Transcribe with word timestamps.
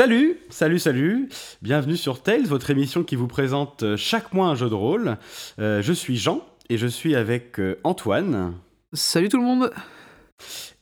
Salut, 0.00 0.38
salut, 0.48 0.78
salut. 0.78 1.28
Bienvenue 1.60 1.94
sur 1.94 2.22
Tales, 2.22 2.46
votre 2.46 2.70
émission 2.70 3.02
qui 3.02 3.16
vous 3.16 3.26
présente 3.26 3.82
euh, 3.82 3.96
chaque 3.98 4.32
mois 4.32 4.46
un 4.46 4.54
jeu 4.54 4.70
de 4.70 4.74
rôle. 4.74 5.18
Euh, 5.58 5.82
je 5.82 5.92
suis 5.92 6.16
Jean 6.16 6.40
et 6.70 6.78
je 6.78 6.86
suis 6.86 7.14
avec 7.14 7.60
euh, 7.60 7.78
Antoine. 7.84 8.54
Salut 8.94 9.28
tout 9.28 9.36
le 9.36 9.42
monde. 9.42 9.70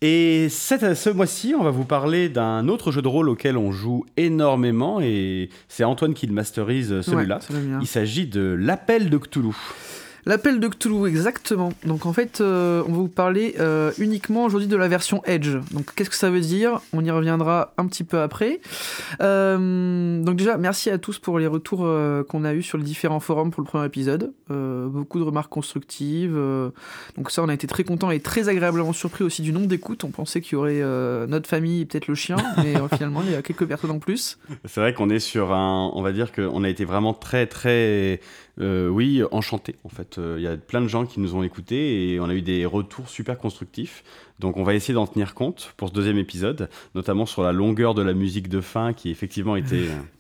Et 0.03 0.49
cette- 0.51 0.95
ce 0.95 1.11
mois-ci, 1.11 1.53
on 1.59 1.65
va 1.65 1.73
vous 1.73 1.85
parler 1.85 2.29
d'un 2.29 2.69
autre 2.69 2.93
jeu 2.93 3.03
de 3.03 3.09
rôle 3.09 3.29
auquel 3.29 3.57
on 3.57 3.73
joue 3.73 4.07
énormément 4.17 5.01
et 5.01 5.49
c'est 5.67 5.83
Antoine 5.83 6.15
qui 6.15 6.29
le 6.29 6.33
masterise 6.33 7.01
celui-là. 7.01 7.41
Ouais. 7.51 7.57
Il 7.81 7.89
s'agit 7.89 8.29
de 8.29 8.57
l'appel 8.57 9.11
de 9.11 9.19
Cthulhu. 9.19 9.51
L'appel 10.27 10.61
de 10.61 10.69
Cthulhu, 10.69 11.07
exactement. 11.07 11.73
Donc 11.85 12.07
en 12.07 12.13
fait, 12.13 12.41
euh, 12.41 12.83
on 12.87 12.93
va 12.93 12.99
vous 12.99 13.09
parler 13.09 13.55
euh, 13.61 13.93
uniquement 13.99 14.45
aujourd'hui 14.45 14.69
de 14.69 14.77
la 14.77 14.89
version 14.89 15.23
Edge. 15.25 15.57
Donc 15.73 15.95
qu'est-ce 15.95 16.11
que 16.11 16.17
ça 16.17 16.31
veut 16.31 16.41
dire? 16.41 16.81
On 16.93 17.05
y 17.05 17.11
reviendra 17.11 17.73
un 17.79 17.87
petit 17.87 18.05
peu 18.05 18.21
après. 18.21 18.61
Euh, 19.21 20.23
donc 20.23 20.37
déjà, 20.37 20.59
merci 20.59 20.91
à 20.91 20.99
tous 20.99 21.19
pour 21.19 21.39
les 21.39 21.47
retours 21.47 21.89
qu'on 22.29 22.45
a 22.45 22.55
eus 22.55 22.63
sur 22.63 22.79
les 22.79 22.85
différents 22.85 23.21
forums 23.21 23.51
pour 23.51 23.63
le 23.63 23.67
premier 23.67 23.87
épisode. 23.87 24.33
Beaucoup 24.49 25.19
de 25.19 25.25
remarques 25.25 25.51
constructives. 25.51 26.37
donc 27.17 27.31
ça, 27.31 27.43
on 27.43 27.49
a 27.49 27.55
été 27.55 27.67
très 27.67 27.85
contents 27.85 28.11
et 28.11 28.21
très 28.21 28.49
agréablement 28.49 28.93
surpris 28.93 29.25
aussi 29.25 29.43
du 29.43 29.53
nombre 29.53 29.67
d'écoutes. 29.67 30.05
On 30.05 30.11
pensait 30.11 30.41
qu'il 30.41 30.55
y 30.55 30.57
aurait 30.57 30.83
notre 31.27 31.49
famille 31.49 31.83
et 31.83 31.87
peut-être 31.87 32.09
le 32.09 32.15
chien, 32.15 32.37
mais 32.59 32.75
finalement, 32.95 33.23
il 33.25 33.33
y 33.33 33.35
a 33.35 33.43
quelques 33.43 33.67
personnes 33.67 33.91
en 33.91 33.99
plus. 33.99 34.39
C'est 34.65 34.81
vrai 34.81 34.95
qu'on 34.95 35.11
est 35.11 35.19
sur 35.19 35.53
un. 35.53 35.91
On 35.95 36.03
va 36.03 36.13
dire 36.13 36.33
qu'on 36.33 36.65
a 36.65 36.69
été 36.69 36.85
vraiment 36.85 37.15
très, 37.15 37.47
très. 37.47 38.21
Euh, 38.61 38.89
oui, 38.89 39.23
enchantés 39.31 39.77
en 39.85 39.89
fait. 39.89 40.19
Euh, 40.19 40.37
Il 40.39 40.43
y 40.43 40.47
a 40.47 40.57
plein 40.57 40.81
de 40.81 40.89
gens 40.89 41.07
qui 41.07 41.21
nous 41.21 41.35
ont 41.35 41.43
écoutés 41.43 42.13
et 42.13 42.21
on 42.21 42.29
a 42.29 42.35
eu 42.35 42.43
des 42.43 42.67
retours 42.67 43.09
super 43.09 43.39
constructifs. 43.39 44.03
Donc 44.39 44.57
on 44.57 44.63
va 44.63 44.75
essayer 44.75 44.95
d'en 44.95 45.07
tenir 45.07 45.35
compte 45.35 45.75
pour 45.77 45.89
ce 45.89 45.95
deuxième 45.95 46.19
épisode, 46.19 46.69
notamment 46.95 47.27
sur 47.27 47.43
la 47.43 47.53
longueur 47.53 47.95
de 47.95 48.03
la 48.03 48.15
musique 48.15 48.49
de 48.49 48.61
fin 48.61 48.93
qui 48.93 49.11
effectivement 49.11 49.57
était. 49.57 49.89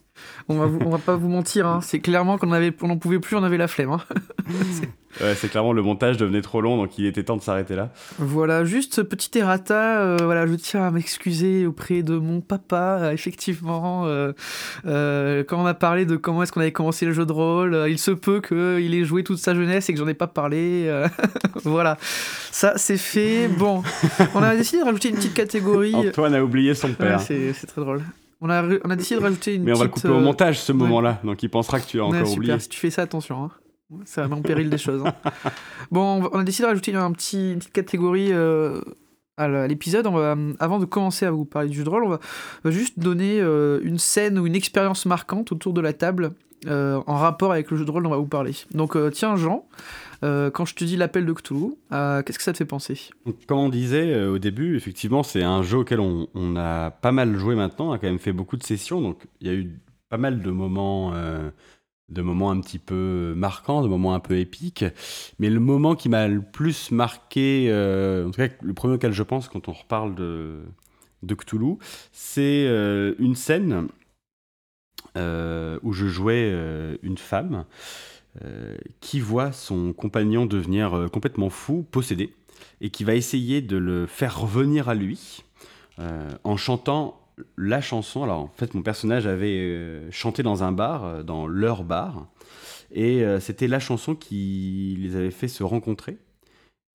On 0.48 0.56
va, 0.58 0.66
vous- 0.66 0.78
on 0.84 0.91
va 0.91 0.98
pas 0.98 1.16
vous 1.16 1.28
mentir, 1.28 1.66
hein. 1.66 1.80
c'est 1.83 2.00
clairement 2.00 2.38
qu'on 2.38 2.52
avait, 2.52 2.72
on 2.83 2.88
n'en 2.88 2.97
pouvait 2.97 3.19
plus, 3.19 3.36
on 3.36 3.42
avait 3.44 3.58
la 3.58 3.69
flemme. 3.69 3.91
hein. 3.92 4.00
ouais, 5.20 5.34
c'est 5.34 5.48
clairement 5.50 5.72
le 5.72 5.83
montage 5.83 6.16
devenait 6.16 6.41
trop 6.42 6.60
long 6.60 6.77
donc 6.78 6.97
il 6.98 7.05
était 7.06 7.22
temps 7.22 7.36
de 7.36 7.42
s'arrêter 7.42 7.75
là. 7.77 7.91
Voilà, 8.19 8.64
juste 8.64 9.02
petit 9.02 9.36
errata, 9.38 10.00
euh, 10.00 10.16
voilà, 10.22 10.47
je 10.47 10.55
tiens 10.55 10.84
à 10.84 10.91
m'excuser 10.91 11.66
auprès 11.66 12.02
de 12.02 12.16
mon 12.16 12.41
papa, 12.41 12.98
euh, 13.02 13.10
effectivement, 13.12 14.05
euh, 14.06 14.33
quand 15.44 15.60
on 15.62 15.66
a 15.66 15.75
parlé 15.75 16.06
de 16.06 16.16
comment 16.16 16.42
est-ce 16.42 16.53
qu'on 16.53 16.60
avait 16.60 16.72
commencé 16.72 17.05
le 17.06 17.12
jeu 17.12 17.27
de 17.27 17.32
rôle, 17.32 17.86
il 17.88 17.98
se 17.98 18.10
peut 18.10 18.41
qu'il 18.41 18.94
ait 18.94 19.05
joué 19.05 19.25
toute 19.25 19.38
sa 19.38 19.55
jeunesse 19.55 19.88
et 19.88 19.92
que 19.92 19.98
j'en 19.98 20.08
ai 20.08 20.14
pas 20.14 20.27
parlé, 20.28 20.91
voilà, 21.64 21.98
ça 22.00 22.72
c'est 22.77 22.97
fait, 22.97 23.48
bon, 23.48 23.82
on 24.34 24.42
a 24.42 24.56
décidé 24.56 24.78
de 24.80 24.84
rajouter 24.84 25.08
une 25.10 25.16
petite 25.16 25.34
catégorie, 25.34 25.94
Antoine 25.94 26.34
a 26.34 26.42
oublié 26.42 26.75
son 26.75 26.92
père. 26.94 27.20
c'est 27.20 27.53
très 27.66 27.80
drôle, 27.82 28.03
on 28.41 28.50
a, 28.50 28.62
on 28.84 28.91
a 28.91 28.97
décidé 28.97 29.19
de 29.20 29.25
rajouter 29.25 29.55
une 29.55 29.64
Mais 29.64 29.72
on 29.72 29.78
va 29.78 29.84
le 29.84 29.91
couper 29.91 30.08
au 30.08 30.14
euh, 30.14 30.20
montage 30.20 30.61
ce 30.61 30.72
ouais. 30.72 30.78
moment-là, 30.78 31.20
donc 31.25 31.42
il 31.42 31.48
pensera 31.50 31.81
que 31.81 31.86
tu 31.86 32.00
as 32.00 32.05
Ouais, 32.05 32.08
encore 32.17 32.27
super, 32.27 32.36
oublié. 32.39 32.58
si 32.61 32.69
tu 32.69 32.78
fais 32.78 32.91
ça, 32.91 33.03
attention. 33.03 33.44
Hein. 33.44 33.50
Ça 34.05 34.28
met 34.28 34.34
en 34.34 34.42
péril 34.42 34.69
des 34.70 34.78
choses. 34.78 35.03
hein. 35.05 35.14
Bon, 35.91 36.28
on, 36.33 36.39
a 36.39 36.44
décidé 36.44 36.64
de 36.64 36.69
rajouter 36.69 36.94
un 36.94 37.11
petit, 37.12 37.53
une 37.53 37.59
petite 37.59 37.72
catégorie 37.72 38.28
euh, 38.33 38.81
à 39.39 39.66
l'épisode. 39.66 40.06
Euh, 40.06 40.53
avant 40.61 40.78
de 40.78 40.84
commencer 40.84 41.25
à 41.25 41.31
vous 41.31 41.44
parler 41.47 41.69
du 41.70 41.78
jeu 41.78 41.84
de 41.84 41.89
rôle, 41.89 42.05
on 42.05 42.09
va, 42.11 42.20
on 42.64 42.69
va 42.69 42.70
juste 42.70 42.98
donner 42.98 43.41
euh, 43.41 43.81
une 43.83 43.98
scène 43.98 44.39
ou 44.39 44.47
une 44.47 44.55
expérience 44.56 45.06
marquante 45.06 45.53
autour 45.53 45.72
de 45.72 45.81
la 45.81 45.92
table 45.94 46.32
euh, 46.66 47.00
en 47.06 47.15
rapport 47.15 47.53
avec 47.53 47.71
le 47.71 47.77
jeu 47.78 47.84
de 47.84 47.91
rôle 47.91 48.03
dont 48.03 48.10
on 48.10 48.12
va 48.12 48.19
vous 48.19 48.27
parler. 48.27 48.53
Donc, 48.72 48.97
tiens, 49.12 49.37
Jean, 49.37 49.65
euh, 50.24 50.50
quand 50.50 50.64
je 50.64 50.74
te 50.74 50.84
dis 50.84 50.96
l'appel 50.96 51.26
de 51.26 51.32
Cthulhu, 51.32 51.74
euh, 51.92 52.22
qu'est-ce 52.22 52.38
que 52.38 52.44
ça 52.44 52.52
te 52.52 52.58
fait 52.58 52.64
penser? 52.64 52.98
Comme 53.46 53.58
on 53.58 53.68
disait 53.68 54.12
euh, 54.12 54.32
au 54.32 54.38
début, 54.38 54.76
effectivement, 54.76 55.22
c'est 55.22 55.42
un 55.42 55.62
jeu 55.62 55.78
auquel 55.78 56.00
on, 56.00 56.56
a 56.56 56.90
pas 56.90 57.12
mal 57.12 57.36
joué 57.36 57.54
maintenant, 57.54 57.90
on 57.90 57.92
a 57.92 57.98
quand 57.98 58.08
même 58.08 58.18
fait 58.18 58.32
beaucoup 58.32 58.56
de 58.56 58.64
sessions, 58.64 59.00
donc 59.00 59.26
il 59.40 59.46
y 59.46 59.50
a 59.50 59.54
eu 59.54 59.78
pas 60.08 60.18
mal 60.18 60.42
de 60.42 60.50
moments, 60.50 61.12
de 62.08 62.22
moments 62.22 62.50
un 62.50 62.60
petit 62.60 62.78
peu 62.78 63.34
marquants, 63.36 63.82
de 63.82 63.88
moments 63.88 64.14
un 64.14 64.20
peu 64.20 64.38
épiques. 64.38 64.86
Mais 65.38 65.50
le 65.50 65.60
moment 65.60 65.94
qui 65.94 66.08
m'a 66.08 66.26
le 66.28 66.40
plus 66.40 66.90
marqué, 66.90 67.70
en 67.70 68.30
tout 68.30 68.38
cas 68.38 68.48
le 68.62 68.72
premier 68.72 68.94
auquel 68.94 69.12
je 69.12 69.22
pense 69.22 69.48
quand 69.48 69.68
on 69.68 69.72
reparle 69.72 70.14
de, 70.14 70.62
de 71.22 71.34
Cthulhu, 71.34 71.76
c'est 72.10 72.64
une 73.18 73.34
scène 73.34 73.88
où 75.14 75.92
je 75.92 76.06
jouais 76.06 76.50
une 77.02 77.18
femme 77.18 77.66
qui 79.00 79.21
voit 79.21 79.53
son 79.53 79.93
compagnon 79.93 80.47
devenir 80.47 80.94
euh, 80.94 81.09
complètement 81.09 81.50
fou, 81.50 81.87
possédé 81.91 82.34
et 82.81 82.91
qui 82.91 83.04
va 83.04 83.15
essayer 83.15 83.60
de 83.60 83.76
le 83.76 84.06
faire 84.06 84.41
revenir 84.41 84.88
à 84.88 84.94
lui 84.94 85.44
euh, 85.99 86.31
en 86.44 86.56
chantant 86.56 87.21
la 87.56 87.81
chanson. 87.81 88.22
Alors 88.22 88.41
en 88.41 88.53
fait, 88.56 88.75
mon 88.75 88.82
personnage 88.82 89.27
avait 89.27 89.59
euh, 89.59 90.10
chanté 90.10 90.43
dans 90.43 90.62
un 90.62 90.72
bar, 90.72 91.04
euh, 91.04 91.22
dans 91.22 91.47
leur 91.47 91.84
bar, 91.84 92.27
et 92.93 93.25
euh, 93.25 93.41
c'était 93.41 93.69
la 93.69 93.81
chanson 93.81 94.15
qui 94.15 94.97
les 95.00 95.16
avait 95.16 95.31
fait 95.31 95.48
se 95.48 95.62
rencontrer. 95.62 96.16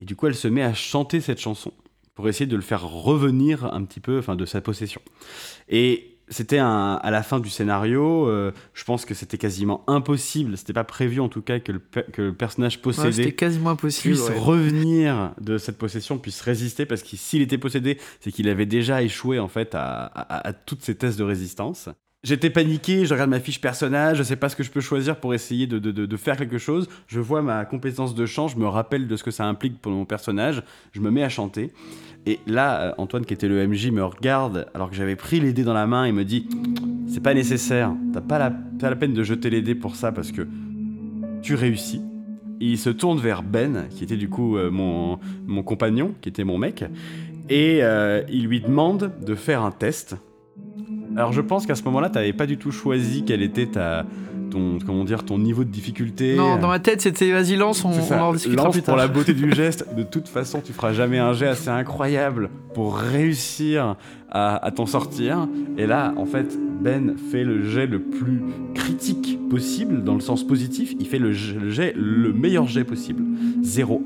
Et 0.00 0.04
du 0.04 0.16
coup, 0.16 0.26
elle 0.26 0.34
se 0.34 0.48
met 0.48 0.62
à 0.62 0.74
chanter 0.74 1.20
cette 1.20 1.40
chanson 1.40 1.72
pour 2.14 2.28
essayer 2.28 2.46
de 2.46 2.56
le 2.56 2.62
faire 2.62 2.86
revenir 2.88 3.64
un 3.64 3.84
petit 3.84 4.00
peu, 4.00 4.18
enfin, 4.18 4.36
de 4.36 4.44
sa 4.44 4.60
possession. 4.60 5.00
Et 5.68 6.13
c'était 6.28 6.58
à 6.58 7.00
la 7.10 7.22
fin 7.22 7.38
du 7.40 7.50
scénario, 7.50 8.26
euh, 8.28 8.52
je 8.72 8.84
pense 8.84 9.04
que 9.04 9.14
c'était 9.14 9.38
quasiment 9.38 9.84
impossible, 9.86 10.56
c'était 10.56 10.72
pas 10.72 10.84
prévu 10.84 11.20
en 11.20 11.28
tout 11.28 11.42
cas 11.42 11.60
que 11.60 11.72
le, 11.72 11.78
pe- 11.78 12.10
que 12.12 12.22
le 12.22 12.34
personnage 12.34 12.80
possédé 12.80 13.32
quasiment 13.32 13.70
impossible. 13.70 14.14
puisse 14.14 14.28
ouais. 14.28 14.38
revenir 14.38 15.32
de 15.40 15.58
cette 15.58 15.78
possession, 15.78 16.18
puisse 16.18 16.40
résister, 16.40 16.86
parce 16.86 17.02
que 17.02 17.16
s'il 17.16 17.42
était 17.42 17.58
possédé, 17.58 17.98
c'est 18.20 18.32
qu'il 18.32 18.48
avait 18.48 18.66
déjà 18.66 19.02
échoué 19.02 19.38
en 19.38 19.48
fait 19.48 19.74
à, 19.74 20.04
à, 20.04 20.48
à 20.48 20.52
toutes 20.52 20.82
ces 20.82 20.94
tests 20.94 21.18
de 21.18 21.24
résistance. 21.24 21.88
J'étais 22.24 22.48
paniqué, 22.48 23.04
je 23.04 23.12
regarde 23.12 23.28
ma 23.28 23.38
fiche 23.38 23.60
personnage, 23.60 24.16
je 24.16 24.22
sais 24.22 24.36
pas 24.36 24.48
ce 24.48 24.56
que 24.56 24.62
je 24.62 24.70
peux 24.70 24.80
choisir 24.80 25.16
pour 25.16 25.34
essayer 25.34 25.66
de, 25.66 26.16
faire 26.16 26.38
quelque 26.38 26.56
chose. 26.56 26.88
Je 27.06 27.20
vois 27.20 27.42
ma 27.42 27.66
compétence 27.66 28.14
de 28.14 28.24
chant, 28.24 28.48
je 28.48 28.56
me 28.56 28.66
rappelle 28.66 29.06
de 29.06 29.14
ce 29.14 29.22
que 29.22 29.30
ça 29.30 29.44
implique 29.44 29.78
pour 29.78 29.92
mon 29.92 30.06
personnage, 30.06 30.62
je 30.92 31.00
me 31.00 31.10
mets 31.10 31.22
à 31.22 31.28
chanter. 31.28 31.70
Et 32.24 32.40
là, 32.46 32.80
euh, 32.80 32.92
Antoine, 32.96 33.26
qui 33.26 33.34
était 33.34 33.46
le 33.46 33.68
MJ, 33.68 33.90
me 33.90 34.02
regarde 34.02 34.66
alors 34.72 34.88
que 34.88 34.96
j'avais 34.96 35.16
pris 35.16 35.38
les 35.38 35.52
dés 35.52 35.64
dans 35.64 35.74
la 35.74 35.86
main 35.86 36.06
et 36.06 36.12
me 36.12 36.24
dit 36.24 36.48
C'est 37.06 37.22
pas 37.22 37.34
nécessaire, 37.34 37.92
t'as 38.14 38.22
pas 38.22 38.38
la, 38.38 38.96
peine 38.96 39.12
de 39.12 39.22
jeter 39.22 39.50
les 39.50 39.60
dés 39.60 39.74
pour 39.74 39.94
ça 39.94 40.10
parce 40.10 40.32
que 40.32 40.48
tu 41.42 41.54
réussis. 41.54 42.00
Il 42.58 42.78
se 42.78 42.88
tourne 42.88 43.18
vers 43.18 43.42
Ben, 43.42 43.86
qui 43.90 44.02
était 44.02 44.16
du 44.16 44.30
coup 44.30 44.56
euh, 44.56 44.70
mon, 44.70 45.18
mon 45.46 45.62
compagnon, 45.62 46.14
qui 46.22 46.30
était 46.30 46.44
mon 46.44 46.56
mec, 46.56 46.86
et 47.50 47.80
euh, 47.82 48.22
il 48.30 48.46
lui 48.46 48.62
demande 48.62 49.12
de 49.20 49.34
faire 49.34 49.60
un 49.60 49.72
test. 49.72 50.16
Alors 51.16 51.32
je 51.32 51.40
pense 51.40 51.66
qu'à 51.66 51.74
ce 51.74 51.82
moment-là, 51.84 52.10
t'avais 52.10 52.32
pas 52.32 52.46
du 52.46 52.56
tout 52.56 52.70
choisi 52.72 53.24
quel 53.24 53.40
était 53.42 53.66
ta, 53.66 54.04
ton, 54.50 54.78
comment 54.84 55.04
dire, 55.04 55.24
ton 55.24 55.38
niveau 55.38 55.62
de 55.64 55.68
difficulté. 55.70 56.34
Non, 56.36 56.56
dans 56.58 56.68
ma 56.68 56.78
tête, 56.80 57.00
c'était 57.00 57.30
vas-y, 57.30 57.56
lance, 57.56 57.84
on, 57.84 57.90
on 57.90 58.12
en 58.20 58.32
discutera 58.32 58.64
Lance 58.66 58.74
plus 58.74 58.82
pour 58.82 58.96
la 58.96 59.06
beauté 59.08 59.32
du 59.32 59.52
geste. 59.54 59.86
De 59.96 60.02
toute 60.02 60.26
façon, 60.28 60.60
tu 60.64 60.72
feras 60.72 60.92
jamais 60.92 61.18
un 61.18 61.32
jet 61.32 61.46
assez 61.46 61.68
incroyable 61.68 62.50
pour 62.74 62.96
réussir 62.96 63.96
à, 64.30 64.56
à 64.64 64.70
t'en 64.72 64.86
sortir. 64.86 65.46
Et 65.78 65.86
là, 65.86 66.12
en 66.16 66.26
fait, 66.26 66.58
Ben 66.82 67.14
fait 67.30 67.44
le 67.44 67.62
jet 67.64 67.86
le 67.86 68.00
plus 68.00 68.42
critique 68.74 69.38
possible, 69.48 70.02
dans 70.02 70.14
le 70.14 70.20
sens 70.20 70.44
positif. 70.44 70.94
Il 70.98 71.06
fait 71.06 71.18
le 71.20 71.30
jet, 71.32 71.54
le, 71.60 71.70
jet- 71.70 71.94
le 71.96 72.32
meilleur 72.32 72.66
jet 72.66 72.82
possible. 72.84 73.22
0-1. 73.62 74.00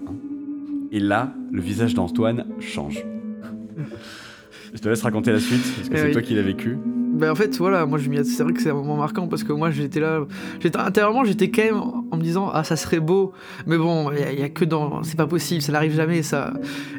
Et 0.92 1.00
là, 1.00 1.32
le 1.50 1.60
visage 1.62 1.94
d'Antoine 1.94 2.44
change. 2.60 3.02
Je 4.74 4.78
te 4.80 4.88
laisse 4.88 5.02
raconter 5.02 5.32
la 5.32 5.40
suite, 5.40 5.62
parce 5.76 5.88
que 5.88 5.94
Eh 5.94 5.98
c'est 5.98 6.06
oui. 6.08 6.12
toi 6.12 6.20
qui 6.22 6.34
l'as 6.34 6.42
vécu. 6.42 6.76
Ben 7.18 7.30
en 7.30 7.34
fait, 7.34 7.56
voilà, 7.58 7.84
moi 7.86 7.98
je 7.98 8.08
m'y 8.08 8.24
c'est 8.24 8.42
vrai 8.42 8.52
que 8.52 8.62
c'est 8.62 8.70
un 8.70 8.74
moment 8.74 8.96
marquant 8.96 9.26
parce 9.26 9.42
que 9.44 9.52
moi 9.52 9.70
j'étais 9.70 10.00
là, 10.00 10.20
j'étais 10.60 10.78
intérieurement 10.78 11.24
j'étais 11.24 11.50
quand 11.50 11.64
même 11.64 11.80
en 12.10 12.16
me 12.16 12.22
disant 12.22 12.50
ah 12.52 12.62
ça 12.64 12.76
serait 12.76 13.00
beau, 13.00 13.32
mais 13.66 13.76
bon 13.76 14.10
il 14.12 14.20
y, 14.20 14.22
a- 14.22 14.32
y 14.32 14.42
a 14.42 14.48
que 14.48 14.64
dans, 14.64 15.02
c'est 15.02 15.16
pas 15.16 15.26
possible, 15.26 15.60
ça 15.60 15.72
n'arrive 15.72 15.94
jamais 15.94 16.22
ça. 16.22 16.52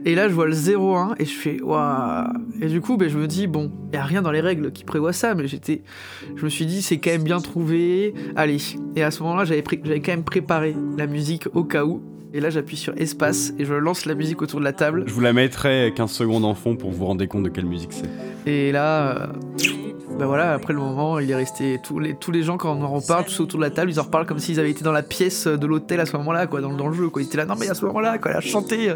Et 0.05 0.15
là 0.15 0.27
je 0.27 0.33
vois 0.33 0.45
le 0.47 0.53
0-1 0.53 1.15
et 1.19 1.25
je 1.25 1.33
fais 1.33 1.61
waouh. 1.61 2.27
Et 2.61 2.67
du 2.67 2.81
coup 2.81 2.97
ben 2.97 3.09
je 3.09 3.17
me 3.17 3.27
dis 3.27 3.47
bon, 3.47 3.71
il 3.91 3.95
y 3.95 3.99
a 3.99 4.03
rien 4.03 4.21
dans 4.21 4.31
les 4.31 4.41
règles 4.41 4.71
qui 4.71 4.83
prévoit 4.83 5.13
ça, 5.13 5.35
mais 5.35 5.47
j'étais, 5.47 5.83
je 6.35 6.43
me 6.43 6.49
suis 6.49 6.65
dit 6.65 6.81
c'est 6.81 6.97
quand 6.97 7.11
même 7.11 7.23
bien 7.23 7.39
trouvé, 7.39 8.13
allez. 8.35 8.57
Et 8.95 9.03
à 9.03 9.11
ce 9.11 9.23
moment-là 9.23 9.45
j'avais 9.45 9.61
pré- 9.61 9.79
j'avais 9.83 10.01
quand 10.01 10.11
même 10.11 10.23
préparé 10.23 10.75
la 10.97 11.07
musique 11.07 11.47
au 11.53 11.63
cas 11.63 11.85
où. 11.85 12.01
Et 12.31 12.39
là 12.41 12.51
j'appuie 12.51 12.77
sur 12.77 12.93
espace 12.97 13.53
et 13.57 13.65
je 13.65 13.73
lance 13.73 14.05
la 14.05 14.13
musique 14.13 14.41
autour 14.43 14.59
de 14.59 14.65
la 14.65 14.73
table. 14.73 15.03
Je 15.07 15.13
vous 15.13 15.21
la 15.21 15.33
mettrai 15.33 15.91
15 15.95 16.11
secondes 16.11 16.45
en 16.45 16.53
fond 16.53 16.75
pour 16.75 16.91
vous 16.91 17.05
rendre 17.05 17.25
compte 17.25 17.41
de 17.43 17.49
quelle 17.49 17.65
musique 17.65 17.91
c'est. 17.91 18.09
Et 18.45 18.71
là, 18.71 19.17
euh, 19.17 19.27
bah 20.19 20.25
voilà, 20.27 20.53
après 20.53 20.73
le 20.73 20.79
moment, 20.79 21.17
il 21.19 21.31
est 21.31 21.35
resté 21.35 21.79
tous 21.81 21.97
les, 21.97 22.13
tous 22.13 22.31
les 22.31 22.43
gens 22.43 22.57
quand 22.57 22.75
on 22.75 22.83
en 22.83 22.89
reparle, 22.89 23.25
tous 23.25 23.39
autour 23.39 23.57
de 23.59 23.63
la 23.63 23.71
table, 23.71 23.89
ils 23.89 23.99
en 23.99 24.03
reparlent 24.03 24.25
comme 24.25 24.37
s'ils 24.39 24.59
avaient 24.59 24.69
été 24.69 24.83
dans 24.83 24.91
la 24.91 25.01
pièce 25.01 25.47
de 25.47 25.65
l'hôtel 25.65 25.99
à 25.99 26.05
ce 26.05 26.15
moment-là, 26.17 26.45
quoi, 26.45 26.61
dans, 26.61 26.73
dans 26.73 26.87
le 26.87 26.93
jeu, 26.93 27.09
quoi. 27.09 27.21
Ils 27.21 27.25
étaient 27.25 27.37
là, 27.37 27.45
non 27.45 27.55
mais 27.59 27.69
à 27.69 27.73
ce 27.73 27.85
moment-là, 27.85 28.17
quoi, 28.17 28.31
elle 28.31 28.37
a 28.37 28.41
chanté. 28.41 28.93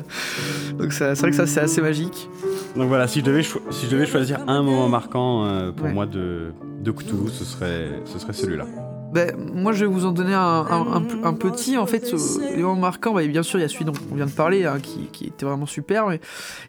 Donc 0.78 0.92
c'est 0.94 1.14
vrai 1.14 1.30
que 1.32 1.36
ça 1.36 1.48
c'est 1.48 1.62
assez 1.62 1.82
magique. 1.82 2.30
Donc 2.76 2.88
voilà, 2.90 3.08
si 3.08 3.20
je 3.22 3.26
devais, 3.26 3.44
si 3.44 3.86
je 3.86 3.90
devais 3.92 4.06
choisir 4.06 4.40
un 4.48 4.62
moment 4.64 4.90
marquant 4.90 5.46
euh, 5.46 5.72
pour 5.72 5.86
Ouais. 5.88 5.94
moi 5.94 6.06
de, 6.06 6.52
de 6.82 6.92
Cthulhu, 6.92 7.30
ce 7.30 7.46
serait, 7.46 7.90
ce 8.06 8.20
serait 8.20 8.34
celui-là. 8.34 8.66
Ben, 9.14 9.32
moi, 9.54 9.74
je 9.74 9.86
vais 9.86 9.92
vous 9.92 10.06
en 10.08 10.12
donner 10.12 10.34
un, 10.34 10.40
un- 10.40 10.94
un 10.96 11.02
p- 11.02 11.16
un 11.24 11.34
petit. 11.34 11.78
En 11.78 11.86
fait, 11.86 12.12
euh, 12.14 12.18
les 12.56 12.64
moments 12.64 12.82
marquants, 12.82 13.14
bah, 13.14 13.24
bien 13.28 13.44
sûr, 13.44 13.60
il 13.60 13.62
y 13.62 13.66
a 13.66 13.70
celui 13.70 13.86
dont 13.86 13.94
on 14.12 14.16
vient 14.16 14.26
de 14.26 14.32
parler, 14.32 14.66
hein, 14.66 14.80
qui, 14.82 15.02
qui 15.12 15.26
était 15.28 15.46
vraiment 15.46 15.68
super. 15.68 16.08
Mais 16.08 16.20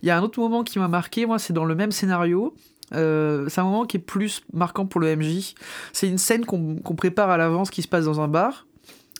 il 0.02 0.08
y 0.08 0.10
a 0.10 0.18
un 0.18 0.22
autre 0.22 0.38
moment 0.40 0.62
qui 0.62 0.78
m'a 0.78 0.86
marqué, 0.88 1.24
moi, 1.24 1.38
c'est 1.38 1.54
dans 1.54 1.64
le 1.64 1.74
même 1.74 1.90
scénario. 1.90 2.52
Euh, 2.92 3.48
c'est 3.48 3.60
un 3.60 3.64
moment 3.64 3.84
qui 3.84 3.96
est 3.96 4.00
plus 4.00 4.42
marquant 4.52 4.86
pour 4.86 5.00
le 5.00 5.14
MJ. 5.16 5.54
C'est 5.92 6.08
une 6.08 6.18
scène 6.18 6.44
qu'on 6.44 6.96
prépare 6.96 7.30
à 7.30 7.36
l'avance 7.36 7.70
qui 7.70 7.82
se 7.82 7.88
passe 7.88 8.04
dans 8.04 8.20
un 8.20 8.28
bar. 8.28 8.66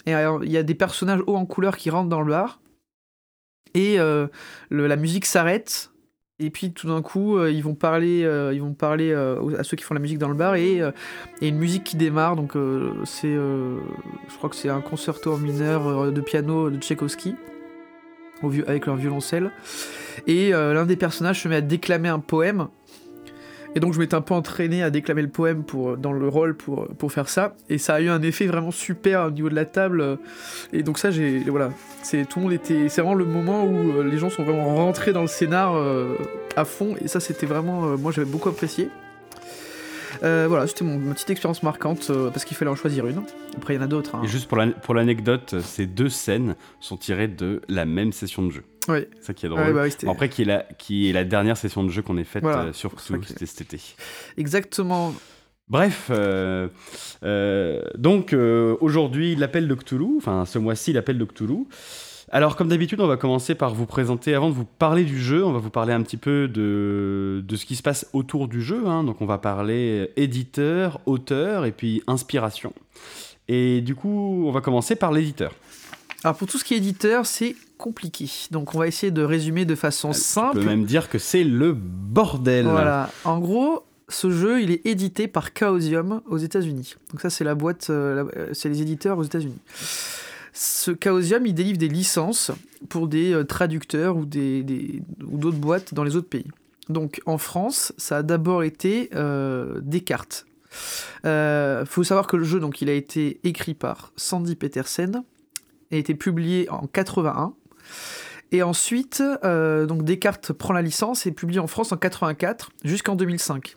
Et 0.07 0.13
il 0.13 0.53
y 0.53 0.59
a 0.59 0.63
des 0.63 0.75
personnages 0.75 1.21
hauts 1.27 1.37
en 1.37 1.47
couleur 1.47 1.77
qui 1.77 1.91
rentrent 1.91 2.11
dans 2.11 2.21
le 2.21 2.31
bar. 2.31 2.61
Et 3.75 3.99
euh, 3.99 4.29
la 4.71 4.97
musique 4.97 5.25
s'arrête. 5.25 5.91
Et 6.41 6.51
puis 6.51 6.73
tout 6.73 6.89
d'un 6.89 7.01
coup, 7.01 7.39
euh, 7.39 7.51
ils 7.51 7.63
vont 7.63 7.75
parler, 7.75 8.21
ils 8.53 8.61
vont 8.61 8.75
parler 8.75 9.15
à 9.15 9.65
ceux 9.65 9.77
qui 9.77 9.85
font 9.85 9.95
la 9.95 10.01
musique 10.01 10.19
dans 10.19 10.29
le 10.29 10.35
bar. 10.35 10.57
Et 10.57 10.75
il 10.75 10.79
y 10.79 10.83
a 11.45 11.49
une 11.49 11.59
musique 11.59 11.85
qui 11.85 11.97
démarre. 11.97 12.37
Donc 12.37 12.53
c'est, 13.05 13.33
je 13.33 14.37
crois 14.37 14.51
que 14.51 14.57
c'est 14.57 14.69
un 14.69 14.83
concerto 14.83 15.33
en 15.33 15.39
mineur 15.39 16.13
de 16.13 16.21
piano 16.21 16.71
de 16.71 16.79
Tchaïkovski 16.79 17.35
avec 18.67 18.85
leur 18.85 18.97
violoncelle. 18.97 19.51
Et 20.27 20.51
l'un 20.51 20.85
des 20.85 20.97
personnages 20.97 21.43
se 21.43 21.49
met 21.49 21.57
à 21.57 21.61
déclamer 21.63 22.11
un 22.11 22.21
poème 22.21 22.69
et 23.75 23.81
donc 23.81 23.93
je 23.93 23.99
m'étais 23.99 24.15
un 24.15 24.21
peu 24.21 24.35
entraîné 24.35 24.83
à 24.83 24.91
déclamer 24.91 25.23
le 25.23 25.29
poème 25.29 25.65
pour, 25.65 25.97
dans 25.97 26.13
le 26.13 26.29
rôle 26.29 26.55
pour, 26.55 26.87
pour 26.89 27.13
faire 27.13 27.29
ça. 27.29 27.55
Et 27.69 27.79
ça 27.79 27.95
a 27.95 28.01
eu 28.01 28.09
un 28.09 28.23
effet 28.23 28.47
vraiment 28.47 28.71
super 28.71 29.27
au 29.27 29.31
niveau 29.31 29.49
de 29.49 29.55
la 29.55 29.65
table. 29.65 30.19
Et 30.73 30.83
donc 30.83 30.99
ça, 30.99 31.11
j'ai 31.11 31.41
voilà, 31.41 31.71
c'est 32.03 32.29
tout 32.29 32.39
le 32.39 32.45
monde 32.45 32.53
était, 32.53 32.89
c'est 32.89 33.01
vraiment 33.01 33.17
le 33.17 33.25
moment 33.25 33.65
où 33.65 33.99
euh, 33.99 34.05
les 34.05 34.19
gens 34.19 34.31
sont 34.31 34.45
vraiment 34.45 34.75
rentrés 34.77 35.13
dans 35.13 35.23
le 35.23 35.29
scénar 35.29 35.75
euh, 35.75 36.17
à 36.57 36.65
fond. 36.65 36.95
Et 37.01 37.09
ça, 37.09 37.21
c'était 37.21 37.47
vraiment, 37.47 37.87
euh, 37.87 37.97
moi 37.97 38.13
j'avais 38.13 38.31
beaucoup 38.31 38.49
apprécié. 38.49 38.89
voilà, 40.23 40.67
c'était 40.67 40.85
mon, 40.85 40.99
ma 40.99 41.15
petite 41.15 41.31
expérience 41.31 41.63
marquante 41.63 42.11
parce 42.31 42.45
qu'il 42.45 42.57
fallait 42.57 42.71
en 42.71 42.77
choisir 42.77 43.07
une. 43.07 43.23
Après, 43.57 43.75
il 43.75 43.77
y 43.77 43.81
en 43.81 43.85
a 43.85 43.89
d'autres. 43.89 44.15
Hein. 44.15 44.23
Et 44.25 44.29
juste 44.29 44.49
pour 44.49 44.95
l'anecdote, 44.95 45.57
ces 45.61 45.87
deux 45.87 46.09
scènes 46.09 46.55
sont 46.81 46.97
tirées 46.97 47.29
de 47.29 47.61
la 47.69 47.85
même 47.85 48.13
session 48.13 48.43
de 48.43 48.51
jeu. 48.51 48.63
C'est 48.87 49.09
ça 49.21 49.35
qui 49.35 49.47
est 49.47 49.49
drôle. 49.49 49.73
Bah 49.73 49.87
après, 50.09 50.29
qui 50.29 50.43
est, 50.43 50.45
la, 50.45 50.67
qui 50.79 51.09
est 51.09 51.13
la 51.13 51.25
dernière 51.25 51.57
session 51.57 51.85
de 51.85 51.91
jeu 51.91 52.03
qu'on 52.03 52.17
ait 52.19 52.25
faite 52.25 52.45
euh, 52.45 52.73
sur 52.73 52.95
Cthulhu, 52.95 53.23
c'était 53.25 53.47
cet 53.47 53.61
été. 53.63 53.81
Exactement. 54.37 55.15
Bref, 55.69 56.09
euh, 56.11 56.69
euh, 57.23 57.83
donc 57.97 58.35
aujourd'hui, 58.81 59.35
l'appel 59.37 59.67
de 59.69 59.75
Cthulhu, 59.75 60.17
enfin 60.19 60.45
ce 60.45 60.59
mois-ci, 60.59 60.93
l'appel 60.93 61.19
de 61.19 61.25
Cthulhu. 61.25 61.67
Alors, 62.31 62.57
comme 62.57 62.69
d'habitude, 62.69 63.01
on 63.01 63.07
va 63.07 63.17
commencer 63.17 63.55
par 63.55 63.75
vous 63.75 63.87
présenter, 63.87 64.35
avant 64.35 64.49
de 64.49 64.55
vous 64.55 64.65
parler 64.65 65.05
du 65.05 65.21
jeu, 65.21 65.45
on 65.45 65.53
va 65.53 65.61
vous 65.61 65.71
parler 65.71 65.93
un 65.93 66.03
petit 66.03 66.17
peu 66.17 66.49
de, 66.49 67.45
de 67.47 67.57
ce 67.57 67.65
qui 67.65 67.77
se 67.77 67.83
passe 67.83 68.09
autour 68.13 68.49
du 68.49 68.61
jeu. 68.61 68.87
Hein. 68.87 69.05
Donc, 69.05 69.21
on 69.21 69.27
va 69.27 69.39
parler 69.39 70.11
éditeur, 70.17 71.01
auteur 71.07 71.65
et 71.65 71.71
puis 71.71 72.03
inspiration. 72.07 72.73
Et 73.47 73.83
du 73.83 73.95
coup, 73.95 74.45
on 74.47 74.51
va 74.51 74.63
commencer 74.63 74.97
par 74.97 75.13
l'éditeur. 75.13 75.53
Alors, 76.25 76.37
pour 76.37 76.49
tout 76.49 76.59
ce 76.59 76.65
qui 76.65 76.75
est 76.75 76.79
éditeur, 76.79 77.27
c'est 77.27 77.55
compliqué. 77.85 78.31
Donc 78.51 78.75
on 78.75 78.79
va 78.79 78.87
essayer 78.87 79.11
de 79.11 79.23
résumer 79.23 79.67
de 79.67 79.75
façon 79.75 80.15
simple. 80.15 80.57
On 80.57 80.61
peut 80.61 80.67
même 80.67 80.87
dire 80.87 81.11
que 81.11 81.19
c'est 81.19 81.45
le 81.45 81.75
bordel. 81.75 82.65
Voilà. 82.65 83.11
En 83.25 83.39
gros, 83.41 83.85
ce 84.09 84.31
jeu, 84.31 84.63
il 84.63 84.71
est 84.71 84.87
édité 84.87 85.29
par 85.29 85.51
Chaosium 85.53 86.23
aux 86.27 86.39
États-Unis. 86.39 86.95
Donc 87.11 87.21
ça, 87.21 87.29
c'est 87.29 87.45
la 87.45 87.55
boîte, 87.55 87.89
euh, 87.91 88.25
euh, 88.39 88.49
c'est 88.55 88.71
les 88.71 88.81
éditeurs 88.81 89.19
aux 89.19 89.23
États-Unis. 89.23 89.59
Ce 90.55 90.93
Chaosium, 90.99 91.45
il 91.45 91.53
délivre 91.53 91.77
des 91.77 91.89
licences 91.89 92.53
pour 92.89 93.07
des 93.07 93.35
euh, 93.35 93.45
traducteurs 93.45 94.17
ou 94.17 94.25
des, 94.25 95.03
ou 95.23 95.37
d'autres 95.37 95.59
boîtes 95.59 95.93
dans 95.93 96.05
les 96.05 96.17
autres 96.17 96.31
pays. 96.31 96.49
Donc 96.89 97.21
en 97.27 97.37
France, 97.37 97.93
ça 97.99 98.19
a 98.19 98.23
d'abord 98.23 98.63
été 98.63 99.11
Descartes. 99.83 100.47
Il 101.25 101.85
faut 101.87 102.03
savoir 102.03 102.27
que 102.29 102.37
le 102.37 102.45
jeu, 102.45 102.61
donc, 102.61 102.81
il 102.81 102.89
a 102.89 102.95
été 102.95 103.41
écrit 103.45 103.75
par 103.75 104.13
Sandy 104.17 104.57
Petersen, 104.57 105.23
a 105.93 105.97
été 105.97 106.15
publié 106.15 106.69
en 106.71 106.87
81 106.87 107.55
et 108.55 108.63
ensuite, 108.63 109.23
euh, 109.43 109.87
Descartes 109.87 110.53
prend 110.53 110.73
la 110.73 110.83
licence 110.83 111.27
et 111.27 111.31
est 111.31 111.33
publié 111.33 111.59
en 111.59 111.67
France 111.67 111.91
en 111.93 111.97
84 111.97 112.71
jusqu'en 112.85 113.17
2005. 113.17 113.77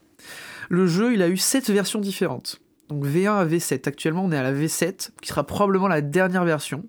Le 0.70 0.86
jeu, 0.86 1.14
il 1.14 1.22
a 1.22 1.30
eu 1.30 1.38
7 1.38 1.70
versions 1.72 2.00
différentes. 2.00 2.62
Donc 2.90 3.04
V1 3.06 3.38
à 3.38 3.46
V7. 3.46 3.88
Actuellement, 3.88 4.26
on 4.26 4.32
est 4.32 4.38
à 4.38 4.44
la 4.44 4.54
V7, 4.54 5.10
qui 5.22 5.30
sera 5.30 5.46
probablement 5.46 5.88
la 5.88 6.02
dernière 6.02 6.46
version. 6.46 6.86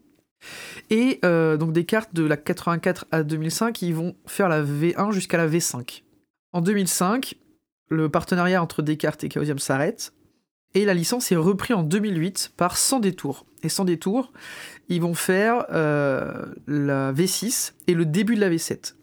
Et 0.91 1.19
euh, 1.25 1.57
donc 1.57 1.73
Descartes, 1.73 2.15
de 2.15 2.25
la 2.25 2.37
84 2.37 3.07
à 3.11 3.23
2005, 3.23 3.83
ils 3.83 3.95
vont 3.95 4.15
faire 4.27 4.49
la 4.49 4.63
V1 4.63 5.13
jusqu'à 5.13 5.39
la 5.39 5.49
V5. 5.49 6.03
En 6.53 6.61
2005, 6.61 7.37
le 7.89 8.09
partenariat 8.09 8.63
entre 8.63 8.83
Descartes 8.83 9.25
et 9.25 9.31
Chaosium 9.31 9.59
s'arrête. 9.59 10.13
Et 10.75 10.85
la 10.85 10.95
licence 10.95 11.33
est 11.33 11.37
reprise 11.37 11.77
en 11.77 11.83
2008 11.83 12.53
par 12.57 12.77
Sans 12.77 13.01
Détour. 13.01 13.47
Et 13.63 13.69
Sans 13.69 13.85
Détour, 13.85 14.33
ils 14.89 15.01
vont 15.01 15.15
faire 15.15 15.67
euh, 15.73 16.45
la 16.67 17.13
V6 17.13 17.73
et 17.87 17.95
le 17.95 18.05
début 18.05 18.35
de 18.35 18.41
la 18.41 18.51
V7. 18.51 18.95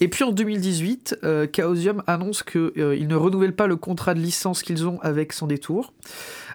Et 0.00 0.08
puis 0.08 0.24
en 0.24 0.32
2018, 0.32 1.20
euh, 1.22 1.46
Chaosium 1.54 2.02
annonce 2.06 2.42
qu'ils 2.42 2.72
euh, 2.78 2.98
ne 2.98 3.14
renouvellent 3.14 3.54
pas 3.54 3.68
le 3.68 3.76
contrat 3.76 4.14
de 4.14 4.20
licence 4.20 4.62
qu'ils 4.62 4.86
ont 4.86 5.00
avec 5.02 5.32
Sans 5.32 5.46
Détour. 5.46 5.94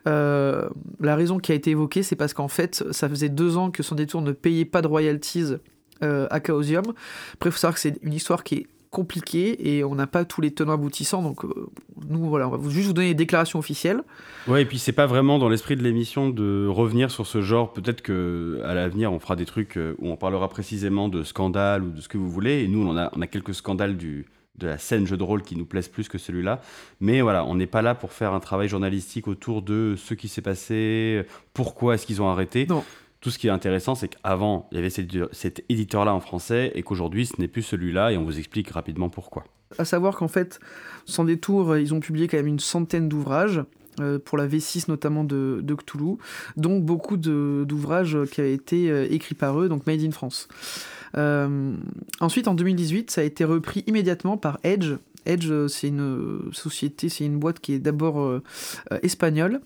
la 0.06 0.70
raison 1.02 1.40
qui 1.40 1.52
a 1.52 1.56
été 1.56 1.72
évoquée, 1.72 2.04
c'est 2.04 2.16
parce 2.16 2.34
qu'en 2.34 2.48
fait, 2.48 2.84
ça 2.92 3.10
faisait 3.10 3.30
deux 3.30 3.58
ans 3.58 3.72
que 3.72 3.84
Sans 3.84 3.96
Détour 3.96 4.22
ne 4.22 4.32
payait 4.32 4.66
pas 4.66 4.82
de 4.82 4.88
royalties 4.88 5.54
à 6.02 6.40
Chaosium. 6.46 6.94
Après, 7.34 7.50
il 7.50 7.52
faut 7.52 7.58
savoir 7.58 7.76
que 7.76 7.80
c'est 7.80 7.98
une 8.04 8.14
histoire 8.14 8.44
qui 8.44 8.56
est 8.56 8.68
compliqué 8.90 9.76
et 9.76 9.84
on 9.84 9.96
n'a 9.96 10.08
pas 10.08 10.26
tous 10.26 10.42
les 10.42 10.52
tenants 10.52 10.74
aboutissants. 10.74 11.22
Donc, 11.22 11.46
euh, 11.46 11.70
nous, 12.10 12.28
voilà, 12.30 12.48
on 12.48 12.58
va 12.58 12.70
juste 12.70 12.88
vous 12.88 12.94
donner 12.94 13.10
les 13.10 13.16
déclarations 13.16 13.60
officielles. 13.60 14.02
Ouais, 14.48 14.62
et 14.62 14.66
puis 14.66 14.80
c'est 14.80 14.92
pas 14.92 15.06
vraiment 15.06 15.40
dans 15.40 15.50
l'esprit 15.50 15.76
de 15.76 15.84
l'émission 15.84 16.30
de 16.30 16.68
revenir 16.68 17.12
sur 17.12 17.28
ce 17.28 17.42
genre. 17.42 17.74
Peut-être 17.74 18.02
que 18.02 18.62
à 18.64 18.74
l'avenir, 18.74 19.12
on 19.12 19.20
fera 19.20 19.36
des 19.36 19.46
trucs 19.46 19.78
euh, 19.78 19.96
où 20.00 20.10
on 20.10 20.16
parlera 20.16 20.50
précisément 20.50 21.10
de 21.10 21.24
scandales 21.24 21.84
ou 21.84 21.92
de 21.92 22.02
ce 22.02 22.08
que 22.08 22.18
vous 22.18 22.30
voulez. 22.30 22.64
Et 22.64 22.68
nous, 22.68 22.86
on 22.88 22.98
a, 22.98 23.10
on 23.16 23.22
a 23.22 23.28
quelques 23.28 23.54
scandales 23.54 23.98
du, 23.98 24.26
de 24.58 24.68
la 24.68 24.78
scène 24.78 25.06
jeu 25.06 25.18
de 25.18 25.24
rôle 25.24 25.44
qui 25.44 25.56
nous 25.56 25.66
plaisent 25.66 25.88
plus 25.88 26.10
que 26.10 26.18
celui-là. 26.18 26.62
Mais 27.00 27.22
voilà, 27.22 27.46
on 27.46 27.56
n'est 27.56 27.68
pas 27.68 27.82
là 27.82 27.96
pour 27.96 28.12
faire 28.12 28.34
un 28.34 28.40
travail 28.40 28.68
journalistique 28.68 29.28
autour 29.28 29.62
de 29.62 29.96
ce 29.98 30.14
qui 30.14 30.28
s'est 30.28 30.42
passé, 30.42 31.26
pourquoi 31.54 31.96
est-ce 31.96 32.06
qu'ils 32.06 32.22
ont 32.22 32.30
arrêté. 32.30 32.66
Non. 32.68 32.84
Tout 33.28 33.32
ce 33.32 33.40
qui 33.40 33.48
est 33.48 33.52
intéressant, 33.52 33.94
c'est 33.94 34.08
qu'avant, 34.08 34.70
il 34.72 34.76
y 34.76 34.80
avait 34.80 34.90
cet 34.90 35.66
éditeur-là 35.68 36.14
en 36.14 36.22
français 36.22 36.72
et 36.76 36.82
qu'aujourd'hui, 36.82 37.26
ce 37.26 37.34
n'est 37.40 37.50
plus 37.50 37.62
celui-là 37.62 38.14
et 38.14 38.18
on 38.18 38.24
vous 38.24 38.40
explique 38.40 38.70
rapidement 38.70 39.10
pourquoi. 39.10 39.44
À 39.78 39.84
savoir 39.84 40.16
qu'en 40.16 40.30
fait, 40.30 40.62
sans 41.04 41.26
détour, 41.26 41.76
ils 41.76 41.94
ont 41.94 42.00
publié 42.00 42.30
quand 42.30 42.38
même 42.38 42.48
une 42.48 42.62
centaine 42.62 43.10
d'ouvrages. 43.10 43.62
Euh, 44.00 44.18
pour 44.18 44.38
la 44.38 44.48
V6 44.48 44.86
notamment 44.88 45.26
de, 45.26 45.62
Cthulhu, 45.76 46.16
donc 46.56 46.86
beaucoup 46.86 47.18
d'ouvrages 47.18 48.18
qui 48.32 48.40
avaient 48.40 48.54
été 48.54 48.90
euh, 48.90 49.08
écrits 49.12 49.36
par 49.36 49.60
eux, 49.60 49.68
donc 49.68 49.86
Made 49.88 50.04
in 50.04 50.12
France. 50.12 50.48
Euh, 51.18 51.76
ensuite, 52.22 52.48
en 52.48 52.54
2018, 52.54 53.12
ça 53.12 53.20
a 53.20 53.24
été 53.26 53.44
repris 53.44 53.84
immédiatement 53.88 54.38
par 54.38 54.58
Edge. 54.64 54.94
Edge, 55.26 55.52
c'est 55.68 55.90
une 55.90 56.50
société, 56.54 57.10
c'est 57.10 57.26
une 57.26 57.40
boîte 57.40 57.60
qui 57.60 57.74
est 57.74 57.80
d'abord 57.80 58.40
espagnole, 59.02 59.60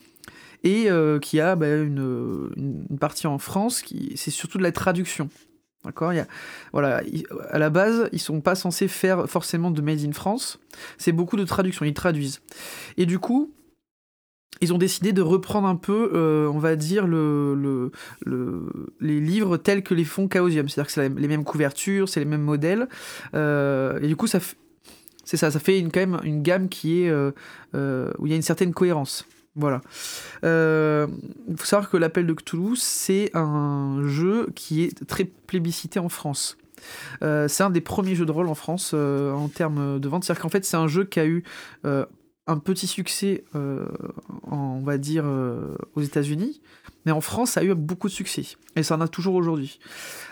et 0.63 0.89
euh, 0.89 1.19
qui 1.19 1.39
a 1.39 1.55
bah, 1.55 1.75
une, 1.75 2.49
partie 2.99 3.27
en 3.27 3.37
France 3.37 3.83
c'est 4.15 4.31
surtout 4.31 4.57
de 4.57 4.63
la 4.63 4.71
traduction. 4.71 5.29
D'accord? 5.83 6.13
Voilà, 6.73 7.01
À 7.49 7.57
la 7.57 7.71
base, 7.71 8.07
ils 8.11 8.19
sont 8.19 8.39
pas 8.39 8.53
censés 8.53 8.87
faire 8.87 9.27
forcément 9.27 9.71
de 9.71 9.81
Made 9.81 10.05
in 10.05 10.11
France, 10.11 10.59
c'est 10.99 11.11
beaucoup 11.11 11.37
de 11.37 11.43
traduction, 11.43 11.85
ils 11.85 11.93
traduisent. 11.95 12.41
Et 12.97 13.07
du 13.07 13.17
coup, 13.17 13.51
ils 14.59 14.73
ont 14.73 14.77
décidé 14.77 15.11
de 15.11 15.23
reprendre 15.23 15.67
un 15.67 15.75
peu, 15.75 16.11
euh, 16.13 16.47
on 16.53 16.59
va 16.59 16.75
dire, 16.75 17.07
le, 17.07 17.55
le, 17.55 17.91
le, 18.23 18.93
les 18.99 19.19
livres 19.19 19.57
tels 19.57 19.81
que 19.81 19.95
les 19.95 20.03
fonds 20.03 20.29
Chaosium. 20.31 20.69
C'est-à-dire 20.69 20.85
que 20.85 20.93
c'est 20.93 21.09
les 21.09 21.27
mêmes 21.27 21.43
couvertures, 21.43 22.07
c'est 22.07 22.19
les 22.19 22.27
mêmes 22.27 22.43
modèles. 22.43 22.87
Euh, 23.33 23.99
et 24.01 24.07
du 24.07 24.15
coup, 24.15 24.27
ça 24.27 24.39
c'est 25.23 25.37
ça, 25.37 25.49
ça 25.49 25.59
fait 25.59 25.81
quand 25.81 25.99
même 25.99 26.19
une 26.23 26.43
gamme 26.43 26.69
qui 26.69 27.03
est, 27.03 27.11
où 27.11 28.25
il 28.25 28.29
y 28.29 28.33
a 28.33 28.35
une 28.35 28.41
certaine 28.43 28.73
cohérence. 28.73 29.25
Voilà. 29.55 29.81
Il 30.43 30.47
euh, 30.47 31.07
faut 31.57 31.65
savoir 31.65 31.89
que 31.89 31.97
l'appel 31.97 32.25
de 32.25 32.33
Cthulhu, 32.33 32.75
c'est 32.75 33.31
un 33.33 34.01
jeu 34.05 34.47
qui 34.55 34.83
est 34.83 35.05
très 35.05 35.25
plébiscité 35.25 35.99
en 35.99 36.09
France. 36.09 36.57
Euh, 37.21 37.47
c'est 37.47 37.63
un 37.63 37.69
des 37.69 37.81
premiers 37.81 38.15
jeux 38.15 38.25
de 38.25 38.31
rôle 38.31 38.47
en 38.47 38.55
France 38.55 38.91
euh, 38.93 39.31
en 39.33 39.49
termes 39.49 39.99
de 39.99 40.09
vente. 40.09 40.23
C'est-à-dire 40.23 40.41
qu'en 40.41 40.49
fait, 40.49 40.65
c'est 40.65 40.77
un 40.77 40.87
jeu 40.87 41.03
qui 41.03 41.19
a 41.19 41.25
eu 41.25 41.43
un 42.47 42.57
petit 42.57 42.87
succès, 42.87 43.43
on 43.53 44.79
va 44.79 44.97
dire, 44.97 45.25
aux 45.95 46.01
États-Unis, 46.01 46.61
mais 47.05 47.11
en 47.11 47.21
France, 47.21 47.51
ça 47.51 47.61
a 47.61 47.63
eu 47.63 47.73
beaucoup 47.75 48.07
de 48.07 48.13
succès. 48.13 48.45
Et 48.75 48.83
ça 48.83 48.95
en 48.95 49.01
a 49.01 49.07
toujours 49.07 49.35
aujourd'hui. 49.35 49.79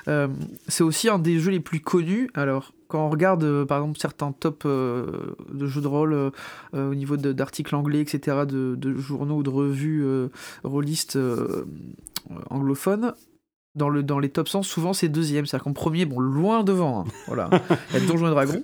c'est 0.05 0.83
aussi 0.83 1.09
un 1.09 1.19
des 1.19 1.39
jeux 1.39 1.51
les 1.51 1.59
plus 1.59 1.81
connus. 1.81 2.29
Alors, 2.33 2.73
quand 2.89 3.05
on 3.05 3.09
regarde 3.09 3.43
euh, 3.43 3.65
par 3.65 3.77
exemple 3.77 3.99
certains 3.99 4.31
tops 4.33 4.65
euh, 4.65 5.35
de 5.53 5.67
jeux 5.67 5.79
de 5.79 5.87
rôle 5.87 6.13
euh, 6.13 6.31
au 6.73 6.95
niveau 6.95 7.15
d'articles 7.15 7.73
anglais, 7.75 8.01
etc., 8.01 8.45
de, 8.45 8.95
journaux 8.97 9.37
ou 9.37 9.43
de 9.43 9.49
revues 9.49 10.05
rôlistes 10.63 11.17
anglophones, 12.49 13.13
dans, 13.75 13.89
le, 13.89 14.01
dans 14.01 14.17
les 14.19 14.29
top 14.29 14.49
100, 14.49 14.63
souvent 14.63 14.93
c'est 14.93 15.07
deuxième. 15.07 15.45
C'est-à-dire 15.45 15.65
qu'en 15.65 15.73
premier, 15.73 16.05
bon, 16.05 16.19
loin 16.19 16.63
devant, 16.63 17.01
hein, 17.01 17.11
voilà, 17.27 17.49
il 17.91 18.01
y 18.01 18.03
a 18.03 18.07
Donjons 18.07 18.27
et 18.27 18.31
Dragons. 18.31 18.63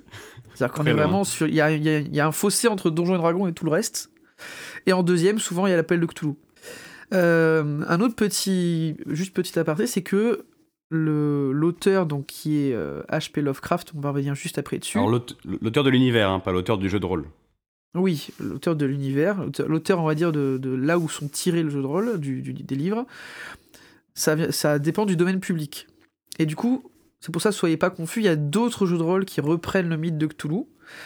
C'est-à-dire 0.54 0.76
qu'on 0.76 0.86
est 0.86 0.94
vraiment 0.94 1.24
sur. 1.24 1.48
Il 1.48 1.54
y 1.54 1.62
a, 1.62 1.72
y 1.72 2.20
a, 2.20 2.28
un 2.28 2.32
fossé 2.32 2.68
entre 2.68 2.90
Donjons 2.90 3.16
et 3.16 3.20
Dragons 3.20 3.48
et 3.48 3.54
tout 3.54 3.66
le 3.66 3.72
reste. 3.72 4.10
Et 4.88 4.94
en 4.94 5.04
deuxième, 5.04 5.38
souvent, 5.38 5.68
il 5.68 5.70
y 5.70 5.74
a 5.74 5.78
l'appel 5.78 6.00
de 6.00 6.06
Cthulhu. 6.08 6.34
un 7.12 8.00
autre 8.02 8.16
petit, 8.16 8.98
juste 9.06 9.36
petit 9.36 9.58
aparté, 9.60 9.86
c'est 9.86 10.02
que 10.02 10.46
l'auteur 10.92 12.06
donc 12.06 12.28
qui 12.28 12.58
est 12.58 12.74
H.P. 12.74 13.42
Euh, 13.42 13.44
Lovecraft, 13.44 13.94
on 13.96 14.00
va 14.00 14.10
revenir 14.10 14.36
juste 14.36 14.58
après 14.58 14.78
dessus. 14.78 14.98
Alors 14.98 15.10
l'auteur 15.10 15.84
de 15.84 15.90
l'univers, 15.90 16.30
hein, 16.30 16.40
pas 16.40 16.52
l'auteur 16.52 16.78
du 16.78 16.90
jeu 16.90 17.00
de 17.00 17.06
rôle. 17.06 17.26
Oui, 17.96 18.28
l'auteur 18.40 18.76
de 18.76 18.86
l'univers, 18.86 19.46
l'auteur, 19.68 20.02
on 20.02 20.06
va 20.06 20.16
dire, 20.16 20.34
de, 20.34 20.60
là 20.70 21.00
où 21.00 21.08
sont 21.08 21.30
tirés 21.30 21.64
le 21.64 21.70
jeu 21.70 21.82
de 21.82 21.88
rôle, 21.88 22.20
du, 22.20 22.42
des 22.42 22.76
livres, 22.76 23.06
ça, 24.14 24.52
ça 24.52 24.80
dépend 24.80 25.06
du 25.06 25.16
domaine 25.16 25.40
public. 25.40 25.88
Et 26.38 26.46
du 26.46 26.58
coup, 26.58 26.84
c'est 27.22 27.32
pour 27.32 27.42
ça, 27.42 27.54
soyez 27.54 27.78
pas 27.78 27.90
confus, 27.90 28.20
il 28.20 28.26
y 28.26 28.30
a 28.30 28.36
d'autres 28.36 28.86
jeux 28.86 28.98
de 28.98 29.04
rôle 29.04 29.24
qui 29.24 29.40
reprennent 29.40 29.88
le 29.88 29.98
mythe 29.98 30.18
de 30.18 30.28
Cthulhu, 30.28 30.66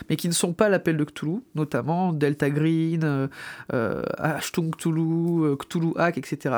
mais 0.09 0.15
qui 0.15 0.27
ne 0.27 0.33
sont 0.33 0.53
pas 0.53 0.69
l'appel 0.69 0.98
de 0.98 1.03
Cthulhu, 1.03 1.41
notamment 1.55 2.13
Delta 2.13 2.50
Green, 2.50 3.03
euh, 3.03 3.27
euh 3.74 4.03
Cthulhu, 4.41 5.43
euh, 5.43 5.55
Cthulhu 5.55 5.93
Hack, 5.95 6.17
etc. 6.17 6.55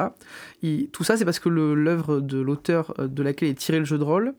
tout 0.92 1.04
ça, 1.04 1.18
c'est 1.18 1.26
parce 1.26 1.40
que 1.40 1.50
l'œuvre 1.50 2.20
de 2.20 2.40
l'auteur 2.40 2.94
euh, 3.00 3.08
de 3.08 3.24
laquelle 3.24 3.50
est 3.50 3.56
tiré 3.56 3.80
le 3.80 3.86
jeu 3.86 3.98
de 3.98 4.04
rôle 4.04 4.34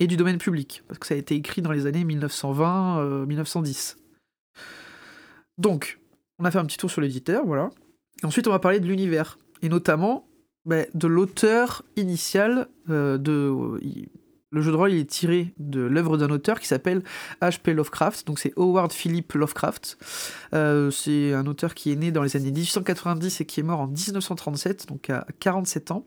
est 0.00 0.06
du 0.06 0.16
domaine 0.16 0.38
public, 0.38 0.82
parce 0.86 0.98
que 0.98 1.06
ça 1.06 1.14
a 1.14 1.16
été 1.16 1.34
écrit 1.34 1.62
dans 1.62 1.72
les 1.72 1.86
années 1.86 2.04
1920-1910. 2.04 3.96
Donc, 5.58 5.98
on 6.38 6.44
a 6.44 6.50
fait 6.50 6.58
un 6.58 6.64
petit 6.64 6.76
tour 6.76 6.90
sur 6.90 7.00
l'éditeur, 7.00 7.44
voilà. 7.44 7.70
ensuite, 8.22 8.46
on 8.46 8.52
va 8.52 8.60
parler 8.60 8.78
de 8.78 8.86
l'univers, 8.86 9.38
et 9.60 9.68
notamment 9.68 10.28
bah, 10.64 10.84
de 10.94 11.08
l'auteur 11.08 11.82
initial 11.96 12.68
de 12.86 13.80
le 14.50 14.62
jeu 14.62 14.72
de 14.72 14.76
rôle 14.76 14.92
est 14.92 15.08
tiré 15.08 15.52
de 15.58 15.80
l'œuvre 15.80 16.16
d'un 16.16 16.30
auteur 16.30 16.60
qui 16.60 16.66
s'appelle 16.66 17.02
H.P. 17.42 17.74
Lovecraft, 17.74 18.26
donc 18.26 18.38
c'est 18.38 18.52
Howard 18.56 18.92
Philip 18.92 19.32
Lovecraft. 19.34 19.98
Euh, 20.54 20.90
c'est 20.90 21.34
un 21.34 21.46
auteur 21.46 21.74
qui 21.74 21.92
est 21.92 21.96
né 21.96 22.10
dans 22.10 22.22
les 22.22 22.36
années 22.36 22.50
1890 22.50 23.40
et 23.40 23.44
qui 23.44 23.60
est 23.60 23.62
mort 23.62 23.80
en 23.80 23.86
1937, 23.86 24.88
donc 24.88 25.10
à 25.10 25.26
47 25.40 25.90
ans. 25.90 26.06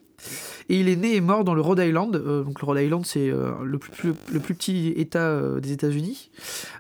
Et 0.69 0.79
il 0.79 0.89
est 0.89 0.95
né 0.95 1.15
et 1.15 1.21
mort 1.21 1.43
dans 1.43 1.53
le 1.53 1.61
Rhode 1.61 1.79
Island. 1.79 2.15
Euh, 2.15 2.43
donc 2.43 2.61
le 2.61 2.65
Rhode 2.65 2.79
Island, 2.79 3.05
c'est 3.05 3.29
euh, 3.29 3.51
le, 3.63 3.77
plus, 3.77 4.13
petit 4.13 4.93
État 4.95 5.59
des 5.59 5.71
États-Unis, 5.71 6.29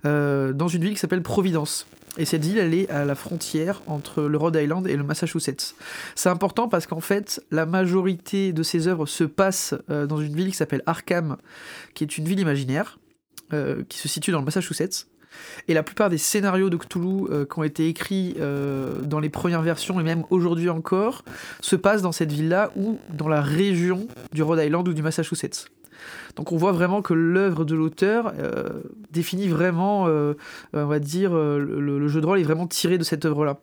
dans 0.03 0.67
une 0.67 0.81
ville 0.81 0.93
qui 0.93 0.99
s'appelle 0.99 1.23
Providence. 1.23 1.85
Et 2.17 2.25
cette 2.25 2.43
ville, 2.43 2.57
elle 2.57 2.73
est 2.73 2.89
à 2.89 3.05
la 3.05 3.15
frontière 3.15 3.81
entre 3.87 4.23
le 4.23 4.37
Rhode 4.37 4.57
Island 4.61 4.85
et 4.87 4.97
le 4.97 5.03
Massachusetts. 5.03 5.75
C'est 6.15 6.29
important 6.29 6.67
parce 6.67 6.85
qu'en 6.85 6.99
fait, 6.99 7.41
la 7.51 7.65
majorité 7.65 8.51
de 8.51 8.63
ses 8.63 8.87
œuvres 8.87 9.05
se 9.05 9.23
passent 9.23 9.75
euh, 9.89 10.05
dans 10.07 10.19
une 10.19 10.35
ville 10.35 10.49
qui 10.49 10.57
s'appelle 10.57 10.83
Arkham, 10.85 11.37
qui 11.93 12.03
est 12.03 12.17
une 12.17 12.25
ville 12.25 12.39
imaginaire, 12.39 12.99
euh, 13.53 13.83
qui 13.87 13.97
se 13.97 14.09
situe 14.09 14.31
dans 14.31 14.39
le 14.39 14.45
Massachusetts. 14.45 15.07
Et 15.67 15.73
la 15.73 15.83
plupart 15.83 16.09
des 16.09 16.17
scénarios 16.17 16.69
de 16.69 16.77
Cthulhu 16.77 17.27
euh, 17.29 17.45
qui 17.45 17.59
ont 17.59 17.63
été 17.63 17.87
écrits 17.87 18.35
dans 19.03 19.19
les 19.19 19.29
premières 19.29 19.61
versions 19.61 19.99
et 19.99 20.03
même 20.03 20.23
aujourd'hui 20.29 20.69
encore 20.69 21.23
se 21.61 21.75
passent 21.75 22.01
dans 22.01 22.11
cette 22.11 22.31
ville-là 22.31 22.71
ou 22.75 22.99
dans 23.09 23.27
la 23.27 23.41
région 23.41 24.07
du 24.33 24.43
Rhode 24.43 24.59
Island 24.59 24.87
ou 24.87 24.93
du 24.93 25.01
Massachusetts. 25.01 25.69
Donc 26.35 26.51
on 26.51 26.57
voit 26.57 26.71
vraiment 26.71 27.01
que 27.01 27.13
l'œuvre 27.13 27.65
de 27.65 27.75
l'auteur 27.75 28.33
euh, 28.37 28.81
définit 29.11 29.47
vraiment, 29.47 30.07
euh, 30.07 30.33
on 30.73 30.85
va 30.85 30.99
dire, 30.99 31.35
euh, 31.35 31.59
le, 31.59 32.07
jeu 32.07 32.21
de 32.21 32.25
rôle 32.25 32.39
est 32.39 32.43
vraiment 32.43 32.67
tiré 32.67 32.97
de 32.97 33.03
cette 33.03 33.25
œuvre-là. 33.25 33.59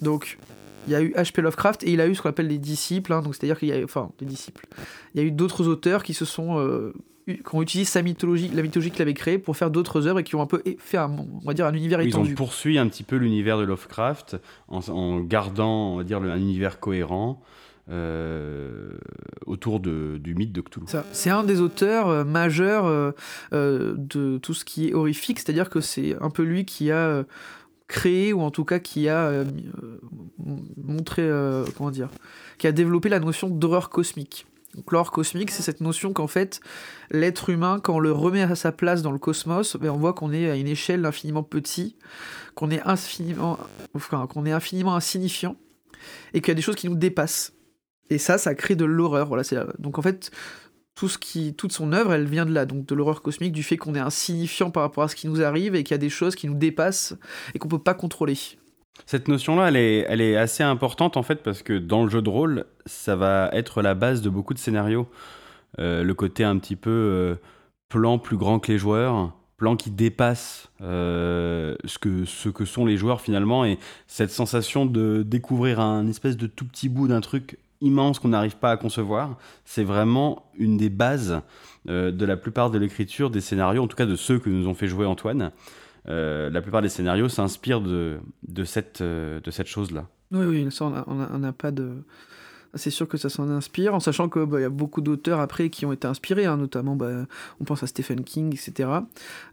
Donc 0.00 0.38
il 0.86 0.92
y 0.92 0.96
a 0.96 1.02
eu 1.02 1.12
H.P. 1.12 1.42
Lovecraft 1.42 1.82
et 1.84 1.92
il 1.92 2.00
a 2.00 2.06
eu 2.06 2.14
ce 2.14 2.22
qu'on 2.22 2.28
appelle 2.28 2.48
des 2.48 2.58
disciples, 2.58 3.12
hein, 3.12 3.22
donc 3.22 3.34
c'est-à-dire 3.34 3.58
qu'il 3.58 3.68
y 3.68 3.72
a, 3.72 3.82
enfin, 3.82 4.10
des 4.18 4.26
disciples. 4.26 4.66
Il 5.14 5.20
y 5.20 5.24
a 5.24 5.26
eu 5.26 5.30
d'autres 5.30 5.66
auteurs 5.66 6.02
qui 6.02 6.12
se 6.12 6.24
sont 6.24 6.92
qui 7.26 7.54
ont 7.54 7.62
utilisé 7.62 7.90
sa 7.90 8.02
mythologie, 8.02 8.50
la 8.52 8.62
mythologie 8.62 8.90
qu'il 8.90 9.02
avait 9.02 9.14
créée 9.14 9.38
pour 9.38 9.56
faire 9.56 9.70
d'autres 9.70 10.06
œuvres 10.06 10.18
et 10.18 10.24
qui 10.24 10.36
ont 10.36 10.42
un 10.42 10.46
peu 10.46 10.62
fait 10.78 10.98
un, 10.98 11.10
on 11.10 11.46
va 11.46 11.54
dire 11.54 11.66
un 11.66 11.72
univers 11.72 12.00
étendu. 12.00 12.30
Ils 12.30 12.32
ont 12.32 12.36
poursuivi 12.36 12.78
un 12.78 12.86
petit 12.88 13.02
peu 13.02 13.16
l'univers 13.16 13.58
de 13.58 13.64
Lovecraft 13.64 14.36
en, 14.68 15.20
gardant, 15.20 15.92
on 15.92 15.96
va 15.96 16.04
dire, 16.04 16.22
un 16.22 16.36
univers 16.36 16.80
cohérent. 16.80 17.42
Euh, 17.90 18.92
autour 19.44 19.78
de, 19.78 20.16
du 20.16 20.34
mythe 20.34 20.52
de 20.52 20.62
Cthulhu. 20.62 20.86
C'est 21.12 21.28
un 21.28 21.44
des 21.44 21.60
auteurs 21.60 22.08
euh, 22.08 22.24
majeurs 22.24 22.86
euh, 22.86 23.12
de 23.98 24.38
tout 24.38 24.54
ce 24.54 24.64
qui 24.64 24.88
est 24.88 24.94
horrifique, 24.94 25.38
c'est-à-dire 25.38 25.68
que 25.68 25.82
c'est 25.82 26.16
un 26.22 26.30
peu 26.30 26.44
lui 26.44 26.64
qui 26.64 26.90
a 26.90 27.26
créé 27.86 28.32
ou 28.32 28.40
en 28.40 28.50
tout 28.50 28.64
cas 28.64 28.78
qui 28.78 29.10
a 29.10 29.44
montré 30.78 31.28
comment 31.76 31.90
dire 31.90 32.08
qui 32.56 32.66
a 32.66 32.72
développé 32.72 33.10
la 33.10 33.20
notion 33.20 33.50
d'horreur 33.50 33.90
cosmique. 33.90 34.46
Donc 34.74 35.10
cosmique, 35.10 35.50
c'est 35.50 35.62
cette 35.62 35.80
notion 35.80 36.12
qu'en 36.12 36.26
fait, 36.26 36.60
l'être 37.10 37.50
humain, 37.50 37.78
quand 37.82 37.94
on 37.94 38.00
le 38.00 38.12
remet 38.12 38.42
à 38.42 38.54
sa 38.54 38.72
place 38.72 39.02
dans 39.02 39.12
le 39.12 39.18
cosmos, 39.18 39.76
ben 39.76 39.90
on 39.90 39.96
voit 39.96 40.12
qu'on 40.12 40.32
est 40.32 40.50
à 40.50 40.56
une 40.56 40.66
échelle 40.66 41.04
infiniment 41.04 41.42
petit, 41.42 41.96
qu'on 42.54 42.70
est 42.70 42.82
infiniment, 42.82 43.58
insignifiant, 44.94 45.56
et 46.32 46.40
qu'il 46.40 46.48
y 46.48 46.52
a 46.52 46.54
des 46.54 46.62
choses 46.62 46.76
qui 46.76 46.88
nous 46.88 46.96
dépassent. 46.96 47.52
Et 48.10 48.18
ça, 48.18 48.36
ça 48.36 48.54
crée 48.54 48.76
de 48.76 48.84
l'horreur. 48.84 49.28
Voilà, 49.28 49.42
donc 49.78 49.98
en 49.98 50.02
fait, 50.02 50.30
tout 50.94 51.08
ce 51.08 51.18
qui, 51.18 51.54
toute 51.54 51.72
son 51.72 51.92
œuvre, 51.92 52.12
elle 52.12 52.26
vient 52.26 52.46
de 52.46 52.52
là, 52.52 52.66
donc 52.66 52.86
de 52.86 52.94
l'horreur 52.94 53.22
cosmique, 53.22 53.52
du 53.52 53.62
fait 53.62 53.76
qu'on 53.76 53.94
est 53.94 54.00
insignifiant 54.00 54.70
par 54.70 54.82
rapport 54.82 55.04
à 55.04 55.08
ce 55.08 55.16
qui 55.16 55.28
nous 55.28 55.42
arrive 55.42 55.74
et 55.74 55.82
qu'il 55.84 55.94
y 55.94 55.96
a 55.96 55.98
des 55.98 56.10
choses 56.10 56.34
qui 56.34 56.46
nous 56.46 56.54
dépassent 56.54 57.14
et 57.54 57.58
qu'on 57.58 57.68
peut 57.68 57.78
pas 57.78 57.94
contrôler. 57.94 58.36
Cette 59.06 59.28
notion-là, 59.28 59.68
elle 59.68 59.76
est, 60.20 60.36
assez 60.36 60.62
importante 60.62 61.16
en 61.16 61.22
fait 61.22 61.42
parce 61.42 61.62
que 61.62 61.78
dans 61.78 62.04
le 62.04 62.10
jeu 62.10 62.22
de 62.22 62.28
rôle, 62.28 62.64
ça 62.86 63.16
va 63.16 63.50
être 63.52 63.82
la 63.82 63.94
base 63.94 64.22
de 64.22 64.30
beaucoup 64.30 64.54
de 64.54 64.58
scénarios. 64.58 65.08
Euh, 65.78 66.04
le 66.04 66.14
côté 66.14 66.44
un 66.44 66.56
petit 66.58 66.76
peu 66.76 66.90
euh, 66.90 67.34
plan 67.88 68.18
plus 68.18 68.36
grand 68.36 68.60
que 68.60 68.70
les 68.70 68.78
joueurs, 68.78 69.32
plan 69.56 69.76
qui 69.76 69.90
dépasse 69.90 70.70
euh, 70.80 71.74
ce, 71.84 71.98
que, 71.98 72.24
ce 72.24 72.48
que 72.48 72.64
sont 72.64 72.86
les 72.86 72.96
joueurs 72.96 73.20
finalement 73.20 73.64
et 73.64 73.78
cette 74.06 74.30
sensation 74.30 74.86
de 74.86 75.24
découvrir 75.26 75.80
un 75.80 76.06
espèce 76.06 76.36
de 76.36 76.46
tout 76.46 76.64
petit 76.64 76.88
bout 76.88 77.08
d'un 77.08 77.20
truc 77.20 77.58
immense 77.80 78.20
qu'on 78.20 78.28
n'arrive 78.28 78.56
pas 78.56 78.70
à 78.70 78.76
concevoir. 78.76 79.36
C'est 79.64 79.84
vraiment 79.84 80.46
une 80.56 80.76
des 80.76 80.90
bases 80.90 81.42
de 81.86 82.24
la 82.24 82.38
plupart 82.38 82.70
de 82.70 82.78
l'écriture 82.78 83.28
des 83.28 83.42
scénarios, 83.42 83.82
en 83.82 83.86
tout 83.86 83.96
cas 83.96 84.06
de 84.06 84.16
ceux 84.16 84.38
que 84.38 84.48
nous 84.48 84.68
ont 84.68 84.74
fait 84.74 84.88
jouer 84.88 85.04
Antoine. 85.04 85.50
Euh, 86.08 86.50
la 86.50 86.60
plupart 86.60 86.82
des 86.82 86.88
scénarios 86.88 87.28
s'inspirent 87.28 87.80
de, 87.80 88.18
euh, 89.00 89.40
cette 89.50 89.66
chose-là. 89.66 90.08
Oui, 90.30 90.44
oui, 90.46 90.68
on 90.80 91.38
n'a 91.38 91.52
pas 91.52 91.70
de. 91.70 92.04
C'est 92.74 92.90
sûr 92.90 93.06
que 93.06 93.16
ça 93.16 93.28
s'en 93.28 93.48
inspire, 93.50 93.94
en 93.94 94.00
sachant 94.00 94.28
qu'il 94.28 94.46
bah, 94.46 94.60
y 94.60 94.64
a 94.64 94.68
beaucoup 94.68 95.00
d'auteurs 95.00 95.38
après 95.38 95.70
qui 95.70 95.86
ont 95.86 95.92
été 95.92 96.08
inspirés, 96.08 96.44
hein, 96.44 96.56
notamment 96.56 96.96
bah, 96.96 97.26
on 97.60 97.64
pense 97.64 97.84
à 97.84 97.86
Stephen 97.86 98.24
King, 98.24 98.52
etc. 98.52 98.90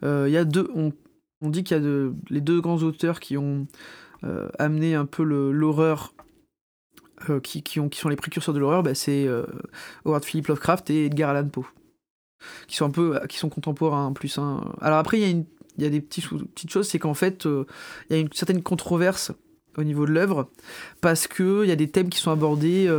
Il 0.02 0.32
y 0.32 0.38
a 0.38 0.44
deux, 0.44 0.68
on, 0.74 0.92
dit 1.50 1.64
qu'il 1.64 1.78
y 1.78 1.80
a 1.80 2.10
les 2.30 2.42
deux 2.42 2.62
grands 2.62 2.82
auteurs 2.82 3.20
qui 3.20 3.38
ont 3.38 3.68
amené 4.58 4.96
un 4.96 5.06
peu 5.06 5.24
l'horreur 5.24 6.14
euh, 7.30 7.40
qui, 7.40 7.62
qui, 7.62 7.80
ont, 7.80 7.90
qui, 7.90 8.00
sont 8.00 8.10
les 8.10 8.16
précurseurs 8.16 8.54
de 8.54 8.60
l'horreur, 8.60 8.84
bah, 8.84 8.96
c'est 8.96 9.28
euh, 9.28 9.46
Howard 10.06 10.24
Philip 10.26 10.48
Lovecraft 10.48 10.90
et 10.90 11.06
Edgar 11.06 11.30
Allan 11.30 11.48
Poe, 11.50 11.66
qui 12.68 12.76
sont 12.76 12.86
un 12.86 12.90
peu, 12.90 13.20
qui 13.28 13.38
sont 13.38 13.50
contemporains 13.50 14.06
en 14.06 14.14
plus. 14.14 14.38
Hein. 14.38 14.74
Alors 14.82 14.98
après, 14.98 15.20
il 15.20 15.22
y 15.22 15.26
a, 15.26 15.30
une, 15.30 15.46
y 15.80 15.86
a 15.86 15.90
des 15.90 16.02
petites 16.02 16.70
choses, 16.70 16.88
c'est 16.88 17.00
qu'en 17.00 17.14
fait, 17.14 17.46
euh, 17.46 17.66
il 18.10 18.16
y 18.16 18.20
a 18.20 18.22
une 18.22 18.32
certaine 18.34 18.62
controverse 18.62 19.32
au 19.78 19.84
niveau 19.84 20.06
de 20.06 20.12
l'œuvre, 20.12 20.50
parce 21.00 21.28
qu'il 21.28 21.66
y 21.66 21.72
a 21.72 21.76
des 21.76 21.90
thèmes 21.90 22.10
qui 22.10 22.20
sont 22.20 22.32
abordés, 22.32 22.94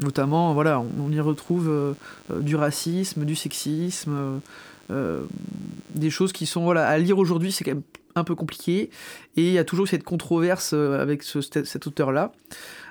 notamment, 0.00 0.54
voilà, 0.54 0.80
on, 0.80 1.10
y 1.10 1.18
retrouve 1.18 1.96
du 2.38 2.54
racisme, 2.54 3.24
du 3.24 3.34
sexisme, 3.34 4.40
des 4.88 6.10
choses 6.10 6.32
qui 6.32 6.46
sont, 6.46 6.62
voilà, 6.62 6.86
à 6.86 6.96
lire 6.98 7.18
aujourd'hui, 7.18 7.50
c'est 7.50 7.64
quand 7.64 7.72
même 7.72 7.82
un 8.14 8.22
peu 8.22 8.36
compliqué, 8.36 8.90
et 9.36 9.48
il 9.48 9.52
y 9.52 9.58
a 9.58 9.64
toujours 9.64 9.88
cette 9.88 10.04
controverse 10.04 10.72
avec 10.72 11.24
ce, 11.24 11.40
cet 11.40 11.84
auteur-là. 11.88 12.30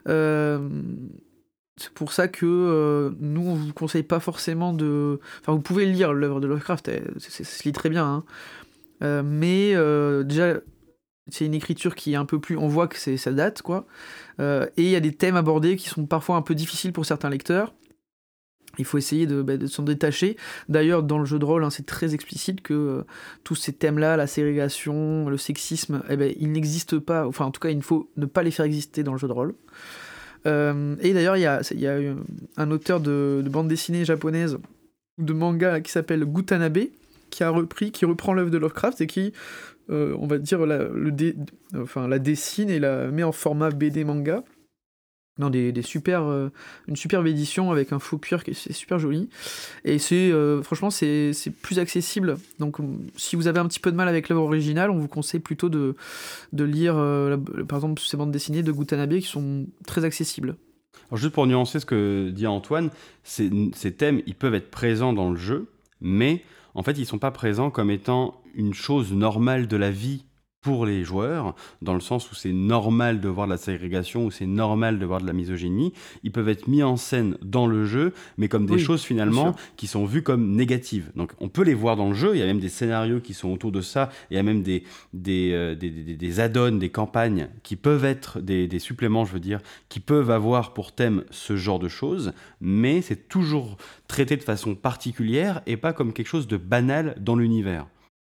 Euh, 0.07 0.59
c'est 1.77 1.91
pour 1.91 2.13
ça 2.13 2.27
que 2.27 2.45
euh, 2.45 3.11
nous, 3.19 3.41
on 3.41 3.55
vous 3.55 3.73
conseille 3.73 4.03
pas 4.03 4.19
forcément 4.19 4.73
de. 4.73 5.19
Enfin, 5.41 5.51
vous 5.51 5.61
pouvez 5.61 5.85
lire 5.85 6.13
l'œuvre 6.13 6.39
de 6.39 6.47
Lovecraft, 6.47 6.89
ça 7.17 7.43
se 7.43 7.63
lit 7.63 7.73
très 7.73 7.89
bien. 7.89 8.05
Hein. 8.05 8.23
Euh, 9.03 9.23
mais 9.23 9.73
déjà, 10.23 10.59
c'est 11.29 11.45
une 11.45 11.53
écriture 11.53 11.95
qui 11.95 12.13
est 12.13 12.17
un 12.17 12.25
peu 12.25 12.39
plus. 12.39 12.57
On 12.57 12.67
voit 12.67 12.87
que 12.87 12.97
c'est 12.97 13.17
ça 13.17 13.31
date, 13.31 13.61
quoi. 13.61 13.85
et 14.39 14.69
il 14.77 14.89
y 14.89 14.95
a 14.95 14.99
des 14.99 15.13
thèmes 15.13 15.35
abordés 15.35 15.75
qui 15.75 15.89
sont 15.89 16.05
parfois 16.05 16.35
un 16.35 16.41
peu 16.41 16.55
difficiles 16.55 16.93
pour 16.93 17.05
certains 17.05 17.29
lecteurs. 17.29 17.73
Il 18.77 18.85
faut 18.85 18.97
essayer 18.97 19.25
de, 19.25 19.41
bah, 19.41 19.53
s'en 19.67 19.83
détacher. 19.83 20.37
D'ailleurs, 20.69 21.03
dans 21.03 21.17
le 21.17 21.25
jeu 21.25 21.39
de 21.39 21.45
rôle, 21.45 21.63
hein, 21.63 21.69
c'est 21.69 21.85
très 21.85 22.13
explicite 22.13 22.61
que 22.61 23.05
tous 23.43 23.55
ces 23.55 23.73
thèmes-là, 23.73 24.17
la 24.17 24.27
ségrégation, 24.27 25.29
le 25.29 25.37
sexisme, 25.37 26.03
eh 26.09 26.17
ben, 26.17 26.33
ils 26.37 26.51
n'existent 26.51 26.99
pas. 26.99 27.27
Enfin, 27.27 27.45
en 27.45 27.51
tout 27.51 27.61
cas, 27.61 27.69
il 27.69 27.81
faut 27.81 28.11
ne 28.17 28.25
pas 28.25 28.43
les 28.43 28.51
faire 28.51 28.65
exister 28.65 29.03
dans 29.03 29.13
le 29.13 29.17
jeu 29.17 29.27
de 29.27 29.33
rôle. 29.33 29.55
Euh, 30.45 30.95
et 31.01 31.13
d'ailleurs, 31.13 31.37
il 31.37 31.41
y 31.41 31.45
a, 31.45 31.61
y 31.73 31.87
a, 31.87 31.97
un 32.57 32.71
auteur 32.71 32.99
de, 32.99 33.43
bande 33.49 33.67
dessinée 33.67 34.05
japonaise, 34.05 34.57
de 35.17 35.33
manga, 35.33 35.81
qui 35.81 35.91
s'appelle 35.91 36.25
Gutanabe, 36.25 36.87
qui 37.35 37.43
a 37.43 37.49
repris, 37.49 37.91
qui 37.91 38.05
reprend 38.05 38.33
l'œuvre 38.33 38.49
de 38.49 38.57
Lovecraft 38.57 39.01
et 39.01 39.07
qui, 39.07 39.33
euh, 39.89 40.15
on 40.19 40.25
va 40.25 40.37
dire, 40.37 40.65
la, 40.65 40.77
le 40.77 41.11
enfin, 41.75 42.07
la 42.07 42.17
dessine 42.17 42.69
et 42.69 42.79
la 42.79 43.11
met 43.11 43.23
en 43.23 43.33
format 43.33 43.71
BD 43.71 44.05
manga 44.05 44.43
dans 45.37 45.49
des, 45.49 45.73
super, 45.81 46.23
euh, 46.23 46.47
une 46.87 46.95
superbe 46.95 47.27
édition 47.27 47.69
avec 47.69 47.91
un 47.91 47.99
faux 47.99 48.17
cuir 48.17 48.41
qui 48.45 48.51
est 48.51 48.71
super 48.71 48.99
joli. 48.99 49.29
Et 49.83 49.99
c'est 49.99 50.31
euh, 50.31 50.63
franchement 50.63 50.89
c'est 50.89 51.33
plus 51.61 51.77
accessible. 51.77 52.37
Donc 52.59 52.77
si 53.17 53.35
vous 53.35 53.47
avez 53.47 53.59
un 53.59 53.67
petit 53.67 53.81
peu 53.81 53.91
de 53.91 53.97
mal 53.97 54.07
avec 54.07 54.29
l'œuvre 54.29 54.43
originale, 54.43 54.89
on 54.91 54.97
vous 54.97 55.09
conseille 55.09 55.41
plutôt 55.41 55.67
de, 55.67 55.97
de 56.53 56.63
lire 56.63 56.95
par 57.67 57.79
exemple 57.79 58.01
ces 58.01 58.15
bandes 58.15 58.31
dessinées 58.31 58.63
de 58.63 58.71
Gutanabe 58.71 59.17
qui 59.17 59.27
sont 59.27 59.65
très 59.85 60.05
accessibles. 60.05 60.55
Alors 61.09 61.17
juste 61.17 61.33
pour 61.33 61.45
nuancer 61.47 61.81
ce 61.81 61.85
que 61.85 62.29
dit 62.29 62.47
Antoine, 62.47 62.89
ces, 63.25 63.51
ces 63.73 63.91
thèmes 63.91 64.21
ils 64.25 64.35
peuvent 64.35 64.55
être 64.55 64.71
présents 64.71 65.11
dans 65.11 65.31
le 65.31 65.37
jeu, 65.37 65.67
mais 65.99 66.41
en 66.75 66.83
fait 66.83 66.97
ils 66.97 67.05
sont 67.05 67.17
pas 67.17 67.31
présents 67.31 67.71
comme 67.71 67.89
étant 67.89 68.41
une 68.53 68.73
chose 68.73 69.11
normale 69.13 69.67
de 69.67 69.77
la 69.77 69.91
vie 69.91 70.25
pour 70.65 70.87
les 70.87 71.03
joueurs, 71.03 71.53
dans 71.83 71.93
le 71.93 71.99
sens 71.99 72.31
où 72.31 72.33
c'est 72.33 72.51
normal 72.51 73.21
de 73.21 73.29
voir 73.29 73.45
de 73.45 73.51
la 73.51 73.59
ségrégation, 73.59 74.25
où 74.25 74.31
c'est 74.31 74.47
normal 74.47 74.97
de 74.97 75.05
voir 75.05 75.21
de 75.21 75.27
la 75.27 75.31
misogynie, 75.31 75.93
ils 76.23 76.31
peuvent 76.31 76.49
être 76.49 76.67
mis 76.67 76.81
en 76.81 76.97
scène 76.97 77.37
dans 77.43 77.67
le 77.67 77.85
jeu, 77.85 78.13
mais 78.39 78.47
comme 78.47 78.65
des 78.65 78.79
choses 78.79 79.03
finalement 79.03 79.55
qui 79.77 79.85
sont 79.85 80.05
vues 80.05 80.23
comme 80.23 80.55
négatives. 80.55 81.11
Donc 81.15 81.33
on 81.39 81.49
peut 81.49 81.61
les 81.61 81.75
voir 81.75 81.95
dans 81.95 82.09
le 82.09 82.15
jeu, 82.15 82.31
il 82.33 82.39
y 82.39 82.41
a 82.41 82.47
même 82.47 82.59
des 82.59 82.69
scénarios 82.69 83.19
qui 83.19 83.35
sont 83.35 83.49
autour 83.49 83.71
de 83.71 83.81
ça, 83.81 84.09
il 84.31 84.37
y 84.37 84.39
a 84.39 84.43
même 84.43 84.63
des, 84.63 84.81
des, 85.13 85.51
euh, 85.53 85.75
des, 85.75 85.91
des, 85.91 86.39
add-ons, 86.39 86.79
des 86.79 86.89
campagnes 86.89 87.49
qui 87.61 87.75
peuvent 87.75 88.03
être 88.03 88.39
des, 88.39 88.67
des 88.67 88.79
suppléments, 88.79 89.23
je 89.23 89.33
veux 89.33 89.39
dire, 89.39 89.59
qui 89.87 89.99
peuvent 89.99 90.31
avoir 90.31 90.73
pour 90.73 90.93
thème 90.93 91.25
ce 91.29 91.57
genre 91.57 91.77
de 91.77 91.89
choses, 91.89 92.33
mais 92.59 93.03
c'est 93.03 93.27
toujours 93.27 93.77
traité 94.07 94.35
de 94.35 94.41
façon 94.41 94.73
particulière 94.73 95.61
et 95.67 95.77
pas 95.77 95.93
comme 95.93 96.11
quelque 96.11 96.25
chose 96.25 96.47
de 96.47 96.57
banal 96.57 97.15
dans 97.19 97.35
l'univers. 97.35 97.85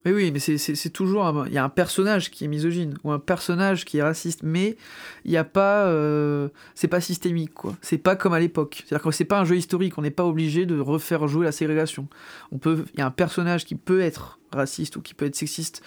Mais 0.07 0.13
oui, 0.13 0.31
mais 0.31 0.39
c'est 0.39 0.89
toujours. 0.89 1.43
Il 1.47 1.53
y 1.53 1.57
a 1.57 1.65
un 1.65 1.69
personnage 1.69 2.31
qui 2.31 2.45
est 2.45 2.47
misogyne 2.47 2.97
ou 3.03 3.11
un 3.11 3.19
personnage 3.19 3.83
qui 3.83 3.97
est 3.97 4.01
raciste, 4.01 4.39
mais 4.41 4.77
il 5.25 5.31
n'y 5.31 5.35
a 5.35 5.43
pas. 5.43 5.87
Euh, 5.87 6.47
c'est 6.75 6.87
pas 6.87 7.01
systémique, 7.01 7.53
quoi. 7.53 7.75
C'est 7.81 7.97
pas 7.97 8.15
comme 8.15 8.31
à 8.31 8.39
l'époque. 8.39 8.85
C'est-à-dire 8.85 9.03
que 9.03 9.11
c'est 9.11 9.25
pas 9.25 9.37
un 9.37 9.43
jeu 9.43 9.57
historique, 9.57 9.97
on 9.97 10.01
n'est 10.01 10.09
pas 10.09 10.23
obligé 10.23 10.65
de 10.65 10.79
refaire 10.79 11.27
jouer 11.27 11.43
la 11.43 11.51
ségrégation. 11.51 12.07
On 12.53 12.57
peut. 12.57 12.85
Il 12.93 12.99
y 12.99 13.01
a 13.01 13.05
un 13.05 13.11
personnage 13.11 13.65
qui 13.65 13.75
peut 13.75 13.99
être 13.99 14.39
raciste 14.53 14.95
ou 14.95 15.01
qui 15.01 15.13
peut 15.13 15.25
être 15.25 15.35
sexiste, 15.35 15.83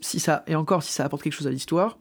si 0.00 0.20
ça. 0.20 0.44
Et 0.46 0.54
encore, 0.54 0.84
si 0.84 0.92
ça 0.92 1.04
apporte 1.04 1.24
quelque 1.24 1.32
chose 1.32 1.48
à 1.48 1.50
l'histoire. 1.50 1.98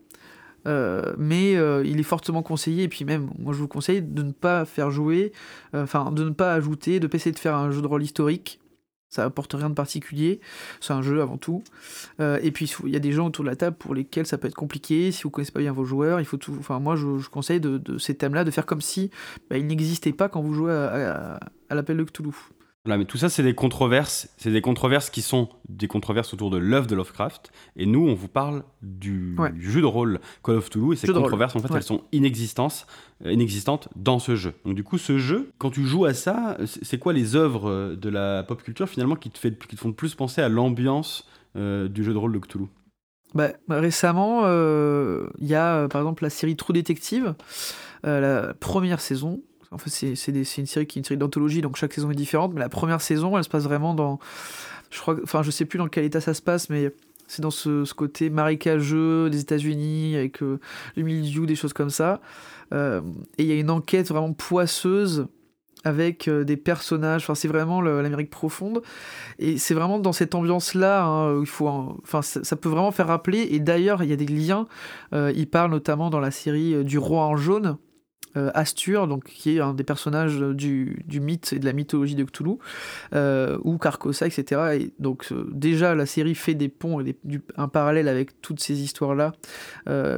Euh, 0.67 1.15
mais 1.17 1.55
euh, 1.55 1.83
il 1.83 1.99
est 1.99 2.03
fortement 2.03 2.43
conseillé, 2.43 2.83
et 2.83 2.87
puis 2.87 3.03
même, 3.03 3.31
moi 3.39 3.51
je 3.51 3.57
vous 3.57 3.67
conseille 3.67 4.03
de 4.03 4.21
ne 4.21 4.31
pas 4.31 4.63
faire 4.63 4.91
jouer, 4.91 5.33
enfin, 5.73 6.11
de 6.11 6.23
ne 6.23 6.29
pas 6.29 6.53
ajouter, 6.53 6.99
de 6.99 7.09
essayer 7.11 7.31
de 7.33 7.39
faire 7.39 7.55
un 7.55 7.71
jeu 7.71 7.81
de 7.81 7.87
rôle 7.87 8.03
historique 8.03 8.59
ça 9.13 9.25
apporte 9.25 9.53
rien 9.53 9.69
de 9.69 9.75
particulier, 9.75 10.39
c'est 10.81 10.93
un 10.93 11.03
jeu 11.03 11.21
avant 11.21 11.37
tout. 11.37 11.63
Euh, 12.19 12.39
et 12.41 12.51
puis 12.51 12.73
il 12.83 12.89
y 12.89 12.95
a 12.95 12.99
des 12.99 13.11
gens 13.11 13.27
autour 13.27 13.43
de 13.43 13.49
la 13.49 13.55
table 13.55 13.75
pour 13.77 13.93
lesquels 13.93 14.25
ça 14.25 14.39
peut 14.39 14.47
être 14.47 14.55
compliqué, 14.55 15.11
si 15.11 15.23
vous 15.23 15.29
connaissez 15.29 15.51
pas 15.51 15.59
bien 15.59 15.71
vos 15.71 15.85
joueurs, 15.85 16.19
il 16.19 16.25
faut 16.25 16.37
tout. 16.37 16.55
Enfin 16.59 16.79
moi 16.79 16.95
je, 16.95 17.29
conseille 17.29 17.59
de, 17.59 17.97
ces 17.99 18.15
thèmes-là 18.15 18.43
de 18.43 18.49
faire 18.49 18.65
comme 18.65 18.81
si 18.81 19.11
bah, 19.49 19.57
ils 19.57 19.67
n'existaient 19.67 20.13
pas 20.13 20.29
quand 20.29 20.41
vous 20.41 20.53
jouez 20.53 20.71
à, 20.71 21.39
à 21.69 21.75
l'appel 21.75 21.97
de 21.97 22.03
Cthulhu 22.03 22.33
mais 22.85 23.05
tout 23.05 23.17
ça, 23.17 23.29
c'est 23.29 23.43
des 23.43 23.55
controverses. 23.55 24.29
C'est 24.37 24.51
des 24.51 24.61
controverses 24.61 25.09
qui 25.09 25.21
sont 25.21 25.47
des 25.69 25.87
controverses 25.87 26.33
autour 26.33 26.49
de 26.49 26.57
l'œuvre 26.57 26.85
de 26.85 26.95
Lovecraft. 26.95 27.51
Et 27.77 27.85
nous, 27.85 28.05
on 28.05 28.13
vous 28.13 28.27
parle 28.27 28.63
du, 28.81 29.37
jeu 29.59 29.79
de 29.79 29.85
rôle 29.85 30.19
Call 30.43 30.57
of 30.57 30.69
Cthulhu. 30.69 30.93
Et 30.93 30.95
ces 30.97 31.07
controverses, 31.07 31.55
en 31.55 31.59
fait, 31.59 31.73
elles 31.73 31.83
sont 31.83 32.01
inexistantes, 32.11 32.85
euh, 33.25 33.31
inexistantes 33.31 33.87
dans 33.95 34.19
ce 34.19 34.35
jeu. 34.35 34.53
Donc, 34.65 34.75
du 34.75 34.83
coup, 34.83 34.97
ce 34.97 35.17
jeu, 35.17 35.51
quand 35.59 35.71
tu 35.71 35.85
joues 35.85 36.05
à 36.05 36.13
ça, 36.13 36.57
c'est 36.65 36.99
quoi 36.99 37.13
les 37.13 37.37
œuvres 37.37 37.69
euh, 37.69 37.95
de 37.95 38.09
la 38.09 38.43
pop 38.43 38.61
culture, 38.61 38.89
finalement, 38.89 39.15
qui 39.15 39.29
te, 39.29 39.39
fait, 39.39 39.57
qui 39.57 39.75
te 39.77 39.81
font 39.81 39.93
plus 39.93 40.13
penser 40.15 40.41
à 40.41 40.49
l'ambiance 40.49 41.25
euh, 41.55 41.87
du 41.87 42.03
jeu 42.03 42.11
de 42.11 42.17
rôle 42.17 42.33
de 42.33 42.39
Cthulhu? 42.39 42.65
Bah, 43.33 43.51
récemment, 43.69 44.41
il 44.41 45.47
y 45.47 45.55
a 45.55 45.87
par 45.87 46.01
exemple 46.01 46.21
la 46.21 46.29
série 46.29 46.55
True 46.55 46.73
Detective, 46.73 47.33
la 48.03 48.53
première 48.59 49.01
saison, 49.01 49.41
en 49.73 49.77
fait, 49.77 49.89
c'est 49.89 50.31
une 50.31 50.65
série 50.65 50.85
qui 50.85 50.99
est 50.99 51.01
une 51.01 51.05
série 51.05 51.17
d'anthologie, 51.17 51.61
donc 51.61 51.75
chaque 51.75 51.93
saison 51.93 52.11
est 52.11 52.15
différente. 52.15 52.53
Mais 52.53 52.59
la 52.59 52.69
première 52.69 53.01
saison, 53.01 53.37
elle 53.37 53.43
se 53.43 53.49
passe 53.49 53.63
vraiment 53.63 53.93
dans. 53.93 54.19
Je 54.91 54.99
crois, 54.99 55.17
enfin, 55.23 55.41
je 55.41 55.51
sais 55.51 55.65
plus 55.65 55.77
dans 55.77 55.87
quel 55.87 56.05
état 56.05 56.21
ça 56.21 56.33
se 56.33 56.41
passe, 56.41 56.69
mais 56.69 56.93
c'est 57.27 57.41
dans 57.41 57.51
ce, 57.51 57.91
côté 57.93 58.29
marécageux 58.29 59.29
des 59.29 59.39
États-Unis 59.41 60.15
avec 60.15 60.43
euh, 60.43 60.59
le 60.95 61.03
milieu, 61.03 61.45
des 61.45 61.55
choses 61.55 61.73
comme 61.73 61.89
ça. 61.89 62.21
Euh, 62.73 63.01
et 63.37 63.43
il 63.43 63.49
y 63.49 63.51
a 63.51 63.55
une 63.55 63.69
enquête 63.69 64.07
vraiment 64.09 64.33
poisseuse 64.33 65.27
avec 65.83 66.27
euh, 66.27 66.43
des 66.43 66.57
personnages. 66.57 67.23
Enfin, 67.23 67.35
c'est 67.35 67.47
vraiment 67.47 67.81
l'Amérique 67.81 68.29
profonde. 68.29 68.81
Et 69.39 69.57
c'est 69.57 69.73
vraiment 69.73 69.99
dans 69.99 70.13
cette 70.13 70.35
ambiance-là, 70.35 71.03
hein, 71.03 71.39
il 71.39 71.47
faut, 71.47 71.67
enfin, 71.67 72.21
ça, 72.21 72.55
peut 72.55 72.69
vraiment 72.69 72.91
faire 72.91 73.07
rappeler. 73.07 73.47
Et 73.51 73.59
d'ailleurs, 73.59 74.03
il 74.03 74.09
y 74.09 74.13
a 74.13 74.17
des 74.17 74.27
liens. 74.27 74.67
il 75.11 75.47
parle 75.47 75.71
notamment 75.71 76.09
dans 76.09 76.19
la 76.19 76.31
série 76.31 76.83
du 76.83 76.97
Roi 76.97 77.23
en 77.25 77.35
jaune. 77.35 77.77
Euh, 78.35 78.49
Astur, 78.55 79.07
donc, 79.07 79.25
qui 79.25 79.57
est 79.57 79.59
un 79.59 79.73
des 79.73 79.83
personnages 79.83 80.39
du, 80.39 81.03
mythe 81.21 81.53
et 81.53 81.59
de 81.59 81.65
la 81.65 81.73
mythologie 81.73 82.15
de 82.15 82.23
Cthulhu, 82.23 82.57
euh, 83.13 83.57
ou 83.63 83.77
Carcosa, 83.77 84.25
etc. 84.25 84.79
Et 84.79 84.93
donc 84.99 85.27
euh, 85.31 85.47
déjà 85.51 85.93
la 85.93 86.05
série 86.05 86.33
fait 86.33 86.55
des 86.55 86.69
ponts 86.69 86.99
et 87.01 87.15
un 87.57 87.67
parallèle 87.67 88.07
avec 88.07 88.41
toutes 88.41 88.59
ces 88.59 88.81
histoires-là, 88.81 89.33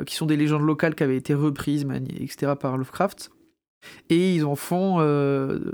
qui 0.05 0.15
sont 0.15 0.25
des 0.25 0.37
légendes 0.37 0.65
locales 0.65 0.95
qui 0.95 1.03
avaient 1.03 1.17
été 1.17 1.33
reprises, 1.33 1.85
etc. 2.19 2.53
par 2.59 2.77
Lovecraft. 2.77 3.31
Et 4.09 4.35
ils 4.35 4.45
en 4.45 4.55
font. 4.55 4.97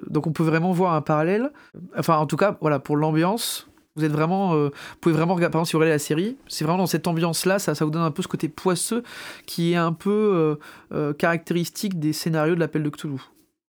donc 0.10 0.28
on 0.28 0.32
peut 0.32 0.44
vraiment 0.44 0.72
voir 0.72 0.94
un 0.94 1.02
parallèle. 1.02 1.52
Enfin, 1.98 2.18
en 2.18 2.26
tout 2.26 2.38
cas, 2.38 2.58
voilà, 2.62 2.80
pour 2.80 2.98
l'ambiance, 2.98 3.71
vous 3.96 4.06
êtes 4.06 4.12
vraiment, 4.12 4.56
euh, 4.56 4.70
pouvez 5.02 5.14
vraiment 5.14 5.36
regarder, 5.36 5.52
par 5.52 5.60
exemple, 5.60 5.70
si 5.70 5.74
vous 5.74 5.80
regardez 5.80 5.96
la 5.96 6.00
série, 6.00 6.38
c'est 6.48 6.64
vraiment 6.64 6.80
dans 6.80 6.88
cette 6.88 7.08
ambiance-là, 7.08 7.60
ça, 7.60 7.76
ça 7.76 7.84
vous 7.84 7.92
donne 7.92 8.04
un 8.04 8.12
peu 8.12 8.22
ce 8.22 8.28
côté 8.28 8.48
poisseux 8.48 9.04
qui 9.46 9.74
est 9.74 9.76
un 9.76 9.94
peu 9.94 10.10
euh, 10.10 10.56
euh, 10.94 11.14
caractéristique 11.14 12.00
des 12.00 12.14
scénarios 12.14 12.56
de 12.56 12.60
l'appel 12.60 12.84
de 12.84 12.90
Cthulhu. 12.90 13.20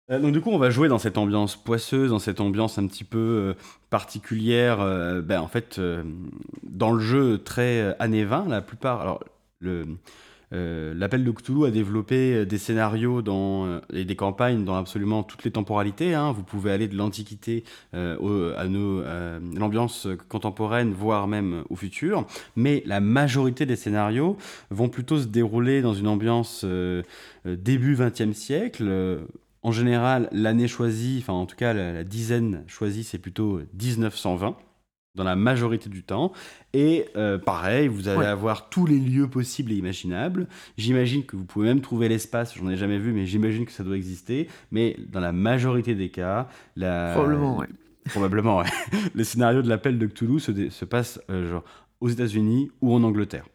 Donc 0.09 0.33
du 0.33 0.41
coup, 0.41 0.51
on 0.51 0.57
va 0.57 0.69
jouer 0.69 0.89
dans 0.89 0.99
cette 0.99 1.17
ambiance 1.17 1.55
poisseuse, 1.55 2.11
dans 2.11 2.19
cette 2.19 2.41
ambiance 2.41 2.77
un 2.77 2.85
petit 2.87 3.05
peu 3.05 3.55
particulière. 3.89 4.77
ben, 5.23 5.39
en 5.39 5.47
fait, 5.47 5.79
dans 6.61 6.91
le 6.91 6.99
jeu 6.99 7.37
très 7.39 7.95
années 7.99 8.25
20, 8.25 8.49
la 8.49 8.61
plupart. 8.61 9.01
Alors, 9.01 9.23
le, 9.59 9.85
euh, 10.53 10.93
l'appel 10.95 11.23
de 11.23 11.31
Cthulhu 11.31 11.65
a 11.65 11.71
développé 11.71 12.33
euh, 12.33 12.45
des 12.45 12.57
scénarios 12.57 13.21
dans, 13.21 13.65
euh, 13.65 13.79
et 13.91 14.05
des 14.05 14.15
campagnes 14.15 14.63
dans 14.63 14.75
absolument 14.75 15.23
toutes 15.23 15.43
les 15.43 15.51
temporalités. 15.51 16.13
Hein. 16.13 16.31
Vous 16.31 16.43
pouvez 16.43 16.71
aller 16.71 16.87
de 16.87 16.95
l'Antiquité 16.95 17.63
à, 17.93 18.17
l'ambiance 18.65 20.07
contemporaine, 20.29 20.93
voire 20.93 21.27
même 21.27 21.63
au 21.69 21.75
futur. 21.75 22.25
Mais 22.55 22.83
la 22.85 22.99
majorité 22.99 23.65
des 23.65 23.75
scénarios 23.75 24.37
vont 24.69 24.89
plutôt 24.89 25.19
se 25.19 25.25
dérouler 25.25 25.81
dans 25.81 25.93
une 25.93 26.07
ambiance 26.07 26.65
début 27.45 27.95
XXe 27.95 28.37
siècle. 28.37 28.91
en 29.61 29.71
général, 29.71 30.27
l'année 30.31 30.67
choisie, 30.67 31.19
enfin 31.21 31.33
en 31.33 31.45
tout 31.45 31.55
cas 31.55 31.73
la, 31.73 31.93
la 31.93 32.03
dizaine 32.03 32.63
choisie, 32.67 33.03
c'est 33.03 33.19
plutôt 33.19 33.61
1920 33.79 34.55
dans 35.15 35.23
la 35.23 35.35
majorité 35.35 35.89
du 35.89 36.03
temps. 36.03 36.31
Et 36.73 37.05
euh, 37.15 37.37
pareil, 37.37 37.87
vous 37.87 38.07
allez 38.07 38.25
avoir 38.25 38.69
tous 38.69 38.85
les 38.85 38.99
lieux 38.99 39.27
possibles 39.27 39.71
et 39.71 39.75
imaginables. 39.75 40.47
J'imagine 40.77 41.23
que 41.23 41.35
vous 41.35 41.45
pouvez 41.45 41.67
même 41.67 41.81
trouver 41.81 42.09
l'espace, 42.09 42.55
j'en 42.55 42.69
ai 42.69 42.77
jamais 42.77 42.97
vu, 42.97 43.13
mais 43.13 43.25
j'imagine 43.25 43.65
que 43.65 43.71
ça 43.71 43.83
doit 43.83 43.97
exister. 43.97 44.47
Mais 44.71 44.97
dans 45.09 45.19
la 45.19 45.31
majorité 45.31 45.95
des 45.95 46.09
cas, 46.09 46.47
la... 46.75 47.11
probablement, 47.13 47.57
ouais. 47.57 47.67
Probablement, 48.09 48.57
ouais. 48.57 48.69
le 49.13 49.23
scénario 49.23 49.61
de 49.61 49.69
l'appel 49.69 49.97
de 49.97 50.07
Cthulhu 50.07 50.39
se, 50.39 50.69
se 50.69 50.85
passe 50.85 51.21
euh, 51.29 51.49
genre, 51.49 51.63
aux 52.01 52.09
États-Unis 52.09 52.71
ou 52.81 52.93
en 52.93 53.03
Angleterre. 53.03 53.45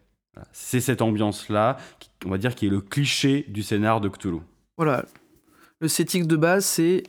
C'est 0.53 0.79
cette 0.79 1.01
ambiance-là, 1.01 1.75
on 2.25 2.29
va 2.29 2.37
dire, 2.37 2.55
qui 2.55 2.67
est 2.67 2.69
le 2.69 2.79
cliché 2.79 3.45
du 3.49 3.61
scénar 3.61 3.99
de 3.99 4.07
Cthulhu. 4.07 4.39
Voilà. 4.77 5.05
Le 5.81 5.89
setting 5.89 6.25
de 6.25 6.35
base, 6.37 6.65
c'est 6.65 7.03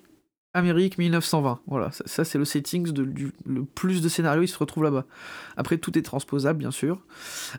Amérique 0.54 0.98
1920. 0.98 1.60
Voilà, 1.66 1.90
ça, 1.92 2.24
c'est 2.24 2.38
le 2.38 2.44
setting 2.44 2.90
de, 2.92 3.04
du 3.04 3.32
le 3.46 3.64
plus 3.64 4.02
de 4.02 4.08
scénarios, 4.08 4.42
il 4.42 4.48
se 4.48 4.58
retrouve 4.58 4.84
là-bas. 4.84 5.04
Après, 5.56 5.78
tout 5.78 5.96
est 5.96 6.02
transposable, 6.02 6.58
bien 6.58 6.70
sûr. 6.70 6.98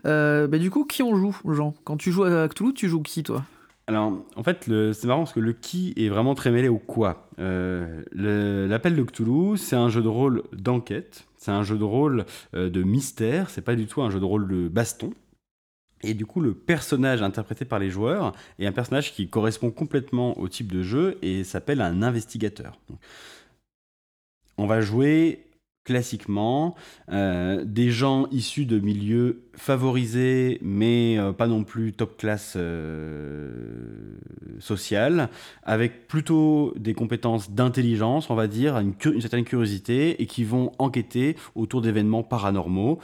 Euh, 0.06 0.46
bah, 0.46 0.58
du 0.58 0.70
coup, 0.70 0.84
qui 0.84 1.02
on 1.02 1.16
joue, 1.16 1.36
Jean? 1.48 1.74
Quand 1.84 1.96
tu 1.96 2.12
joues 2.12 2.24
à 2.24 2.48
Cthulhu, 2.48 2.74
tu 2.74 2.88
joues 2.88 3.02
qui, 3.02 3.22
toi? 3.22 3.44
Alors, 3.86 4.24
en 4.36 4.42
fait, 4.42 4.70
c'est 4.92 5.04
marrant 5.06 5.22
parce 5.22 5.32
que 5.32 5.40
le 5.40 5.52
qui 5.52 5.92
est 5.96 6.08
vraiment 6.08 6.34
très 6.34 6.50
mêlé 6.50 6.68
au 6.68 6.78
quoi. 6.78 7.28
Euh, 7.38 8.02
l'appel 8.12 8.94
de 8.94 9.02
Cthulhu, 9.02 9.56
c'est 9.56 9.76
un 9.76 9.88
jeu 9.88 10.02
de 10.02 10.08
rôle 10.08 10.44
d'enquête, 10.52 11.26
c'est 11.36 11.50
un 11.50 11.62
jeu 11.62 11.76
de 11.76 11.84
rôle 11.84 12.24
euh, 12.54 12.70
de 12.70 12.82
mystère, 12.82 13.50
c'est 13.50 13.62
pas 13.62 13.74
du 13.74 13.86
tout 13.86 14.02
un 14.02 14.10
jeu 14.10 14.20
de 14.20 14.24
rôle 14.24 14.46
de 14.46 14.68
baston. 14.68 15.12
Et 16.02 16.14
du 16.14 16.26
coup, 16.26 16.40
le 16.40 16.54
personnage 16.54 17.22
interprété 17.22 17.64
par 17.64 17.78
les 17.78 17.90
joueurs 17.90 18.34
est 18.58 18.66
un 18.66 18.72
personnage 18.72 19.12
qui 19.12 19.28
correspond 19.28 19.70
complètement 19.70 20.38
au 20.38 20.48
type 20.48 20.72
de 20.72 20.82
jeu 20.82 21.18
et 21.22 21.44
s'appelle 21.44 21.80
un 21.80 22.02
investigateur. 22.02 22.78
On 24.58 24.66
va 24.66 24.80
jouer 24.80 25.46
classiquement, 25.84 26.76
euh, 27.10 27.64
des 27.64 27.90
gens 27.90 28.28
issus 28.30 28.66
de 28.66 28.78
milieux 28.78 29.42
favorisés, 29.54 30.58
mais 30.62 31.18
euh, 31.18 31.32
pas 31.32 31.48
non 31.48 31.64
plus 31.64 31.92
top 31.92 32.16
classe 32.16 32.54
euh, 32.56 33.50
sociale, 34.60 35.28
avec 35.64 36.06
plutôt 36.06 36.72
des 36.76 36.94
compétences 36.94 37.50
d'intelligence, 37.50 38.30
on 38.30 38.36
va 38.36 38.46
dire, 38.46 38.78
une, 38.78 38.94
certaine 39.20 39.44
curiosité, 39.44 40.22
et 40.22 40.26
qui 40.26 40.44
vont 40.44 40.72
enquêter 40.78 41.36
autour 41.56 41.82
d'événements 41.82 42.22
paranormaux, 42.22 43.00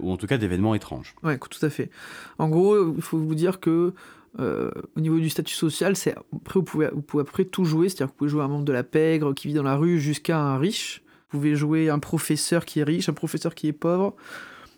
ou 0.00 0.10
en 0.10 0.16
tout 0.16 0.26
cas 0.26 0.38
d'événements 0.38 0.74
étranges. 0.74 1.14
Ouais, 1.22 1.38
tout 1.38 1.64
à 1.64 1.70
fait. 1.70 1.90
En 2.38 2.48
gros, 2.48 2.94
il 2.94 3.02
faut 3.02 3.18
vous 3.18 3.34
dire 3.34 3.60
que 3.60 3.92
au 4.38 5.00
niveau 5.00 5.18
du 5.18 5.30
statut 5.30 5.54
social, 5.54 5.96
c'est 5.96 6.14
après 6.34 6.60
vous 6.60 6.64
pouvez, 6.64 6.88
vous 6.92 7.02
pouvez 7.02 7.22
après 7.22 7.44
tout 7.44 7.64
jouer, 7.64 7.88
c'est-à-dire 7.88 8.08
que 8.08 8.12
vous 8.12 8.18
pouvez 8.18 8.30
jouer 8.30 8.42
un 8.42 8.48
membre 8.48 8.64
de 8.64 8.72
la 8.72 8.82
pègre 8.82 9.32
qui 9.32 9.48
vit 9.48 9.54
dans 9.54 9.62
la 9.62 9.76
rue 9.76 10.00
jusqu'à 10.00 10.38
un 10.38 10.58
riche. 10.58 11.02
Vous 11.30 11.38
pouvez 11.38 11.56
jouer 11.56 11.90
un 11.90 11.98
professeur 11.98 12.64
qui 12.64 12.80
est 12.80 12.84
riche, 12.84 13.08
un 13.08 13.14
professeur 13.14 13.54
qui 13.54 13.68
est 13.68 13.72
pauvre. 13.72 14.14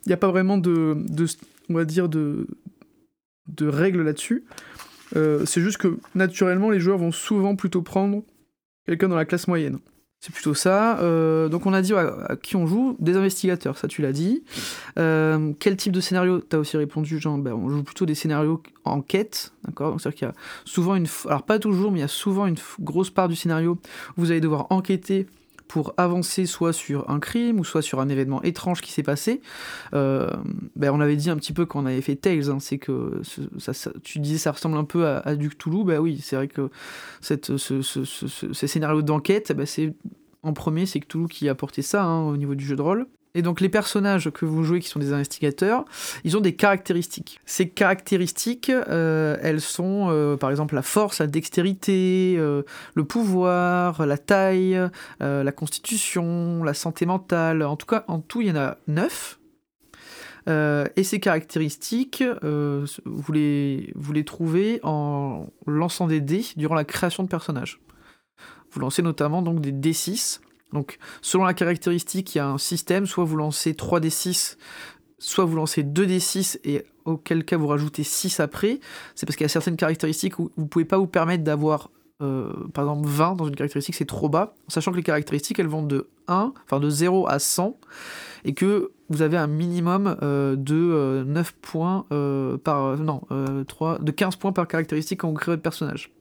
Il 0.07 0.09
n'y 0.09 0.15
a 0.15 0.19
pas 0.19 0.31
vraiment 0.31 0.57
de, 0.57 0.97
on 1.69 1.75
va 1.75 1.85
dire, 1.85 2.09
de, 2.09 2.47
règles 3.61 4.03
là-dessus. 4.03 4.45
Euh, 5.17 5.45
c'est 5.47 5.61
juste 5.61 5.79
que 5.79 5.99
naturellement, 6.15 6.71
les 6.71 6.81
joueurs 6.81 6.99
vont 6.99 7.13
souvent 7.13 7.57
plutôt 7.57 7.83
prendre 7.83 8.23
quelqu'un 8.87 9.09
dans 9.09 9.17
la 9.17 9.25
classe 9.25 9.49
moyenne. 9.49 9.79
C'est 10.21 10.33
plutôt 10.33 10.55
ça. 10.55 10.99
Euh, 10.99 11.49
donc 11.49 11.67
on 11.67 11.73
a 11.73 11.81
dit 11.81 11.95
à 11.95 12.37
qui 12.43 12.57
on 12.57 12.67
joue? 12.67 12.97
Des 12.99 13.17
investigateurs, 13.17 13.79
ça 13.79 13.87
tu 13.87 14.03
l'as 14.03 14.13
dit. 14.13 14.43
Euh, 14.99 15.53
quel 15.61 15.77
type 15.77 15.93
de 15.93 16.01
scénario? 16.01 16.41
Tu 16.41 16.57
as 16.57 16.59
aussi 16.59 16.77
répondu, 16.77 17.21
genre, 17.21 17.39
ben, 17.39 17.53
on 17.53 17.69
joue 17.69 17.85
plutôt 17.85 18.05
des 18.05 18.17
scénarios 18.17 18.63
en 18.85 19.01
quête, 19.01 19.53
d'accord 19.65 20.01
c'est-à-dire 20.01 20.19
qu'il 20.19 20.29
y 20.29 20.31
a 20.31 20.35
souvent 20.65 20.97
une... 20.97 21.07
Alors 21.27 21.45
pas 21.45 21.59
toujours, 21.59 21.93
mais 21.93 21.99
il 21.99 22.03
y 22.03 22.05
a 22.05 22.09
souvent 22.09 22.47
une 22.47 22.57
grosse 22.81 23.11
part 23.11 23.29
du 23.29 23.37
scénario 23.37 23.79
où 24.17 24.23
vous 24.23 24.31
allez 24.33 24.41
devoir 24.41 24.67
enquêter 24.71 25.27
pour 25.69 25.95
avancer 25.97 26.47
soit 26.47 26.73
sur 26.73 27.09
un 27.11 27.21
crime 27.21 27.61
ou 27.61 27.65
soit 27.65 27.83
sur 27.83 28.01
un 28.01 28.09
événement 28.09 28.43
étrange 28.43 28.81
qui 28.81 28.91
s'est 28.91 29.03
passé. 29.03 29.41
Euh, 29.95 30.31
ben 30.75 30.91
on 30.93 31.01
avait 31.01 31.17
dit 31.17 31.31
un 31.31 31.37
petit 31.37 31.53
peu 31.53 31.67
quand 31.67 31.83
on 31.83 31.87
avait 31.87 32.01
fait 32.01 32.17
Tales, 32.17 32.51
hein, 32.51 32.59
c'est 32.61 32.79
que 32.79 33.21
tu 34.03 34.19
disais 34.19 34.39
ça 34.39 34.53
ressemble 34.53 34.77
un 34.77 34.85
peu 34.85 35.07
à, 35.07 35.19
à 35.19 35.35
du 35.37 35.51
Cthulhu, 35.51 35.85
ben 35.85 35.99
oui, 36.01 36.21
c'est 36.23 36.37
vrai 36.37 36.49
que 36.49 36.71
cette, 37.21 37.57
ce, 37.57 37.83
ce, 37.83 38.05
ces 38.05 38.67
scénarios 38.67 39.03
d'enquête, 39.03 39.53
ben 39.53 39.67
c'est 39.67 39.95
en 40.43 40.53
premier, 40.53 40.87
c'est 40.87 41.01
Cthulhu 41.01 41.29
qui 41.29 41.49
a 41.49 41.53
apporté 41.53 41.83
ça 41.83 42.05
hein, 42.05 42.23
au 42.23 42.37
niveau 42.37 42.55
du 42.55 42.65
jeu 42.65 42.77
de 42.77 42.83
rôle. 42.83 43.07
Et 43.39 43.43
donc 43.43 43.61
les 43.61 43.69
personnages 43.69 44.31
que 44.33 44.45
vous 44.45 44.65
jouez 44.65 44.81
qui 44.81 44.89
sont 44.89 44.99
des 44.99 45.13
investigateurs, 45.13 45.85
ils 46.25 46.37
ont 46.37 46.41
des 46.41 46.57
caractéristiques. 46.57 47.41
Ces 47.47 47.69
caractéristiques, 47.69 48.69
euh, 48.69 49.37
elles 49.41 49.61
sont 49.61 50.09
euh, 50.11 50.37
par 50.37 50.51
exemple 50.51 50.75
la 50.75 50.83
force, 50.83 51.21
la 51.21 51.29
dextérité, 51.29 52.35
euh, 52.37 52.63
le 52.95 53.05
pouvoir, 53.05 54.05
la 54.05 54.19
taille, 54.19 54.77
la 55.21 55.53
constitution, 55.53 56.65
la 56.65 56.75
santé 56.75 57.07
mentale. 57.07 57.63
En 57.63 57.77
tout 57.77 57.87
cas, 57.87 58.05
en 58.09 58.19
tout, 58.19 58.41
il 58.41 58.49
y 58.49 58.51
en 58.51 58.57
a 58.57 58.77
neuf. 58.89 59.39
et 60.49 61.05
ces 61.05 61.21
caractéristiques, 61.21 62.25
vous, 62.43 63.33
les, 63.33 64.25
trouvez 64.27 64.81
en 64.83 65.47
lançant 65.69 66.09
des 66.09 66.21
dés 66.21 66.45
durant 66.57 66.75
la 66.75 66.85
création 66.85 67.23
de 67.23 67.29
personnages. 67.29 67.79
Vous 68.73 68.81
lancez 68.81 69.03
notamment 69.03 69.43
donc 69.43 69.61
des 69.61 69.71
D6 69.71 70.41
donc, 70.73 70.99
selon 71.23 71.45
la 71.45 71.55
caractéristique, 71.55 72.35
il 72.35 72.39
y 72.39 72.41
a 72.41 72.49
un 72.49 72.59
système, 72.59 73.07
soit 73.07 73.25
vous 73.25 73.37
lancez 73.37 73.73
3d6, 73.73 74.57
soit 75.19 75.45
vous 75.45 75.57
lancez 75.57 75.83
2d6 75.83 76.59
et 76.65 76.85
auquel 77.05 77.45
cas 77.45 77.57
vous 77.57 77.67
rajoutez 77.67 78.03
6 78.03 78.41
après. 78.41 78.81
C'est 79.15 79.27
parce 79.27 79.37
qu'il 79.37 79.45
y 79.45 79.47
a 79.47 79.51
certaines 79.51 79.77
caractéristiques 79.77 80.39
où 80.39 80.51
vous 80.57 80.65
ne 80.65 80.69
pouvez 80.69 80.85
pas 80.85 80.99
vous 80.99 81.07
permettre 81.07 81.43
d'avoir, 81.43 81.91
euh, 82.23 82.53
par 82.75 82.85
exemple, 82.85 83.09
20 83.09 83.37
dans 83.37 83.47
une 83.47 83.57
caractéristique, 83.57 83.95
c'est 83.95 84.05
trop 84.05 84.29
bas, 84.29 84.55
sachant 84.69 84.93
que 84.93 84.97
les 84.97 85.03
caractéristiques, 85.03 85.59
elles 85.59 85.67
vont 85.69 85.83
de 85.83 86.09
1, 86.29 86.53
enfin 86.65 86.81
de 86.81 86.91
0 86.91 87.27
à 87.29 87.39
100, 87.39 87.79
et 88.45 88.53
que 88.53 88.93
vous 89.09 89.23
avez 89.23 89.39
un 89.39 89.47
minimum 89.47 90.19
euh, 90.23 90.55
de 90.55 91.25
9 91.27 91.49
euh, 91.49 91.53
points 91.63 92.59
par... 92.63 92.99
non, 92.99 93.23
3, 93.67 94.01
de 94.01 94.13
15 94.13 94.37
points 94.37 94.53
par 94.53 94.69
caractéristique 94.69 95.21
quand 95.21 95.29
vous 95.29 95.35
créez 95.35 95.53
votre 95.53 95.63
personnage. 95.63 96.13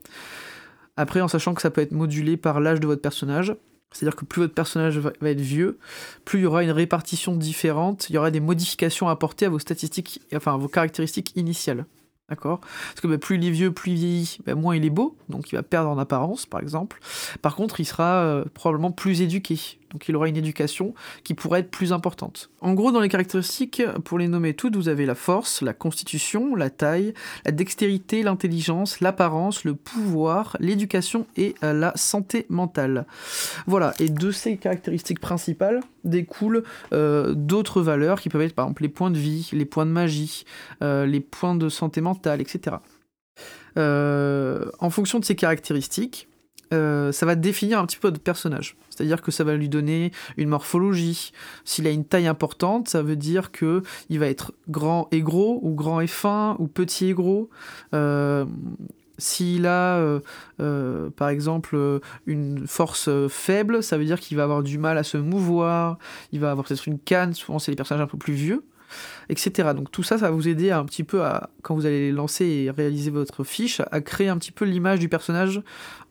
Après, 0.95 1.19
en 1.21 1.27
sachant 1.27 1.53
que 1.53 1.61
ça 1.61 1.69
peut 1.69 1.81
être 1.81 1.91
modulé 1.91 2.37
par 2.37 2.61
l'âge 2.61 2.79
de 2.79 2.87
votre 2.87 3.01
personnage, 3.01 3.53
c'est-à-dire 3.91 4.15
que 4.15 4.25
plus 4.25 4.41
votre 4.41 4.53
personnage 4.53 4.97
va, 4.97 5.11
être 5.23 5.41
vieux, 5.41 5.79
plus 6.25 6.39
il 6.39 6.43
y 6.43 6.45
aura 6.45 6.63
une 6.63 6.71
répartition 6.71 7.35
différente, 7.35 8.09
il 8.09 8.15
y 8.15 8.17
aura 8.17 8.31
des 8.31 8.39
modifications 8.39 9.07
à 9.07 9.11
apporter 9.11 9.45
à 9.45 9.49
vos 9.49 9.59
statistiques, 9.59 10.21
enfin 10.35 10.53
à 10.53 10.57
vos 10.57 10.67
caractéristiques 10.67 11.31
initiales. 11.35 11.85
D'accord? 12.29 12.59
Parce 12.59 12.99
que 12.99 13.07
bah, 13.07 13.17
plus 13.17 13.37
il 13.37 13.45
est 13.45 13.51
vieux, 13.51 13.71
plus 13.71 13.91
il 13.91 13.97
vieillit, 13.97 14.37
bah, 14.45 14.53
moins 14.53 14.75
il 14.75 14.83
est 14.83 14.89
beau, 14.89 15.17
donc 15.29 15.49
il 15.51 15.55
va 15.55 15.63
perdre 15.63 15.89
en 15.89 15.97
apparence, 15.97 16.45
par 16.45 16.59
exemple. 16.59 16.99
Par 17.41 17.55
contre, 17.55 17.79
il 17.79 17.85
sera 17.85 18.21
euh, 18.23 18.43
probablement 18.53 18.91
plus 18.91 19.21
éduqué, 19.21 19.57
donc 19.91 20.07
il 20.09 20.15
aura 20.15 20.27
une 20.27 20.37
éducation 20.37 20.93
qui 21.23 21.33
pourrait 21.33 21.61
être 21.61 21.71
plus 21.71 21.93
importante. 21.93 22.49
En 22.61 22.73
gros, 22.73 22.91
dans 22.91 22.99
les 22.99 23.09
caractéristiques, 23.09 23.81
pour 24.03 24.19
les 24.19 24.27
nommer 24.27 24.53
toutes, 24.53 24.75
vous 24.75 24.89
avez 24.89 25.05
la 25.05 25.15
force, 25.15 25.61
la 25.61 25.73
constitution, 25.73 26.55
la 26.55 26.69
taille, 26.69 27.13
la 27.45 27.51
dextérité, 27.51 28.23
l'intelligence, 28.23 28.99
l'apparence, 28.99 29.63
le 29.63 29.75
pouvoir, 29.75 30.57
l'éducation 30.59 31.25
et 31.37 31.55
euh, 31.63 31.73
la 31.73 31.93
santé 31.95 32.45
mentale. 32.49 33.05
Voilà, 33.65 33.93
et 33.99 34.09
de 34.09 34.31
ces 34.31 34.57
caractéristiques 34.57 35.19
principales 35.19 35.79
découlent 36.03 36.63
euh, 36.93 37.33
d'autres 37.33 37.81
valeurs 37.81 38.19
qui 38.19 38.29
peuvent 38.29 38.41
être 38.41 38.55
par 38.55 38.65
exemple 38.65 38.83
les 38.83 38.89
points 38.89 39.11
de 39.11 39.17
vie, 39.17 39.49
les 39.53 39.65
points 39.65 39.85
de 39.85 39.91
magie, 39.91 40.45
euh, 40.81 41.05
les 41.05 41.19
points 41.19 41.55
de 41.55 41.69
santé 41.69 42.01
mentale, 42.01 42.41
etc. 42.41 42.77
en 43.77 44.89
fonction 44.89 45.19
de 45.19 45.25
ces 45.25 45.35
caractéristiques, 45.35 46.27
ça 46.71 47.25
va 47.25 47.35
définir 47.35 47.79
un 47.79 47.85
petit 47.85 47.97
peu 47.97 48.07
votre 48.09 48.19
personnage. 48.19 48.75
C'est-à-dire 48.89 49.21
que 49.21 49.31
ça 49.31 49.43
va 49.43 49.55
lui 49.55 49.69
donner 49.69 50.11
une 50.37 50.49
morphologie. 50.49 51.31
S'il 51.65 51.85
a 51.87 51.91
une 51.91 52.05
taille 52.05 52.27
importante, 52.27 52.87
ça 52.89 53.03
veut 53.03 53.15
dire 53.15 53.51
que 53.51 53.83
il 54.09 54.19
va 54.19 54.27
être 54.27 54.53
grand 54.69 55.07
et 55.11 55.21
gros, 55.21 55.59
ou 55.61 55.75
grand 55.75 56.01
et 56.01 56.07
fin, 56.07 56.55
ou 56.59 56.67
petit 56.67 57.07
et 57.07 57.13
gros. 57.13 57.49
Euh, 57.93 58.45
s'il 59.19 59.65
a, 59.65 59.97
euh, 59.97 60.19
euh, 60.59 61.09
par 61.09 61.29
exemple, 61.29 62.01
une 62.25 62.67
force 62.67 63.09
faible, 63.29 63.83
ça 63.83 63.97
veut 63.97 64.05
dire 64.05 64.19
qu'il 64.19 64.37
va 64.37 64.43
avoir 64.43 64.63
du 64.63 64.77
mal 64.77 64.97
à 64.97 65.03
se 65.03 65.17
mouvoir, 65.17 65.97
il 66.31 66.39
va 66.39 66.51
avoir 66.51 66.65
peut-être 66.65 66.87
une 66.87 66.99
canne, 66.99 67.33
souvent 67.33 67.59
c'est 67.59 67.71
les 67.71 67.75
personnages 67.75 68.03
un 68.03 68.07
peu 68.07 68.17
plus 68.17 68.33
vieux, 68.33 68.63
etc. 69.29 69.69
Donc 69.75 69.91
tout 69.91 70.03
ça, 70.03 70.17
ça 70.17 70.29
va 70.29 70.31
vous 70.31 70.47
aider 70.47 70.71
un 70.71 70.85
petit 70.85 71.03
peu 71.03 71.23
à, 71.23 71.49
quand 71.63 71.73
vous 71.73 71.85
allez 71.85 72.11
lancer 72.11 72.45
et 72.45 72.71
réaliser 72.71 73.09
votre 73.09 73.43
fiche, 73.43 73.81
à 73.91 74.01
créer 74.01 74.29
un 74.29 74.37
petit 74.37 74.51
peu 74.51 74.65
l'image 74.65 74.99
du 74.99 75.09
personnage 75.09 75.61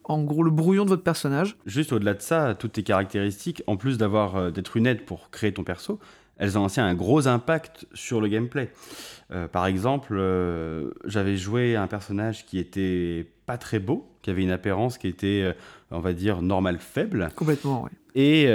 en 0.07 0.23
gros 0.23 0.43
le 0.43 0.51
brouillon 0.51 0.85
de 0.85 0.89
votre 0.89 1.03
personnage. 1.03 1.57
Juste 1.65 1.91
au-delà 1.91 2.13
de 2.13 2.21
ça, 2.21 2.55
toutes 2.55 2.73
tes 2.73 2.83
caractéristiques, 2.83 3.61
en 3.67 3.75
plus 3.75 3.97
d'avoir 3.97 4.35
euh, 4.35 4.51
d'être 4.51 4.77
une 4.77 4.87
aide 4.87 5.05
pour 5.05 5.29
créer 5.29 5.53
ton 5.53 5.63
perso, 5.63 5.99
elles 6.37 6.57
ont 6.57 6.65
aussi 6.65 6.79
un 6.79 6.93
gros 6.93 7.27
impact 7.27 7.85
sur 7.93 8.21
le 8.21 8.27
gameplay. 8.27 8.71
Euh, 9.31 9.47
par 9.47 9.65
exemple, 9.65 10.15
euh, 10.17 10.91
j'avais 11.05 11.35
joué 11.35 11.75
un 11.75 11.87
personnage 11.87 12.45
qui 12.45 12.57
était 12.59 13.27
pas 13.45 13.57
très 13.57 13.79
beau, 13.79 14.07
qui 14.21 14.29
avait 14.29 14.43
une 14.43 14.51
apparence 14.51 14.97
qui 14.97 15.07
était, 15.07 15.55
on 15.89 15.99
va 15.99 16.13
dire, 16.13 16.41
normale 16.41 16.77
faible. 16.79 17.29
Complètement, 17.35 17.83
oui. 17.83 17.91
Et 18.13 18.47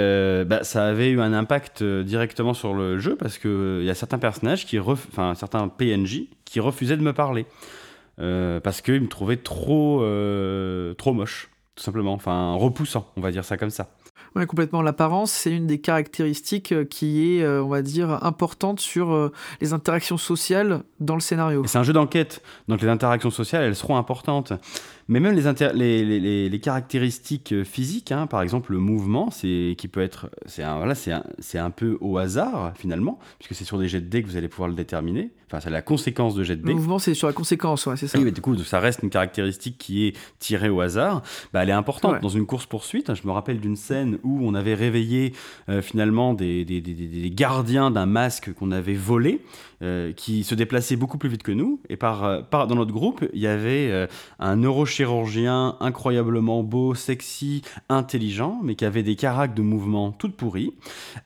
bah, 0.45 0.63
ça 0.63 0.85
avait 0.85 1.09
eu 1.09 1.19
un 1.19 1.33
impact 1.33 1.83
directement 1.83 2.53
sur 2.53 2.75
le 2.75 2.99
jeu 2.99 3.15
parce 3.15 3.39
qu'il 3.39 3.83
y 3.83 3.89
a 3.89 3.95
certains 3.95 4.19
personnages, 4.19 4.67
qui 4.67 4.77
enfin 4.77 5.33
certains 5.33 5.67
PNJ, 5.67 6.25
qui 6.45 6.59
refusaient 6.59 6.97
de 6.97 7.01
me 7.01 7.13
parler. 7.13 7.47
Euh, 8.19 8.59
parce 8.59 8.81
qu'il 8.81 9.01
me 9.01 9.07
trouvait 9.07 9.37
trop, 9.37 10.01
euh, 10.03 10.93
trop 10.93 11.13
moche, 11.13 11.49
tout 11.75 11.83
simplement. 11.83 12.13
Enfin, 12.13 12.53
repoussant, 12.53 13.11
on 13.17 13.21
va 13.21 13.31
dire 13.31 13.43
ça 13.43 13.57
comme 13.57 13.71
ça. 13.71 13.89
Oui, 14.35 14.45
complètement. 14.47 14.81
L'apparence, 14.81 15.31
c'est 15.31 15.51
une 15.51 15.67
des 15.67 15.79
caractéristiques 15.79 16.71
euh, 16.71 16.85
qui 16.85 17.37
est, 17.37 17.47
on 17.47 17.67
va 17.67 17.81
dire, 17.81 18.23
importante 18.23 18.79
sur 18.79 19.31
les 19.61 19.73
interactions 19.73 20.17
sociales 20.17 20.83
dans 20.99 21.15
le 21.15 21.21
scénario. 21.21 21.63
C'est 21.65 21.77
un 21.77 21.83
jeu 21.83 21.93
d'enquête, 21.93 22.41
donc 22.67 22.81
les 22.81 22.87
interactions 22.87 23.31
sociales, 23.31 23.63
elles 23.63 23.75
seront 23.75 23.97
importantes. 23.97 24.53
Mais 25.09 25.19
même 25.19 25.35
les, 25.35 26.03
les, 26.03 26.49
les, 26.49 26.59
caractéristiques 26.59 27.63
physiques, 27.63 28.13
hein, 28.13 28.25
par 28.25 28.41
exemple 28.41 28.71
le 28.71 28.79
mouvement, 28.79 29.31
c'est 29.31 29.75
qui 29.77 29.89
peut 29.89 30.01
être, 30.01 30.29
c'est 30.45 30.63
un, 30.63 30.77
voilà, 30.77 30.95
c'est 30.95 31.11
un, 31.11 31.23
un, 31.55 31.69
peu 31.71 31.97
au 31.99 32.17
hasard 32.17 32.71
finalement, 32.75 33.19
puisque 33.37 33.53
c'est 33.53 33.65
sur 33.65 33.77
des 33.77 33.89
jets 33.89 33.99
de 33.99 34.07
dés 34.07 34.23
que 34.23 34.29
vous 34.29 34.37
allez 34.37 34.47
pouvoir 34.47 34.69
le 34.69 34.75
déterminer. 34.75 35.31
Enfin, 35.53 35.61
c'est 35.63 35.69
la 35.69 35.83
conséquence 35.83 36.33
de 36.33 36.43
jet 36.43 36.55
de 36.55 36.63
dés. 36.63 36.69
Le 36.69 36.75
mouvement, 36.75 36.97
c'est 36.97 37.13
sur 37.13 37.27
la 37.27 37.33
conséquence, 37.33 37.85
ouais, 37.85 37.95
c'est 37.95 38.07
ça. 38.07 38.17
Oui, 38.17 38.23
mais 38.23 38.31
du 38.31 38.41
coup, 38.41 38.57
ça 38.63 38.79
reste 38.79 39.03
une 39.03 39.11
caractéristique 39.11 39.77
qui 39.77 40.07
est 40.07 40.15
tirée 40.39 40.69
au 40.69 40.81
hasard. 40.81 41.21
Bah, 41.53 41.61
elle 41.61 41.69
est 41.69 41.73
importante 41.73 42.23
dans 42.23 42.29
une 42.29 42.47
course 42.47 42.65
poursuite. 42.65 43.13
Je 43.13 43.27
me 43.27 43.31
rappelle 43.31 43.59
d'une 43.59 43.75
scène 43.75 44.17
où 44.23 44.39
on 44.41 44.55
avait 44.55 44.73
réveillé 44.73 45.33
euh, 45.69 45.83
finalement 45.83 46.33
des, 46.33 46.65
des, 46.65 46.81
des, 46.81 46.93
des 46.95 47.29
gardiens 47.29 47.91
d'un 47.91 48.07
masque 48.07 48.51
qu'on 48.53 48.71
avait 48.71 48.95
volé. 48.95 49.41
Euh, 49.83 50.13
qui 50.13 50.45
se 50.45 50.55
déplaçait 50.55 50.95
beaucoup 50.95 51.17
plus 51.17 51.27
vite 51.27 51.43
que 51.43 51.51
nous. 51.51 51.81
Et 51.89 51.97
par, 51.97 52.23
euh, 52.23 52.41
par 52.41 52.67
dans 52.67 52.75
notre 52.75 52.93
groupe, 52.93 53.25
il 53.33 53.41
y 53.41 53.47
avait 53.47 53.89
euh, 53.91 54.07
un 54.39 54.55
neurochirurgien 54.55 55.75
incroyablement 55.81 56.63
beau, 56.63 56.95
sexy, 56.95 57.63
intelligent, 57.89 58.61
mais 58.63 58.75
qui 58.75 58.85
avait 58.85 59.03
des 59.03 59.17
caracs 59.17 59.53
de 59.53 59.61
mouvement 59.61 60.11
toutes 60.11 60.37
pourries. 60.37 60.71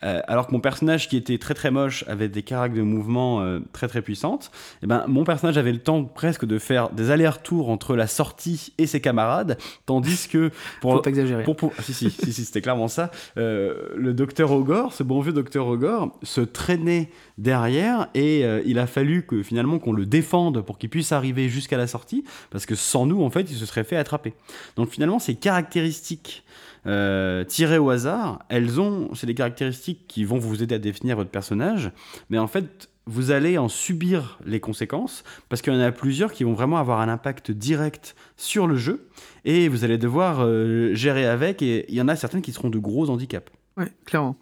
alors 0.01 0.47
que 0.47 0.53
mon 0.53 0.59
personnage, 0.59 1.07
qui 1.07 1.17
était 1.17 1.37
très 1.37 1.53
très 1.53 1.69
moche, 1.69 2.03
avait 2.07 2.29
des 2.29 2.41
caracs 2.41 2.73
de 2.73 2.81
mouvement 2.81 3.45
très 3.73 3.87
très 3.87 4.01
puissantes. 4.01 4.45
Et 4.45 4.79
eh 4.83 4.87
ben, 4.87 5.05
mon 5.07 5.23
personnage 5.23 5.57
avait 5.57 5.71
le 5.71 5.79
temps 5.79 6.03
presque 6.03 6.45
de 6.45 6.57
faire 6.57 6.89
des 6.89 7.11
allers-retours 7.11 7.69
entre 7.69 7.95
la 7.95 8.07
sortie 8.07 8.73
et 8.77 8.87
ses 8.87 9.01
camarades, 9.01 9.57
tandis 9.85 10.27
que 10.29 10.51
pour 10.81 10.93
Faut 10.93 11.01
pas 11.01 11.09
exagérer. 11.09 11.43
Pour, 11.43 11.55
pour, 11.55 11.73
si 11.81 11.93
si 11.93 12.09
si, 12.09 12.33
si 12.33 12.45
c'était 12.45 12.61
clairement 12.61 12.87
ça. 12.87 13.11
le 13.35 14.11
docteur 14.13 14.51
Ogor, 14.51 14.93
ce 14.93 15.03
bon 15.03 15.21
vieux 15.21 15.33
docteur 15.33 15.67
Ogor, 15.67 16.17
se 16.23 16.41
traînait 16.41 17.09
derrière 17.37 18.07
et 18.13 18.43
euh, 18.43 18.61
il 18.65 18.79
a 18.79 18.87
fallu 18.87 19.25
que 19.25 19.43
finalement 19.43 19.79
qu'on 19.79 19.93
le 19.93 20.05
défende 20.05 20.61
pour 20.61 20.77
qu'il 20.77 20.89
puisse 20.89 21.11
arriver 21.11 21.49
jusqu'à 21.49 21.77
la 21.77 21.87
sortie 21.87 22.23
parce 22.49 22.65
que 22.65 22.75
sans 22.75 23.05
nous 23.05 23.21
en 23.21 23.29
fait 23.29 23.49
il 23.51 23.55
se 23.55 23.65
serait 23.65 23.83
fait 23.83 23.97
attraper. 23.97 24.33
Donc 24.75 24.89
finalement 24.89 25.19
ces 25.19 25.35
caractéristiques 25.35 26.43
euh, 26.85 27.43
tirées 27.43 27.77
au 27.77 27.89
hasard, 27.89 28.39
elles 28.49 28.79
ont 28.79 29.13
c'est 29.13 29.27
des 29.27 29.35
caractéristiques 29.35 30.05
qui 30.07 30.23
vont 30.23 30.37
vous 30.37 30.63
aider 30.63 30.75
à 30.75 30.79
définir 30.79 31.15
votre 31.15 31.29
personnage, 31.29 31.91
mais 32.29 32.37
en 32.37 32.47
fait 32.47 32.89
vous 33.05 33.31
allez 33.31 33.57
en 33.57 33.69
subir 33.69 34.37
les 34.45 34.59
conséquences 34.59 35.23
parce 35.47 35.61
qu'il 35.61 35.73
y 35.73 35.77
en 35.77 35.79
a 35.79 35.91
plusieurs 35.91 36.33
qui 36.33 36.43
vont 36.43 36.53
vraiment 36.53 36.77
avoir 36.77 36.99
un 36.99 37.07
impact 37.07 37.51
direct 37.51 38.15
sur 38.35 38.67
le 38.67 38.75
jeu 38.75 39.07
et 39.45 39.69
vous 39.69 39.83
allez 39.83 39.97
devoir 39.97 40.39
euh, 40.41 40.93
gérer 40.93 41.25
avec 41.25 41.61
et 41.61 41.85
il 41.87 41.95
y 41.95 42.01
en 42.01 42.07
a 42.07 42.15
certaines 42.15 42.41
qui 42.41 42.51
seront 42.51 42.69
de 42.69 42.79
gros 42.79 43.09
handicaps. 43.09 43.51
Oui, 43.77 43.85
clairement 44.05 44.35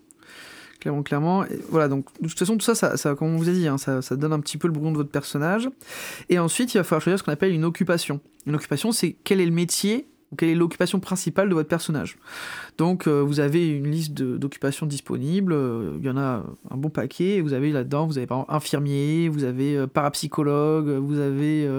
clairement, 0.86 1.04
clairement. 1.04 1.46
voilà, 1.70 1.88
donc 1.88 2.06
de 2.22 2.28
toute 2.28 2.38
façon, 2.38 2.58
tout 2.58 2.66
ça, 2.66 2.98
ça, 2.98 3.16
comme 3.16 3.34
on 3.34 3.38
vous 3.38 3.50
a 3.50 3.54
dit, 3.54 3.68
hein, 3.68 3.78
ça, 3.78 4.02
ça, 4.02 4.16
donne 4.16 4.34
un 4.34 4.40
petit 4.40 4.58
peu 4.58 4.68
le 4.68 4.74
brouillon 4.74 4.92
de 4.92 4.98
votre 4.98 5.10
personnage. 5.10 5.70
Et 6.30 6.38
ensuite, 6.38 6.74
il 6.74 6.78
va 6.78 6.84
falloir 6.84 7.02
choisir 7.02 7.20
ce 7.20 7.24
qu'on 7.24 7.32
appelle 7.32 7.54
une 7.54 7.66
occupation. 7.66 8.20
Une 8.46 8.56
occupation, 8.56 8.92
c'est 8.92 9.16
quel 9.24 9.42
est 9.42 9.46
le 9.46 9.52
métier 9.52 10.08
quelle 10.38 10.50
est 10.50 10.56
l'occupation 10.56 11.00
principale 11.00 11.50
de 11.50 11.54
votre 11.54 11.70
personnage. 11.70 12.18
Donc 12.78 13.08
euh, 13.08 13.22
vous 13.22 13.40
avez 13.40 13.70
une 13.70 13.90
liste 13.90 14.14
d'occupations 14.14 14.86
disponibles, 14.86 15.54
euh, 15.54 15.98
il 16.00 16.06
y 16.06 16.10
en 16.10 16.18
a 16.18 16.44
un 16.70 16.78
bon 16.78 16.90
paquet, 16.90 17.42
vous 17.42 17.54
avez 17.54 17.72
là-dedans, 17.72 18.06
vous 18.06 18.18
avez 18.18 18.28
par 18.28 18.52
infirmier, 18.52 19.30
vous 19.30 19.44
avez 19.44 19.78
euh, 19.78 19.88
parapsychologue, 19.88 20.90
vous 20.90 21.20
avez 21.20 21.70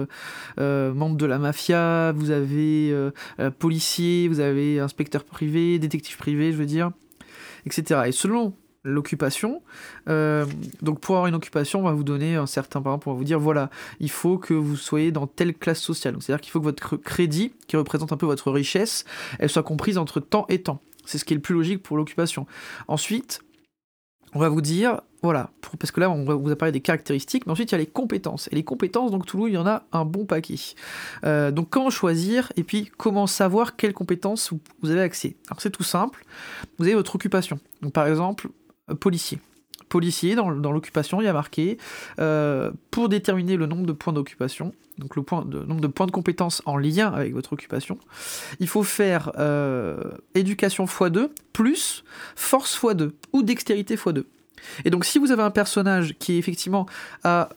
membre 0.57 1.17
de 1.17 1.25
la 1.25 1.37
mafia, 1.37 2.13
vous 2.13 2.31
avez 2.31 2.95
policier, 3.59 4.27
vous 4.27 4.39
avez 4.39 4.79
inspecteur 4.79 5.23
privé, 5.23 5.77
détective 5.77 6.17
privé, 6.17 6.51
je 6.51 6.57
veux 6.57 6.65
dire, 6.65 6.91
etc. 7.65 8.01
Et 8.07 8.11
selon 8.11 8.53
l'occupation. 8.87 9.61
Euh, 10.09 10.45
donc 10.81 10.99
pour 10.99 11.15
avoir 11.15 11.27
une 11.27 11.35
occupation, 11.35 11.79
on 11.79 11.83
va 11.83 11.91
vous 11.91 12.03
donner 12.03 12.35
un 12.35 12.45
certain, 12.45 12.81
par 12.81 12.93
exemple, 12.93 13.09
on 13.09 13.13
va 13.13 13.17
vous 13.17 13.23
dire, 13.23 13.39
voilà, 13.39 13.69
il 13.99 14.09
faut 14.09 14.37
que 14.37 14.53
vous 14.53 14.75
soyez 14.75 15.11
dans 15.11 15.27
telle 15.27 15.53
classe 15.53 15.79
sociale. 15.79 16.15
C'est-à-dire 16.19 16.41
qu'il 16.41 16.51
faut 16.51 16.59
que 16.59 16.65
votre 16.65 16.97
crédit, 16.97 17.53
qui 17.67 17.75
représente 17.75 18.11
un 18.11 18.17
peu 18.17 18.25
votre 18.25 18.51
richesse, 18.51 19.05
elle 19.39 19.49
soit 19.49 19.63
comprise 19.63 19.97
entre 19.97 20.19
temps 20.19 20.45
et 20.49 20.61
temps. 20.61 20.81
C'est 21.05 21.17
ce 21.17 21.25
qui 21.25 21.33
est 21.33 21.37
le 21.37 21.41
plus 21.41 21.55
logique 21.55 21.83
pour 21.83 21.97
l'occupation. 21.97 22.45
Ensuite, 22.87 23.41
on 24.33 24.39
va 24.39 24.49
vous 24.49 24.61
dire, 24.61 25.01
voilà, 25.23 25.49
parce 25.79 25.91
que 25.91 25.99
là, 25.99 26.11
on 26.11 26.25
vous 26.25 26.55
parler 26.55 26.71
des 26.71 26.81
caractéristiques, 26.81 27.45
mais 27.45 27.53
ensuite, 27.53 27.71
il 27.71 27.73
y 27.73 27.75
a 27.75 27.79
les 27.79 27.87
compétences. 27.87 28.49
Et 28.51 28.55
les 28.55 28.63
compétences, 28.63 29.09
donc 29.11 29.25
Toulouse, 29.25 29.49
il 29.49 29.55
y 29.55 29.57
en 29.57 29.65
a 29.65 29.83
un 29.91 30.05
bon 30.05 30.25
paquet. 30.25 30.55
Euh, 31.23 31.49
donc, 31.51 31.69
comment 31.69 31.89
choisir 31.89 32.51
et 32.55 32.63
puis 32.63 32.91
comment 32.97 33.25
savoir 33.25 33.75
quelles 33.75 33.93
compétences 33.93 34.51
vous 34.81 34.91
avez 34.91 35.01
accès 35.01 35.35
Alors, 35.47 35.61
c'est 35.61 35.71
tout 35.71 35.83
simple. 35.83 36.25
Vous 36.77 36.85
avez 36.85 36.93
votre 36.93 37.15
occupation. 37.15 37.59
Donc, 37.81 37.93
par 37.93 38.05
exemple, 38.05 38.49
policier. 38.95 39.39
Policier, 39.89 40.35
dans, 40.35 40.49
l'occupation, 40.49 41.21
il 41.21 41.25
y 41.25 41.27
a 41.27 41.33
marqué 41.33 41.77
euh, 42.19 42.71
pour 42.91 43.07
déterminer 43.07 43.55
le 43.55 43.67
nombre 43.67 43.85
de 43.85 43.93
points 43.93 44.11
d'occupation, 44.11 44.73
donc 44.97 45.15
le, 45.15 45.23
nombre 45.65 45.79
de 45.79 45.87
points 45.87 46.07
de 46.07 46.11
compétences 46.11 46.61
en 46.65 46.75
lien 46.75 47.07
avec 47.13 47.33
votre 47.33 47.53
occupation, 47.53 47.97
il 48.59 48.67
faut 48.67 48.83
faire 48.83 49.31
euh, 49.37 49.97
éducation 50.35 50.85
x2 50.85 51.29
plus 51.53 52.03
force 52.35 52.77
x2 52.77 53.11
ou 53.31 53.43
dextérité 53.43 53.95
x2. 53.95 54.25
Et 54.83 54.89
donc, 54.89 55.05
si 55.05 55.19
vous 55.19 55.31
avez 55.31 55.43
un 55.43 55.51
personnage 55.51 56.15
qui 56.19 56.37
effectivement 56.37 56.85
a 57.23 57.49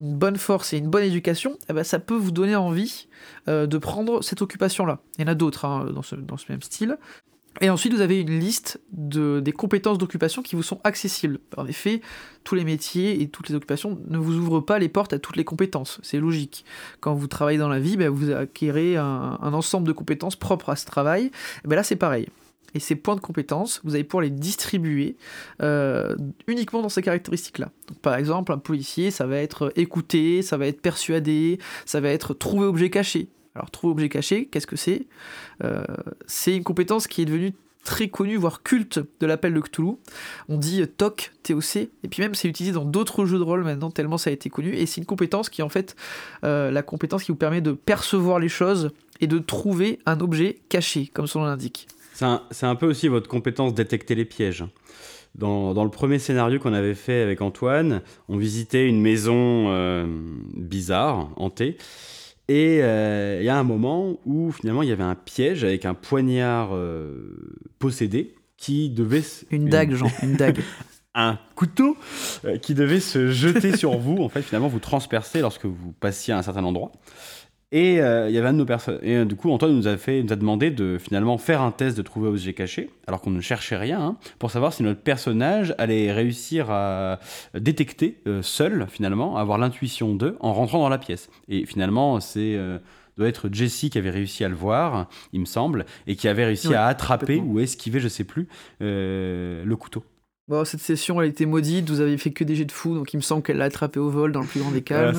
une 0.00 0.16
bonne 0.16 0.36
force 0.36 0.72
et 0.72 0.78
une 0.78 0.88
bonne 0.88 1.04
éducation, 1.04 1.58
eh 1.68 1.74
ben, 1.74 1.84
ça 1.84 1.98
peut 1.98 2.16
vous 2.16 2.30
donner 2.30 2.56
envie 2.56 3.08
de 3.46 3.78
prendre 3.78 4.22
cette 4.22 4.40
occupation-là. 4.40 5.00
Il 5.18 5.22
y 5.22 5.24
en 5.28 5.32
a 5.32 5.34
d'autres 5.34 5.66
hein, 5.66 5.86
dans, 5.92 6.02
ce, 6.02 6.16
même 6.48 6.62
style. 6.62 6.96
Et 7.60 7.70
ensuite, 7.70 7.94
vous 7.94 8.00
avez 8.00 8.20
une 8.20 8.38
liste 8.40 8.80
de, 8.92 9.40
des 9.40 9.52
compétences 9.52 9.98
d'occupation 9.98 10.42
qui 10.42 10.56
vous 10.56 10.62
sont 10.62 10.80
accessibles. 10.82 11.38
En 11.56 11.66
effet, 11.66 12.00
tous 12.42 12.54
les 12.56 12.64
métiers 12.64 13.22
et 13.22 13.28
toutes 13.28 13.48
les 13.48 13.54
occupations 13.54 13.98
ne 14.08 14.18
vous 14.18 14.36
ouvrent 14.36 14.60
pas 14.60 14.78
les 14.78 14.88
portes 14.88 15.12
à 15.12 15.18
toutes 15.18 15.36
les 15.36 15.44
compétences. 15.44 16.00
C'est 16.02 16.18
logique. 16.18 16.64
Quand 17.00 17.14
vous 17.14 17.28
travaillez 17.28 17.58
dans 17.58 17.68
la 17.68 17.78
vie, 17.78 17.96
ben, 17.96 18.08
vous 18.08 18.30
acquérez 18.32 18.96
un, 18.96 19.38
ensemble 19.40 19.86
de 19.86 19.92
compétences 19.92 20.36
propres 20.36 20.70
à 20.70 20.76
ce 20.76 20.84
travail. 20.84 21.30
Ben 21.64 21.76
là, 21.76 21.84
c'est 21.84 21.96
pareil. 21.96 22.28
Et 22.76 22.80
ces 22.80 22.96
points 22.96 23.14
de 23.14 23.20
compétences, 23.20 23.80
vous 23.84 23.94
allez 23.94 24.02
pouvoir 24.02 24.22
les 24.22 24.30
distribuer 24.30 25.16
euh, 25.62 26.16
uniquement 26.48 26.82
dans 26.82 26.88
ces 26.88 27.02
caractéristiques-là. 27.02 27.70
Par 28.02 28.16
exemple, 28.16 28.50
un 28.50 28.58
policier, 28.58 29.12
ça 29.12 29.26
va 29.26 29.36
être 29.36 29.72
écouter, 29.76 30.42
ça 30.42 30.56
va 30.56 30.66
être 30.66 30.80
persuader, 30.80 31.60
ça 31.86 32.00
va 32.00 32.08
être 32.08 32.34
trouver 32.34 32.66
objet 32.66 32.90
caché. 32.90 33.28
Alors, 33.54 33.70
trouver 33.70 33.92
objet 33.92 34.08
caché, 34.08 34.46
qu'est-ce 34.46 34.66
que 34.66 34.76
c'est? 34.76 35.06
Euh, 35.62 35.84
C'est 36.26 36.56
une 36.56 36.64
compétence 36.64 37.06
qui 37.06 37.22
est 37.22 37.24
devenue 37.24 37.52
très 37.84 38.08
connue, 38.08 38.36
voire 38.36 38.62
culte 38.62 39.00
de 39.20 39.26
l'appel 39.26 39.54
de 39.54 39.60
Cthulhu. 39.60 39.92
On 40.48 40.56
dit 40.56 40.82
TOC, 40.96 41.32
TOC, 41.42 41.76
et 41.76 42.08
puis 42.10 42.22
même 42.22 42.34
c'est 42.34 42.48
utilisé 42.48 42.72
dans 42.72 42.84
d'autres 42.84 43.26
jeux 43.26 43.38
de 43.38 43.42
rôle 43.42 43.62
maintenant, 43.62 43.90
tellement 43.90 44.18
ça 44.18 44.30
a 44.30 44.32
été 44.32 44.50
connu, 44.50 44.74
et 44.74 44.86
c'est 44.86 45.00
une 45.00 45.06
compétence 45.06 45.50
qui 45.50 45.60
est 45.60 45.64
en 45.64 45.68
fait 45.68 45.94
euh, 46.44 46.70
la 46.70 46.82
compétence 46.82 47.22
qui 47.22 47.30
vous 47.30 47.36
permet 47.36 47.60
de 47.60 47.72
percevoir 47.72 48.38
les 48.38 48.48
choses 48.48 48.90
et 49.20 49.26
de 49.26 49.38
trouver 49.38 50.00
un 50.06 50.18
objet 50.20 50.58
caché, 50.68 51.10
comme 51.12 51.26
son 51.26 51.40
nom 51.40 51.46
l'indique. 51.46 51.86
C'est 52.14 52.66
un, 52.66 52.74
peu 52.76 52.86
aussi 52.86 53.08
votre 53.08 53.28
compétence 53.28 53.74
détecter 53.74 54.14
les 54.14 54.24
pièges. 54.24 54.64
Dans, 55.34 55.82
le 55.82 55.90
premier 55.90 56.20
scénario 56.20 56.60
qu'on 56.60 56.74
avait 56.74 56.94
fait 56.94 57.20
avec 57.22 57.40
Antoine, 57.42 58.02
on 58.28 58.36
visitait 58.36 58.86
une 58.86 59.00
maison 59.00 59.66
euh, 59.68 60.06
bizarre, 60.54 61.30
hantée, 61.36 61.76
et 62.48 62.80
euh, 62.82 63.38
il 63.40 63.46
y 63.46 63.48
a 63.48 63.56
un 63.56 63.62
moment 63.62 64.18
où 64.26 64.52
finalement 64.52 64.82
il 64.82 64.88
y 64.88 64.92
avait 64.92 65.02
un 65.02 65.14
piège 65.14 65.64
avec 65.64 65.86
un 65.86 65.94
poignard 65.94 66.74
euh, 66.74 67.62
possédé 67.78 68.34
qui 68.56 68.90
devait... 68.90 69.22
Une 69.50 69.68
dague, 69.68 69.94
Jean, 69.94 70.10
une 70.22 70.36
dague. 70.36 70.60
un 71.14 71.38
couteau 71.54 71.96
euh, 72.44 72.58
qui 72.58 72.74
devait 72.74 73.00
se 73.00 73.30
jeter 73.30 73.76
sur 73.76 73.96
vous, 73.96 74.18
en 74.18 74.28
fait 74.28 74.42
finalement 74.42 74.68
vous 74.68 74.78
transpercer 74.78 75.40
lorsque 75.40 75.64
vous 75.64 75.92
passiez 75.92 76.34
à 76.34 76.38
un 76.38 76.42
certain 76.42 76.64
endroit. 76.64 76.92
Et 77.72 78.00
euh, 78.00 78.28
il 78.28 78.34
y 78.34 78.38
avait 78.38 78.48
un 78.48 78.52
de 78.52 78.58
nos 78.58 78.64
personnes. 78.64 78.98
Et 79.02 79.16
euh, 79.16 79.24
du 79.24 79.34
coup, 79.36 79.50
Antoine 79.50 79.74
nous 79.74 79.88
a, 79.88 79.96
fait, 79.96 80.22
nous 80.22 80.32
a 80.32 80.36
demandé 80.36 80.70
de 80.70 80.98
finalement 80.98 81.38
faire 81.38 81.60
un 81.60 81.72
test 81.72 81.96
de 81.96 82.02
trouver 82.02 82.28
objet 82.28 82.52
caché, 82.52 82.90
alors 83.06 83.20
qu'on 83.20 83.30
ne 83.30 83.40
cherchait 83.40 83.76
rien, 83.76 84.00
hein, 84.00 84.16
pour 84.38 84.50
savoir 84.50 84.72
si 84.72 84.82
notre 84.82 85.00
personnage 85.00 85.74
allait 85.78 86.12
réussir 86.12 86.70
à 86.70 87.18
détecter 87.58 88.20
euh, 88.26 88.42
seul, 88.42 88.86
finalement, 88.88 89.36
avoir 89.36 89.58
l'intuition 89.58 90.14
d'eux 90.14 90.36
en 90.40 90.52
rentrant 90.52 90.78
dans 90.78 90.88
la 90.88 90.98
pièce. 90.98 91.30
Et 91.48 91.66
finalement, 91.66 92.20
c'est 92.20 92.58
doit 93.16 93.28
être 93.28 93.48
Jessie 93.52 93.90
qui 93.90 93.98
avait 93.98 94.10
réussi 94.10 94.44
à 94.44 94.48
le 94.48 94.56
voir, 94.56 95.08
il 95.32 95.40
me 95.40 95.44
semble, 95.44 95.86
et 96.08 96.16
qui 96.16 96.26
avait 96.26 96.44
réussi 96.44 96.74
à 96.74 96.86
attraper 96.86 97.40
ou 97.44 97.60
esquiver, 97.60 98.00
je 98.00 98.08
sais 98.08 98.24
plus, 98.24 98.48
le 98.80 99.74
couteau. 99.74 100.04
Bon, 100.46 100.62
cette 100.66 100.80
session, 100.80 101.22
elle 101.22 101.30
était 101.30 101.46
maudite, 101.46 101.88
vous 101.88 102.02
avez 102.02 102.18
fait 102.18 102.30
que 102.30 102.44
des 102.44 102.54
jets 102.54 102.66
de 102.66 102.72
fou, 102.72 102.94
donc 102.94 103.14
il 103.14 103.16
me 103.16 103.22
semble 103.22 103.42
qu'elle 103.42 103.56
l'a 103.56 103.64
attrapé 103.64 103.98
au 103.98 104.10
vol 104.10 104.30
dans 104.30 104.42
le 104.42 104.46
plus 104.46 104.60
grand 104.60 104.72
des 104.72 104.82
calmes. 104.82 105.18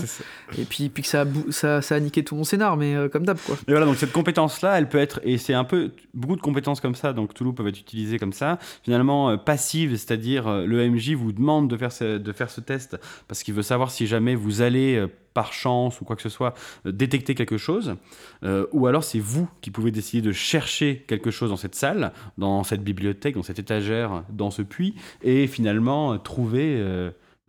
et 0.56 0.66
puis, 0.66 0.90
puis 0.90 1.02
que 1.02 1.10
ça 1.10 1.22
a, 1.22 1.26
ça, 1.50 1.82
ça 1.82 1.96
a 1.96 2.00
niqué 2.00 2.24
tout 2.24 2.36
mon 2.36 2.44
scénar, 2.44 2.78
mais 2.78 2.96
euh, 2.96 3.10
comme 3.10 3.26
d'hab, 3.26 3.40
quoi. 3.40 3.56
Et 3.68 3.72
voilà, 3.72 3.88
donc 3.88 3.96
cette 3.96 4.12
compétence-là, 4.12 4.78
elle 4.78 4.88
peut 4.88 5.00
être, 5.00 5.22
et 5.24 5.40
c'est 5.40 5.56
un 5.56 5.64
peu, 5.64 5.90
beaucoup 6.14 6.36
de 6.36 6.42
compétences 6.42 6.80
comme 6.80 6.94
ça, 6.94 7.12
donc 7.12 7.34
Toulouse 7.34 7.56
peuvent 7.56 7.68
être 7.68 7.80
utilisées 7.80 8.20
comme 8.20 8.34
ça, 8.34 8.60
finalement 8.84 9.32
euh, 9.32 9.38
passive, 9.38 9.96
c'est-à-dire 9.98 10.48
euh, 10.48 10.68
le 10.68 10.88
MJ 10.88 11.14
vous 11.14 11.32
demande 11.32 11.72
de 11.72 11.76
faire 11.76 11.92
ce, 11.92 12.20
de 12.20 12.32
faire 12.32 12.52
ce 12.52 12.62
test 12.62 12.96
parce 13.28 13.42
qu'il 13.42 13.56
veut 13.56 13.64
savoir 13.64 13.90
si 13.90 14.06
jamais 14.06 14.36
vous 14.36 14.62
allez 14.62 15.08
par 15.36 15.54
chance 15.54 16.02
ou 16.02 16.06
quoi 16.06 16.16
que 16.16 16.24
ce 16.24 16.30
soit, 16.30 16.56
euh, 16.88 16.92
détecter 16.92 17.36
quelque 17.36 17.58
chose, 17.58 17.96
euh, 18.44 18.66
ou 18.72 18.88
alors 18.88 19.04
c'est 19.04 19.20
vous 19.20 19.48
qui 19.62 19.70
pouvez 19.70 19.92
décider 19.92 20.24
de 20.24 20.32
chercher 20.32 21.06
quelque 21.08 21.30
chose 21.30 21.52
dans 21.52 21.58
cette 21.58 21.76
salle, 21.76 22.14
dans 22.40 22.64
cette 22.64 22.84
bibliothèque, 22.84 23.36
dans 23.36 23.44
cette 23.44 23.60
étagère, 23.60 24.24
dans 24.32 24.50
ce 24.50 24.64
puits, 24.64 24.96
et 25.22 25.46
finalement 25.46 26.14
euh, 26.14 26.18
trouver 26.18 26.82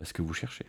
ce 0.01 0.13
que 0.13 0.21
vous 0.21 0.33
cherchez. 0.33 0.65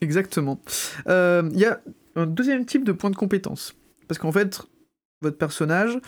Exactement. 0.00 0.60
Il 1.06 1.58
y 1.58 1.66
a 1.66 1.80
un 2.16 2.26
deuxième 2.26 2.64
type 2.64 2.84
de 2.84 2.92
point 2.92 3.10
de 3.10 3.16
compétence. 3.16 3.74
Parce 4.08 4.18
qu'en 4.18 4.32
fait, 4.32 4.62
votre 5.22 5.38
personnage, 5.38 5.98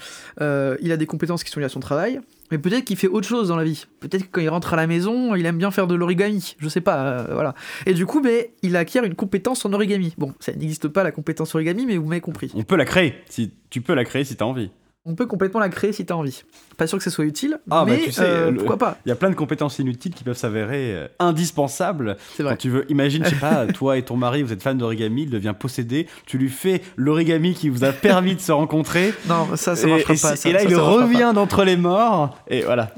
il 0.40 0.92
a 0.92 0.96
des 0.96 1.06
compétences 1.06 1.44
qui 1.44 1.50
sont 1.50 1.60
liées 1.60 1.66
à 1.66 1.70
son 1.70 1.80
travail, 1.80 2.20
mais 2.50 2.58
peut-être 2.58 2.84
qu'il 2.84 2.96
fait 2.96 3.08
autre 3.08 3.28
chose 3.28 3.48
dans 3.48 3.56
la 3.56 3.64
vie. 3.64 3.86
Peut-être 4.00 4.24
que 4.24 4.28
quand 4.30 4.40
il 4.40 4.48
rentre 4.48 4.72
à 4.72 4.76
la 4.76 4.86
maison, 4.86 5.34
il 5.34 5.44
aime 5.46 5.58
bien 5.58 5.70
faire 5.70 5.86
de 5.86 5.94
l'origami. 5.94 6.56
Je 6.58 6.68
sais 6.68 6.80
pas, 6.80 7.04
euh, 7.04 7.34
voilà. 7.34 7.54
Et 7.86 7.94
du 7.94 8.06
coup, 8.06 8.20
mais, 8.20 8.52
il 8.62 8.76
acquiert 8.76 9.04
une 9.04 9.14
compétence 9.14 9.64
en 9.64 9.72
origami. 9.72 10.14
Bon, 10.18 10.34
ça 10.40 10.52
n'existe 10.52 10.88
pas 10.88 11.02
la 11.02 11.12
compétence 11.12 11.54
origami, 11.54 11.86
mais 11.86 11.96
vous 11.96 12.06
m'avez 12.06 12.20
compris. 12.20 12.50
On 12.54 12.62
peut 12.62 12.76
la 12.76 12.84
créer. 12.84 13.14
Si 13.28 13.52
tu 13.70 13.80
peux 13.80 13.94
la 13.94 14.04
créer 14.04 14.24
si 14.24 14.36
tu 14.36 14.42
as 14.42 14.46
envie 14.46 14.70
on 15.04 15.14
peut 15.14 15.26
complètement 15.26 15.60
la 15.60 15.68
créer 15.68 15.92
si 15.92 16.04
tu 16.04 16.12
as 16.12 16.16
envie. 16.16 16.42
Pas 16.76 16.86
sûr 16.86 16.98
que 16.98 17.04
ce 17.04 17.10
soit 17.10 17.24
utile, 17.24 17.60
ah, 17.70 17.84
bah, 17.84 17.86
mais 17.86 17.98
tu 18.04 18.12
sais, 18.12 18.22
euh, 18.22 18.52
pourquoi 18.52 18.76
pas 18.76 18.98
Il 19.06 19.08
y 19.08 19.12
a 19.12 19.16
plein 19.16 19.30
de 19.30 19.34
compétences 19.34 19.78
inutiles 19.78 20.14
qui 20.14 20.22
peuvent 20.22 20.36
s'avérer 20.36 20.94
euh, 20.94 21.08
indispensables. 21.18 22.16
C'est 22.36 22.42
vrai. 22.42 22.52
Quand 22.52 22.58
tu 22.58 22.70
veux, 22.70 22.90
imagine, 22.90 23.24
je 23.24 23.30
sais 23.30 23.36
pas, 23.36 23.66
toi 23.72 23.96
et 23.96 24.02
ton 24.02 24.16
mari, 24.16 24.42
vous 24.42 24.52
êtes 24.52 24.62
fan 24.62 24.76
d'origami, 24.76 25.22
il 25.22 25.30
devient 25.30 25.54
possédé, 25.58 26.06
tu 26.26 26.38
lui 26.38 26.50
fais 26.50 26.82
l'origami 26.96 27.54
qui 27.54 27.68
vous 27.68 27.84
a 27.84 27.92
permis 27.92 28.34
de 28.34 28.40
se 28.40 28.52
rencontrer. 28.52 29.14
Non, 29.28 29.56
ça, 29.56 29.76
ça 29.76 29.86
marchera 29.86 30.14
pas. 30.14 30.48
et 30.48 30.52
là, 30.52 30.62
il 30.62 30.74
revient 30.74 31.32
d'entre 31.34 31.62
les 31.64 31.76
morts, 31.76 32.38
et 32.48 32.62
voilà. 32.62 32.92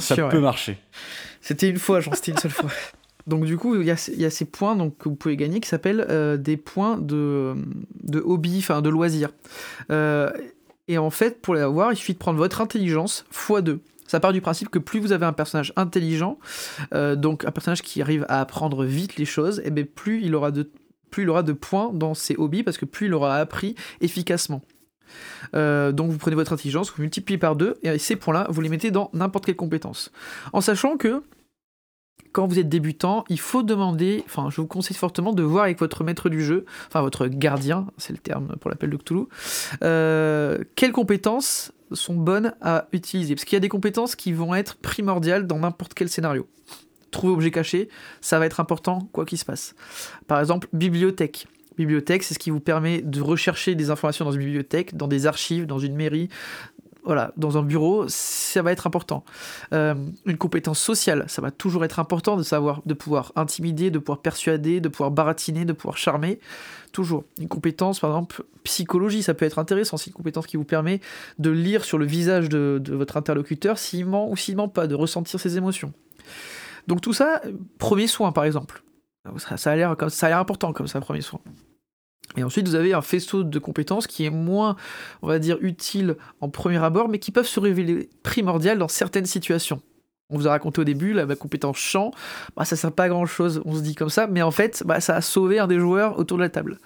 ça 0.00 0.28
peut 0.28 0.40
marcher. 0.40 0.78
C'était 1.40 1.68
une 1.68 1.78
fois, 1.78 2.00
j'en 2.00 2.12
c'était 2.12 2.32
une 2.32 2.38
seule 2.38 2.50
fois. 2.50 2.70
Donc 3.28 3.44
du 3.44 3.58
coup, 3.58 3.76
il 3.76 3.86
y, 3.86 3.90
a, 3.90 3.96
ces 4.30 4.44
points 4.46 4.74
donc, 4.74 4.96
que 4.96 5.08
vous 5.08 5.14
pouvez 5.14 5.36
gagner 5.36 5.60
qui 5.60 5.68
s'appellent 5.68 6.06
euh, 6.08 6.38
des 6.38 6.56
points 6.56 6.96
de, 6.96 7.54
de 8.02 8.20
hobby, 8.20 8.56
enfin 8.58 8.80
de 8.80 8.88
loisirs. 8.88 9.30
Euh, 9.90 10.30
et 10.88 10.98
en 10.98 11.10
fait, 11.10 11.40
pour 11.40 11.54
les 11.54 11.60
avoir, 11.60 11.92
il 11.92 11.96
suffit 11.96 12.14
de 12.14 12.18
prendre 12.18 12.38
votre 12.38 12.60
intelligence 12.60 13.24
x2. 13.32 13.78
Ça 14.06 14.20
part 14.20 14.32
du 14.32 14.40
principe 14.40 14.70
que 14.70 14.78
plus 14.78 15.00
vous 15.00 15.12
avez 15.12 15.26
un 15.26 15.34
personnage 15.34 15.72
intelligent, 15.76 16.38
euh, 16.94 17.14
donc 17.14 17.44
un 17.44 17.50
personnage 17.50 17.82
qui 17.82 18.00
arrive 18.00 18.24
à 18.28 18.40
apprendre 18.40 18.84
vite 18.84 19.16
les 19.16 19.26
choses, 19.26 19.60
et 19.60 19.64
eh 19.66 19.70
bien 19.70 19.84
plus 19.84 20.22
il 20.22 20.34
aura 20.34 20.50
de 20.50 20.70
plus 21.10 21.22
il 21.22 21.30
aura 21.30 21.42
de 21.42 21.52
points 21.52 21.90
dans 21.92 22.14
ses 22.14 22.34
hobbies 22.36 22.62
parce 22.62 22.78
que 22.78 22.84
plus 22.84 23.06
il 23.06 23.14
aura 23.14 23.36
appris 23.36 23.74
efficacement. 24.00 24.62
Euh, 25.54 25.92
donc 25.92 26.10
vous 26.10 26.18
prenez 26.18 26.36
votre 26.36 26.52
intelligence, 26.52 26.90
vous 26.94 27.02
multipliez 27.02 27.38
par 27.38 27.54
deux, 27.56 27.78
et 27.82 27.98
ces 27.98 28.16
points-là, 28.16 28.46
vous 28.50 28.60
les 28.60 28.68
mettez 28.68 28.90
dans 28.90 29.10
n'importe 29.12 29.46
quelle 29.46 29.56
compétence. 29.56 30.10
En 30.52 30.60
sachant 30.60 30.96
que 30.96 31.22
quand 32.32 32.46
vous 32.46 32.58
êtes 32.58 32.68
débutant, 32.68 33.24
il 33.28 33.40
faut 33.40 33.62
demander, 33.62 34.22
enfin 34.26 34.48
je 34.50 34.60
vous 34.60 34.66
conseille 34.66 34.96
fortement 34.96 35.32
de 35.32 35.42
voir 35.42 35.64
avec 35.64 35.78
votre 35.78 36.04
maître 36.04 36.28
du 36.28 36.42
jeu, 36.42 36.64
enfin 36.86 37.00
votre 37.00 37.26
gardien, 37.26 37.86
c'est 37.96 38.12
le 38.12 38.18
terme 38.18 38.56
pour 38.60 38.70
l'appel 38.70 38.90
de 38.90 38.96
Cthulhu, 38.96 39.24
euh, 39.82 40.58
quelles 40.74 40.92
compétences 40.92 41.72
sont 41.92 42.14
bonnes 42.14 42.54
à 42.60 42.88
utiliser. 42.92 43.34
Parce 43.34 43.44
qu'il 43.44 43.56
y 43.56 43.58
a 43.58 43.60
des 43.60 43.68
compétences 43.68 44.16
qui 44.16 44.32
vont 44.32 44.54
être 44.54 44.76
primordiales 44.76 45.46
dans 45.46 45.58
n'importe 45.58 45.94
quel 45.94 46.08
scénario. 46.08 46.46
Trouver 47.10 47.32
objet 47.32 47.50
caché, 47.50 47.88
ça 48.20 48.38
va 48.38 48.46
être 48.46 48.60
important 48.60 49.08
quoi 49.12 49.24
qu'il 49.24 49.38
se 49.38 49.44
passe. 49.44 49.74
Par 50.26 50.40
exemple, 50.40 50.68
bibliothèque. 50.72 51.46
Bibliothèque, 51.78 52.24
c'est 52.24 52.34
ce 52.34 52.38
qui 52.38 52.50
vous 52.50 52.60
permet 52.60 53.00
de 53.02 53.20
rechercher 53.20 53.74
des 53.74 53.90
informations 53.90 54.24
dans 54.24 54.32
une 54.32 54.40
bibliothèque, 54.40 54.96
dans 54.96 55.08
des 55.08 55.26
archives, 55.26 55.64
dans 55.64 55.78
une 55.78 55.94
mairie, 55.94 56.28
voilà, 57.08 57.32
dans 57.38 57.56
un 57.56 57.62
bureau, 57.62 58.04
ça 58.08 58.60
va 58.60 58.70
être 58.70 58.86
important. 58.86 59.24
Euh, 59.72 59.94
une 60.26 60.36
compétence 60.36 60.78
sociale, 60.78 61.24
ça 61.26 61.40
va 61.40 61.50
toujours 61.50 61.86
être 61.86 62.00
important 62.00 62.36
de 62.36 62.42
savoir, 62.42 62.82
de 62.84 62.92
pouvoir 62.92 63.32
intimider, 63.34 63.90
de 63.90 63.98
pouvoir 63.98 64.18
persuader, 64.18 64.82
de 64.82 64.90
pouvoir 64.90 65.10
baratiner, 65.10 65.64
de 65.64 65.72
pouvoir 65.72 65.96
charmer. 65.96 66.38
Toujours. 66.92 67.24
Une 67.40 67.48
compétence, 67.48 68.00
par 68.00 68.10
exemple, 68.10 68.44
psychologie, 68.62 69.22
ça 69.22 69.32
peut 69.32 69.46
être 69.46 69.58
intéressant. 69.58 69.96
C'est 69.96 70.08
une 70.08 70.16
compétence 70.16 70.46
qui 70.46 70.58
vous 70.58 70.64
permet 70.64 71.00
de 71.38 71.48
lire 71.48 71.82
sur 71.82 71.96
le 71.96 72.04
visage 72.04 72.50
de, 72.50 72.78
votre 72.88 73.16
interlocuteur 73.16 73.78
s'il 73.78 74.04
ment 74.04 74.30
ou 74.30 74.36
s'il 74.36 74.56
ment 74.56 74.68
pas, 74.68 74.86
de 74.86 74.94
ressentir 74.94 75.40
ses 75.40 75.56
émotions. 75.56 75.94
Donc 76.88 77.00
tout 77.00 77.14
ça, 77.14 77.40
premier 77.78 78.06
soin, 78.06 78.32
par 78.32 78.44
exemple. 78.44 78.82
Ça, 79.38 79.56
ça 79.56 79.70
a 79.72 79.76
l'air 79.76 80.38
important 80.38 80.74
comme 80.74 80.88
ça, 80.88 81.00
premier 81.00 81.22
soin. 81.22 81.40
Et 82.36 82.44
ensuite, 82.44 82.68
vous 82.68 82.74
avez 82.74 82.92
un 82.92 83.02
faisceau 83.02 83.42
de 83.42 83.58
compétences 83.58 84.06
qui 84.06 84.24
est 84.24 84.30
moins, 84.30 84.76
on 85.22 85.28
va 85.28 85.38
dire, 85.38 85.56
utile 85.60 86.16
en 86.40 86.48
premier 86.48 86.82
abord, 86.82 87.08
mais 87.08 87.18
qui 87.18 87.32
peuvent 87.32 87.46
se 87.46 87.58
révéler 87.58 88.10
primordiales 88.22 88.78
dans 88.78 88.88
certaines 88.88 89.26
situations. 89.26 89.80
On 90.30 90.36
vous 90.36 90.46
a 90.46 90.50
raconté 90.50 90.82
au 90.82 90.84
début, 90.84 91.14
la 91.14 91.24
compétence 91.36 91.78
chant, 91.78 92.10
bah, 92.54 92.66
ça 92.66 92.76
sert 92.76 92.92
pas 92.92 93.04
à 93.04 93.08
grand 93.08 93.24
chose, 93.24 93.62
on 93.64 93.74
se 93.74 93.80
dit 93.80 93.94
comme 93.94 94.10
ça, 94.10 94.26
mais 94.26 94.42
en 94.42 94.50
fait, 94.50 94.82
bah, 94.84 95.00
ça 95.00 95.16
a 95.16 95.20
sauvé 95.22 95.58
un 95.58 95.66
des 95.66 95.78
joueurs 95.78 96.18
autour 96.18 96.36
de 96.36 96.42
la 96.42 96.50
table. 96.50 96.78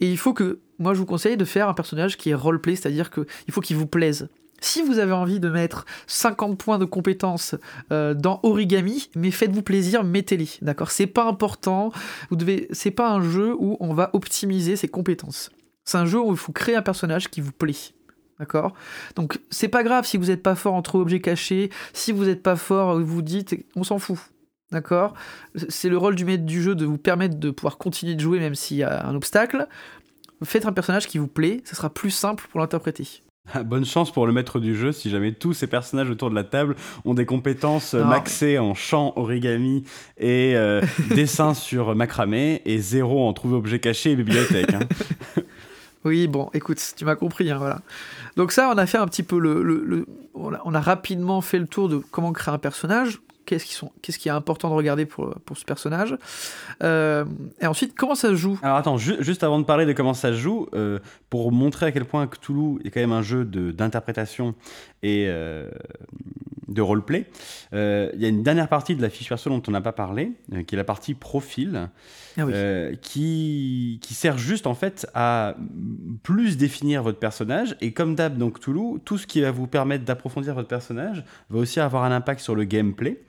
Et 0.00 0.10
il 0.10 0.18
faut 0.18 0.34
que, 0.34 0.60
moi 0.78 0.92
je 0.92 0.98
vous 0.98 1.06
conseille 1.06 1.38
de 1.38 1.44
faire 1.46 1.70
un 1.70 1.74
personnage 1.74 2.18
qui 2.18 2.28
est 2.30 2.34
roleplay, 2.34 2.76
c'est-à-dire 2.76 3.10
qu'il 3.10 3.24
faut 3.50 3.62
qu'il 3.62 3.76
vous 3.76 3.86
plaise. 3.86 4.28
Si 4.60 4.82
vous 4.82 4.98
avez 4.98 5.12
envie 5.12 5.40
de 5.40 5.48
mettre 5.48 5.84
50 6.06 6.58
points 6.58 6.78
de 6.78 6.84
compétences 6.84 7.54
euh, 7.92 8.14
dans 8.14 8.40
Origami, 8.42 9.08
mais 9.14 9.30
faites-vous 9.30 9.62
plaisir, 9.62 10.04
mettez-les, 10.04 10.48
d'accord? 10.62 10.90
C'est 10.90 11.06
pas 11.06 11.24
important, 11.24 11.92
vous 12.30 12.36
devez, 12.36 12.66
c'est 12.72 12.90
pas 12.90 13.10
un 13.10 13.22
jeu 13.22 13.54
où 13.58 13.76
on 13.80 13.94
va 13.94 14.10
optimiser 14.14 14.76
ses 14.76 14.88
compétences. 14.88 15.50
C'est 15.84 15.98
un 15.98 16.06
jeu 16.06 16.20
où 16.20 16.32
il 16.32 16.36
faut 16.36 16.52
créer 16.52 16.74
un 16.74 16.82
personnage 16.82 17.28
qui 17.28 17.40
vous 17.40 17.52
plaît. 17.52 17.94
D'accord? 18.38 18.74
Donc 19.16 19.40
c'est 19.50 19.68
pas 19.68 19.82
grave 19.82 20.06
si 20.06 20.16
vous 20.16 20.26
n'êtes 20.26 20.42
pas 20.42 20.54
fort 20.54 20.74
en 20.74 20.82
trop 20.82 21.00
objets 21.00 21.20
cachés, 21.20 21.70
si 21.92 22.12
vous 22.12 22.24
n'êtes 22.24 22.42
pas 22.42 22.56
fort, 22.56 23.00
vous 23.00 23.22
dites, 23.22 23.56
on 23.74 23.84
s'en 23.84 23.98
fout. 23.98 24.18
D'accord? 24.70 25.14
C'est 25.68 25.88
le 25.88 25.96
rôle 25.96 26.14
du 26.14 26.24
maître 26.24 26.44
du 26.44 26.62
jeu 26.62 26.74
de 26.74 26.84
vous 26.84 26.98
permettre 26.98 27.36
de 27.36 27.50
pouvoir 27.50 27.78
continuer 27.78 28.14
de 28.14 28.20
jouer 28.20 28.38
même 28.38 28.54
s'il 28.54 28.76
y 28.76 28.82
a 28.82 29.06
un 29.06 29.14
obstacle. 29.14 29.66
Faites 30.44 30.66
un 30.66 30.72
personnage 30.72 31.08
qui 31.08 31.18
vous 31.18 31.26
plaît, 31.26 31.62
ça 31.64 31.74
sera 31.74 31.90
plus 31.90 32.10
simple 32.10 32.46
pour 32.50 32.60
l'interpréter. 32.60 33.22
Bonne 33.64 33.84
chance 33.84 34.12
pour 34.12 34.26
le 34.26 34.32
maître 34.32 34.60
du 34.60 34.76
jeu 34.76 34.92
si 34.92 35.10
jamais 35.10 35.32
tous 35.32 35.52
ces 35.52 35.66
personnages 35.66 36.10
autour 36.10 36.30
de 36.30 36.34
la 36.34 36.44
table 36.44 36.76
ont 37.04 37.14
des 37.14 37.26
compétences 37.26 37.94
maxées 37.94 38.58
en 38.58 38.74
chant, 38.74 39.12
origami 39.16 39.84
et 40.18 40.54
euh, 40.56 40.80
dessin 41.14 41.54
sur 41.54 41.94
macramé 41.94 42.62
et 42.64 42.78
zéro 42.78 43.26
en 43.26 43.32
trouver 43.32 43.56
objet 43.56 43.78
caché 43.78 44.12
et 44.12 44.16
bibliothèque. 44.16 44.74
Hein. 44.74 44.80
Oui, 46.04 46.28
bon, 46.28 46.48
écoute, 46.54 46.80
tu 46.96 47.04
m'as 47.04 47.16
compris, 47.16 47.50
hein, 47.50 47.58
voilà. 47.58 47.80
Donc 48.36 48.52
ça, 48.52 48.70
on 48.72 48.78
a 48.78 48.86
fait 48.86 48.98
un 48.98 49.06
petit 49.06 49.24
peu 49.24 49.38
le, 49.38 50.06
on 50.32 50.74
a 50.74 50.80
rapidement 50.80 51.40
fait 51.40 51.58
le 51.58 51.66
tour 51.66 51.88
de 51.88 51.96
comment 51.96 52.32
créer 52.32 52.54
un 52.54 52.58
personnage 52.58 53.18
qu'est-ce 53.48 54.18
qui, 54.18 54.28
est 54.28 54.32
important 54.32 54.68
de 54.68 54.74
regarder 54.74 55.06
pour, 55.06 55.34
ce 55.54 55.64
personnage. 55.64 56.16
Euh, 56.82 57.24
et 57.60 57.66
ensuite, 57.66 57.94
comment 57.96 58.14
ça 58.14 58.28
se 58.28 58.34
joue? 58.34 58.58
Alors 58.62 58.76
attends, 58.76 58.98
juste 58.98 59.42
avant 59.42 59.58
de 59.58 59.64
parler 59.64 59.86
de 59.86 59.92
comment 59.92 60.14
ça 60.14 60.32
se 60.32 60.36
joue, 60.36 60.68
euh, 60.74 60.98
pour 61.30 61.50
montrer 61.50 61.86
à 61.86 61.92
quel 61.92 62.04
point 62.04 62.26
Cthulhu 62.26 62.78
est 62.84 62.90
quand 62.90 63.00
même 63.00 63.12
un 63.12 63.22
jeu 63.22 63.44
d'interprétation 63.44 64.54
et 65.02 65.26
euh, 65.28 65.70
de 66.68 66.82
roleplay, 66.82 67.26
il 67.72 68.18
y 68.18 68.24
a 68.24 68.28
une 68.28 68.42
dernière 68.42 68.68
partie 68.68 68.94
de 68.94 69.02
la 69.02 69.10
fiche 69.10 69.28
perso 69.28 69.50
dont 69.50 69.62
on 69.66 69.70
n'a 69.70 69.80
pas 69.80 69.92
parlé, 69.92 70.32
qui 70.66 70.74
est 70.74 70.78
la 70.78 70.84
partie 70.84 71.14
profil, 71.14 71.88
ah 72.38 72.44
qui, 73.00 73.98
qui 74.02 74.14
sert 74.14 74.38
juste 74.38 74.66
en 74.66 74.74
fait 74.74 75.06
à 75.14 75.56
plus 76.22 76.56
définir 76.56 77.02
votre 77.02 77.18
personnage. 77.18 77.76
Et 77.80 77.92
comme 77.92 78.14
d'hab 78.14 78.36
dans 78.36 78.50
Cthulhu, 78.50 79.00
tout 79.04 79.18
ce 79.18 79.26
qui 79.26 79.40
va 79.40 79.50
vous 79.50 79.66
permettre 79.66 80.04
d'approfondir 80.04 80.54
votre 80.54 80.68
personnage 80.68 81.24
va 81.50 81.58
aussi 81.58 81.80
avoir 81.80 82.04
un 82.04 82.12
impact 82.12 82.40
sur 82.40 82.54
le 82.54 82.64
gameplay. 82.64 83.20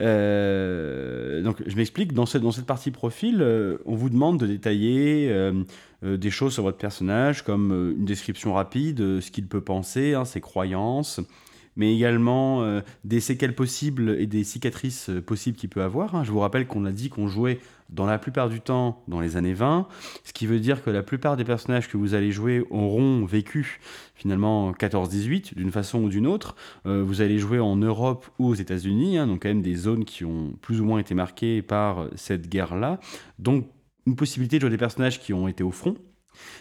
Euh, 0.00 1.42
donc, 1.42 1.62
je 1.66 1.76
m'explique. 1.76 2.12
Dans 2.12 2.26
cette, 2.26 2.42
dans 2.42 2.52
cette 2.52 2.66
partie 2.66 2.90
profil, 2.90 3.38
euh, 3.40 3.78
on 3.84 3.94
vous 3.94 4.10
demande 4.10 4.38
de 4.38 4.46
détailler 4.46 5.28
euh, 5.30 5.64
des 6.02 6.30
choses 6.30 6.54
sur 6.54 6.62
votre 6.62 6.78
personnage, 6.78 7.42
comme 7.42 7.94
une 7.98 8.04
description 8.04 8.54
rapide, 8.54 9.20
ce 9.20 9.30
qu'il 9.30 9.46
peut 9.46 9.60
penser, 9.60 10.14
hein, 10.14 10.24
ses 10.24 10.40
croyances, 10.40 11.20
mais 11.78 11.94
également 11.94 12.82
des 13.04 13.20
séquelles 13.20 13.54
possibles 13.54 14.16
et 14.18 14.26
des 14.26 14.44
cicatrices 14.44 15.10
possibles 15.24 15.56
qu'il 15.56 15.70
peut 15.70 15.82
avoir. 15.82 16.14
Hein. 16.14 16.24
Je 16.24 16.30
vous 16.30 16.40
rappelle 16.40 16.66
qu'on 16.66 16.84
a 16.84 16.92
dit 16.92 17.08
qu'on 17.08 17.28
jouait 17.28 17.60
dans 17.90 18.06
la 18.06 18.18
plupart 18.18 18.48
du 18.48 18.60
temps 18.60 19.02
dans 19.08 19.20
les 19.20 19.36
années 19.36 19.54
20, 19.54 19.86
ce 20.24 20.32
qui 20.32 20.46
veut 20.46 20.60
dire 20.60 20.82
que 20.82 20.90
la 20.90 21.02
plupart 21.02 21.36
des 21.36 21.44
personnages 21.44 21.88
que 21.88 21.96
vous 21.96 22.14
allez 22.14 22.32
jouer 22.32 22.64
auront 22.70 23.24
vécu 23.24 23.80
finalement 24.14 24.72
14-18 24.72 25.54
d'une 25.54 25.70
façon 25.70 26.02
ou 26.02 26.08
d'une 26.08 26.26
autre. 26.26 26.54
Euh, 26.86 27.02
vous 27.02 27.20
allez 27.20 27.38
jouer 27.38 27.60
en 27.60 27.76
Europe 27.76 28.26
ou 28.38 28.48
aux 28.48 28.54
États-Unis, 28.54 29.18
hein, 29.18 29.26
donc 29.26 29.42
quand 29.42 29.48
même 29.48 29.62
des 29.62 29.74
zones 29.74 30.04
qui 30.04 30.24
ont 30.24 30.52
plus 30.60 30.80
ou 30.80 30.84
moins 30.84 30.98
été 30.98 31.14
marquées 31.14 31.62
par 31.62 32.08
cette 32.14 32.48
guerre-là. 32.48 33.00
Donc 33.38 33.66
une 34.06 34.16
possibilité 34.16 34.56
de 34.56 34.62
jouer 34.62 34.70
des 34.70 34.78
personnages 34.78 35.20
qui 35.20 35.32
ont 35.32 35.48
été 35.48 35.62
au 35.62 35.70
front. 35.70 35.96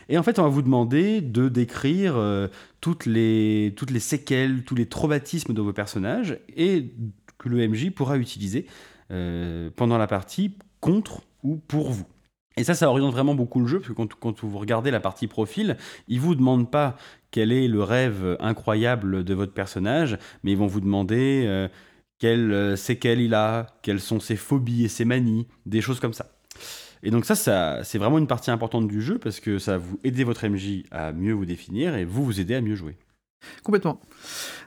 Et 0.10 0.18
en 0.18 0.24
fait, 0.24 0.40
on 0.40 0.44
va 0.44 0.50
vous 0.50 0.62
demander 0.62 1.22
de 1.22 1.50
décrire 1.50 2.16
euh, 2.16 2.48
toutes, 2.82 3.06
les, 3.06 3.74
toutes 3.76 3.92
les 3.92 4.00
séquelles, 4.00 4.64
tous 4.64 4.76
les 4.76 4.86
traumatismes 4.86 5.54
de 5.54 5.62
vos 5.62 5.74
personnages 5.74 6.40
et 6.56 6.94
que 7.38 7.50
le 7.50 7.68
MJ 7.68 7.92
pourra 7.92 8.18
utiliser 8.18 8.66
euh, 9.12 9.70
pendant 9.76 9.98
la 9.98 10.08
partie 10.08 10.54
contre 10.80 11.22
ou 11.44 11.58
pour 11.58 11.92
vous. 11.92 12.06
Et 12.56 12.64
ça, 12.64 12.74
ça 12.74 12.90
oriente 12.90 13.12
vraiment 13.12 13.36
beaucoup 13.36 13.60
le 13.60 13.68
jeu, 13.68 13.80
parce 13.80 13.94
que 13.94 13.94
quand, 13.94 14.44
vous 14.44 14.58
regardez 14.58 14.90
la 14.90 15.00
partie 15.00 15.28
profil, 15.28 15.78
ils 16.08 16.20
vous 16.20 16.34
demandent 16.34 16.72
pas 16.72 16.98
quel 17.30 17.52
est 17.52 17.68
le 17.68 17.84
rêve 17.84 18.36
incroyable 18.40 19.24
de 19.24 19.34
votre 19.36 19.54
personnage, 19.54 20.18
mais 20.44 20.54
ils 20.54 20.58
vont 20.58 20.66
vous 20.66 20.82
demander 20.82 21.44
euh, 21.46 21.68
quelles 22.18 22.76
séquelles 22.76 23.22
il 23.22 23.36
a, 23.36 23.68
quelles 23.84 24.00
sont 24.00 24.20
ses 24.20 24.36
phobies 24.36 24.86
et 24.86 24.88
ses 24.88 25.06
manies, 25.06 25.48
des 25.68 25.82
choses 25.82 26.00
comme 26.00 26.14
ça. 26.14 26.37
Et 27.04 27.12
donc 27.12 27.26
ça, 27.26 27.84
c'est 27.84 27.98
vraiment 27.98 28.18
une 28.18 28.28
partie 28.28 28.52
importante 28.52 28.88
du 28.88 29.02
jeu, 29.02 29.18
parce 29.18 29.40
que 29.40 29.60
ça 29.60 29.74
va 29.74 29.78
vous 29.78 30.00
aider 30.04 30.24
votre 30.24 30.48
MJ 30.48 30.84
à 30.92 31.12
mieux 31.12 31.34
vous 31.34 31.46
définir, 31.46 31.96
et 31.96 32.06
vous 32.06 32.24
vous 32.24 32.40
aider 32.40 32.56
à 32.56 32.62
mieux 32.62 32.76
jouer. 32.76 32.96
Complètement. 33.64 34.00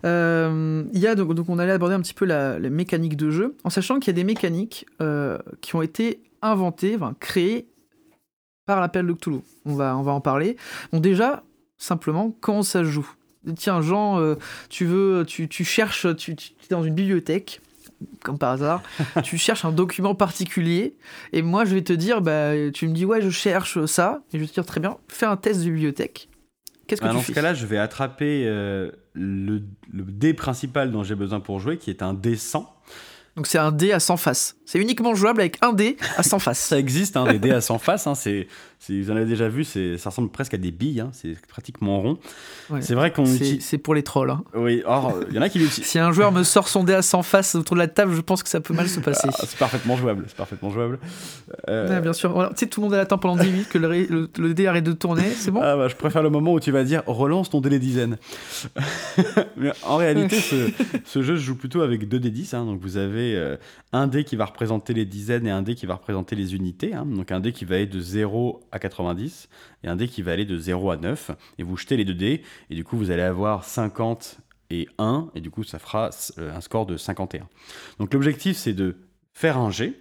Euh, 0.04 0.84
il 0.92 1.04
y 1.04 1.16
donc, 1.16 1.34
donc, 1.34 1.48
on 1.48 1.58
allait 1.58 1.72
aborder 1.72 1.94
un 1.94 2.00
petit 2.00 2.14
peu 2.14 2.24
la, 2.24 2.58
mécanique 2.58 3.16
de 3.16 3.30
jeu, 3.30 3.56
en 3.64 3.70
sachant 3.70 3.98
qu'il 3.98 4.08
y 4.08 4.14
a 4.14 4.18
des 4.18 4.24
mécaniques 4.24 4.86
euh, 5.00 5.38
qui 5.60 5.74
ont 5.74 5.82
été 5.82 6.22
inventées, 6.42 6.94
enfin, 6.96 7.14
créées 7.18 7.68
par 8.66 8.80
l'appel 8.80 9.06
de 9.06 9.12
Cthulhu. 9.12 9.40
On 9.66 9.74
va, 9.74 9.96
on 9.96 10.02
va 10.02 10.12
en 10.12 10.20
parler. 10.20 10.56
Bon, 10.92 11.00
déjà, 11.00 11.42
simplement, 11.78 12.34
comment 12.40 12.62
ça 12.62 12.84
joue? 12.84 13.08
Tiens, 13.56 13.80
Jean, 13.80 14.20
euh, 14.20 14.34
tu 14.68 14.84
veux, 14.84 15.24
tu, 15.26 15.48
tu 15.48 15.64
cherches, 15.64 16.06
tu, 16.16 16.36
tu, 16.36 16.52
es 16.52 16.68
dans 16.70 16.84
une 16.84 16.94
bibliothèque, 16.94 17.60
comme 18.22 18.38
par 18.38 18.50
hasard, 18.52 18.82
tu 19.22 19.38
cherches 19.38 19.64
un 19.64 19.72
document 19.72 20.14
particulier, 20.14 20.96
et 21.32 21.42
moi 21.42 21.64
je 21.64 21.74
vais 21.74 21.82
te 21.82 21.92
dire, 21.92 22.20
bah, 22.20 22.52
tu 22.72 22.88
me 22.88 22.94
dis, 22.94 23.04
ouais, 23.04 23.20
je 23.20 23.30
cherche 23.30 23.84
ça, 23.86 24.22
et 24.32 24.38
je 24.38 24.42
vais 24.42 24.48
te 24.48 24.54
dire, 24.54 24.66
très 24.66 24.80
bien, 24.80 24.96
fais 25.08 25.26
un 25.26 25.36
test 25.36 25.60
de 25.60 25.64
bibliothèque. 25.66 26.28
Qu'est-ce 26.86 27.00
que 27.00 27.06
bah, 27.06 27.12
Dans 27.12 27.20
ce 27.20 27.32
cas-là, 27.32 27.54
je 27.54 27.66
vais 27.66 27.78
attraper 27.78 28.44
euh, 28.46 28.90
le, 29.12 29.62
le, 29.92 30.02
dé 30.02 30.34
principal 30.34 30.90
dont 30.90 31.04
j'ai 31.04 31.14
besoin 31.14 31.38
pour 31.38 31.60
jouer, 31.60 31.78
qui 31.78 31.90
est 31.90 32.02
un 32.02 32.14
dé 32.14 32.36
100. 32.36 32.68
Donc 33.36 33.46
c'est 33.46 33.58
un 33.58 33.72
dé 33.72 33.92
à 33.92 34.00
100 34.00 34.16
faces. 34.16 34.56
C'est 34.64 34.78
uniquement 34.78 35.14
jouable 35.14 35.40
avec 35.40 35.58
un 35.62 35.72
dé 35.72 35.96
à 36.16 36.22
100 36.22 36.38
faces. 36.38 36.58
Ça 36.68 36.78
existe, 36.78 37.16
hein, 37.16 37.30
des 37.30 37.38
dés 37.38 37.50
à 37.50 37.60
100 37.60 37.78
faces. 37.78 38.06
Hein, 38.06 38.14
c'est 38.14 38.46
vous 38.88 39.10
en 39.10 39.16
avez 39.16 39.26
déjà 39.26 39.48
vu, 39.48 39.62
ça 39.64 40.08
ressemble 40.08 40.30
presque 40.30 40.54
à 40.54 40.56
des 40.56 40.70
billes, 40.70 41.00
hein, 41.00 41.10
c'est 41.12 41.38
pratiquement 41.46 42.00
rond. 42.00 42.18
C'est 42.80 42.94
vrai 42.94 43.12
qu'on 43.12 43.26
C'est 43.26 43.78
pour 43.78 43.94
les 43.94 44.02
trolls. 44.02 44.30
Hein. 44.30 44.42
Oui, 44.54 44.82
il 45.30 45.34
y 45.34 45.38
en 45.38 45.42
a 45.42 45.48
qui 45.48 45.58
l'utilisent. 45.58 45.86
si 45.86 45.98
un 45.98 46.12
joueur 46.12 46.32
me 46.32 46.42
sort 46.42 46.66
son 46.66 46.82
dé 46.82 46.94
à 46.94 47.02
100 47.02 47.22
faces 47.22 47.54
autour 47.54 47.76
de 47.76 47.80
la 47.80 47.88
table, 47.88 48.14
je 48.14 48.20
pense 48.22 48.42
que 48.42 48.48
ça 48.48 48.60
peut 48.60 48.72
mal 48.72 48.88
se 48.88 48.98
passer. 49.00 49.28
Ah, 49.30 49.44
c'est 49.46 49.58
parfaitement 49.58 49.96
jouable, 49.96 50.24
c'est 50.28 50.36
parfaitement 50.36 50.70
jouable. 50.70 50.98
Euh, 51.68 52.00
bien 52.00 52.14
sûr, 52.14 52.48
tu 52.50 52.56
sais, 52.56 52.66
tout 52.66 52.80
le 52.80 52.88
monde 52.88 52.94
attend 52.94 53.18
pendant 53.18 53.40
10 53.40 53.50
minutes 53.50 53.68
que 53.68 53.78
le, 53.78 54.54
dé 54.54 54.66
arrête 54.66 54.84
de 54.84 54.92
tourner, 54.92 55.30
c'est 55.36 55.50
bon? 55.50 55.60
Ah, 55.62 55.76
bah, 55.76 55.88
Je 55.88 55.96
préfère 55.96 56.22
le 56.22 56.30
moment 56.30 56.54
où 56.54 56.60
tu 56.60 56.72
vas 56.72 56.82
dire 56.82 57.02
relance 57.06 57.50
ton 57.50 57.60
dé 57.60 57.68
des 57.68 57.78
dizaines. 57.78 58.16
Mais 59.58 59.72
en 59.82 59.96
réalité, 59.96 60.36
ce, 60.40 60.70
ce, 61.04 61.22
jeu 61.22 61.36
se 61.36 61.42
joue 61.42 61.54
plutôt 61.54 61.82
avec 61.82 62.08
2 62.08 62.18
dés 62.18 62.30
10, 62.30 62.54
hein, 62.54 62.64
donc 62.64 62.80
vous 62.80 62.96
avez 62.96 63.19
euh, 63.20 63.56
un 63.92 64.06
dé 64.06 64.24
qui 64.24 64.36
va 64.36 64.44
représenter 64.44 64.94
les 64.94 65.04
dizaines 65.04 65.46
et 65.46 65.50
un 65.50 65.62
dé 65.62 65.74
qui 65.74 65.86
va 65.86 65.94
représenter 65.94 66.36
les 66.36 66.54
unités, 66.54 66.94
hein. 66.94 67.06
donc 67.06 67.32
un 67.32 67.40
dé 67.40 67.52
qui 67.52 67.64
va 67.64 67.76
être 67.78 67.90
de 67.90 68.00
0 68.00 68.60
à 68.72 68.78
90 68.78 69.48
et 69.84 69.88
un 69.88 69.96
dé 69.96 70.08
qui 70.08 70.22
va 70.22 70.32
aller 70.32 70.44
de 70.44 70.58
0 70.58 70.90
à 70.90 70.96
9. 70.96 71.30
Et 71.58 71.62
vous 71.62 71.76
jetez 71.76 71.96
les 71.96 72.04
deux 72.04 72.14
dés, 72.14 72.42
et 72.70 72.74
du 72.74 72.84
coup, 72.84 72.96
vous 72.96 73.10
allez 73.10 73.22
avoir 73.22 73.64
50 73.64 74.38
et 74.70 74.88
1, 74.98 75.30
et 75.34 75.40
du 75.40 75.50
coup, 75.50 75.64
ça 75.64 75.78
fera 75.78 76.10
euh, 76.38 76.54
un 76.54 76.60
score 76.60 76.86
de 76.86 76.96
51. 76.96 77.48
Donc 77.98 78.14
l'objectif, 78.14 78.56
c'est 78.56 78.72
de 78.72 78.96
faire 79.32 79.58
un 79.58 79.70
jet, 79.70 79.94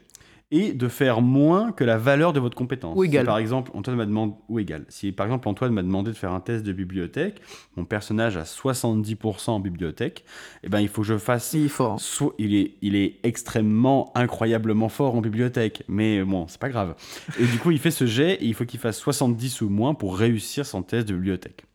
et 0.51 0.73
de 0.73 0.87
faire 0.87 1.21
moins 1.21 1.71
que 1.71 1.83
la 1.83 1.97
valeur 1.97 2.33
de 2.33 2.39
votre 2.39 2.55
compétence. 2.55 2.97
Ou 2.97 3.03
égal. 3.03 3.23
Si, 3.23 3.27
par 3.27 3.37
exemple, 3.37 3.71
Antoine 3.75 3.97
m'a 3.97 4.05
demandé 4.05 4.33
ou 4.47 4.59
égal. 4.59 4.85
Si 4.89 5.11
par 5.11 5.27
exemple 5.27 5.47
Antoine 5.47 5.71
m'a 5.73 5.83
demandé 5.83 6.11
de 6.11 6.15
faire 6.15 6.31
un 6.31 6.39
test 6.39 6.65
de 6.65 6.73
bibliothèque, 6.73 7.39
mon 7.77 7.85
personnage 7.85 8.35
a 8.37 8.43
70% 8.43 9.51
en 9.51 9.59
bibliothèque, 9.59 10.25
eh 10.63 10.69
ben 10.69 10.79
il 10.79 10.87
faut 10.87 11.01
que 11.01 11.07
je 11.07 11.17
fasse 11.17 11.53
Il 11.53 11.65
est 11.65 11.69
fort. 11.69 11.93
hein. 11.93 12.29
Il 12.39 12.55
est, 12.55 12.73
il 12.81 12.95
est 12.95 13.19
extrêmement, 13.23 14.11
incroyablement 14.15 14.89
fort 14.89 15.15
en 15.15 15.21
bibliothèque, 15.21 15.83
mais 15.87 16.23
bon, 16.23 16.47
c'est 16.47 16.59
pas 16.59 16.69
grave. 16.69 16.95
Et 17.39 17.45
du 17.45 17.57
coup, 17.59 17.71
il 17.71 17.79
fait 17.79 17.91
ce 17.91 18.05
jet 18.07 18.33
et 18.35 18.45
il 18.45 18.53
faut 18.55 18.65
qu'il 18.65 18.79
fasse 18.79 18.97
70 18.97 19.61
ou 19.61 19.69
moins 19.69 19.93
pour 19.93 20.17
réussir 20.17 20.65
son 20.65 20.81
test 20.81 21.07
de 21.07 21.13
bibliothèque. 21.13 21.65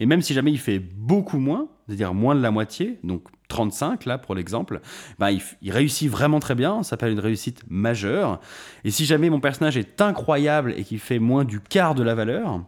Et 0.00 0.06
même 0.06 0.22
si 0.22 0.34
jamais 0.34 0.50
il 0.50 0.58
fait 0.58 0.78
beaucoup 0.78 1.38
moins, 1.38 1.68
c'est-à-dire 1.86 2.14
moins 2.14 2.34
de 2.34 2.40
la 2.40 2.50
moitié, 2.50 2.98
donc 3.04 3.24
35 3.48 4.06
là 4.06 4.18
pour 4.18 4.34
l'exemple, 4.34 4.80
ben, 5.18 5.36
il, 5.60 5.70
réussit 5.70 6.10
vraiment 6.10 6.40
très 6.40 6.54
bien, 6.54 6.82
ça 6.82 6.90
s'appelle 6.90 7.12
une 7.12 7.20
réussite 7.20 7.62
majeure. 7.68 8.40
Et 8.84 8.90
si 8.90 9.04
jamais 9.04 9.30
mon 9.30 9.40
personnage 9.40 9.76
est 9.76 10.00
incroyable 10.00 10.74
et 10.76 10.84
qu'il 10.84 10.98
fait 10.98 11.18
moins 11.18 11.44
du 11.44 11.60
quart 11.60 11.94
de 11.94 12.02
la 12.02 12.14
valeur, 12.14 12.62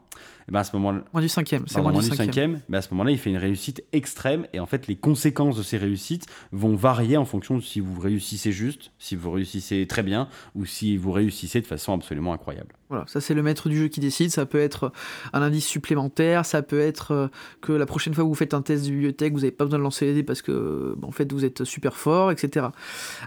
eh 0.47 0.53
ben 0.53 0.61
à 0.61 0.65
ce 0.65 0.77
moment-là, 0.77 1.05
Moins 1.13 1.23
du 1.23 1.29
cinquième. 1.29 1.65
C'est 1.67 1.81
moins, 1.81 1.93
moins 1.93 2.03
du 2.03 2.09
cinquième. 2.09 2.27
cinquième, 2.27 2.61
mais 2.69 2.77
à 2.77 2.83
ce 2.83 2.91
moment-là, 2.91 3.11
il 3.13 3.19
fait 3.19 3.31
une 3.31 3.39
réussite 3.39 3.83
extrême. 3.93 4.47
Et 4.53 4.61
en 4.61 4.67
fait, 4.67 4.87
les 4.87 4.97
conséquences 4.97 5.57
de 5.57 5.63
ces 5.63 5.79
réussites 5.79 6.27
vont 6.53 6.77
varier 6.77 7.17
en 7.17 7.25
fonction 7.25 7.57
de 7.57 7.63
si 7.63 7.81
vous 7.81 7.99
réussissez 7.99 8.53
juste, 8.53 8.93
si 8.99 9.17
vous 9.17 9.31
réussissez 9.31 9.87
très 9.87 10.03
bien, 10.03 10.29
ou 10.55 10.67
si 10.67 10.99
vous 10.99 11.13
réussissez 11.13 11.63
de 11.63 11.67
façon 11.67 11.95
absolument 11.95 12.35
incroyable. 12.35 12.75
Voilà, 12.91 13.05
ça 13.09 13.21
c'est 13.21 13.35
le 13.35 13.43
maître 13.43 13.69
du 13.69 13.79
jeu 13.79 13.89
qui 13.89 14.01
décide. 14.01 14.31
Ça 14.31 14.47
peut 14.47 14.61
être 14.61 14.93
un 15.33 15.43
indice 15.43 15.67
supplémentaire, 15.67 16.45
ça 16.45 16.63
peut 16.63 16.81
être 16.81 17.13
euh, 17.13 17.29
que 17.61 17.73
la 17.73 17.87
prochaine 17.87 18.15
fois 18.15 18.25
que 18.25 18.29
vous 18.29 18.35
faites 18.35 18.55
un 18.55 18.63
test 18.63 18.85
de 18.85 18.91
bibliothèque, 18.91 19.33
vous 19.33 19.41
n'avez 19.41 19.53
pas 19.53 19.65
besoin 19.65 19.79
de 19.79 19.85
lancer 19.85 20.07
les 20.07 20.15
dés 20.15 20.23
parce 20.23 20.43
que 20.43 20.95
bah, 20.99 21.09
en 21.09 21.13
fait 21.13 21.33
vous 21.33 21.45
êtes 21.45 21.65
super 21.65 21.97
fort, 21.97 22.31
etc. 22.31 22.67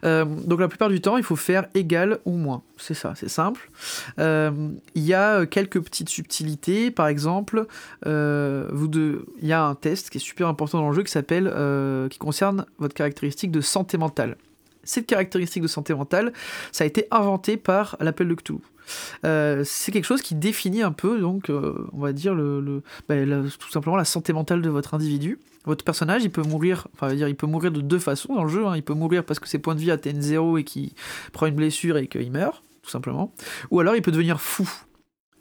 Euh, 0.03 0.25
donc 0.25 0.59
la 0.59 0.67
plupart 0.67 0.89
du 0.89 1.01
temps, 1.01 1.17
il 1.17 1.23
faut 1.23 1.35
faire 1.35 1.67
égal 1.73 2.19
ou 2.25 2.33
moins. 2.33 2.63
C'est 2.77 2.93
ça, 2.93 3.13
c'est 3.15 3.29
simple. 3.29 3.69
Euh, 4.19 4.51
Il 4.95 5.03
y 5.03 5.13
a 5.13 5.45
quelques 5.45 5.81
petites 5.81 6.09
subtilités. 6.09 6.91
Par 6.91 7.07
exemple, 7.07 7.65
euh, 8.05 8.69
il 9.41 9.47
y 9.47 9.53
a 9.53 9.63
un 9.63 9.75
test 9.75 10.09
qui 10.09 10.17
est 10.17 10.21
super 10.21 10.47
important 10.47 10.79
dans 10.79 10.89
le 10.89 10.95
jeu 10.95 11.03
qui 11.03 11.17
euh, 11.17 12.07
qui 12.07 12.19
concerne 12.19 12.65
votre 12.77 12.93
caractéristique 12.93 13.51
de 13.51 13.61
santé 13.61 13.97
mentale. 13.97 14.37
Cette 14.83 15.07
caractéristique 15.07 15.63
de 15.63 15.67
santé 15.67 15.93
mentale, 15.93 16.31
ça 16.71 16.83
a 16.83 16.87
été 16.87 17.07
inventé 17.11 17.57
par 17.57 17.97
l'appel 17.99 18.27
de 18.27 18.35
Cthulhu. 18.35 18.59
Euh, 19.25 19.63
c'est 19.65 19.91
quelque 19.91 20.05
chose 20.05 20.21
qui 20.21 20.35
définit 20.35 20.81
un 20.81 20.91
peu, 20.91 21.19
donc, 21.19 21.49
euh, 21.49 21.88
on 21.93 21.99
va 21.99 22.13
dire, 22.13 22.33
le, 22.33 22.81
bah, 23.07 23.15
tout 23.59 23.69
simplement 23.69 23.95
la 23.95 24.05
santé 24.05 24.33
mentale 24.33 24.61
de 24.61 24.69
votre 24.69 24.93
individu. 24.93 25.39
Votre 25.65 25.83
personnage, 25.83 26.23
il 26.23 26.31
peut 26.31 26.43
mourir, 26.43 26.88
enfin, 26.93 27.13
dire, 27.13 27.27
il 27.27 27.35
peut 27.35 27.47
mourir 27.47 27.71
de 27.71 27.81
deux 27.81 27.99
façons 27.99 28.35
dans 28.35 28.43
le 28.43 28.49
jeu. 28.49 28.65
hein. 28.65 28.75
Il 28.75 28.83
peut 28.83 28.93
mourir 28.93 29.23
parce 29.25 29.39
que 29.39 29.47
ses 29.47 29.59
points 29.59 29.75
de 29.75 29.81
vie 29.81 29.91
atteignent 29.91 30.21
zéro 30.21 30.57
et 30.57 30.63
qu'il 30.63 30.91
prend 31.33 31.45
une 31.45 31.55
blessure 31.55 31.97
et 31.97 32.07
qu'il 32.07 32.31
meurt, 32.31 32.63
tout 32.81 32.89
simplement. 32.89 33.33
Ou 33.71 33.81
alors, 33.81 33.95
il 33.95 34.01
peut 34.01 34.11
devenir 34.11 34.39
fou. 34.39 34.69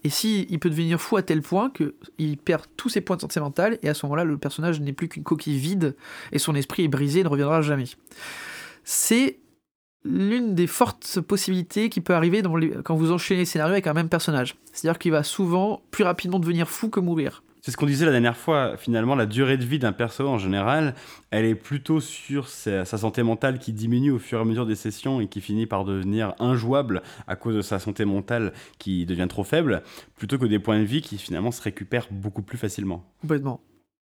Et 0.03 0.11
si 0.11 0.47
il 0.51 0.59
peut 0.59 0.71
devenir 0.71 1.01
fou 1.01 1.17
à 1.17 1.23
tel 1.23 1.43
point 1.43 1.71
qu'il 1.71 2.39
perd 2.39 2.63
tous 2.77 2.89
ses 2.89 3.01
points 3.01 3.17
de 3.17 3.23
santé 3.23 3.41
mentale, 3.41 3.79
et 3.83 3.89
à 3.89 3.95
ce 3.95 4.07
moment-là, 4.07 4.25
le 4.25 4.37
personnage 4.39 4.81
n'est 4.81 4.93
plus 4.93 5.09
qu'une 5.09 5.25
coquille 5.25 5.59
vide, 5.59 5.97
et 6.33 6.39
son 6.39 6.55
esprit 6.55 6.85
est 6.85 6.89
brisé 6.89 7.21
et 7.21 7.25
ne 7.25 7.29
reviendra 7.29 7.63
jamais. 7.63 7.87
C'est 8.85 9.39
l'une 10.07 10.55
des 10.55 10.67
fortes 10.67 11.21
possibilités 11.21 11.89
qui 11.89 12.01
peut 12.01 12.15
arriver 12.15 12.43
dans 12.43 12.57
les- 12.57 12.71
quand 12.85 12.95
vous 12.95 13.13
enchaînez 13.13 13.41
les 13.41 13.45
scénarios 13.47 13.73
avec 13.73 13.87
un 13.87 13.95
même 13.95 14.09
personnage. 14.09 14.57
C'est-à-dire 14.73 14.99
qu'il 14.99 15.13
va 15.13 15.23
souvent 15.23 15.83
plus 15.91 16.05
rapidement 16.05 16.39
devenir 16.39 16.69
fou 16.69 16.89
que 16.89 17.01
mourir. 17.01 17.43
C'est 17.63 17.73
ce 17.73 17.77
qu'on 17.77 17.87
disait 17.87 18.07
la 18.07 18.13
dernière 18.13 18.37
fois. 18.37 18.77
Finalement, 18.77 19.17
la 19.17 19.27
durée 19.27 19.57
de 19.57 19.65
vie 19.65 19.81
d'un 19.81 19.93
perso 19.93 20.29
en 20.29 20.39
général, 20.39 20.95
elle 21.33 21.45
est 21.45 21.57
plutôt 21.57 21.99
sur 21.99 22.47
sa, 22.47 22.85
sa 22.85 22.97
santé 22.97 23.25
mentale 23.25 23.59
qui 23.59 23.73
diminue 23.73 24.13
au 24.13 24.21
fur 24.21 24.39
et 24.39 24.43
à 24.43 24.45
mesure 24.45 24.67
des 24.67 24.77
sessions 24.77 25.21
et 25.21 25.27
qui 25.27 25.41
finit 25.41 25.67
par 25.67 25.85
devenir 25.85 26.35
injouable 26.39 27.03
à 27.27 27.35
cause 27.35 27.57
de 27.57 27.63
sa 27.63 27.81
santé 27.81 28.05
mentale 28.05 28.53
qui 28.79 29.05
devient 29.05 29.27
trop 29.29 29.43
faible, 29.43 29.83
plutôt 30.15 30.39
que 30.39 30.47
des 30.47 30.61
points 30.61 30.79
de 30.79 30.85
vie 30.85 31.01
qui 31.03 31.19
finalement 31.19 31.51
se 31.51 31.61
récupèrent 31.61 32.07
beaucoup 32.13 32.43
plus 32.43 32.57
facilement. 32.57 33.05
Complètement. 33.21 33.61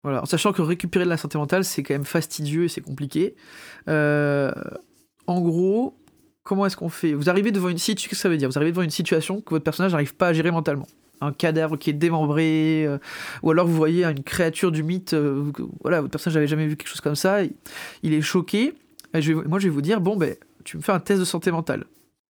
Voilà. 0.03 0.21
En 0.21 0.25
sachant 0.25 0.51
que 0.51 0.61
récupérer 0.61 1.05
de 1.05 1.09
la 1.09 1.17
santé 1.17 1.37
mentale, 1.37 1.63
c'est 1.63 1.81
quand 1.81 1.93
même 1.93 2.03
fastidieux 2.03 2.65
et 2.65 2.67
c'est 2.67 2.81
compliqué. 2.81 3.35
Euh, 3.87 4.51
en 5.27 5.41
gros, 5.41 5.97
comment 6.43 6.65
est-ce 6.65 6.77
qu'on 6.77 6.89
fait? 6.89 7.13
Vous 7.13 7.29
arrivez 7.29 7.51
devant 7.51 7.69
une 7.69 7.77
situation, 7.77 8.09
que 8.09 8.15
ça 8.15 8.29
veut 8.29 8.37
dire? 8.37 8.49
Vous 8.49 8.57
arrivez 8.57 8.71
devant 8.71 8.83
une 8.83 8.89
situation 8.89 9.41
que 9.41 9.49
votre 9.49 9.63
personnage 9.63 9.91
n'arrive 9.91 10.15
pas 10.15 10.29
à 10.29 10.33
gérer 10.33 10.51
mentalement. 10.51 10.87
Un 11.21 11.31
cadavre 11.31 11.77
qui 11.77 11.89
est 11.89 11.93
démembré, 11.93 12.85
euh, 12.85 12.97
ou 13.41 13.51
alors 13.51 13.67
vous 13.67 13.75
voyez 13.75 14.05
une 14.05 14.23
créature 14.23 14.71
du 14.71 14.83
mythe, 14.83 15.13
euh, 15.13 15.51
voilà, 15.81 16.01
votre 16.01 16.11
personnage 16.11 16.35
n'avait 16.35 16.47
jamais 16.47 16.67
vu 16.67 16.75
quelque 16.75 16.89
chose 16.89 17.01
comme 17.01 17.15
ça, 17.15 17.39
il, 18.03 18.13
est 18.13 18.21
choqué. 18.21 18.73
Et 19.13 19.33
moi, 19.33 19.59
je 19.59 19.67
vais 19.67 19.69
vous 19.69 19.81
dire, 19.81 20.01
bon, 20.01 20.17
ben, 20.17 20.35
tu 20.63 20.77
me 20.77 20.81
fais 20.81 20.91
un 20.91 20.99
test 20.99 21.19
de 21.19 21.25
santé 21.25 21.51
mentale. 21.51 21.85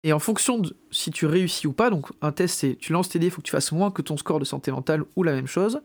Et 0.03 0.13
en 0.13 0.19
fonction 0.19 0.59
de 0.59 0.75
si 0.91 1.09
tu 1.09 1.25
réussis 1.25 1.65
ou 1.65 1.73
pas, 1.73 1.89
donc 1.89 2.09
un 2.21 2.31
test, 2.31 2.59
c'est 2.59 2.75
tu 2.75 2.93
lances 2.93 3.09
tes 3.09 3.17
dés, 3.17 3.27
il 3.27 3.31
faut 3.31 3.41
que 3.41 3.47
tu 3.47 3.51
fasses 3.51 3.71
moins 3.71 3.89
que 3.89 4.03
ton 4.03 4.17
score 4.17 4.39
de 4.39 4.45
santé 4.45 4.71
mentale 4.71 5.03
ou 5.15 5.23
la 5.23 5.33
même 5.33 5.47
chose. 5.47 5.81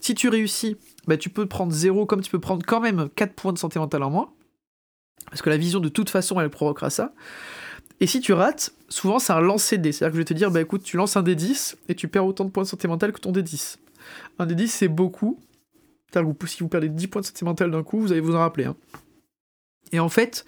Si 0.00 0.16
tu 0.16 0.28
réussis, 0.28 0.76
bah, 1.06 1.16
tu 1.16 1.30
peux 1.30 1.46
prendre 1.46 1.72
0 1.72 2.04
comme 2.04 2.20
tu 2.20 2.32
peux 2.32 2.40
prendre 2.40 2.66
quand 2.66 2.80
même 2.80 3.08
4 3.14 3.32
points 3.34 3.52
de 3.52 3.58
santé 3.58 3.78
mentale 3.78 4.02
en 4.02 4.10
moins. 4.10 4.32
Parce 5.30 5.42
que 5.42 5.50
la 5.50 5.56
vision, 5.56 5.80
de 5.80 5.88
toute 5.88 6.10
façon, 6.10 6.40
elle 6.40 6.50
provoquera 6.50 6.90
ça. 6.90 7.12
Et 8.00 8.06
si 8.06 8.20
tu 8.20 8.32
rates, 8.32 8.72
souvent 8.88 9.18
c'est 9.18 9.32
un 9.32 9.40
lancer 9.40 9.76
de 9.78 9.82
dés. 9.82 9.92
C'est-à-dire 9.92 10.12
que 10.12 10.16
je 10.16 10.20
vais 10.20 10.24
te 10.24 10.34
dire, 10.34 10.50
bah 10.50 10.60
écoute, 10.60 10.82
tu 10.82 10.96
lances 10.96 11.16
un 11.16 11.22
D10 11.22 11.76
et 11.88 11.94
tu 11.94 12.08
perds 12.08 12.24
autant 12.26 12.44
de 12.44 12.50
points 12.50 12.62
de 12.64 12.68
santé 12.68 12.88
mentale 12.88 13.12
que 13.12 13.20
ton 13.20 13.30
D10. 13.32 13.76
Un 14.38 14.46
D10, 14.46 14.66
c'est 14.68 14.88
beaucoup. 14.88 15.38
C'est-à-dire 16.10 16.34
que 16.38 16.46
si 16.46 16.62
vous 16.62 16.68
perdez 16.68 16.88
10 16.88 17.06
points 17.08 17.20
de 17.20 17.26
santé 17.26 17.44
mentale 17.44 17.70
d'un 17.70 17.82
coup, 17.82 18.00
vous 18.00 18.10
allez 18.12 18.20
vous 18.22 18.34
en 18.34 18.38
rappeler. 18.40 18.64
hein. 18.64 18.76
Et 19.92 20.00
en 20.00 20.08
fait, 20.08 20.44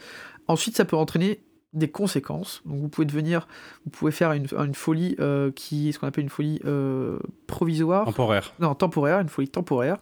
ensuite, 0.49 0.77
ça 0.77 0.85
peut 0.85 0.97
entraîner 0.97 1.41
des 1.73 1.91
conséquences. 1.91 2.63
Donc 2.67 2.81
vous 2.81 2.89
pouvez 2.89 3.07
devenir, 3.07 3.47
vous 3.85 3.91
pouvez 3.91 4.13
faire 4.13 4.33
une, 4.33 4.47
une 4.59 4.75
folie 4.75 5.17
euh, 5.21 5.51
qui 5.53 5.89
est 5.89 5.93
ce 5.93 5.99
qu'on 5.99 6.07
appelle 6.07 6.25
une 6.25 6.31
folie 6.31 6.61
euh, 6.65 7.19
provisoire. 7.47 8.05
Temporaire. 8.07 8.53
Non, 8.61 8.75
temporaire, 8.75 9.21
une 9.21 9.29
folie 9.29 9.49
temporaire. 9.49 9.99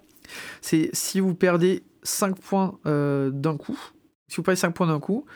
C'est 0.60 0.90
si 0.92 1.20
vous 1.20 1.34
perdez 1.34 1.82
5 2.02 2.38
points 2.38 2.78
euh, 2.86 3.30
d'un 3.30 3.56
coup, 3.56 3.78
si 4.30 4.36
vous 4.36 4.42
perdez 4.42 4.58
5 4.58 4.70
points 4.70 4.86
d'un 4.86 5.00
coup, 5.00 5.26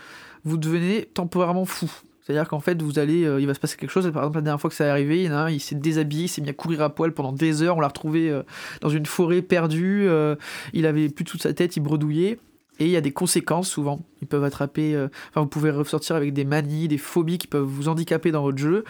vous 0.44 0.56
devenez 0.56 1.06
temporairement 1.12 1.64
fou. 1.64 1.90
C'est-à-dire 2.22 2.48
qu'en 2.48 2.60
fait, 2.60 2.80
vous 2.80 2.98
allez, 2.98 3.24
euh, 3.24 3.40
il 3.40 3.46
va 3.46 3.52
se 3.52 3.60
passer 3.60 3.76
quelque 3.76 3.90
chose. 3.90 4.10
Par 4.10 4.22
exemple, 4.22 4.36
la 4.36 4.42
dernière 4.42 4.60
fois 4.60 4.70
que 4.70 4.76
ça 4.76 4.86
est 4.86 4.88
arrivé, 4.88 5.24
il 5.24 5.32
il 5.50 5.60
s'est 5.60 5.74
déshabillé, 5.74 6.24
il 6.24 6.28
s'est 6.28 6.40
mis 6.40 6.48
à 6.48 6.54
courir 6.54 6.80
à 6.80 6.94
poil 6.94 7.12
pendant 7.12 7.32
des 7.32 7.62
heures. 7.62 7.76
On 7.76 7.80
l'a 7.80 7.88
retrouvé 7.88 8.30
euh, 8.30 8.42
dans 8.80 8.88
une 8.88 9.04
forêt 9.04 9.42
perdue. 9.42 10.06
euh, 10.08 10.36
il 10.72 10.86
avait 10.86 11.08
plus 11.10 11.24
toute 11.24 11.42
sa 11.42 11.52
tête, 11.52 11.76
il 11.76 11.80
bredouillait. 11.80 12.38
Et 12.78 12.86
il 12.86 12.90
y 12.90 12.96
a 12.96 13.00
des 13.00 13.12
conséquences 13.12 13.68
souvent. 13.68 14.00
Ils 14.22 14.26
peuvent 14.26 14.42
attraper. 14.42 14.96
Enfin, 15.30 15.42
vous 15.42 15.46
pouvez 15.46 15.70
ressortir 15.70 16.16
avec 16.16 16.32
des 16.32 16.44
manies, 16.44 16.88
des 16.88 16.98
phobies 16.98 17.38
qui 17.38 17.46
peuvent 17.46 17.62
vous 17.62 17.88
handicaper 17.88 18.32
dans 18.32 18.42
votre 18.42 18.58
jeu. 18.58 18.82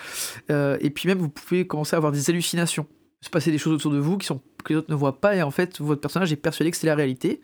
Et 0.48 0.88
puis 0.88 1.07
même, 1.07 1.18
vous 1.18 1.28
pouvez 1.28 1.66
commencer 1.66 1.94
à 1.94 1.98
avoir 1.98 2.11
des 2.11 2.30
hallucinations 2.30 2.86
se 3.24 3.30
passer 3.30 3.50
des 3.50 3.59
choses 3.59 3.72
autour 3.72 3.90
de 3.90 3.98
vous 3.98 4.18
qui 4.18 4.26
sont, 4.26 4.40
que 4.64 4.74
les 4.74 4.78
autres 4.78 4.90
ne 4.90 4.94
voient 4.94 5.18
pas, 5.18 5.34
et 5.34 5.42
en 5.42 5.50
fait, 5.50 5.80
votre 5.80 6.00
personnage 6.00 6.30
est 6.30 6.36
persuadé 6.36 6.70
que 6.70 6.76
c'est 6.76 6.86
la 6.86 6.94
réalité. 6.94 7.40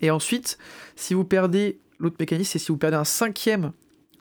Et 0.00 0.10
ensuite, 0.10 0.58
si 0.96 1.14
vous 1.14 1.24
perdez, 1.24 1.78
l'autre 1.98 2.16
mécanisme, 2.18 2.50
c'est 2.52 2.58
si 2.58 2.72
vous 2.72 2.78
perdez 2.78 2.96
un 2.96 3.04
cinquième 3.04 3.72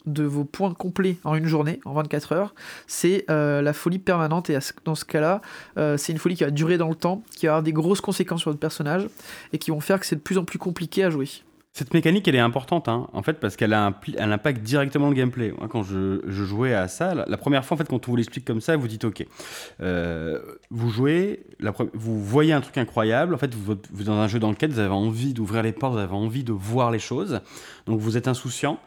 de 0.08 0.24
vos 0.24 0.46
points 0.46 0.74
complets 0.74 1.18
en 1.24 1.36
une 1.36 1.48
journée, 1.48 1.80
en 1.86 1.94
24 1.94 2.32
heures, 2.32 2.56
c'est 2.88 3.26
euh, 3.30 3.62
la 3.62 3.74
folie 3.74 4.00
permanente, 4.00 4.50
et 4.50 4.58
dans 4.86 4.96
ce 4.96 5.06
cas-là, 5.06 5.42
euh, 5.78 5.98
c'est 5.98 6.14
une 6.14 6.18
folie 6.18 6.36
qui 6.36 6.46
va 6.46 6.52
durer 6.52 6.78
dans 6.78 6.90
le 6.90 6.96
temps, 6.96 7.24
qui 7.36 7.46
va 7.46 7.54
avoir 7.54 7.64
des 7.64 7.74
grosses 7.74 8.02
conséquences 8.02 8.42
sur 8.42 8.52
votre 8.52 8.60
personnage, 8.60 9.08
et 9.54 9.58
qui 9.58 9.72
vont 9.72 9.82
faire 9.82 10.00
que 10.00 10.06
c'est 10.06 10.16
de 10.16 10.22
plus 10.22 10.38
en 10.38 10.46
plus 10.46 10.60
compliqué 10.60 11.04
à 11.04 11.10
jouer. 11.10 11.28
Cette 11.78 11.94
mécanique, 11.94 12.28
elle 12.28 12.34
est 12.34 12.40
importante, 12.40 12.88
hein, 12.88 13.08
en 13.14 13.22
fait, 13.22 13.34
parce 13.34 13.56
qu'elle 13.56 13.72
a 13.72 13.86
un 13.86 13.96
elle 14.18 14.32
impacte 14.32 14.64
directement 14.64 15.10
le 15.10 15.14
gameplay. 15.14 15.54
Quand 15.70 15.84
je, 15.84 16.28
jouais 16.28 16.74
à 16.74 16.88
ça, 16.88 17.14
la, 17.14 17.38
première 17.38 17.64
fois, 17.64 17.76
en 17.76 17.78
fait, 17.78 17.88
quand 17.88 18.08
on 18.08 18.12
vous 18.12 18.16
l'explique 18.16 18.46
comme 18.46 18.62
ça, 18.62 18.76
vous 18.76 18.88
dites 18.88 19.06
OK. 19.06 19.24
Euh, 19.80 20.40
vous 20.72 20.90
jouez, 20.90 21.46
vous 21.94 22.20
voyez 22.20 22.52
un 22.52 22.62
truc 22.62 22.80
incroyable. 22.80 23.36
En 23.36 23.38
fait, 23.38 23.54
vous, 23.54 23.76
vous 23.92 24.04
dans 24.04 24.18
un 24.18 24.28
jeu 24.28 24.40
lequel 24.40 24.72
vous 24.72 24.80
avez 24.80 24.92
envie 24.92 25.36
d'ouvrir 25.36 25.62
les 25.62 25.72
portes, 25.72 25.94
vous 25.94 26.00
avez 26.00 26.16
envie 26.16 26.44
de 26.44 26.52
voir 26.52 26.90
les 26.90 26.98
choses. 26.98 27.42
Donc, 27.86 28.00
vous 28.00 28.18
êtes 28.18 28.28
insouciant. 28.28 28.80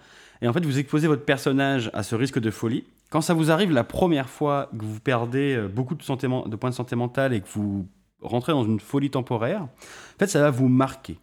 Et 0.43 0.49
en 0.49 0.53
fait, 0.53 0.67
vous 0.67 0.81
exposez 0.81 1.07
votre 1.07 1.25
personnage 1.25 1.93
à 1.95 2.03
ce 2.03 2.17
risque 2.17 2.41
de 2.41 2.51
folie. 2.51 2.83
Quand 3.09 3.21
ça 3.21 3.35
vous 3.35 3.53
arrive 3.53 3.71
la 3.71 3.85
première 3.85 4.29
fois 4.29 4.69
que 4.77 4.85
vous 4.85 4.99
perdez 4.99 5.55
euh, 5.55 5.69
beaucoup 5.69 5.95
de, 5.95 6.49
de 6.49 6.57
points 6.57 6.71
de 6.71 6.75
santé 6.75 6.97
mentale 6.97 7.35
et 7.35 7.41
que 7.41 7.49
vous 7.51 7.87
rentrez 8.21 8.51
dans 8.51 8.65
une 8.65 8.81
folie 8.81 9.11
temporaire, 9.11 9.63
en 9.63 10.19
fait, 10.19 10.27
ça 10.27 10.41
va 10.41 10.51
vous 10.51 10.67
marquer. 10.67 11.19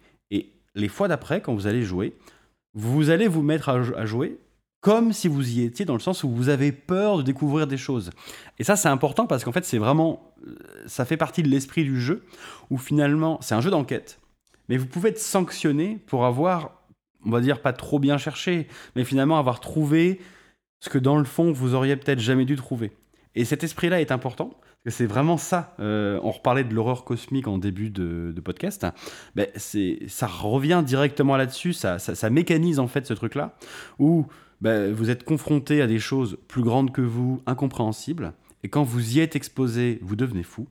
Les 0.74 0.88
fois 0.88 1.08
d'après, 1.08 1.40
quand 1.40 1.54
vous 1.54 1.66
allez 1.66 1.82
jouer, 1.82 2.16
vous 2.74 3.10
allez 3.10 3.28
vous 3.28 3.42
mettre 3.42 3.68
à, 3.68 3.82
jou- 3.82 3.94
à 3.96 4.06
jouer 4.06 4.38
comme 4.80 5.12
si 5.12 5.26
vous 5.26 5.58
y 5.58 5.62
étiez, 5.64 5.84
dans 5.84 5.94
le 5.94 5.98
sens 6.00 6.22
où 6.22 6.30
vous 6.30 6.48
avez 6.50 6.70
peur 6.70 7.18
de 7.18 7.22
découvrir 7.22 7.66
des 7.66 7.76
choses. 7.76 8.10
Et 8.60 8.64
ça, 8.64 8.76
c'est 8.76 8.88
important 8.88 9.26
parce 9.26 9.42
qu'en 9.42 9.50
fait, 9.50 9.64
c'est 9.64 9.78
vraiment. 9.78 10.32
euh, 10.46 10.54
Ça 10.86 11.04
fait 11.04 11.16
partie 11.16 11.42
de 11.42 11.48
l'esprit 11.48 11.82
du 11.82 12.00
jeu, 12.00 12.24
où 12.70 12.78
finalement, 12.78 13.38
c'est 13.42 13.56
un 13.56 13.60
jeu 13.60 13.70
d'enquête, 13.70 14.20
mais 14.68 14.76
vous 14.76 14.86
pouvez 14.86 15.08
être 15.10 15.18
sanctionné 15.18 15.98
pour 16.06 16.24
avoir, 16.26 16.80
on 17.24 17.30
va 17.30 17.40
dire, 17.40 17.60
pas 17.60 17.72
trop 17.72 17.98
bien 17.98 18.18
cherché, 18.18 18.68
mais 18.94 19.04
finalement 19.04 19.36
avoir 19.38 19.58
trouvé 19.58 20.20
ce 20.80 20.88
que 20.90 20.98
dans 20.98 21.18
le 21.18 21.24
fond, 21.24 21.50
vous 21.50 21.74
auriez 21.74 21.96
peut-être 21.96 22.20
jamais 22.20 22.44
dû 22.44 22.54
trouver. 22.54 22.92
Et 23.34 23.44
cet 23.44 23.64
esprit-là 23.64 24.00
est 24.00 24.12
important, 24.12 24.54
c'est 24.86 25.06
vraiment 25.06 25.36
ça. 25.36 25.74
Euh, 25.80 26.20
on 26.22 26.30
reparlait 26.30 26.64
de 26.64 26.74
l'horreur 26.74 27.04
cosmique 27.04 27.48
en 27.48 27.58
début 27.58 27.90
de, 27.90 28.34
podcast. 28.44 28.86
Ben, 29.34 29.46
ça 29.56 30.26
revient 30.26 30.82
directement 30.84 31.36
là-dessus, 31.36 31.72
ça, 31.72 31.98
ça, 31.98 32.30
mécanise 32.30 32.78
en 32.78 32.88
fait 32.88 33.06
ce 33.06 33.14
truc-là, 33.14 33.56
où 33.98 34.26
bah, 34.60 34.90
vous 34.90 35.10
êtes 35.10 35.24
confronté 35.24 35.82
à 35.82 35.86
des 35.86 35.98
choses 35.98 36.38
plus 36.48 36.62
grandes 36.62 36.92
que 36.92 37.02
vous, 37.02 37.42
incompréhensibles, 37.46 38.32
et 38.62 38.68
quand 38.68 38.82
vous 38.82 39.16
y 39.16 39.20
êtes 39.20 39.36
exposé, 39.36 39.98
vous 40.02 40.16
devenez 40.16 40.42
fou. 40.42 40.66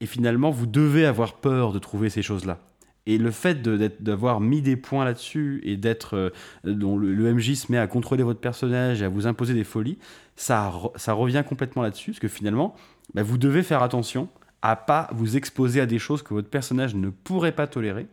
Et 0.00 0.06
finalement, 0.06 0.50
vous 0.50 0.66
devez 0.66 1.06
avoir 1.06 1.34
peur 1.34 1.72
de 1.72 1.78
trouver 1.78 2.10
ces 2.10 2.22
choses-là. 2.22 2.58
Et 3.06 3.18
le 3.18 3.30
fait 3.30 3.60
d'avoir 4.02 4.40
mis 4.40 4.62
des 4.62 4.76
points 4.76 5.04
là-dessus 5.04 5.60
et 5.64 5.76
d'être. 5.76 6.16
Euh, 6.16 6.30
dont 6.64 6.96
le, 6.96 7.34
MJ 7.34 7.54
se 7.54 7.70
met 7.70 7.78
à 7.78 7.86
contrôler 7.86 8.22
votre 8.22 8.40
personnage 8.40 9.02
et 9.02 9.04
à 9.04 9.08
vous 9.08 9.26
imposer 9.26 9.52
des 9.52 9.64
folies, 9.64 9.98
ça, 10.36 10.72
ça 10.96 11.12
revient 11.12 11.44
complètement 11.46 11.82
là-dessus, 11.82 12.12
parce 12.12 12.20
que 12.20 12.28
finalement, 12.28 12.74
bah, 13.12 13.22
vous 13.22 13.38
devez 13.38 13.62
faire 13.62 13.82
attention 13.82 14.28
à 14.62 14.76
pas 14.76 15.08
vous 15.12 15.36
exposer 15.36 15.80
à 15.80 15.86
des 15.86 15.98
choses 15.98 16.22
que 16.22 16.32
votre 16.32 16.48
personnage 16.48 16.94
ne 16.94 17.10
pourrait 17.10 17.52
pas 17.52 17.66
tolérer. 17.66 18.06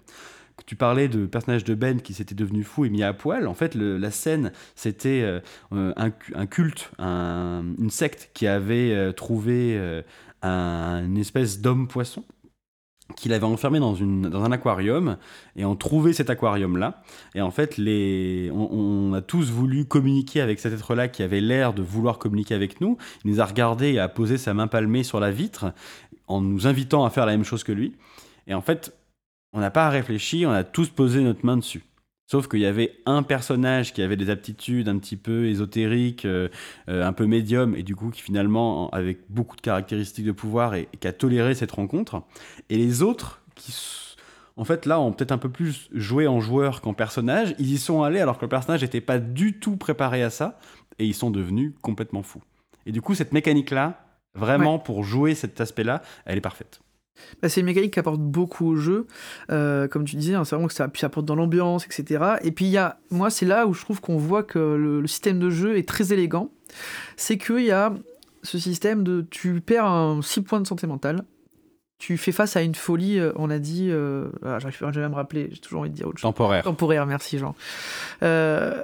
Tu 0.65 0.75
parlais 0.75 1.07
de 1.07 1.25
personnage 1.25 1.63
de 1.63 1.73
Ben 1.73 2.01
qui 2.01 2.13
s'était 2.13 2.35
devenu 2.35 2.63
fou 2.63 2.85
et 2.85 2.89
mis 2.89 3.03
à 3.03 3.13
poil. 3.13 3.47
En 3.47 3.53
fait, 3.53 3.73
la 3.73 4.11
scène, 4.11 4.51
c'était 4.75 5.21
euh, 5.23 5.93
un, 5.95 6.45
culte, 6.45 6.91
une 6.99 7.89
secte 7.89 8.29
qui 8.33 8.47
avait 8.47 8.93
euh, 8.93 9.11
trouvé 9.11 9.79
une 10.43 11.17
espèce 11.17 11.61
d'homme-poisson 11.61 12.23
qu'il 13.15 13.33
avait 13.33 13.45
enfermé 13.45 13.79
dans, 13.79 13.95
une, 13.95 14.23
dans 14.23 14.43
un 14.43 14.51
aquarium 14.51 15.17
et 15.55 15.65
on 15.65 15.75
trouvait 15.75 16.13
cet 16.13 16.29
aquarium 16.29 16.77
là 16.77 17.03
et 17.35 17.41
en 17.41 17.51
fait 17.51 17.77
les, 17.77 18.51
on, 18.53 19.13
a 19.13 19.21
tous 19.21 19.51
voulu 19.51 19.85
communiquer 19.85 20.41
avec 20.41 20.59
cet 20.59 20.73
être 20.73 20.95
là 20.95 21.07
qui 21.07 21.23
avait 21.23 21.41
l'air 21.41 21.73
de 21.73 21.81
vouloir 21.81 22.17
communiquer 22.17 22.55
avec 22.55 22.81
nous. 22.81 22.97
Il 23.23 23.31
nous 23.31 23.41
a 23.41 23.45
regardé 23.45 23.93
et 23.93 23.99
a 23.99 24.07
posé 24.07 24.37
sa 24.37 24.53
main 24.53 24.67
palmée 24.67 25.03
sur 25.03 25.19
la 25.19 25.31
vitre 25.31 25.73
en 26.27 26.41
nous 26.41 26.67
invitant 26.67 27.05
à 27.05 27.09
faire 27.09 27.25
la 27.25 27.33
même 27.33 27.43
chose 27.43 27.63
que 27.63 27.71
lui. 27.71 27.95
Et 28.47 28.53
en 28.53 28.61
fait 28.61 28.95
on 29.53 29.59
n'a 29.59 29.71
pas 29.71 29.87
à 29.87 29.89
réfléchir 29.89 30.49
on 30.49 30.53
a 30.53 30.63
tous 30.63 30.89
posé 30.89 31.21
notre 31.21 31.45
main 31.45 31.57
dessus 31.57 31.83
Sauf 32.31 32.47
qu'il 32.47 32.61
y 32.61 32.65
avait 32.65 32.95
un 33.05 33.23
personnage 33.23 33.91
qui 33.91 34.01
avait 34.01 34.15
des 34.15 34.29
aptitudes 34.29 34.87
un 34.87 34.97
petit 34.99 35.17
peu 35.17 35.47
ésotériques, 35.47 36.23
euh, 36.23 36.47
euh, 36.87 37.05
un 37.05 37.11
peu 37.11 37.25
médium, 37.25 37.75
et 37.75 37.83
du 37.83 37.93
coup 37.93 38.09
qui 38.09 38.21
finalement, 38.21 38.89
avec 38.91 39.19
beaucoup 39.27 39.57
de 39.57 39.61
caractéristiques 39.61 40.27
de 40.27 40.31
pouvoir, 40.31 40.75
et, 40.75 40.87
qui 40.97 41.09
a 41.09 41.11
toléré 41.11 41.55
cette 41.55 41.73
rencontre. 41.73 42.23
Et 42.69 42.77
les 42.77 43.01
autres, 43.01 43.41
qui 43.55 43.75
en 44.55 44.63
fait 44.63 44.85
là 44.85 45.01
ont 45.01 45.11
peut-être 45.11 45.33
un 45.33 45.37
peu 45.37 45.49
plus 45.49 45.89
joué 45.91 46.25
en 46.25 46.39
joueur 46.39 46.79
qu'en 46.79 46.93
personnage, 46.93 47.53
ils 47.59 47.73
y 47.73 47.77
sont 47.77 48.01
allés 48.01 48.21
alors 48.21 48.37
que 48.37 48.45
le 48.45 48.49
personnage 48.49 48.81
n'était 48.81 49.01
pas 49.01 49.19
du 49.19 49.59
tout 49.59 49.75
préparé 49.75 50.23
à 50.23 50.29
ça, 50.29 50.57
et 50.99 51.05
ils 51.05 51.13
sont 51.13 51.31
devenus 51.31 51.73
complètement 51.81 52.23
fous. 52.23 52.43
Et 52.85 52.93
du 52.93 53.01
coup, 53.01 53.13
cette 53.13 53.33
mécanique-là, 53.33 54.05
vraiment 54.35 54.79
pour 54.79 55.03
jouer 55.03 55.35
cet 55.35 55.59
aspect-là, 55.59 56.01
elle 56.23 56.37
est 56.37 56.41
parfaite. 56.41 56.79
Bah, 57.41 57.49
c'est 57.49 57.59
une 57.59 57.65
mécanique 57.65 57.93
qui 57.93 57.99
apporte 57.99 58.19
beaucoup 58.19 58.67
au 58.67 58.75
jeu. 58.75 59.07
Euh, 59.51 59.87
comme 59.87 60.05
tu 60.05 60.15
disais, 60.15 60.35
hein, 60.35 60.43
c'est 60.43 60.55
vraiment 60.55 60.67
que 60.67 60.73
ça, 60.73 60.87
puis 60.87 61.05
apporte 61.05 61.25
dans 61.25 61.35
l'ambiance, 61.35 61.85
etc. 61.85 62.35
Et 62.43 62.51
puis, 62.51 62.65
y 62.65 62.77
a, 62.77 62.99
moi, 63.09 63.29
c'est 63.29 63.45
là 63.45 63.67
où 63.67 63.73
je 63.73 63.81
trouve 63.81 64.01
qu'on 64.01 64.17
voit 64.17 64.43
que 64.43 64.59
le, 64.59 65.05
système 65.07 65.39
de 65.39 65.49
jeu 65.49 65.77
est 65.77 65.87
très 65.87 66.13
élégant. 66.13 66.51
C'est 67.17 67.37
qu'il 67.37 67.63
y 67.63 67.71
a 67.71 67.93
ce 68.43 68.57
système 68.57 69.03
de. 69.03 69.25
Tu 69.29 69.61
perds 69.61 69.85
un 69.85 70.21
6 70.21 70.41
points 70.41 70.61
de 70.61 70.67
santé 70.67 70.87
mentale. 70.87 71.23
Tu 71.97 72.17
fais 72.17 72.31
face 72.31 72.55
à 72.55 72.63
une 72.63 72.73
folie, 72.73 73.19
euh, 73.19 73.31
on 73.35 73.49
a 73.51 73.59
dit. 73.59 73.89
Euh, 73.91 74.29
ah, 74.43 74.57
J'arrive 74.57 74.77
jamais 74.79 75.05
à 75.05 75.09
me 75.09 75.15
rappeler, 75.15 75.49
j'ai 75.51 75.59
toujours 75.59 75.81
envie 75.81 75.91
de 75.91 75.95
dire 75.95 76.07
autre 76.07 76.17
chose. 76.17 76.29
Temporaire. 76.29 76.63
Temporaire, 76.63 77.05
merci 77.05 77.37
Jean. 77.37 77.53
Euh, 78.23 78.83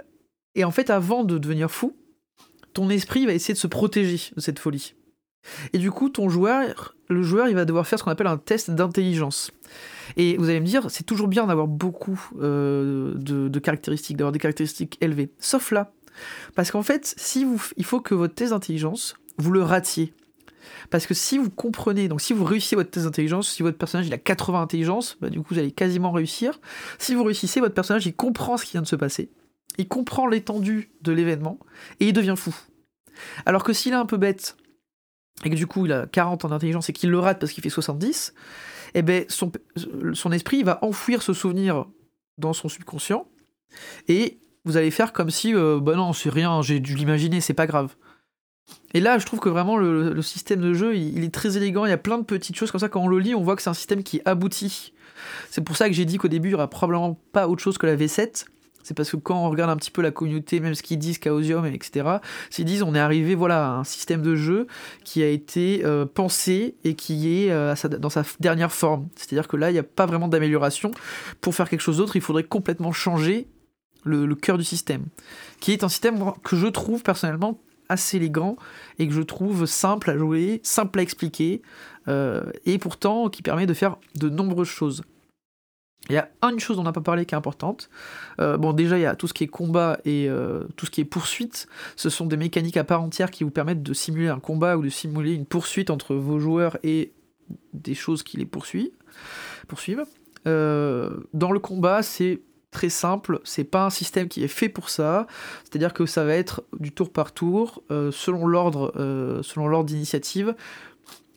et 0.54 0.64
en 0.64 0.72
fait, 0.72 0.92
avant 0.92 1.24
de 1.24 1.40
devenir 1.40 1.72
fou, 1.72 1.96
ton 2.74 2.90
esprit 2.92 3.26
va 3.26 3.34
essayer 3.34 3.56
de 3.56 3.60
se 3.60 3.66
protéger 3.66 4.32
de 4.36 4.42
cette 4.42 4.60
folie. 4.60 4.94
Et 5.74 5.78
du 5.78 5.92
coup, 5.92 6.10
ton 6.10 6.30
joueur, 6.30 6.96
le 7.10 7.22
joueur, 7.22 7.48
il 7.48 7.56
va 7.56 7.66
devoir 7.66 7.88
faire 7.88 8.00
ce 8.00 8.04
qu'on 8.04 8.12
appelle 8.12 8.28
un 8.28 8.38
test 8.38 8.72
d'intelligence. 8.72 9.52
Et 10.16 10.38
vous 10.38 10.50
allez 10.50 10.60
me 10.60 10.66
dire, 10.66 10.90
c'est 10.90 11.06
toujours 11.06 11.28
bien 11.28 11.48
d'avoir 11.48 11.68
beaucoup 11.68 12.20
euh, 12.42 13.14
de, 13.16 13.60
caractéristiques, 13.60 14.18
d'avoir 14.18 14.32
des 14.32 14.40
caractéristiques 14.40 14.98
élevées. 15.02 15.30
Sauf 15.40 15.72
là. 15.72 15.92
Parce 16.56 16.72
qu'en 16.72 16.82
fait, 16.82 17.14
si 17.18 17.46
il 17.76 17.86
faut 17.86 18.02
que 18.02 18.16
votre 18.16 18.34
test 18.34 18.52
d'intelligence, 18.52 19.16
vous 19.38 19.52
le 19.52 19.62
ratiez. 19.62 20.14
Parce 20.90 21.06
que 21.06 21.14
si 21.14 21.38
vous 21.38 21.50
comprenez, 21.50 22.08
donc 22.08 22.22
si 22.22 22.34
vous 22.34 22.44
réussissez 22.44 22.76
votre 22.76 22.90
test 22.90 23.06
d'intelligence, 23.06 23.50
si 23.50 23.62
votre 23.62 23.78
personnage 23.78 24.08
il 24.08 24.14
a 24.14 24.18
80 24.18 24.62
intelligence, 24.62 25.18
bah, 25.22 25.30
du 25.30 25.40
coup 25.40 25.54
vous 25.54 25.60
allez 25.60 25.72
quasiment 25.72 26.12
réussir. 26.12 26.60
Si 26.98 27.14
vous 27.14 27.24
réussissez, 27.24 27.60
votre 27.60 27.76
personnage 27.76 28.06
il 28.06 28.16
comprend 28.16 28.58
ce 28.58 28.66
qui 28.66 28.72
vient 28.72 28.82
de 28.82 28.88
se 28.88 28.96
passer, 28.96 29.30
il 29.78 29.88
comprend 29.88 30.28
l'étendue 30.28 30.90
de 31.02 31.12
l'événement 31.12 31.60
et 32.00 32.08
il 32.08 32.14
devient 32.14 32.36
fou. 32.38 32.56
Alors 33.46 33.64
que 33.64 33.74
s'il 33.74 33.94
est 33.94 33.98
un 33.98 34.06
peu 34.06 34.18
bête, 34.18 34.58
et 35.46 35.50
que 35.50 35.56
du 35.56 35.68
coup 35.68 35.86
il 35.86 35.92
a 35.92 36.06
40 36.08 36.46
en 36.46 36.52
intelligence 36.52 36.90
et 36.90 36.94
qu'il 36.94 37.10
le 37.10 37.20
rate 37.20 37.40
parce 37.40 37.52
qu'il 37.52 37.64
fait 37.64 37.70
70, 37.70 38.34
eh 38.94 39.02
ben 39.02 39.26
son, 39.28 40.32
esprit 40.32 40.64
va 40.64 40.80
enfouir 40.82 41.22
ce 41.22 41.34
souvenir 41.34 41.86
dans 42.38 42.54
son 42.54 42.70
subconscient 42.70 43.28
et 44.08 44.40
vous 44.66 44.78
allez 44.78 44.92
faire 44.92 45.14
comme 45.14 45.30
si 45.30 45.54
euh, 45.54 45.80
bah 45.80 45.96
non 45.96 46.14
c'est 46.14 46.30
rien 46.30 46.62
j'ai 46.62 46.80
dû 46.80 46.96
l'imaginer 46.96 47.42
c'est 47.42 47.54
pas 47.54 47.68
grave. 47.68 47.96
Et 48.94 49.00
là 49.00 49.18
je 49.18 49.26
trouve 49.26 49.40
que 49.40 49.50
vraiment 49.50 49.78
le, 49.78 50.22
système 50.22 50.62
de 50.62 50.74
jeu 50.74 50.96
il, 50.96 51.24
est 51.24 51.34
très 51.34 51.58
élégant 51.58 51.86
il 51.86 51.90
y 51.90 51.94
a 51.94 51.98
plein 51.98 52.18
de 52.18 52.24
petites 52.24 52.56
choses 52.56 52.72
comme 52.72 52.82
ça. 52.82 52.90
Quand 52.90 53.02
on 53.02 53.08
le 53.08 53.20
lit 53.20 53.36
on 53.36 53.44
voit 53.44 53.56
que 53.56 53.62
c'est 53.62 53.70
un 53.70 53.76
système 53.76 54.04
qui 54.04 54.22
aboutit. 54.26 54.94
C'est 55.50 55.62
pour 55.62 55.78
ça 55.78 55.88
que 55.88 55.96
j'ai 55.96 56.06
dit 56.06 56.18
qu'au 56.18 56.28
début 56.28 56.50
il 56.50 56.52
y 56.52 56.56
aura 56.56 56.70
probablement 56.70 57.20
pas 57.32 57.48
autre 57.48 57.62
chose 57.62 57.78
que 57.78 57.86
la 57.86 57.96
V7 57.96 58.46
c'est 58.88 58.94
parce 58.94 59.12
que 59.12 59.18
quand 59.18 59.46
on 59.46 59.50
regarde 59.50 59.70
un 59.70 59.76
petit 59.76 59.92
peu 59.92 60.02
la 60.02 60.12
communauté, 60.12 60.62
même 60.62 60.74
ce 60.74 60.82
qu'ils 60.82 60.98
disent, 60.98 61.20
Chaosium, 61.22 61.66
etc., 61.66 62.08
s'ils 62.50 62.64
disent 62.64 62.84
on 62.84 62.96
est 62.96 63.00
arrivé 63.00 63.36
voilà, 63.36 63.68
à 63.68 63.70
un 63.80 63.84
système 63.84 64.22
de 64.22 64.34
jeu 64.38 64.66
qui 65.04 65.22
a 65.22 65.28
été 65.28 65.82
euh, 65.84 66.06
pensé 66.06 66.78
et 66.86 66.96
qui 66.96 67.44
est 67.44 67.52
euh, 67.52 67.76
dans 68.00 68.10
sa 68.10 68.24
dernière 68.40 68.72
forme. 68.72 69.10
C'est-à-dire 69.18 69.50
que 69.50 69.58
là, 69.58 69.72
il 69.72 69.74
n'y 69.74 69.80
a 69.80 69.84
pas 69.84 70.06
vraiment 70.06 70.30
d'amélioration. 70.30 70.92
Pour 71.42 71.54
faire 71.54 71.68
quelque 71.68 71.82
chose 71.82 71.98
d'autre, 71.98 72.16
il 72.16 72.22
faudrait 72.22 72.46
complètement 72.46 72.94
changer 72.94 73.50
le, 74.06 74.34
cœur 74.36 74.58
du 74.58 74.64
système. 74.64 75.08
Qui 75.60 75.74
est 75.74 75.84
un 75.84 75.90
système 75.90 76.32
que 76.46 76.56
je 76.56 76.68
trouve 76.68 77.04
personnellement 77.04 77.60
assez 77.90 78.16
élégant 78.16 78.56
et 79.00 79.08
que 79.10 79.14
je 79.14 79.22
trouve 79.22 79.66
simple 79.66 80.12
à 80.12 80.18
jouer, 80.18 80.62
simple 80.64 81.00
à 81.00 81.02
expliquer, 81.02 81.62
euh, 82.08 82.44
et 82.66 82.78
pourtant 82.78 83.28
qui 83.28 83.42
permet 83.42 83.66
de 83.66 83.74
faire 83.74 83.98
de 84.16 84.30
nombreuses 84.30 84.70
choses. 84.70 85.04
Il 86.10 86.14
y 86.14 86.18
a 86.18 86.30
une 86.44 86.60
chose 86.60 86.78
dont 86.78 86.84
on 86.84 86.86
n'a 86.86 86.94
pas 86.94 87.02
parlé 87.02 87.26
qui 87.26 87.36
est 87.36 87.38
importante. 87.38 87.90
Euh, 88.40 88.58
bon, 88.58 88.74
déjà, 88.74 88.98
il 88.98 89.02
y 89.02 89.06
a 89.06 89.16
tout 89.16 89.28
ce 89.28 89.34
qui 89.34 89.44
est 89.44 89.48
combat 89.48 90.00
et 90.06 90.30
euh, 90.30 90.64
tout 90.76 90.86
ce 90.86 90.92
qui 90.92 91.02
est 91.02 91.06
poursuite. 91.06 91.68
Ce 91.96 92.10
sont 92.10 92.26
des 92.26 92.38
mécaniques 92.38 92.78
à 92.78 92.84
part 92.84 93.02
entière 93.02 93.32
qui 93.32 93.44
vous 93.44 93.52
permettent 93.52 93.84
de 93.84 93.94
simuler 93.94 94.30
un 94.30 94.40
combat 94.40 94.78
ou 94.78 94.84
de 94.84 94.90
simuler 94.90 95.34
une 95.34 95.46
poursuite 95.46 95.90
entre 95.90 96.16
vos 96.16 96.40
joueurs 96.40 96.78
et 96.84 97.14
des 97.74 97.96
choses 97.96 98.24
qui 98.24 98.38
les 98.38 98.46
poursuivent. 98.46 98.92
poursuivent. 99.68 100.06
Euh, 100.48 101.10
dans 101.34 101.52
le 101.52 101.60
combat, 101.60 102.04
c'est 102.04 102.42
très 102.72 102.90
simple. 102.90 103.42
C'est 103.44 103.64
pas 103.66 103.86
un 103.86 103.90
système 103.90 104.30
qui 104.30 104.44
est 104.44 104.50
fait 104.50 104.70
pour 104.70 104.90
ça. 104.90 105.28
C'est-à-dire 105.64 105.94
que 105.94 106.06
ça 106.06 106.24
va 106.24 106.36
être 106.36 106.64
du 106.80 106.92
tour 106.92 107.12
par 107.12 107.34
tour, 107.34 107.82
selon 107.90 108.46
l'ordre, 108.46 108.94
selon 109.42 109.68
l'ordre 109.68 109.88
d'initiative. 109.88 110.54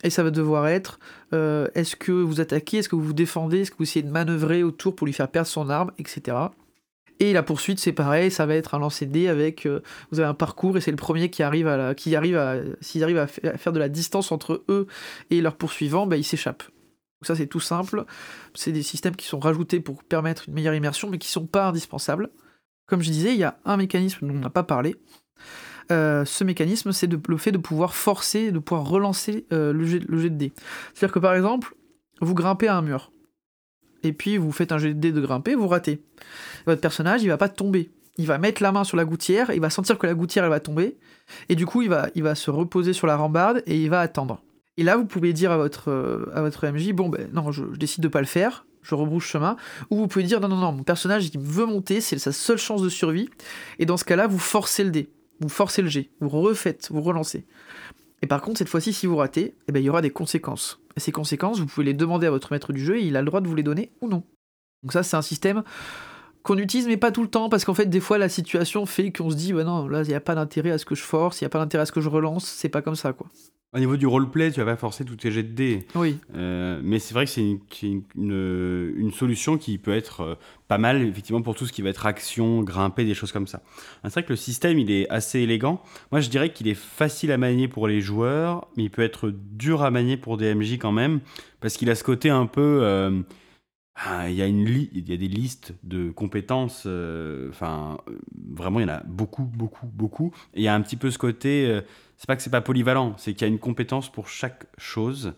Et 0.03 0.11
ça 0.11 0.23
va 0.23 0.31
devoir 0.31 0.67
être 0.69 0.99
euh, 1.33 1.69
est-ce 1.75 1.97
que 1.97 2.13
vous 2.13 2.41
attaquez, 2.41 2.79
est-ce 2.79 2.89
que 2.89 2.97
vous 2.97 3.05
vous 3.05 3.13
défendez, 3.13 3.61
est-ce 3.61 3.71
que 3.71 3.77
vous 3.79 3.85
essayez 3.85 4.03
de 4.03 4.11
manœuvrer 4.11 4.63
autour 4.63 4.97
pour 4.97 5.07
lui 5.07 5.13
faire 5.13 5.29
perdre 5.29 5.49
son 5.49 5.69
arme, 5.69 5.93
etc. 5.99 6.37
Et 7.19 7.35
la 7.35 7.43
poursuite, 7.43 7.79
c'est 7.79 7.93
pareil, 7.93 8.31
ça 8.31 8.47
va 8.47 8.55
être 8.55 8.75
un 8.75 8.79
lancer 8.79 9.05
de 9.05 9.13
dés 9.13 9.29
avec. 9.29 9.67
Euh, 9.67 9.83
vous 10.11 10.21
avez 10.21 10.29
un 10.29 10.35
parcours 10.35 10.79
et 10.79 10.81
c'est 10.81 10.91
le 10.91 10.97
premier 10.97 11.29
qui 11.29 11.43
arrive 11.43 11.69
à. 11.69 11.95
Qui 11.95 12.17
arrive 12.17 12.37
à 12.37 12.57
S'ils 12.81 13.05
arrivent 13.05 13.19
à, 13.19 13.27
faire 13.27 13.73
de 13.73 13.79
la 13.79 13.91
distance 13.91 14.33
entre 14.33 14.65
eux 14.71 14.87
et 15.29 15.43
leurs 15.43 15.57
poursuivants, 15.57 16.07
bah, 16.07 16.17
ils 16.17 16.25
s'échappent. 16.25 16.65
Ça, 17.23 17.37
c'est 17.37 17.47
tout 17.47 17.61
simple. 17.61 18.07
C'est 18.55 18.73
des 18.73 18.83
systèmes 18.83 19.15
qui 19.15 19.27
sont 19.27 19.39
rajoutés 19.39 19.81
pour 19.81 20.03
permettre 20.03 20.45
une 20.49 20.55
meilleure 20.55 20.75
immersion, 20.75 21.11
mais 21.11 21.19
qui 21.19 21.29
sont 21.29 21.47
pas 21.47 21.67
indispensables. 21.69 22.31
Comme 22.87 23.03
je 23.03 23.11
disais, 23.11 23.35
il 23.35 23.39
y 23.39 23.45
a 23.45 23.59
un 23.67 23.77
mécanisme 23.77 24.27
dont 24.27 24.35
on 24.35 24.41
n'a 24.41 24.51
pas 24.51 24.63
parlé, 24.63 24.97
euh, 25.91 26.25
ce 26.25 26.45
mécanisme, 26.45 26.93
c'est 26.93 27.11
le 27.11 27.37
fait 27.37 27.53
de 27.53 27.59
pouvoir 27.59 27.95
forcer, 27.95 28.53
de 28.53 28.59
pouvoir 28.59 28.89
relancer 28.89 29.47
euh, 29.53 29.73
le, 29.73 29.85
jet, 29.85 30.01
de 30.01 30.29
dés. 30.29 30.53
C'est-à-dire 30.95 31.15
que 31.15 31.19
par 31.19 31.35
exemple, 31.35 31.75
vous 32.21 32.35
grimpez 32.35 32.69
à 32.69 32.77
un 32.77 32.83
mur, 32.83 33.11
et 34.03 34.13
puis 34.13 34.37
vous 34.37 34.53
faites 34.53 34.73
un 34.73 34.79
jet 34.79 34.95
de 34.95 35.01
dés 35.01 35.13
de 35.13 35.21
grimper, 35.21 35.55
vous 35.55 35.69
ratez. 35.69 36.03
Votre 36.67 36.81
personnage, 36.81 37.23
il 37.23 37.29
va 37.29 37.37
pas 37.37 37.49
tomber. 37.49 37.91
Il 38.19 38.27
va 38.27 38.39
mettre 38.39 38.63
la 38.63 38.73
main 38.73 38.85
sur 38.85 38.97
la 38.97 39.05
gouttière, 39.05 39.51
il 39.53 39.61
va 39.61 39.71
sentir 39.71 39.99
que 39.99 40.07
la 40.07 40.15
gouttière, 40.15 40.45
elle 40.45 40.51
va 40.51 40.61
tomber, 40.61 40.97
et 41.49 41.55
du 41.55 41.67
coup, 41.67 41.83
il 41.83 41.89
va, 41.89 42.35
se 42.35 42.51
reposer 42.51 42.93
sur 42.93 43.07
la 43.07 43.17
rambarde 43.17 43.63
et 43.67 43.81
il 43.81 43.89
va 43.89 44.01
attendre. 44.01 44.43
Et 44.77 44.83
là, 44.83 44.97
vous 44.97 45.07
pouvez 45.07 45.33
dire 45.33 45.51
à 45.53 45.57
votre, 45.57 45.91
euh, 45.91 46.31
à 46.35 46.43
votre 46.43 46.67
MJ, 46.67 46.93
bon, 46.93 47.09
ben 47.09 47.29
non, 47.33 47.51
je, 47.53 47.65
décide 47.65 48.03
de 48.03 48.09
pas 48.09 48.21
le 48.21 48.27
faire, 48.27 48.67
je 48.83 48.95
rebrouche 48.95 49.29
chemin, 49.29 49.57
ou 49.91 49.97
vous 49.97 50.07
pouvez 50.07 50.25
dire, 50.25 50.41
non, 50.41 50.49
non, 50.49 50.57
non, 50.57 50.73
mon 50.73 50.83
personnage, 50.83 51.31
il 51.33 51.41
veut 51.41 51.67
monter, 51.67 52.01
c'est 52.01 52.19
sa 52.19 52.33
seule 52.33 52.59
chance 52.59 52.83
de 52.83 52.89
survie, 52.89 53.29
et 53.79 53.87
dans 53.87 53.97
ce 53.97 54.05
cas-là, 54.05 54.27
vous 54.27 54.39
forcez 54.39 54.85
le 54.85 54.91
dé 54.91 55.11
vous 55.41 55.49
forcez 55.49 55.83
le 55.83 55.89
G, 55.89 56.11
vous 56.21 56.29
refaites, 56.29 56.89
vous 56.91 57.01
relancez. 57.03 57.47
Et 58.23 58.27
par 58.27 58.43
contre, 58.43 58.59
cette 58.59 58.69
fois-ci, 58.69 58.93
si 58.93 59.07
vous 59.07 59.17
ratez, 59.17 59.57
eh 59.67 59.73
ben, 59.73 59.81
il 59.81 59.87
y 59.87 59.91
aura 59.91 60.03
des 60.03 60.11
conséquences. 60.11 60.81
Et 60.97 61.01
ces 61.01 61.13
conséquences, 61.13 61.59
vous 61.59 61.67
pouvez 61.67 61.87
les 61.87 61.95
demander 61.95 62.27
à 62.27 62.31
votre 62.31 62.53
maître 62.53 62.73
du 62.73 62.85
jeu 62.85 62.99
et 62.99 63.05
il 63.05 63.17
a 63.17 63.21
le 63.21 63.27
droit 63.27 63.41
de 63.41 63.49
vous 63.49 63.55
les 63.55 63.63
donner 63.63 63.93
ou 64.01 64.09
non. 64.09 64.23
Donc 64.83 64.93
ça, 64.93 65.03
c'est 65.03 65.17
un 65.17 65.23
système 65.23 65.63
qu'on 66.43 66.59
utilise, 66.59 66.87
mais 66.87 66.97
pas 66.97 67.13
tout 67.13 67.23
le 67.23 67.29
temps, 67.29 67.49
parce 67.49 67.65
qu'en 67.65 67.75
fait, 67.75 67.87
des 67.87 68.01
fois, 68.01 68.19
la 68.19 68.29
situation 68.29 68.87
fait 68.87 69.13
qu'on 69.13 69.31
se 69.31 69.37
dit, 69.37 69.53
bah 69.53 69.65
non, 69.65 69.89
là, 69.89 70.03
il 70.03 70.09
n'y 70.09 70.15
a 70.15 70.21
pas 70.21 70.35
d'intérêt 70.35 70.71
à 70.71 70.79
ce 70.79 70.85
que 70.85 70.95
je 70.95 71.03
force, 71.03 71.41
il 71.41 71.45
n'y 71.45 71.47
a 71.47 71.51
pas 71.51 71.59
d'intérêt 71.59 71.83
à 71.83 71.87
ce 71.87 71.93
que 71.93 72.01
je 72.01 72.09
relance, 72.09 72.47
c'est 72.47 72.69
pas 72.71 72.83
comme 72.83 72.97
ça, 72.97 73.13
quoi. 73.13 73.27
Au 73.73 73.79
niveau 73.79 73.97
du 73.97 74.09
roleplay, 74.09 74.51
tu 74.51 74.59
vas 74.59 74.67
pas 74.67 74.77
forcer 74.77 75.05
tous 75.05 75.15
tes 75.15 75.31
jets 75.31 75.45
de 75.45 75.53
dés. 75.53 75.87
Oui. 75.95 76.19
Euh, 76.35 76.81
mais 76.83 76.99
c'est 76.99 77.15
vrai 77.15 77.25
que 77.25 77.31
c'est 77.31 77.41
une, 77.41 77.61
une, 77.83 78.03
une, 78.17 78.93
une 78.97 79.13
solution 79.13 79.59
qui 79.59 79.79
peut 79.79 79.95
être 79.95 80.21
euh, 80.23 80.35
pas 80.67 80.77
mal, 80.77 81.03
effectivement, 81.03 81.41
pour 81.41 81.55
tout 81.55 81.67
ce 81.67 81.73
qui 81.73 81.81
va 81.81 81.91
être 81.91 82.05
action, 82.05 82.65
grimper, 82.65 83.05
des 83.05 83.15
choses 83.15 83.31
comme 83.31 83.47
ça. 83.47 83.63
C'est 84.03 84.13
vrai 84.13 84.25
que 84.25 84.31
le 84.31 84.37
système, 84.37 84.81
il 84.81 84.91
est 84.91 85.09
assez 85.09 85.39
élégant. 85.39 85.81
Moi, 86.11 86.21
je 86.21 86.31
dirais 86.31 86.53
qu'il 86.53 86.67
est 86.67 86.75
facile 86.75 87.31
à 87.31 87.39
manier 87.39 87.69
pour 87.69 87.87
les 87.87 88.01
joueurs, 88.01 88.67
mais 88.77 88.83
il 88.85 88.91
peut 88.91 89.03
être 89.03 89.31
dur 89.31 89.85
à 89.85 89.93
manier 89.93 90.17
pour 90.17 90.37
des 90.37 90.53
MJ 90.53 90.73
quand 90.73 90.91
même, 90.91 91.21
parce 91.61 91.77
qu'il 91.77 91.91
a 91.91 91.95
ce 91.95 92.03
côté 92.03 92.29
un 92.29 92.47
peu... 92.47 92.81
Euh, 92.83 93.21
ah, 93.95 94.31
il 94.31 94.35
y, 94.35 94.43
a 94.43 94.47
une 94.47 94.67
il 94.67 95.09
y 95.09 95.13
a 95.13 95.17
des 95.17 95.29
listes 95.29 95.75
de 95.85 96.11
compétences, 96.11 96.85
euh, 96.87 97.51
enfin, 97.51 97.99
vraiment, 98.53 98.81
il 98.81 98.85
y 98.85 98.87
en 98.87 98.95
a 98.95 99.03
beaucoup, 99.05 99.43
beaucoup, 99.45 99.87
beaucoup. 99.87 100.33
Et 100.55 100.61
il 100.61 100.63
y 100.63 100.69
a 100.69 100.75
un 100.75 100.81
petit 100.81 100.97
peu 100.97 101.11
ce 101.11 101.19
côté, 101.19 101.81
c'est 102.21 102.27
pas 102.27 102.37
que 102.37 102.43
c'est 102.43 102.51
pas 102.51 102.61
polyvalent, 102.61 103.15
c'est 103.17 103.33
qu'il 103.33 103.47
y 103.47 103.51
a 103.51 103.53
une 103.53 103.59
compétence 103.59 104.13
pour 104.13 104.29
chaque 104.29 104.67
chose. 104.77 105.33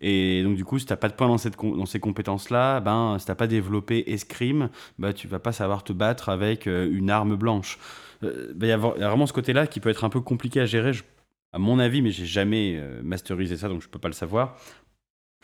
Et 0.00 0.42
donc, 0.42 0.56
du 0.56 0.64
coup, 0.64 0.80
si 0.80 0.86
t'as 0.86 0.96
pas 0.96 1.08
de 1.08 1.14
points 1.14 1.28
dans, 1.28 1.38
cette, 1.38 1.56
dans 1.56 1.86
ces 1.86 2.00
compétences-là, 2.00 2.80
ben, 2.80 3.16
si 3.20 3.26
t'as 3.26 3.36
pas 3.36 3.46
développé 3.46 4.10
escrime, 4.10 4.68
bah, 4.98 5.12
tu 5.12 5.28
vas 5.28 5.38
pas 5.38 5.52
savoir 5.52 5.84
te 5.84 5.92
battre 5.92 6.28
avec 6.30 6.66
une 6.66 7.08
arme 7.08 7.36
blanche. 7.36 7.78
Ben, 8.20 8.32
il 8.60 8.66
y, 8.66 8.72
a 8.72 8.76
vraiment 8.76 9.26
ce 9.26 9.32
côté-là 9.32 9.68
qui 9.68 9.78
peut 9.78 9.90
être 9.90 10.02
un 10.02 10.08
peu 10.08 10.20
compliqué 10.20 10.60
à 10.60 10.66
gérer, 10.66 10.90
à 11.52 11.58
mon 11.60 11.78
avis, 11.78 12.02
mais 12.02 12.10
j'ai 12.10 12.26
jamais 12.26 12.82
masterisé 13.04 13.56
ça, 13.56 13.68
donc 13.68 13.82
je 13.82 13.88
peux 13.88 14.00
pas 14.00 14.08
le 14.08 14.14
savoir, 14.14 14.56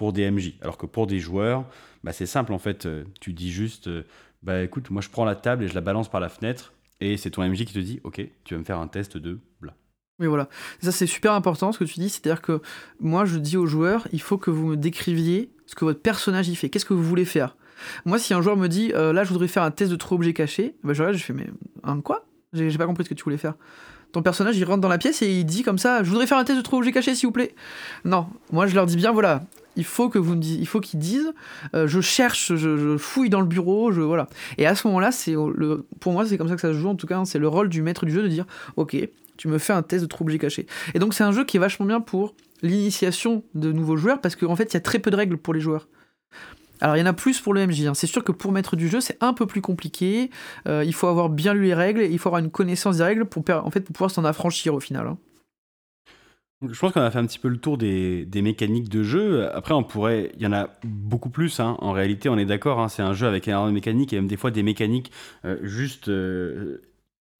pour 0.00 0.12
des 0.12 0.28
MJ. 0.28 0.54
Alors 0.60 0.76
que 0.76 0.86
pour 0.86 1.06
des 1.06 1.20
joueurs, 1.20 1.66
bah, 2.02 2.12
c'est 2.12 2.26
simple 2.26 2.52
en 2.52 2.58
fait. 2.58 2.86
Euh, 2.86 3.04
tu 3.20 3.32
dis 3.32 3.52
juste, 3.52 3.86
euh, 3.88 4.04
bah 4.42 4.62
écoute, 4.62 4.90
moi 4.90 5.02
je 5.02 5.10
prends 5.10 5.26
la 5.26 5.36
table 5.36 5.64
et 5.64 5.68
je 5.68 5.74
la 5.74 5.82
balance 5.82 6.10
par 6.10 6.20
la 6.20 6.30
fenêtre 6.30 6.72
et 7.00 7.18
c'est 7.18 7.30
ton 7.30 7.46
MJ 7.46 7.66
qui 7.66 7.74
te 7.74 7.78
dit, 7.78 8.00
ok, 8.02 8.26
tu 8.44 8.54
vas 8.54 8.60
me 8.60 8.64
faire 8.64 8.78
un 8.78 8.88
test 8.88 9.18
de 9.18 9.38
bla. 9.60 9.74
Oui, 10.20 10.26
voilà. 10.26 10.48
ça, 10.82 10.92
c'est 10.92 11.06
super 11.06 11.32
important 11.32 11.72
ce 11.72 11.78
que 11.78 11.84
tu 11.84 11.98
dis. 11.98 12.10
C'est-à-dire 12.10 12.42
que 12.42 12.60
moi, 13.00 13.24
je 13.24 13.38
dis 13.38 13.56
aux 13.56 13.66
joueurs, 13.66 14.06
il 14.12 14.20
faut 14.20 14.38
que 14.38 14.50
vous 14.50 14.66
me 14.66 14.76
décriviez 14.76 15.50
ce 15.66 15.74
que 15.74 15.84
votre 15.84 16.00
personnage 16.00 16.48
y 16.48 16.54
fait. 16.54 16.68
Qu'est-ce 16.68 16.84
que 16.84 16.94
vous 16.94 17.02
voulez 17.02 17.24
faire? 17.24 17.56
Moi, 18.04 18.18
si 18.18 18.34
un 18.34 18.42
joueur 18.42 18.56
me 18.56 18.68
dit, 18.68 18.92
euh, 18.94 19.12
là, 19.12 19.24
je 19.24 19.30
voudrais 19.30 19.48
faire 19.48 19.62
un 19.62 19.70
test 19.70 19.90
de 19.90 19.96
trop 19.96 20.16
objet 20.16 20.34
caché, 20.34 20.74
bah, 20.84 20.92
je 20.92 21.02
regarde, 21.02 21.16
je 21.16 21.24
fais, 21.24 21.32
mais 21.32 21.48
un 21.82 22.00
quoi? 22.00 22.26
J'ai 22.52 22.76
pas 22.76 22.86
compris 22.86 23.04
ce 23.04 23.08
que 23.08 23.14
tu 23.14 23.24
voulais 23.24 23.38
faire. 23.38 23.54
Ton 24.12 24.22
personnage, 24.22 24.58
il 24.58 24.64
rentre 24.64 24.80
dans 24.80 24.88
la 24.88 24.98
pièce 24.98 25.22
et 25.22 25.30
il 25.30 25.44
dit 25.44 25.62
comme 25.62 25.78
ça, 25.78 26.02
je 26.02 26.10
voudrais 26.10 26.26
faire 26.26 26.36
un 26.36 26.44
test 26.44 26.58
de 26.58 26.62
trop 26.62 26.78
objet 26.78 26.92
caché, 26.92 27.14
s'il 27.14 27.28
vous 27.28 27.32
plaît. 27.32 27.54
Non, 28.04 28.26
moi, 28.52 28.66
je 28.66 28.74
leur 28.74 28.86
dis 28.86 28.96
bien, 28.96 29.12
voilà, 29.12 29.42
il 29.76 29.84
faut 29.84 30.08
que 30.08 30.18
vous 30.18 30.38
il 30.40 30.66
faut 30.66 30.80
qu'ils 30.80 31.00
disent 31.00 31.32
euh, 31.74 31.86
je 31.86 32.00
cherche 32.00 32.54
je, 32.54 32.96
fouille 32.96 33.30
dans 33.30 33.40
le 33.40 33.46
bureau 33.46 33.92
je 33.92 34.00
voilà 34.00 34.28
et 34.58 34.66
à 34.66 34.74
ce 34.74 34.86
moment-là 34.88 35.12
c'est 35.12 35.32
le 35.32 35.86
pour 36.00 36.12
moi 36.12 36.26
c'est 36.26 36.38
comme 36.38 36.48
ça 36.48 36.54
que 36.54 36.60
ça 36.60 36.72
se 36.72 36.78
joue 36.78 36.88
en 36.88 36.96
tout 36.96 37.06
cas 37.06 37.18
hein, 37.18 37.24
c'est 37.24 37.38
le 37.38 37.48
rôle 37.48 37.68
du 37.68 37.82
maître 37.82 38.04
du 38.04 38.12
jeu 38.12 38.22
de 38.22 38.28
dire 38.28 38.46
ok 38.76 38.96
tu 39.40 39.48
me 39.48 39.56
fais 39.56 39.72
un 39.72 39.82
test 39.82 40.02
de 40.02 40.08
trouble 40.08 40.36
caché 40.36 40.66
et 40.92 40.98
donc 40.98 41.14
c'est 41.14 41.24
un 41.24 41.32
jeu 41.32 41.44
qui 41.44 41.56
est 41.56 41.60
vachement 41.60 41.86
bien 41.86 42.02
pour 42.02 42.34
l'initiation 42.60 43.42
de 43.54 43.72
nouveaux 43.72 43.96
joueurs 43.96 44.20
parce 44.20 44.36
qu'en 44.36 44.54
fait 44.54 44.64
il 44.64 44.74
y 44.74 44.76
a 44.76 44.80
très 44.80 44.98
peu 44.98 45.10
de 45.10 45.16
règles 45.16 45.38
pour 45.38 45.54
les 45.54 45.60
joueurs 45.60 45.88
alors 46.82 46.96
il 46.96 47.00
y 47.00 47.02
en 47.02 47.06
a 47.06 47.12
plus 47.12 47.40
pour 47.40 47.52
le 47.52 47.66
MJ. 47.66 47.86
Hein. 47.86 47.94
C'est 47.94 48.06
sûr 48.06 48.24
que 48.24 48.32
pour 48.32 48.52
maître 48.52 48.74
du 48.74 48.88
jeu, 48.88 49.02
c'est 49.02 49.22
un 49.22 49.34
peu 49.34 49.44
plus 49.44 49.60
compliqué. 49.60 50.30
Euh, 50.66 50.82
il 50.82 50.94
faut 50.94 51.08
avoir 51.08 51.28
bien 51.28 51.52
lu 51.52 51.64
les 51.64 51.74
règles, 51.74 52.00
il 52.00 52.18
faut 52.18 52.30
avoir 52.30 52.42
une 52.42 52.50
connaissance 52.50 52.96
des 52.96 53.02
règles 53.02 53.26
pour, 53.26 53.44
en 53.50 53.70
fait, 53.70 53.82
pouvoir 53.82 54.10
s'en 54.10 54.24
affranchir 54.24 54.72
au 54.72 54.80
final. 54.80 55.06
Hein. 55.06 55.18
Je 56.68 56.78
pense 56.78 56.92
qu'on 56.92 57.00
a 57.00 57.10
fait 57.10 57.18
un 57.18 57.24
petit 57.24 57.38
peu 57.38 57.48
le 57.48 57.56
tour 57.56 57.78
des, 57.78 58.26
mécaniques 58.34 58.90
de 58.90 59.02
jeu. 59.02 59.48
Après, 59.54 59.72
on 59.72 59.82
pourrait, 59.82 60.30
il 60.36 60.42
y 60.42 60.46
en 60.46 60.52
a 60.52 60.68
beaucoup 60.84 61.30
plus. 61.30 61.58
Hein. 61.58 61.76
En 61.80 61.92
réalité, 61.92 62.28
on 62.28 62.36
est 62.36 62.44
d'accord. 62.44 62.90
C'est 62.90 63.02
un 63.02 63.14
jeu 63.14 63.26
avec 63.26 63.48
énormément 63.48 63.70
de 63.70 63.74
mécaniques 63.74 64.12
et 64.12 64.16
même 64.16 64.26
des 64.26 64.36
fois 64.36 64.50
des 64.50 64.62
mécaniques 64.62 65.10
euh, 65.46 65.56
juste 65.62 66.08
euh, 66.08 66.82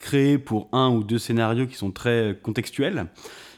créées 0.01 0.39
pour 0.39 0.69
un 0.73 0.91
ou 0.91 1.05
deux 1.05 1.19
scénarios 1.19 1.69
qui 1.69 1.77
sont 1.77 1.93
très 1.93 2.37
contextuels. 2.43 3.07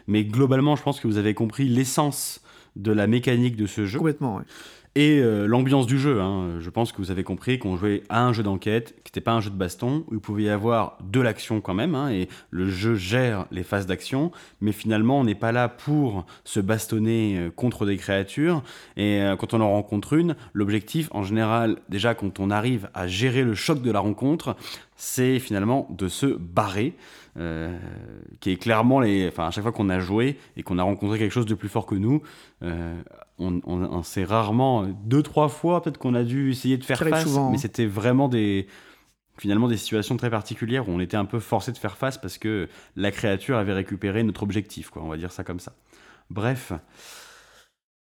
Mais 0.06 0.24
globalement, 0.24 0.76
je 0.76 0.82
pense 0.82 1.00
que 1.00 1.06
vous 1.06 1.16
avez 1.16 1.32
compris 1.32 1.68
l'essence 1.68 2.42
de 2.76 2.92
la 2.92 3.06
mécanique 3.06 3.56
de 3.56 3.66
ce 3.66 3.86
jeu. 3.86 3.98
Complètement. 3.98 4.36
oui 4.36 4.42
et 4.94 5.20
euh, 5.20 5.46
l'ambiance 5.46 5.86
du 5.86 5.98
jeu. 5.98 6.20
Hein. 6.20 6.58
Je 6.60 6.70
pense 6.70 6.92
que 6.92 6.98
vous 6.98 7.10
avez 7.10 7.24
compris 7.24 7.58
qu'on 7.58 7.76
jouait 7.76 8.02
à 8.08 8.24
un 8.24 8.32
jeu 8.32 8.42
d'enquête, 8.42 8.94
qui 9.04 9.10
n'était 9.10 9.20
pas 9.20 9.32
un 9.32 9.40
jeu 9.40 9.50
de 9.50 9.56
baston, 9.56 10.04
où 10.08 10.14
il 10.14 10.20
pouvait 10.20 10.44
y 10.44 10.48
avoir 10.48 10.98
de 11.02 11.20
l'action 11.20 11.60
quand 11.60 11.74
même, 11.74 11.94
hein, 11.94 12.10
et 12.10 12.28
le 12.50 12.68
jeu 12.68 12.94
gère 12.94 13.46
les 13.50 13.62
phases 13.62 13.86
d'action, 13.86 14.32
mais 14.60 14.72
finalement 14.72 15.20
on 15.20 15.24
n'est 15.24 15.34
pas 15.34 15.52
là 15.52 15.68
pour 15.68 16.26
se 16.44 16.60
bastonner 16.60 17.38
euh, 17.38 17.50
contre 17.50 17.86
des 17.86 17.96
créatures, 17.96 18.62
et 18.96 19.22
euh, 19.22 19.36
quand 19.36 19.54
on 19.54 19.60
en 19.60 19.70
rencontre 19.70 20.12
une, 20.12 20.36
l'objectif 20.52 21.08
en 21.12 21.22
général, 21.22 21.78
déjà 21.88 22.14
quand 22.14 22.38
on 22.38 22.50
arrive 22.50 22.90
à 22.92 23.06
gérer 23.06 23.44
le 23.44 23.54
choc 23.54 23.80
de 23.80 23.90
la 23.90 24.00
rencontre, 24.00 24.56
c'est 24.96 25.38
finalement 25.38 25.88
de 25.90 26.08
se 26.08 26.26
barrer. 26.26 26.94
Euh, 27.38 27.78
qui 28.40 28.50
est 28.50 28.56
clairement 28.56 29.00
les. 29.00 29.28
Enfin, 29.28 29.46
à 29.46 29.50
chaque 29.50 29.62
fois 29.62 29.72
qu'on 29.72 29.88
a 29.88 30.00
joué 30.00 30.36
et 30.58 30.62
qu'on 30.62 30.78
a 30.78 30.82
rencontré 30.82 31.18
quelque 31.18 31.32
chose 31.32 31.46
de 31.46 31.54
plus 31.54 31.70
fort 31.70 31.86
que 31.86 31.94
nous, 31.94 32.20
euh, 32.62 32.94
on, 33.38 33.62
on, 33.64 34.02
s'est 34.02 34.24
rarement, 34.24 34.82
deux, 35.04 35.22
trois 35.22 35.48
fois, 35.48 35.82
peut-être 35.82 35.96
qu'on 35.96 36.14
a 36.14 36.24
dû 36.24 36.50
essayer 36.50 36.76
de 36.76 36.84
faire 36.84 36.98
face, 36.98 37.26
mais 37.26 37.38
hein. 37.38 37.56
c'était 37.56 37.86
vraiment 37.86 38.28
des. 38.28 38.66
Finalement, 39.38 39.66
des 39.66 39.78
situations 39.78 40.18
très 40.18 40.28
particulières 40.28 40.90
où 40.90 40.92
on 40.92 41.00
était 41.00 41.16
un 41.16 41.24
peu 41.24 41.40
forcé 41.40 41.72
de 41.72 41.78
faire 41.78 41.96
face 41.96 42.18
parce 42.18 42.36
que 42.36 42.68
la 42.96 43.10
créature 43.10 43.56
avait 43.56 43.72
récupéré 43.72 44.22
notre 44.24 44.42
objectif, 44.42 44.90
quoi. 44.90 45.02
On 45.02 45.08
va 45.08 45.16
dire 45.16 45.32
ça 45.32 45.42
comme 45.42 45.58
ça. 45.58 45.72
Bref. 46.28 46.74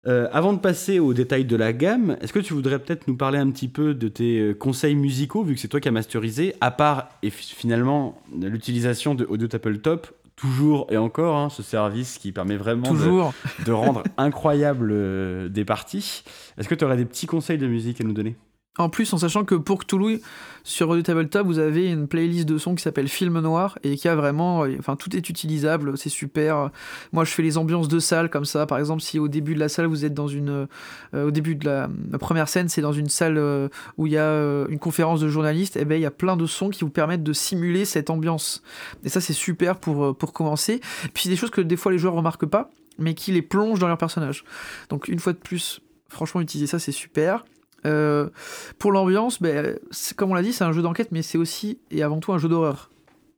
Euh, 0.07 0.27
avant 0.31 0.53
de 0.53 0.57
passer 0.57 0.97
aux 0.99 1.13
détails 1.13 1.45
de 1.45 1.55
la 1.55 1.73
gamme, 1.73 2.17
est-ce 2.21 2.33
que 2.33 2.39
tu 2.39 2.53
voudrais 2.53 2.79
peut-être 2.79 3.07
nous 3.07 3.15
parler 3.15 3.37
un 3.37 3.51
petit 3.51 3.67
peu 3.67 3.93
de 3.93 4.07
tes 4.07 4.39
euh, 4.39 4.53
conseils 4.55 4.95
musicaux, 4.95 5.43
vu 5.43 5.53
que 5.53 5.61
c'est 5.61 5.67
toi 5.67 5.79
qui 5.79 5.89
as 5.89 5.91
masterisé, 5.91 6.55
à 6.59 6.71
part 6.71 7.09
et 7.21 7.29
finalement 7.29 8.19
l'utilisation 8.41 9.13
de 9.13 9.25
Audio 9.25 9.47
Top, 9.47 10.11
toujours 10.35 10.87
et 10.89 10.97
encore, 10.97 11.37
hein, 11.37 11.49
ce 11.49 11.61
service 11.61 12.17
qui 12.17 12.31
permet 12.31 12.57
vraiment 12.57 12.91
de, 12.93 13.63
de, 13.63 13.71
rendre 13.71 14.01
incroyable 14.17 14.89
euh, 14.91 15.49
des 15.49 15.65
parties. 15.65 16.23
Est-ce 16.57 16.67
que 16.67 16.73
tu 16.73 16.83
aurais 16.83 16.97
des 16.97 17.05
petits 17.05 17.27
conseils 17.27 17.59
de 17.59 17.67
musique 17.67 18.01
à 18.01 18.03
nous 18.03 18.13
donner? 18.13 18.35
En 18.77 18.87
plus, 18.87 19.11
en 19.13 19.17
sachant 19.17 19.43
que 19.43 19.55
pour 19.55 19.79
Cthulhu, 19.79 20.21
sur 20.63 20.93
le 20.93 21.03
Tabletop, 21.03 21.45
vous 21.45 21.59
avez 21.59 21.91
une 21.91 22.07
playlist 22.07 22.47
de 22.47 22.57
sons 22.57 22.73
qui 22.73 22.81
s'appelle 22.81 23.09
Film 23.09 23.37
Noir 23.41 23.77
et 23.83 23.97
qui 23.97 24.07
a 24.07 24.15
vraiment. 24.15 24.61
Enfin, 24.79 24.95
tout 24.95 25.13
est 25.13 25.29
utilisable, 25.29 25.97
c'est 25.97 26.09
super. 26.09 26.69
Moi, 27.11 27.25
je 27.25 27.31
fais 27.31 27.43
les 27.43 27.57
ambiances 27.57 27.89
de 27.89 27.99
salle 27.99 28.29
comme 28.29 28.45
ça. 28.45 28.65
Par 28.65 28.79
exemple, 28.79 29.01
si 29.01 29.19
au 29.19 29.27
début 29.27 29.55
de 29.55 29.59
la 29.59 29.67
salle, 29.67 29.87
vous 29.87 30.05
êtes 30.05 30.13
dans 30.13 30.29
une. 30.29 30.67
Euh, 31.13 31.27
au 31.27 31.31
début 31.31 31.55
de 31.55 31.65
la, 31.65 31.89
première 32.17 32.47
scène, 32.47 32.69
c'est 32.69 32.81
dans 32.81 32.93
une 32.93 33.09
salle 33.09 33.37
euh, 33.37 33.67
où 33.97 34.07
il 34.07 34.13
y 34.13 34.17
a 34.17 34.23
euh, 34.23 34.67
une 34.69 34.79
conférence 34.79 35.19
de 35.19 35.27
journalistes, 35.27 35.75
et 35.75 35.81
eh 35.81 35.85
ben 35.85 35.95
il 35.95 36.01
y 36.01 36.05
a 36.05 36.11
plein 36.11 36.37
de 36.37 36.45
sons 36.45 36.69
qui 36.69 36.85
vous 36.85 36.89
permettent 36.89 37.23
de 37.23 37.33
simuler 37.33 37.83
cette 37.83 38.09
ambiance. 38.09 38.63
Et 39.03 39.09
ça, 39.09 39.19
c'est 39.19 39.33
super 39.33 39.77
pour, 39.79 40.15
pour 40.15 40.31
commencer. 40.31 40.79
Puis, 41.13 41.27
des 41.27 41.35
choses 41.35 41.51
que 41.51 41.61
des 41.61 41.75
fois 41.75 41.91
les 41.91 41.97
joueurs 41.97 42.13
remarquent 42.13 42.45
pas, 42.45 42.71
mais 42.97 43.15
qui 43.15 43.33
les 43.33 43.41
plongent 43.41 43.79
dans 43.79 43.89
leur 43.89 43.97
personnage. 43.97 44.45
Donc, 44.89 45.09
une 45.09 45.19
fois 45.19 45.33
de 45.33 45.39
plus, 45.39 45.81
franchement, 46.07 46.39
utiliser 46.39 46.67
ça, 46.67 46.79
c'est 46.79 46.93
super. 46.93 47.43
Euh, 47.85 48.29
pour 48.77 48.91
l'ambiance, 48.91 49.41
ben, 49.41 49.77
comme 50.15 50.31
on 50.31 50.33
l'a 50.33 50.43
dit, 50.43 50.53
c'est 50.53 50.63
un 50.63 50.71
jeu 50.71 50.81
d'enquête, 50.81 51.09
mais 51.11 51.21
c'est 51.21 51.37
aussi 51.37 51.79
et 51.89 52.03
avant 52.03 52.19
tout 52.19 52.33
un 52.33 52.37
jeu 52.37 52.49
d'horreur. 52.49 52.89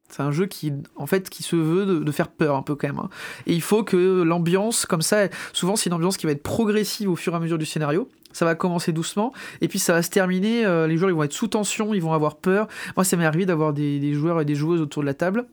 C'est 0.10 0.22
un 0.22 0.32
jeu 0.32 0.46
qui, 0.46 0.72
en 0.96 1.08
fait, 1.08 1.30
qui 1.30 1.42
se 1.42 1.56
veut 1.56 2.04
de, 2.04 2.12
faire 2.12 2.28
peur 2.28 2.56
un 2.56 2.62
peu 2.62 2.76
quand 2.76 2.88
même. 2.88 3.00
Hein. 3.00 3.10
Et 3.48 3.54
il 3.54 3.64
faut 3.64 3.84
que 3.84 4.22
l'ambiance, 4.22 4.86
comme 4.86 5.02
ça, 5.02 5.28
souvent 5.54 5.76
c'est 5.76 5.90
une 5.90 5.96
ambiance 5.96 6.18
qui 6.18 6.28
va 6.28 6.34
être 6.34 6.44
progressive 6.44 7.10
au 7.10 7.16
fur 7.16 7.34
et 7.34 7.36
à 7.36 7.40
mesure 7.40 7.58
du 7.58 7.66
scénario. 7.66 8.08
Ça 8.32 8.46
va 8.46 8.56
commencer 8.56 8.92
doucement, 8.94 9.32
et 9.62 9.68
puis 9.68 9.78
ça 9.78 9.94
va 9.94 10.02
se 10.02 10.10
terminer. 10.10 10.66
Euh, 10.66 10.88
les 10.88 10.98
joueurs 10.98 11.12
ils 11.12 11.16
vont 11.16 11.24
être 11.24 11.34
sous 11.34 11.48
tension, 11.48 11.94
ils 11.94 12.02
vont 12.02 12.14
avoir 12.14 12.38
peur. 12.38 12.68
Moi, 12.96 13.04
ça 13.04 13.16
m'est 13.16 13.26
arrivé 13.26 13.46
d'avoir 13.46 13.74
des, 13.74 14.14
joueurs 14.14 14.42
et 14.42 14.46
des 14.46 14.56
joueuses 14.56 14.82
autour 14.82 15.04
de 15.04 15.08
la 15.08 15.14
table 15.14 15.46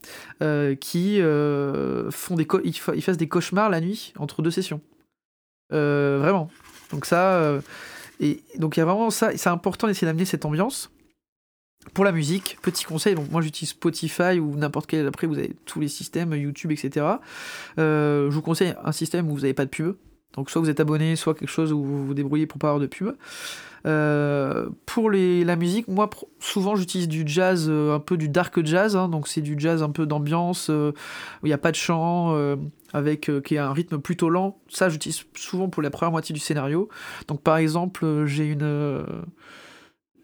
euh, 0.43 0.75
qui 0.75 1.21
font 2.11 2.35
des 2.37 2.47
ils, 2.65 3.03
fassent 3.03 3.19
des 3.19 3.29
cauchemars 3.29 3.71
la 3.71 3.81
nuit 3.81 4.13
entre 4.19 4.43
deux 4.43 4.51
sessions. 4.51 4.81
vraiment. 5.71 6.51
Donc 6.91 7.07
ça 7.07 7.61
et 8.21 8.43
donc 8.59 8.77
il 8.77 8.81
y 8.81 8.83
a 8.83 8.87
vraiment 8.87 9.11
ça, 9.11 9.37
c'est 9.37 9.49
important 9.49 9.87
d'essayer 9.87 10.07
d'amener 10.07 10.27
cette 10.27 10.45
ambiance. 10.45 10.91
Pour 11.95 12.05
la 12.05 12.13
musique, 12.13 12.59
petit 12.61 12.85
conseil, 12.85 13.17
moi 13.31 13.41
j'utilise 13.41 13.71
Spotify 13.71 14.39
ou 14.39 14.55
n'importe 14.55 14.87
quel, 14.87 15.07
après 15.07 15.27
vous 15.27 15.39
avez 15.39 15.57
tous 15.65 15.81
les 15.81 15.89
systèmes, 15.89 16.35
YouTube, 16.35 16.73
etc. 16.73 17.07
Euh, 17.79 18.31
je 18.31 18.35
vous 18.35 18.43
conseille 18.43 18.75
un 18.85 18.93
système 18.93 19.31
où 19.31 19.35
vous 19.35 19.41
n'avez 19.41 19.55
pas 19.55 19.65
de 19.65 19.71
pub. 19.71 19.97
Donc 20.35 20.51
soit 20.51 20.61
vous 20.61 20.69
êtes 20.69 20.79
abonné, 20.79 21.17
soit 21.17 21.35
quelque 21.35 21.49
chose 21.49 21.73
où 21.73 21.83
vous 21.83 22.07
vous 22.07 22.15
débrouillez 22.15 22.47
pour 22.47 22.59
pas 22.59 22.69
avoir 22.69 22.81
de 22.81 22.87
pub. 22.87 23.17
Euh, 23.87 24.69
pour 24.85 25.11
la 25.11 25.57
musique, 25.57 25.89
moi 25.89 26.11
souvent 26.39 26.77
j'utilise 26.77 27.09
du 27.09 27.23
jazz, 27.25 27.67
euh, 27.71 27.95
un 27.95 27.99
peu 27.99 28.19
du 28.19 28.29
dark 28.29 28.63
jazz, 28.63 28.95
hein, 28.95 29.09
donc 29.09 29.27
c'est 29.27 29.41
du 29.41 29.55
jazz 29.59 29.83
un 29.83 29.89
peu 29.89 30.05
d'ambiance, 30.05 30.69
où 30.69 30.93
il 31.45 31.49
n'y 31.49 31.55
a 31.55 31.59
pas 31.59 31.71
de 31.71 31.77
chant, 31.77 32.37
avec 32.93 33.29
euh, 33.29 33.41
qui 33.41 33.59
a 33.59 33.67
un 33.67 33.73
rythme 33.73 33.99
plutôt 33.99 34.29
lent. 34.29 34.59
Ça, 34.69 34.89
j'utilise 34.89 35.25
souvent 35.37 35.69
pour 35.69 35.83
la 35.83 35.91
première 35.91 36.11
moitié 36.11 36.33
du 36.33 36.41
scénario. 36.41 36.89
Donc, 37.29 37.43
par 37.43 37.57
exemple, 37.57 38.05
euh, 38.05 38.27
j'ai 38.27 38.47
une 38.47 38.63
euh, 38.63 39.03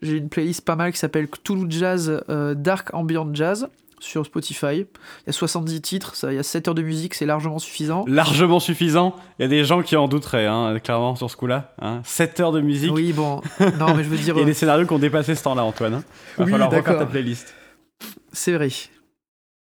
j'ai 0.01 0.17
une 0.17 0.29
playlist 0.29 0.61
pas 0.61 0.75
mal 0.75 0.91
qui 0.91 0.99
s'appelle 0.99 1.27
Cthulhu 1.27 1.65
Jazz 1.69 2.23
Dark 2.55 2.93
Ambient 2.93 3.27
Jazz 3.33 3.67
sur 3.99 4.23
Spotify. 4.23 4.75
Il 4.75 5.27
y 5.27 5.29
a 5.29 5.33
70 5.33 5.81
titres, 5.81 6.15
ça, 6.15 6.31
il 6.31 6.35
y 6.35 6.39
a 6.39 6.43
7 6.43 6.67
heures 6.67 6.75
de 6.75 6.83
musique, 6.83 7.15
c'est 7.15 7.25
largement 7.25 7.57
suffisant. 7.57 8.05
Largement 8.07 8.59
suffisant 8.59 9.15
Il 9.39 9.41
y 9.41 9.45
a 9.45 9.47
des 9.47 9.63
gens 9.63 9.81
qui 9.81 9.95
en 9.95 10.07
douteraient, 10.07 10.45
hein, 10.45 10.77
clairement, 10.83 11.15
sur 11.15 11.31
ce 11.31 11.35
coup-là. 11.35 11.73
Hein. 11.81 12.01
7 12.03 12.39
heures 12.41 12.51
de 12.51 12.61
musique. 12.61 12.93
Oui, 12.93 13.11
bon. 13.11 13.41
Non, 13.79 13.95
mais 13.95 14.03
je 14.03 14.09
veux 14.09 14.17
dire. 14.23 14.35
il 14.35 14.41
y 14.41 14.43
a 14.43 14.45
des 14.45 14.53
scénarios 14.53 14.85
qui 14.85 14.93
ont 14.93 14.99
dépassé 14.99 15.33
ce 15.33 15.43
temps-là, 15.43 15.63
Antoine. 15.63 15.95
Hein. 15.95 16.03
Va 16.37 16.45
falloir 16.45 16.69
refaire 16.69 16.99
ta 16.99 17.07
playlist. 17.07 17.55
C'est 18.31 18.53
vrai. 18.53 18.69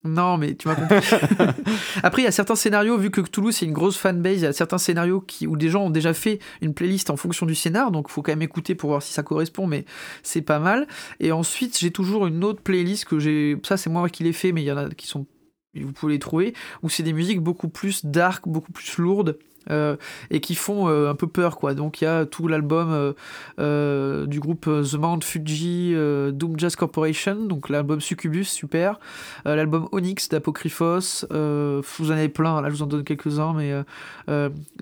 Non, 0.07 0.39
mais 0.39 0.55
tu 0.55 0.69
m'as 0.69 0.75
compris. 0.75 0.97
Après, 2.03 2.23
il 2.23 2.25
y 2.25 2.29
a 2.29 2.33
certains 2.33 2.55
scénarios, 2.55 2.99
vu 2.99 3.11
que 3.11 3.21
Toulouse 3.21 3.57
c'est 3.57 3.67
une 3.67 3.73
grosse 3.73 3.97
fanbase, 3.97 4.37
il 4.37 4.43
y 4.43 4.47
a 4.47 4.53
certains 4.53 4.79
scénarios 4.79 5.21
qui, 5.21 5.47
où 5.47 5.57
des 5.57 5.69
gens 5.69 5.85
ont 5.85 5.91
déjà 5.91 6.15
fait 6.15 6.39
une 6.61 6.75
playlist 6.75 7.11
en 7.11 7.17
fonction 7.17 7.47
du 7.47 7.55
scénar, 7.55 7.91
donc 7.91 8.07
il 8.09 8.13
faut 8.13 8.23
quand 8.23 8.33
même 8.33 8.43
écouter 8.43 8.75
pour 8.75 8.91
voir 8.91 9.03
si 9.03 9.13
ça 9.13 9.23
correspond, 9.23 9.67
mais 9.67 9.85
c'est 10.23 10.43
pas 10.43 10.59
mal. 10.59 10.87
Et 11.21 11.33
ensuite, 11.33 11.79
j'ai 11.79 11.91
toujours 11.91 12.27
une 12.27 12.45
autre 12.45 12.61
playlist 12.63 13.05
que 13.05 13.19
j'ai. 13.19 13.57
Ça, 13.65 13.77
c'est 13.77 13.91
moi 13.91 14.09
qui 14.09 14.25
l'ai 14.25 14.33
fait, 14.33 14.53
mais 14.53 14.63
il 14.63 14.67
y 14.67 14.73
en 14.73 14.77
a 14.77 14.89
qui 14.91 15.07
sont. 15.07 15.27
Vous 15.75 15.93
pouvez 15.93 16.15
les 16.15 16.19
trouver, 16.19 16.55
où 16.83 16.89
c'est 16.89 17.03
des 17.03 17.13
musiques 17.13 17.41
beaucoup 17.41 17.69
plus 17.69 18.07
dark, 18.07 18.49
beaucoup 18.49 18.73
plus 18.73 18.97
lourdes. 18.97 19.39
Euh, 19.71 19.97
et 20.31 20.41
qui 20.41 20.55
font 20.55 20.89
euh, 20.89 21.11
un 21.11 21.15
peu 21.15 21.27
peur 21.27 21.57
quoi. 21.57 21.75
Donc 21.75 22.01
il 22.01 22.05
y 22.05 22.07
a 22.07 22.25
tout 22.25 22.47
l'album 22.47 23.15
euh, 23.59 24.27
du 24.27 24.39
groupe 24.39 24.67
The 24.67 24.95
Mount 24.95 25.21
Fuji 25.23 25.95
Doom 26.33 26.59
Jazz 26.59 26.77
Corporation, 26.77 27.47
donc 27.47 27.69
l'album 27.69 28.01
Succubus, 28.01 28.45
super. 28.45 29.01
l'album 29.45 29.89
Onyx 29.93 30.29
d'Apocryphos, 30.29 31.27
vous 31.31 32.11
en 32.11 32.15
avez 32.15 32.29
plein, 32.29 32.61
là 32.61 32.69
je 32.71 32.75
vous 32.75 32.83
en 32.83 32.87
donne 32.87 33.05
quelques-uns, 33.05 33.55
mais 33.55 33.73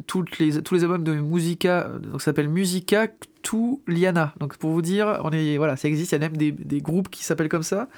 toutes 0.06 0.38
les, 0.38 0.62
tous 0.62 0.74
les 0.74 0.82
albums 0.82 1.04
de 1.04 1.14
Musica, 1.14 1.88
donc 2.02 2.20
ça 2.20 2.26
s'appelle 2.26 2.48
Musica 2.48 3.08
Liana. 3.86 4.32
Donc 4.40 4.56
pour 4.56 4.70
vous 4.70 4.82
dire, 4.82 5.20
on 5.22 5.30
est, 5.30 5.56
voilà, 5.58 5.76
ça 5.76 5.88
existe, 5.88 6.12
il 6.12 6.14
y 6.14 6.16
a 6.16 6.18
même 6.18 6.36
des, 6.36 6.52
des 6.52 6.80
groupes 6.80 7.10
qui 7.10 7.24
s'appellent 7.24 7.48
comme 7.48 7.62
ça. 7.62 7.88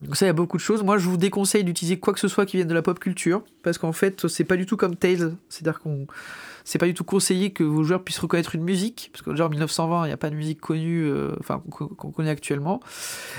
Donc 0.00 0.16
ça, 0.16 0.26
il 0.26 0.28
y 0.28 0.30
a 0.30 0.34
beaucoup 0.34 0.56
de 0.56 0.62
choses. 0.62 0.84
Moi, 0.84 0.98
je 0.98 1.08
vous 1.08 1.16
déconseille 1.16 1.64
d'utiliser 1.64 1.98
quoi 1.98 2.12
que 2.12 2.20
ce 2.20 2.28
soit 2.28 2.46
qui 2.46 2.56
vienne 2.56 2.68
de 2.68 2.74
la 2.74 2.82
pop 2.82 3.00
culture, 3.00 3.42
parce 3.64 3.78
qu'en 3.78 3.92
fait, 3.92 4.28
c'est 4.28 4.44
pas 4.44 4.56
du 4.56 4.64
tout 4.64 4.76
comme 4.76 4.94
Tales. 4.94 5.36
C'est-à-dire 5.48 5.80
qu'on, 5.80 6.06
c'est 6.64 6.78
pas 6.78 6.86
du 6.86 6.94
tout 6.94 7.02
conseillé 7.02 7.52
que 7.52 7.64
vos 7.64 7.82
joueurs 7.82 8.04
puissent 8.04 8.20
reconnaître 8.20 8.54
une 8.54 8.62
musique, 8.62 9.10
parce 9.12 9.22
que 9.22 9.34
genre 9.34 9.50
1920, 9.50 10.04
il 10.04 10.08
n'y 10.08 10.12
a 10.12 10.16
pas 10.16 10.30
de 10.30 10.36
musique 10.36 10.60
connue, 10.60 11.02
euh, 11.04 11.34
enfin 11.40 11.62
qu'on 11.70 12.12
connaît 12.12 12.30
actuellement. 12.30 12.80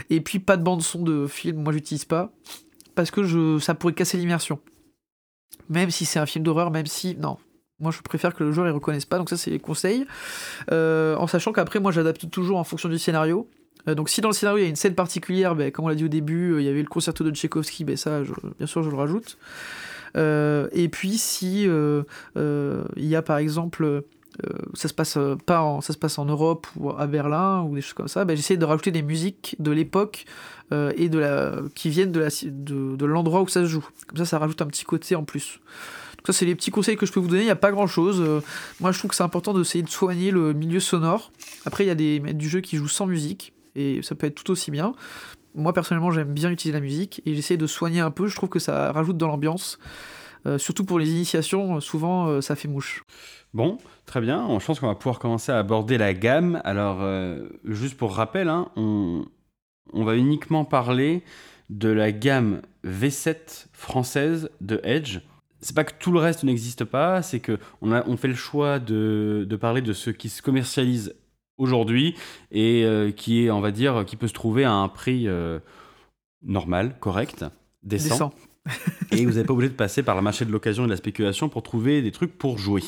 Et 0.09 0.19
puis 0.19 0.39
pas 0.39 0.57
de 0.57 0.63
bande 0.63 0.81
son 0.81 1.01
de 1.01 1.27
film. 1.27 1.63
Moi, 1.63 1.71
j'utilise 1.71 2.05
pas, 2.05 2.33
parce 2.93 3.09
que 3.09 3.23
je, 3.23 3.57
ça 3.59 3.73
pourrait 3.73 3.93
casser 3.93 4.17
l'immersion. 4.17 4.59
Même 5.69 5.91
si 5.91 6.03
c'est 6.03 6.19
un 6.19 6.25
film 6.25 6.43
d'horreur, 6.43 6.71
même 6.71 6.87
si 6.87 7.15
non. 7.15 7.37
Moi, 7.79 7.91
je 7.91 8.01
préfère 8.01 8.33
que 8.33 8.43
le 8.43 8.51
joueur 8.51 8.67
ne 8.67 8.71
reconnaisse 8.71 9.05
pas, 9.05 9.17
donc 9.17 9.29
ça, 9.29 9.37
c'est 9.37 9.51
les 9.51 9.59
conseils. 9.59 10.05
Euh, 10.71 11.15
en 11.15 11.27
sachant 11.27 11.53
qu'après, 11.53 11.79
moi, 11.79 11.93
j'adapte 11.93 12.29
toujours 12.29 12.57
en 12.57 12.65
fonction 12.65 12.89
du 12.89 12.99
scénario. 12.99 13.47
Euh, 13.87 13.95
donc 13.95 14.09
si 14.09 14.21
dans 14.21 14.29
le 14.29 14.33
scénario 14.33 14.59
il 14.59 14.63
y 14.63 14.65
a 14.65 14.69
une 14.69 14.75
scène 14.75 14.95
particulière, 14.95 15.55
ben, 15.55 15.71
comme 15.71 15.85
on 15.85 15.87
l'a 15.87 15.95
dit 15.95 16.05
au 16.05 16.09
début, 16.09 16.53
euh, 16.53 16.61
il 16.61 16.65
y 16.65 16.69
avait 16.69 16.81
le 16.81 16.87
concerto 16.87 17.23
de 17.23 17.31
Tchaïkovski, 17.31 17.85
ben, 17.85 17.97
ça 17.97 18.21
bien 18.57 18.67
sûr 18.67 18.83
je 18.83 18.89
le 18.89 18.95
rajoute. 18.95 19.37
Euh, 20.17 20.67
et 20.71 20.89
puis 20.89 21.17
si 21.17 21.63
il 21.65 22.05
y 22.97 23.15
a 23.15 23.21
par 23.21 23.37
exemple 23.37 24.03
ça 24.73 24.87
se 24.87 24.93
passe 24.93 25.17
pas 25.45 25.61
en, 25.61 26.25
Europe 26.25 26.67
ou 26.77 26.91
à 26.91 27.07
Berlin 27.07 27.61
ou 27.63 27.75
des 27.75 27.81
choses 27.81 27.93
comme 27.93 28.07
ça, 28.07 28.25
ben, 28.25 28.35
j'essaie 28.35 28.57
de 28.57 28.65
rajouter 28.65 28.91
des 28.91 29.01
musiques 29.01 29.55
de 29.59 29.71
l'époque 29.71 30.25
et 30.71 31.09
qui 31.75 31.89
viennent 31.89 32.11
de 32.11 33.05
l'endroit 33.05 33.41
où 33.41 33.47
ça 33.47 33.61
se 33.61 33.65
joue. 33.65 33.87
Comme 34.07 34.17
ça, 34.17 34.25
ça 34.25 34.39
rajoute 34.39 34.61
un 34.61 34.67
petit 34.67 34.85
côté 34.85 35.15
en 35.15 35.23
plus. 35.23 35.59
Donc 36.17 36.27
ça, 36.27 36.33
c'est 36.33 36.45
les 36.45 36.55
petits 36.55 36.71
conseils 36.71 36.97
que 36.97 37.05
je 37.05 37.11
peux 37.11 37.19
vous 37.19 37.27
donner. 37.27 37.41
Il 37.41 37.45
n'y 37.45 37.51
a 37.51 37.55
pas 37.55 37.71
grand-chose. 37.71 38.23
moi, 38.79 38.91
je 38.91 38.99
trouve 38.99 39.09
que 39.09 39.15
c'est 39.15 39.23
important 39.23 39.53
d'essayer 39.53 39.83
de 39.83 39.89
soigner 39.89 40.31
le 40.31 40.53
milieu 40.53 40.79
sonore. 40.79 41.31
Après, 41.65 41.83
il 41.83 41.87
y 41.87 41.91
a 41.91 41.95
des 41.95 42.19
maîtres 42.19 42.37
du 42.37 42.47
jeu 42.47 42.61
qui 42.61 42.77
jouent 42.77 42.87
sans 42.87 43.07
musique 43.07 43.53
et 43.75 44.01
ça 44.01 44.15
peut 44.15 44.27
être 44.27 44.35
tout 44.35 44.51
aussi 44.51 44.71
bien. 44.71 44.93
Moi 45.55 45.73
personnellement 45.73 46.11
j'aime 46.11 46.33
bien 46.33 46.51
utiliser 46.51 46.77
la 46.77 46.83
musique 46.83 47.21
et 47.25 47.35
j'essaie 47.35 47.57
de 47.57 47.67
soigner 47.67 47.99
un 47.99 48.11
peu, 48.11 48.27
je 48.27 48.35
trouve 48.35 48.49
que 48.49 48.59
ça 48.59 48.91
rajoute 48.91 49.17
dans 49.17 49.27
l'ambiance. 49.27 49.79
Euh, 50.45 50.57
surtout 50.57 50.85
pour 50.85 50.99
les 50.99 51.09
initiations, 51.09 51.79
souvent 51.81 52.27
euh, 52.27 52.41
ça 52.41 52.55
fait 52.55 52.67
mouche. 52.67 53.03
Bon, 53.53 53.77
très 54.05 54.21
bien. 54.21 54.47
Je 54.59 54.65
pense 54.65 54.79
qu'on 54.79 54.87
va 54.87 54.95
pouvoir 54.95 55.19
commencer 55.19 55.51
à 55.51 55.57
aborder 55.57 55.97
la 55.97 56.13
gamme. 56.13 56.61
Alors, 56.63 56.99
euh, 57.01 57.49
juste 57.65 57.97
pour 57.97 58.15
rappel, 58.15 58.47
hein, 58.47 58.69
on, 58.75 59.25
va 59.93 60.15
uniquement 60.15 60.65
parler 60.65 61.23
de 61.69 61.89
la 61.89 62.11
gamme 62.11 62.61
V7 62.85 63.67
française 63.73 64.49
de 64.61 64.79
Edge. 64.83 65.19
C'est 65.61 65.75
pas 65.75 65.83
que 65.83 65.93
tout 65.99 66.11
le 66.11 66.19
reste 66.19 66.43
n'existe 66.43 66.85
pas, 66.85 67.21
c'est 67.21 67.41
que 67.41 67.57
on, 67.81 67.91
a, 67.91 68.03
fait 68.15 68.29
le 68.29 68.35
choix 68.35 68.79
de, 68.79 69.45
de 69.49 69.55
parler 69.57 69.81
de 69.81 69.91
ce 69.91 70.09
qui 70.09 70.29
se 70.29 70.41
commercialise 70.41 71.15
aujourd'hui 71.59 72.15
et 72.51 72.83
euh, 72.83 73.11
qui 73.11 73.45
est, 73.45 73.51
on 73.51 73.61
va 73.61 73.69
dire, 73.71 74.03
qui 74.07 74.15
peut 74.15 74.27
se 74.27 74.33
trouver 74.33 74.63
à 74.63 74.71
un 74.71 74.87
prix 74.87 75.27
euh, 75.27 75.59
normal, 76.41 76.95
correct, 76.99 77.45
décent. 77.83 78.33
et 79.11 79.25
vous 79.25 79.33
n'êtes 79.33 79.47
pas 79.47 79.53
obligé 79.53 79.69
de 79.69 79.75
passer 79.75 80.03
par 80.03 80.15
le 80.15 80.21
marché 80.21 80.45
de 80.45 80.51
l'occasion 80.51 80.83
et 80.83 80.87
de 80.87 80.91
la 80.91 80.97
spéculation 80.97 81.49
pour 81.49 81.63
trouver 81.63 82.01
des 82.01 82.11
trucs 82.11 82.37
pour 82.37 82.57
jouer. 82.57 82.83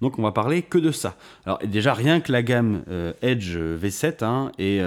Donc 0.00 0.18
on 0.18 0.22
va 0.22 0.32
parler 0.32 0.62
que 0.62 0.78
de 0.78 0.90
ça. 0.90 1.16
Alors 1.44 1.58
déjà 1.58 1.94
rien 1.94 2.20
que 2.20 2.32
la 2.32 2.42
gamme 2.42 2.82
euh, 2.88 3.12
Edge 3.22 3.56
V7 3.56 4.24
hein, 4.24 4.52
et 4.58 4.80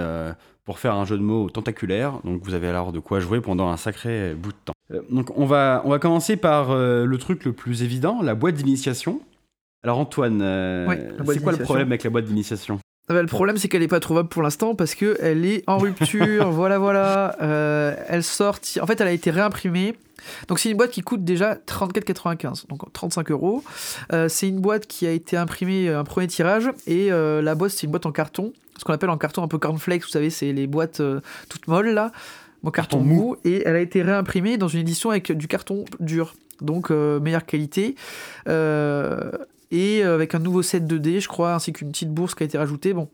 pour 0.64 0.78
faire 0.78 0.94
un 0.94 1.04
jeu 1.04 1.16
de 1.16 1.22
mots 1.22 1.48
tentaculaire, 1.48 2.20
donc 2.24 2.42
vous 2.42 2.54
avez 2.54 2.68
alors 2.68 2.92
de 2.92 2.98
quoi 2.98 3.20
jouer 3.20 3.40
pendant 3.40 3.68
un 3.68 3.76
sacré 3.76 4.34
bout 4.34 4.52
de 4.52 4.58
temps. 4.64 4.74
donc 5.10 5.36
on 5.36 5.46
va, 5.46 5.82
on 5.84 5.90
va 5.90 5.98
commencer 5.98 6.36
par 6.36 6.74
le 6.74 7.16
truc 7.18 7.44
le 7.44 7.52
plus 7.52 7.82
évident, 7.82 8.22
la 8.22 8.34
boîte 8.34 8.56
d'initiation. 8.56 9.20
Alors 9.82 9.98
Antoine, 9.98 10.40
c'est 11.26 11.42
quoi 11.42 11.52
le 11.52 11.58
problème 11.58 11.88
avec 11.88 12.04
la 12.04 12.10
boîte 12.10 12.26
d'initiation? 12.26 12.78
Bah, 13.14 13.22
le 13.22 13.28
problème, 13.28 13.56
c'est 13.56 13.68
qu'elle 13.68 13.82
n'est 13.82 13.88
pas 13.88 14.00
trouvable 14.00 14.28
pour 14.28 14.42
l'instant 14.42 14.74
parce 14.74 14.94
qu'elle 14.94 15.44
est 15.44 15.62
en 15.66 15.78
rupture. 15.78 16.50
voilà, 16.50 16.78
voilà. 16.78 17.36
Euh, 17.40 17.94
elle 18.08 18.24
sort. 18.24 18.58
En 18.80 18.86
fait, 18.86 19.00
elle 19.00 19.06
a 19.06 19.12
été 19.12 19.30
réimprimée. 19.30 19.94
Donc, 20.48 20.58
c'est 20.58 20.70
une 20.70 20.76
boîte 20.76 20.90
qui 20.90 21.02
coûte 21.02 21.24
déjà 21.24 21.54
34,95, 21.54 22.66
donc 22.68 22.92
35 22.92 23.30
euros. 23.30 23.62
Euh, 24.12 24.28
c'est 24.28 24.48
une 24.48 24.60
boîte 24.60 24.86
qui 24.86 25.06
a 25.06 25.12
été 25.12 25.36
imprimée 25.36 25.88
euh, 25.88 26.00
un 26.00 26.04
premier 26.04 26.26
tirage 26.26 26.70
et 26.88 27.10
la 27.10 27.54
boîte, 27.54 27.70
c'est 27.72 27.84
une 27.84 27.92
boîte 27.92 28.06
en 28.06 28.12
carton. 28.12 28.52
Ce 28.76 28.84
qu'on 28.84 28.92
appelle 28.92 29.10
en 29.10 29.18
carton 29.18 29.42
un 29.42 29.48
peu 29.48 29.58
cornflakes, 29.58 30.02
vous 30.02 30.08
savez, 30.08 30.30
c'est 30.30 30.52
les 30.52 30.66
boîtes 30.66 31.00
toutes 31.48 31.68
molles 31.68 31.90
là. 31.90 32.12
Mon 32.62 32.70
carton 32.70 33.00
mou. 33.00 33.36
Et 33.44 33.62
elle 33.64 33.76
a 33.76 33.80
été 33.80 34.02
réimprimée 34.02 34.58
dans 34.58 34.68
une 34.68 34.80
édition 34.80 35.10
avec 35.10 35.30
du 35.32 35.46
carton 35.46 35.84
dur 36.00 36.34
donc 36.60 36.90
meilleure 36.90 37.46
qualité 37.46 37.94
et 39.70 40.04
euh, 40.04 40.14
avec 40.14 40.34
un 40.34 40.38
nouveau 40.38 40.62
set 40.62 40.84
2D, 40.84 41.20
je 41.20 41.28
crois, 41.28 41.54
ainsi 41.54 41.72
qu'une 41.72 41.90
petite 41.90 42.10
bourse 42.10 42.34
qui 42.34 42.42
a 42.42 42.46
été 42.46 42.58
rajoutée. 42.58 42.92
Bon, 42.92 43.08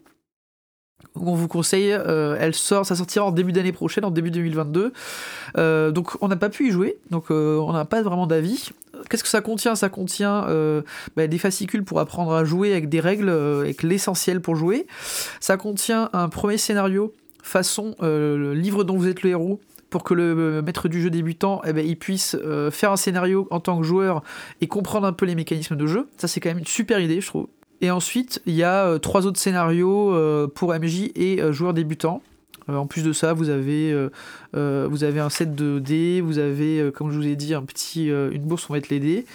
on 1.17 1.35
vous 1.35 1.49
conseille, 1.49 1.93
euh, 1.93 2.37
elle 2.39 2.55
sort, 2.55 2.87
ça 2.87 2.95
sortira 2.95 3.25
en 3.25 3.33
début 3.33 3.53
d'année 3.53 3.73
prochaine, 3.73 4.05
en 4.05 4.11
début 4.11 4.31
2022. 4.31 4.93
Euh, 5.59 5.91
donc 5.91 6.11
on 6.21 6.29
n'a 6.29 6.37
pas 6.37 6.49
pu 6.49 6.69
y 6.69 6.71
jouer, 6.71 6.97
donc 7.11 7.31
on 7.31 7.73
n'a 7.73 7.85
pas 7.85 8.03
vraiment 8.03 8.27
d'avis. 8.27 8.71
Qu'est-ce 9.11 9.25
que 9.25 9.29
ça 9.29 9.41
contient? 9.41 9.75
Ça 9.75 9.89
contient 9.89 10.47
bah, 11.17 11.27
des 11.27 11.39
fascicules 11.39 11.85
pour 11.85 12.01
apprendre 12.01 12.33
à 12.33 12.45
jouer 12.45 12.73
avec 12.73 12.89
des 12.89 13.01
règles, 13.01 13.29
avec 13.29 13.83
l'essentiel 13.83 14.41
pour 14.41 14.57
jouer. 14.57 14.87
Ça 15.41 15.57
contient 15.57 16.09
un 16.13 16.29
premier 16.29 16.59
scénario 16.59 17.13
façon 17.43 17.97
le 18.01 18.55
livre 18.55 18.85
dont 18.85 18.97
vous 18.97 19.09
êtes 19.09 19.23
le 19.23 19.31
héros, 19.31 19.61
pour 19.93 20.03
que 20.05 20.15
le 20.15 20.63
maître 20.63 20.89
du 20.89 21.03
jeu 21.03 21.11
débutant 21.11 21.61
eh 21.67 21.73
ben, 21.75 21.87
il 21.87 21.99
puisse 21.99 22.35
euh, 22.43 22.71
faire 22.71 22.91
un 22.91 22.97
scénario 22.97 23.47
en 23.51 23.61
tant 23.61 23.79
que 23.79 23.85
joueur 23.85 24.23
et 24.63 24.67
comprendre 24.67 25.07
un 25.07 25.13
peu 25.13 25.27
les 25.27 25.35
mécanismes 25.35 25.77
de 25.77 25.87
jeu. 25.87 26.09
Ça, 26.17 26.27
c'est 26.27 26.41
quand 26.41 26.49
même 26.49 26.59
une 26.59 26.67
super 26.67 26.99
idée, 26.99 27.21
je 27.21 27.27
trouve. 27.27 27.47
Et 27.83 27.91
ensuite, 27.91 28.41
il 28.47 28.55
y 28.55 28.63
a 28.63 28.87
euh, 28.87 28.99
trois 28.99 29.27
autres 29.27 29.39
scénarios 29.39 30.15
euh, 30.15 30.49
pour 30.49 30.73
MJ 30.73 31.11
et 31.15 31.41
joueurs 31.53 31.75
débutants. 31.75 32.23
en 32.69 32.87
plus 32.87 33.05
de 33.05 33.13
ça, 33.13 33.35
vous 33.35 33.51
avez, 33.51 33.95
vous 34.55 35.05
avez 35.05 35.21
un 35.21 35.29
set 35.29 35.55
de 35.55 35.79
dés, 35.79 36.23
vous 36.23 36.39
avez, 36.39 36.91
comme 36.95 37.11
je 37.11 37.19
vous 37.19 37.27
ai 37.27 37.37
dit, 37.37 37.53
un 37.53 37.63
petit, 37.63 38.07
une 38.07 38.43
bourse 38.43 38.65
pour 38.65 38.75
mettre 38.75 38.89
les 38.91 39.01
dés. 39.01 39.27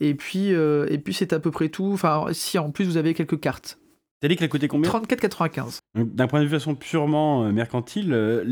Et 0.00 0.14
puis, 0.14 0.50
et 0.50 0.98
puis 0.98 1.12
c'est 1.12 1.32
à 1.32 1.40
peu 1.40 1.50
près 1.50 1.70
tout. 1.70 1.90
Enfin, 1.92 2.26
si 2.32 2.56
en 2.58 2.70
plus 2.70 2.84
vous 2.84 2.98
avez 2.98 3.14
quelques 3.14 3.40
cartes. 3.40 3.78
T'as 4.20 4.28
dit 4.28 4.36
qu'elle 4.36 4.48
coûtait 4.48 4.68
combien 4.68 4.90
34,95. 4.90 5.80
D'un 5.96 6.26
point 6.26 6.40
de 6.40 6.46
vue 6.46 6.50
façon 6.50 6.74
purement 6.74 7.44
euh, 7.44 7.52
mercantile, 7.52 8.12
euh, 8.12 8.42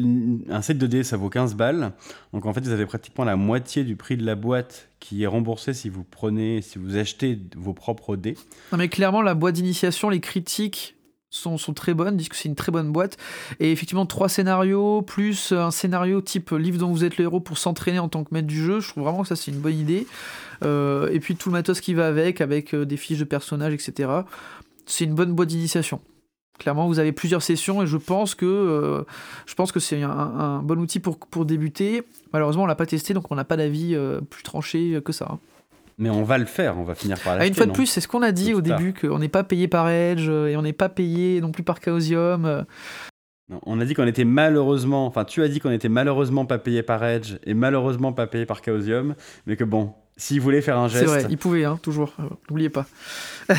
un 0.50 0.60
set 0.60 0.76
de 0.76 0.86
dés 0.86 1.02
ça 1.02 1.16
vaut 1.16 1.30
15 1.30 1.54
balles. 1.54 1.92
Donc 2.32 2.44
en 2.46 2.52
fait, 2.52 2.60
vous 2.60 2.72
avez 2.72 2.84
pratiquement 2.84 3.24
la 3.24 3.36
moitié 3.36 3.84
du 3.84 3.96
prix 3.96 4.16
de 4.16 4.26
la 4.26 4.34
boîte 4.34 4.90
qui 5.00 5.22
est 5.22 5.26
remboursé 5.26 5.72
si 5.72 5.88
vous 5.88 6.04
prenez, 6.04 6.60
si 6.60 6.78
vous 6.78 6.96
achetez 6.96 7.38
vos 7.56 7.72
propres 7.72 8.16
dés. 8.16 8.36
Non 8.70 8.78
mais 8.78 8.88
clairement, 8.88 9.22
la 9.22 9.34
boîte 9.34 9.54
d'initiation, 9.54 10.10
les 10.10 10.20
critiques 10.20 10.96
sont, 11.30 11.56
sont, 11.56 11.72
très 11.72 11.94
bonnes, 11.94 12.18
disent 12.18 12.28
que 12.28 12.36
c'est 12.36 12.50
une 12.50 12.54
très 12.54 12.70
bonne 12.70 12.92
boîte. 12.92 13.16
Et 13.58 13.72
effectivement, 13.72 14.04
trois 14.04 14.28
scénarios, 14.28 15.00
plus 15.00 15.52
un 15.52 15.70
scénario 15.70 16.20
type 16.20 16.50
livre 16.50 16.76
dont 16.76 16.90
vous 16.90 17.04
êtes 17.04 17.16
le 17.16 17.24
héros 17.24 17.40
pour 17.40 17.56
s'entraîner 17.56 17.98
en 17.98 18.08
tant 18.10 18.24
que 18.24 18.34
maître 18.34 18.46
du 18.46 18.62
jeu. 18.62 18.80
Je 18.80 18.88
trouve 18.90 19.04
vraiment 19.04 19.22
que 19.22 19.28
ça, 19.28 19.36
c'est 19.36 19.50
une 19.50 19.60
bonne 19.60 19.78
idée. 19.78 20.06
Euh, 20.62 21.08
et 21.10 21.18
puis 21.18 21.34
tout 21.34 21.48
le 21.48 21.54
matos 21.54 21.80
qui 21.80 21.94
va 21.94 22.06
avec, 22.08 22.42
avec 22.42 22.74
des 22.74 22.96
fiches 22.98 23.20
de 23.20 23.24
personnages, 23.24 23.72
etc 23.72 24.24
c'est 24.86 25.04
une 25.04 25.14
bonne 25.14 25.32
boîte 25.32 25.48
d'initiation. 25.48 26.00
Clairement, 26.58 26.86
vous 26.86 26.98
avez 26.98 27.12
plusieurs 27.12 27.42
sessions 27.42 27.82
et 27.82 27.86
je 27.86 27.96
pense 27.96 28.34
que, 28.34 28.46
euh, 28.46 29.02
je 29.46 29.54
pense 29.54 29.72
que 29.72 29.80
c'est 29.80 30.02
un, 30.02 30.60
bon 30.62 30.78
outil 30.78 31.00
pour, 31.00 31.18
pour 31.18 31.44
débuter. 31.44 32.02
Malheureusement, 32.32 32.64
on 32.64 32.66
l'a 32.66 32.74
pas 32.74 32.86
testé, 32.86 33.14
donc 33.14 33.30
on 33.30 33.34
n'a 33.34 33.44
pas 33.44 33.56
d'avis 33.56 33.94
euh, 33.94 34.20
plus 34.20 34.42
tranché 34.42 35.00
que 35.04 35.12
ça. 35.12 35.28
Hein. 35.30 35.38
Mais 35.98 36.10
on 36.10 36.24
va 36.24 36.38
le 36.38 36.46
faire, 36.46 36.78
on 36.78 36.84
va 36.84 36.94
finir 36.94 37.18
par 37.18 37.34
l'acheter. 37.34 37.44
Ah, 37.44 37.48
une 37.48 37.54
fois 37.54 37.66
de 37.66 37.72
plus, 37.72 37.86
c'est 37.86 38.00
ce 38.00 38.08
qu'on 38.08 38.22
a 38.22 38.32
dit 38.32 38.54
au 38.54 38.60
début, 38.60 38.94
qu'on 38.94 39.18
n'est 39.18 39.28
pas 39.28 39.44
payé 39.44 39.68
par 39.68 39.88
Edge 39.88 40.26
euh, 40.28 40.48
et 40.48 40.56
on 40.56 40.62
n'est 40.62 40.72
pas 40.72 40.88
payé 40.88 41.40
non 41.40 41.52
plus 41.52 41.62
par 41.62 41.80
Chaosium. 41.82 42.64
On 43.66 43.80
a 43.80 43.84
dit 43.84 43.94
qu'on 43.94 44.06
était 44.06 44.24
malheureusement, 44.24 45.06
enfin 45.06 45.24
tu 45.24 45.42
as 45.42 45.48
dit 45.48 45.60
qu'on 45.60 45.70
était 45.70 45.90
malheureusement 45.90 46.46
pas 46.46 46.58
payé 46.58 46.82
par 46.82 47.04
Edge 47.04 47.34
et 47.44 47.54
malheureusement 47.54 48.12
pas 48.12 48.26
payé 48.26 48.46
par 48.46 48.64
Chaosium, 48.64 49.14
mais 49.46 49.56
que 49.56 49.64
bon, 49.64 49.92
s'il 50.16 50.40
voulait 50.40 50.60
faire 50.60 50.78
un 50.78 50.88
geste. 50.88 51.04
C'est 51.04 51.10
vrai, 51.10 51.26
il 51.30 51.38
pouvait, 51.38 51.64
hein, 51.64 51.78
toujours. 51.82 52.14
N'oubliez 52.48 52.70
pas. 52.70 52.86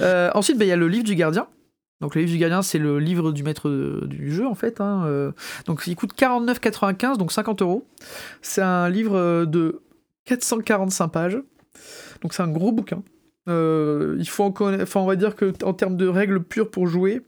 Euh, 0.00 0.30
ensuite, 0.34 0.58
bah, 0.58 0.64
il 0.64 0.68
y 0.68 0.72
a 0.72 0.76
le 0.76 0.88
livre 0.88 1.04
du 1.04 1.14
gardien. 1.14 1.46
Donc 2.00 2.14
le 2.14 2.22
livre 2.22 2.32
du 2.32 2.38
gardien, 2.38 2.62
c'est 2.62 2.78
le 2.78 2.98
livre 2.98 3.30
du 3.30 3.42
maître 3.42 3.68
du 4.06 4.32
jeu 4.32 4.46
en 4.46 4.54
fait. 4.54 4.80
Hein, 4.80 5.32
donc 5.66 5.84
il 5.86 5.94
coûte 5.94 6.14
49,95, 6.18 7.18
donc 7.18 7.30
50 7.30 7.62
euros. 7.62 7.86
C'est 8.40 8.62
un 8.62 8.88
livre 8.88 9.44
de 9.44 9.82
445 10.24 11.08
pages. 11.08 11.38
Donc 12.22 12.34
c'est 12.34 12.42
un 12.42 12.48
gros 12.48 12.72
bouquin. 12.72 13.02
il 13.46 14.28
faut 14.28 14.42
encore, 14.42 14.72
enfin 14.80 15.00
on 15.00 15.06
va 15.06 15.14
dire 15.14 15.36
que 15.36 15.52
en 15.62 15.74
termes 15.74 15.96
de 15.96 16.08
règles 16.08 16.42
pures 16.42 16.70
pour 16.70 16.88
jouer, 16.88 17.22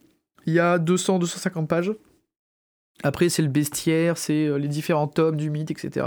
il 0.46 0.54
y 0.54 0.58
a 0.58 0.78
200-250 0.78 1.66
pages. 1.66 1.92
Après, 3.02 3.28
c'est 3.28 3.42
le 3.42 3.48
bestiaire, 3.48 4.16
c'est 4.16 4.46
euh, 4.46 4.56
les 4.56 4.68
différents 4.68 5.08
tomes 5.08 5.36
du 5.36 5.50
mythe, 5.50 5.70
etc. 5.70 6.06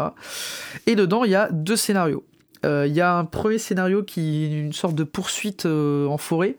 Et 0.85 0.95
dedans, 0.95 1.23
il 1.23 1.31
y 1.31 1.35
a 1.35 1.49
deux 1.51 1.75
scénarios. 1.75 2.25
Euh, 2.65 2.85
il 2.88 2.93
y 2.93 3.01
a 3.01 3.15
un 3.15 3.25
premier 3.25 3.59
scénario 3.59 4.03
qui 4.03 4.45
est 4.45 4.59
une 4.59 4.73
sorte 4.73 4.95
de 4.95 5.03
poursuite 5.03 5.65
euh, 5.65 6.07
en 6.07 6.17
forêt, 6.17 6.55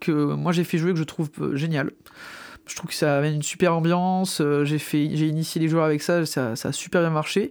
que 0.00 0.10
moi 0.12 0.52
j'ai 0.52 0.64
fait 0.64 0.76
jouer, 0.76 0.92
que 0.92 0.98
je 0.98 1.04
trouve 1.04 1.30
génial. 1.54 1.92
Je 2.66 2.76
trouve 2.76 2.90
que 2.90 2.96
ça 2.96 3.16
amène 3.16 3.34
une 3.34 3.42
super 3.42 3.74
ambiance. 3.74 4.40
j'ai 4.62 4.78
j'ai 4.78 5.26
initié 5.26 5.60
les 5.60 5.66
joueurs 5.66 5.84
avec 5.84 6.02
ça, 6.02 6.24
ça, 6.24 6.52
a 6.52 6.72
super 6.72 7.00
bien 7.00 7.10
marché. 7.10 7.50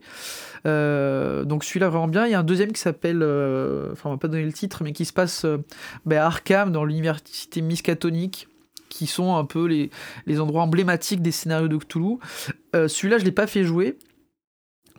donc 0.63 1.63
celui-là 1.65 1.89
vraiment 1.89 2.07
bien. 2.07 2.25
Il 2.25 2.31
y 2.31 2.35
a 2.35 2.39
un 2.39 2.43
deuxième 2.43 2.71
qui 2.71 2.79
s'appelle, 2.79 3.17
enfin 3.91 4.09
on 4.09 4.13
va 4.13 4.17
pas 4.17 4.29
donner 4.29 4.45
le 4.45 4.53
titre, 4.53 4.81
mais 4.81 4.93
qui 4.93 5.03
se 5.03 5.11
passe 5.11 5.45
ben, 6.05 6.19
à 6.19 6.27
Arkham 6.27 6.71
dans 6.71 6.85
l'université 6.85 7.59
miskatonique 7.59 8.47
qui 8.89 9.07
sont 9.07 9.35
un 9.35 9.45
peu 9.45 9.65
les, 9.65 10.39
endroits 10.39 10.63
emblématiques 10.63 11.21
des 11.21 11.31
scénarios 11.31 11.67
de 11.67 11.77
Cthulhu. 11.77 12.17
Euh, 12.75 12.87
celui-là, 12.87 13.17
je 13.17 13.25
l'ai 13.25 13.31
pas 13.31 13.47
fait 13.47 13.63
jouer. 13.63 13.97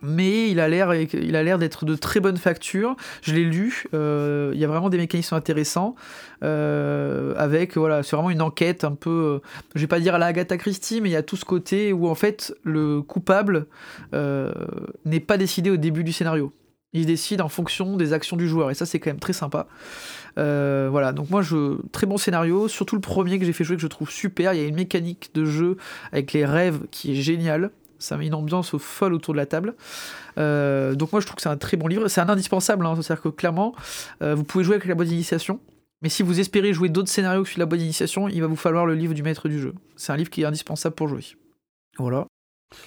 Mais 0.03 0.49
il 0.49 0.59
a 0.59 0.67
l'air, 0.67 0.95
il 0.95 1.35
a 1.35 1.43
l'air 1.43 1.59
d'être 1.59 1.85
de 1.85 1.93
très 1.93 2.19
bonne 2.19 2.37
facture. 2.37 2.95
Je 3.21 3.35
l'ai 3.35 3.43
lu. 3.43 3.83
Euh, 3.93 4.49
il 4.51 4.59
y 4.59 4.65
a 4.65 4.67
vraiment 4.67 4.89
des 4.89 4.97
mécanismes 4.97 5.35
intéressants. 5.35 5.95
Euh, 6.43 7.35
avec 7.37 7.77
voilà, 7.77 8.01
c'est 8.01 8.15
vraiment 8.15 8.31
une 8.31 8.41
enquête 8.41 8.83
un 8.83 8.95
peu. 8.95 9.41
je 9.75 9.81
vais 9.81 9.85
pas 9.85 9.99
dire 9.99 10.15
à 10.15 10.17
la 10.17 10.25
Agatha 10.25 10.57
Christie, 10.57 11.01
mais 11.01 11.09
il 11.09 11.11
y 11.11 11.17
a 11.17 11.21
tout 11.21 11.35
ce 11.35 11.45
côté 11.45 11.93
où 11.93 12.07
en 12.07 12.15
fait 12.15 12.55
le 12.63 13.03
coupable 13.03 13.67
n'est 14.11 15.19
pas 15.19 15.37
décidé 15.37 15.69
au 15.69 15.77
début 15.77 16.03
du 16.03 16.13
scénario. 16.13 16.51
Il 16.93 17.05
décide 17.05 17.41
en 17.41 17.49
fonction 17.49 17.95
des 17.95 18.13
actions 18.13 18.35
du 18.35 18.47
joueur. 18.47 18.69
Et 18.71 18.73
ça, 18.73 18.85
c'est 18.85 18.99
quand 18.99 19.09
même 19.09 19.19
très 19.19 19.33
sympa. 19.33 19.67
Euh, 20.37 20.87
voilà, 20.91 21.13
donc 21.13 21.29
moi, 21.29 21.41
je, 21.41 21.77
très 21.91 22.05
bon 22.07 22.17
scénario, 22.17 22.67
surtout 22.67 22.95
le 22.95 23.01
premier 23.01 23.39
que 23.39 23.45
j'ai 23.45 23.53
fait 23.53 23.63
jouer 23.63 23.75
que 23.77 23.81
je 23.81 23.87
trouve 23.87 24.09
super. 24.09 24.53
Il 24.53 24.61
y 24.61 24.63
a 24.63 24.67
une 24.67 24.75
mécanique 24.75 25.31
de 25.33 25.45
jeu 25.45 25.77
avec 26.11 26.33
les 26.33 26.45
rêves 26.45 26.81
qui 26.91 27.11
est 27.11 27.21
géniale. 27.21 27.71
Ça 27.99 28.17
met 28.17 28.27
une 28.27 28.33
ambiance 28.33 28.75
folle 28.77 29.13
autour 29.13 29.33
de 29.33 29.37
la 29.37 29.45
table. 29.45 29.75
Euh, 30.37 30.95
donc 30.95 31.11
moi, 31.11 31.21
je 31.21 31.27
trouve 31.27 31.35
que 31.35 31.41
c'est 31.43 31.49
un 31.49 31.57
très 31.57 31.77
bon 31.77 31.87
livre. 31.87 32.07
C'est 32.07 32.21
un 32.21 32.29
indispensable, 32.29 32.85
hein. 32.85 32.95
c'est-à-dire 32.95 33.21
que 33.21 33.29
clairement, 33.29 33.75
euh, 34.21 34.35
vous 34.35 34.43
pouvez 34.43 34.63
jouer 34.63 34.75
avec 34.75 34.87
la 34.87 34.95
boîte 34.95 35.07
d'initiation. 35.07 35.59
Mais 36.01 36.09
si 36.09 36.23
vous 36.23 36.39
espérez 36.39 36.73
jouer 36.73 36.89
d'autres 36.89 37.09
scénarios 37.09 37.43
que 37.43 37.49
celui 37.49 37.57
de 37.57 37.61
la 37.61 37.65
boîte 37.67 37.79
d'initiation, 37.79 38.27
il 38.27 38.41
va 38.41 38.47
vous 38.47 38.55
falloir 38.55 38.87
le 38.87 38.95
livre 38.95 39.13
du 39.13 39.21
maître 39.21 39.47
du 39.47 39.59
jeu. 39.59 39.75
C'est 39.95 40.11
un 40.11 40.17
livre 40.17 40.31
qui 40.31 40.41
est 40.41 40.45
indispensable 40.45 40.95
pour 40.95 41.07
jouer. 41.07 41.23
Voilà. 41.99 42.25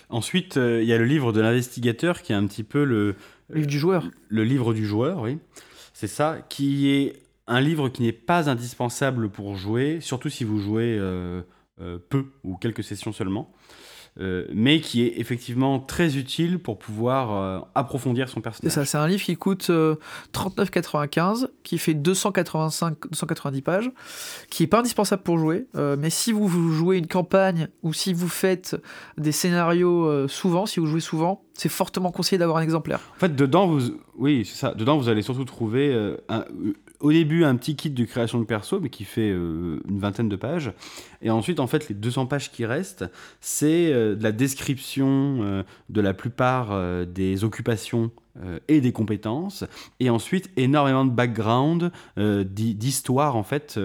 Ensuite, 0.09 0.57
il 0.57 0.85
y 0.85 0.93
a 0.93 0.99
le 0.99 1.05
livre 1.05 1.33
de 1.33 1.41
l'investigateur 1.41 2.23
qui 2.23 2.33
est 2.33 2.37
un 2.37 2.47
petit 2.47 2.65
peu 2.65 2.85
le... 2.85 3.17
Le 3.49 3.57
livre 3.57 3.69
du 3.69 3.79
joueur. 3.79 4.11
Le 4.29 4.45
livre 4.45 4.73
du 4.73 4.87
joueur, 4.87 5.21
oui. 5.21 5.39
C'est 5.93 6.07
ça, 6.07 6.39
qui 6.49 6.91
est 6.91 7.25
un 7.47 7.61
livre 7.61 7.89
qui 7.89 8.03
n'est 8.03 8.13
pas 8.13 8.49
indispensable 8.49 9.29
pour 9.29 9.57
jouer, 9.57 10.01
surtout 10.01 10.31
si 10.31 10.45
vous 10.45 10.59
jouez 10.59 10.97
euh, 10.99 11.43
euh, 11.81 11.99
peu 12.09 12.27
ou 12.43 12.57
quelques 12.57 12.85
sessions 12.85 13.13
seulement. 13.13 13.53
Euh, 14.21 14.47
mais 14.55 14.79
qui 14.79 15.03
est 15.03 15.19
effectivement 15.19 15.81
très 15.81 16.17
utile 16.17 16.61
pour 16.61 16.79
pouvoir 16.79 17.33
euh, 17.33 17.59
approfondir 17.75 18.29
son 18.29 18.41
personnage. 18.41 18.73
C'est 18.73 18.81
ça, 18.81 18.85
c'est 18.85 18.97
un 18.97 19.09
livre 19.09 19.25
qui 19.25 19.35
coûte 19.35 19.71
39,95, 20.33 21.45
euh, 21.45 21.47
qui 21.65 21.79
fait 21.79 21.95
285, 21.95 23.09
290 23.11 23.63
pages, 23.63 23.91
qui 24.51 24.63
est 24.63 24.67
pas 24.69 24.79
indispensable 24.79 25.25
pour 25.25 25.39
jouer, 25.39 25.67
mais 25.75 26.11
si 26.11 26.31
vous 26.31 26.49
jouez 26.49 26.99
une 26.99 27.09
campagne 27.09 27.67
ou 27.83 27.93
si 27.93 28.13
vous 28.13 28.29
faites 28.29 28.77
des 29.19 29.33
scénarios 29.33 30.29
souvent, 30.29 30.67
si 30.67 30.79
vous 30.79 30.87
jouez 30.87 31.01
souvent, 31.01 31.43
c'est 31.55 31.69
fortement 31.69 32.13
conseillé 32.13 32.39
d'avoir 32.39 32.59
un 32.59 32.63
exemplaire. 32.63 33.01
En 33.17 33.19
fait, 33.19 33.35
dedans, 33.35 33.67
vous, 33.67 33.99
oui, 34.17 34.45
ça. 34.45 34.75
Dedans, 34.75 34.97
vous 34.97 35.09
allez 35.09 35.23
surtout 35.23 35.45
trouver 35.45 35.93
un, 36.29 36.45
au 37.05 37.13
début 37.13 37.45
un 37.45 37.55
petit 37.57 37.77
kit 37.77 37.91
de 37.91 38.05
création 38.07 38.41
de 38.41 38.45
perso, 38.45 38.81
mais 38.81 38.89
qui 38.89 39.05
fait 39.05 39.31
euh, 39.31 39.79
une 39.87 39.99
vingtaine 39.99 40.31
de 40.31 40.37
pages. 40.37 40.73
Et 41.21 41.31
ensuite, 41.31 41.61
en 41.61 41.67
fait, 41.67 41.91
les 41.91 41.95
200 41.95 42.25
pages 42.27 42.51
qui 42.51 42.65
restent, 42.65 43.05
c'est 43.41 43.93
euh, 43.93 44.15
de 44.17 44.23
la 44.23 44.33
description 44.33 45.39
euh, 45.43 45.63
de 45.91 46.01
la 46.01 46.15
plupart 46.15 47.05
des 47.07 47.45
occupations 47.45 48.11
et 48.67 48.81
des 48.81 48.91
compétences. 48.91 49.65
Et 50.01 50.11
ensuite, 50.11 50.51
énormément 50.57 51.05
de 51.05 51.11
background, 51.11 51.93
d'histoire, 52.17 53.37
en 53.37 53.45
fait, 53.45 53.79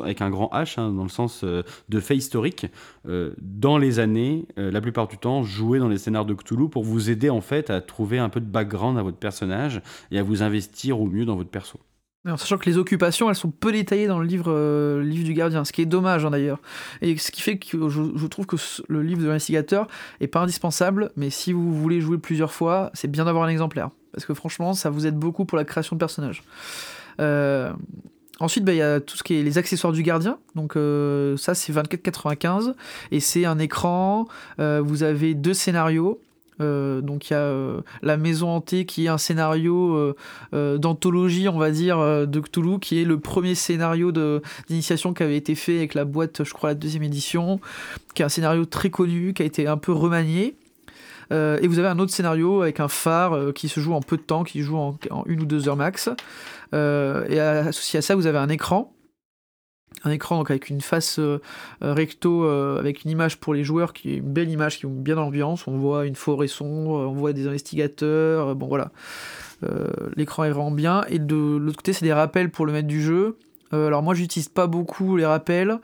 avec 0.00 0.20
un 0.20 0.30
grand 0.30 0.48
H, 0.52 0.78
hein, 0.78 0.92
dans 0.92 1.02
le 1.02 1.08
sens 1.08 1.42
de 1.42 2.00
faits 2.00 2.16
historiques, 2.16 2.66
dans 3.04 3.78
les 3.78 3.98
années, 3.98 4.46
la 4.56 4.80
plupart 4.80 5.08
du 5.08 5.18
temps, 5.18 5.42
jouer 5.42 5.80
dans 5.80 5.88
les 5.88 5.98
scénarios 5.98 6.28
de 6.28 6.34
Cthulhu 6.34 6.68
pour 6.68 6.84
vous 6.84 7.10
aider, 7.10 7.30
en 7.30 7.40
fait, 7.40 7.68
à 7.68 7.80
trouver 7.80 8.18
un 8.18 8.28
peu 8.28 8.40
de 8.40 8.46
background 8.46 8.96
à 8.96 9.02
votre 9.02 9.18
personnage 9.18 9.82
et 10.12 10.20
à 10.20 10.22
vous 10.22 10.42
investir 10.42 11.00
au 11.00 11.06
mieux 11.06 11.24
dans 11.24 11.34
votre 11.34 11.50
perso 11.50 11.80
sachant 12.36 12.58
que 12.58 12.68
les 12.68 12.76
occupations, 12.78 13.28
elles 13.28 13.36
sont 13.36 13.50
peu 13.50 13.70
détaillées 13.70 14.08
dans 14.08 14.18
le 14.18 14.26
livre, 14.26 14.46
euh, 14.48 15.02
livre 15.02 15.24
du 15.24 15.32
gardien, 15.32 15.64
ce 15.64 15.72
qui 15.72 15.82
est 15.82 15.86
dommage 15.86 16.24
hein, 16.24 16.30
d'ailleurs. 16.30 16.58
Et 17.00 17.16
ce 17.16 17.30
qui 17.30 17.40
fait 17.40 17.58
que 17.58 17.88
je, 17.88 18.26
trouve 18.26 18.46
que 18.46 18.56
le 18.88 19.02
livre 19.02 19.22
de 19.22 19.26
l'investigateur 19.26 19.86
est 20.20 20.26
pas 20.26 20.40
indispensable, 20.40 21.12
mais 21.16 21.30
si 21.30 21.52
vous 21.52 21.72
voulez 21.72 22.00
jouer 22.00 22.18
plusieurs 22.18 22.52
fois, 22.52 22.90
c'est 22.94 23.08
bien 23.08 23.24
d'avoir 23.24 23.44
un 23.44 23.48
exemplaire. 23.48 23.90
Parce 24.12 24.26
que 24.26 24.34
franchement, 24.34 24.74
ça 24.74 24.90
vous 24.90 25.06
aide 25.06 25.16
beaucoup 25.16 25.44
pour 25.44 25.56
la 25.56 25.64
création 25.64 25.94
de 25.94 26.00
personnages. 26.00 26.42
Euh, 27.20 27.72
ensuite, 28.40 28.64
bah, 28.64 28.72
il 28.72 28.78
y 28.78 28.82
a 28.82 29.00
tout 29.00 29.16
ce 29.16 29.22
qui 29.22 29.34
est 29.34 29.42
les 29.42 29.58
accessoires 29.58 29.92
du 29.92 30.02
gardien. 30.02 30.38
Donc 30.56 30.76
euh, 30.76 31.36
ça, 31.36 31.54
c'est 31.54 31.72
24,95 31.72 32.74
et 33.12 33.20
c'est 33.20 33.44
un 33.44 33.58
écran. 33.58 34.26
vous 34.58 35.02
avez 35.02 35.34
deux 35.34 35.54
scénarios. 35.54 36.20
Euh, 36.60 37.00
donc 37.00 37.28
il 37.28 37.34
y 37.34 37.36
a 37.36 37.40
euh, 37.40 37.80
La 38.02 38.16
Maison 38.16 38.48
Hantée 38.48 38.86
qui 38.86 39.06
est 39.06 39.08
un 39.08 39.18
scénario 39.18 40.14
euh, 40.52 40.78
d'anthologie, 40.78 41.48
on 41.48 41.58
va 41.58 41.70
dire, 41.70 41.98
de 42.26 42.40
Cthulhu, 42.40 42.78
qui 42.78 43.00
est 43.00 43.04
le 43.04 43.18
premier 43.18 43.54
scénario 43.54 44.12
d'initiation 44.68 45.14
qui 45.14 45.22
avait 45.22 45.36
été 45.36 45.54
fait 45.54 45.78
avec 45.78 45.94
la 45.94 46.04
boîte, 46.04 46.44
je 46.44 46.52
crois, 46.52 46.70
la 46.70 46.74
deuxième 46.74 47.02
édition, 47.02 47.60
qui 48.14 48.22
est 48.22 48.24
un 48.24 48.30
scénario 48.30 48.64
très 48.64 48.90
connu, 48.90 49.34
qui 49.34 49.42
a 49.42 49.46
été 49.46 49.66
un 49.66 49.76
peu 49.76 49.92
remanié. 49.92 50.56
et 51.30 51.66
vous 51.66 51.78
avez 51.78 51.88
un 51.88 51.98
autre 51.98 52.12
scénario 52.12 52.62
avec 52.62 52.80
un 52.80 52.88
phare 52.88 53.52
qui 53.54 53.68
se 53.68 53.80
joue 53.80 53.92
en 53.92 54.00
peu 54.00 54.16
de 54.16 54.22
temps, 54.22 54.44
qui 54.44 54.62
joue 54.62 54.76
en, 54.76 54.98
en 55.10 55.24
une 55.26 55.40
ou 55.40 55.46
deux 55.46 55.68
heures 55.68 55.76
max. 55.76 56.08
et 56.72 57.40
associé 57.40 57.98
à 57.98 58.02
ça, 58.02 58.14
vous 58.14 58.26
avez 58.26 58.38
un 58.38 58.48
écran 58.48 58.95
un 60.04 60.10
écran 60.10 60.38
donc 60.38 60.50
avec 60.50 60.68
une 60.68 60.80
face 60.80 61.18
euh, 61.18 61.40
euh, 61.82 61.92
recto 61.92 62.44
euh, 62.44 62.78
avec 62.78 63.04
une 63.04 63.10
image 63.10 63.38
pour 63.38 63.54
les 63.54 63.64
joueurs 63.64 63.92
qui 63.92 64.12
est 64.12 64.16
une 64.16 64.32
belle 64.32 64.50
image 64.50 64.78
qui 64.78 64.86
est 64.86 64.88
bien 64.88 65.14
l'ambiance. 65.14 65.66
On 65.66 65.78
voit 65.78 66.06
une 66.06 66.14
forêt 66.16 66.48
sombre 66.48 66.90
on 66.90 67.12
voit 67.12 67.32
des 67.32 67.46
investigateurs 67.46 68.54
bon 68.54 68.68
voilà. 68.68 68.90
L'écran 70.16 70.44
est 70.44 70.50
vraiment 70.50 70.70
bien. 70.70 71.04
Et 71.08 71.18
de 71.18 71.56
l'autre 71.56 71.78
côté 71.78 71.92
c'est 71.92 72.04
des 72.04 72.12
rappels 72.12 72.50
pour 72.50 72.66
le 72.66 72.72
maître 72.72 72.88
du 72.88 73.02
jeu 73.02 73.38
euh, 73.72 73.88
alors 73.88 74.02
moi 74.02 74.14
j'utilise 74.14 74.48
pas 74.48 74.66
beaucoup 74.66 75.16
les 75.16 75.26
rappels, 75.26 75.78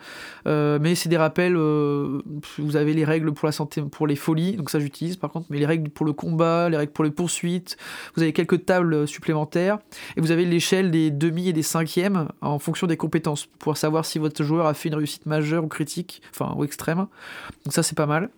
euh, 0.46 0.78
mais 0.80 0.94
c'est 0.94 1.08
des 1.08 1.16
rappels, 1.16 1.56
euh, 1.56 2.22
vous 2.58 2.76
avez 2.76 2.94
les 2.94 3.04
règles 3.04 3.32
pour 3.32 3.46
la 3.46 3.52
santé, 3.52 3.82
pour 3.82 4.06
les 4.06 4.16
folies, 4.16 4.56
donc 4.56 4.70
ça 4.70 4.78
j'utilise 4.78 5.16
par 5.16 5.30
contre, 5.30 5.46
mais 5.50 5.58
les 5.58 5.66
règles 5.66 5.90
pour 5.90 6.06
le 6.06 6.12
combat, 6.12 6.68
les 6.68 6.76
règles 6.76 6.92
pour 6.92 7.04
les 7.04 7.10
poursuites, 7.10 7.76
vous 8.14 8.22
avez 8.22 8.32
quelques 8.32 8.64
tables 8.64 9.08
supplémentaires, 9.08 9.78
et 10.16 10.20
vous 10.20 10.30
avez 10.30 10.44
l'échelle 10.44 10.90
des 10.90 11.10
demi 11.10 11.48
et 11.48 11.52
des 11.52 11.62
cinquièmes 11.62 12.28
en 12.40 12.58
fonction 12.58 12.86
des 12.86 12.96
compétences, 12.96 13.46
pour 13.58 13.76
savoir 13.76 14.04
si 14.04 14.18
votre 14.18 14.42
joueur 14.44 14.66
a 14.66 14.74
fait 14.74 14.88
une 14.88 14.94
réussite 14.94 15.26
majeure 15.26 15.64
ou 15.64 15.68
critique, 15.68 16.22
enfin 16.30 16.54
ou 16.56 16.64
extrême, 16.64 17.06
donc 17.64 17.72
ça 17.72 17.82
c'est 17.82 17.96
pas 17.96 18.06
mal. 18.06 18.30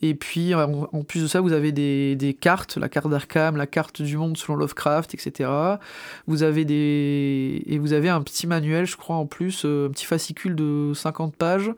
Et 0.00 0.14
puis, 0.14 0.54
en, 0.54 0.86
plus 1.02 1.22
de 1.22 1.26
ça, 1.26 1.40
vous 1.40 1.52
avez 1.52 1.72
des, 1.72 2.36
cartes, 2.40 2.76
la 2.76 2.88
carte 2.88 3.10
d'Arkham, 3.10 3.56
la 3.56 3.66
carte 3.66 4.00
du 4.00 4.16
monde 4.16 4.36
selon 4.36 4.56
Lovecraft, 4.56 5.14
etc. 5.14 5.50
Vous 6.26 6.44
avez 6.44 6.64
des... 6.64 7.62
Et 7.66 7.78
vous 7.78 7.92
avez 7.92 8.08
un 8.08 8.22
petit 8.22 8.46
manuel, 8.46 8.86
je 8.86 8.96
crois, 8.96 9.16
en 9.16 9.26
plus, 9.26 9.64
euh, 9.64 9.88
un 9.88 9.90
petit 9.90 10.04
fascicule 10.04 10.54
de 10.54 10.92
50 10.94 11.34
pages, 11.34 11.72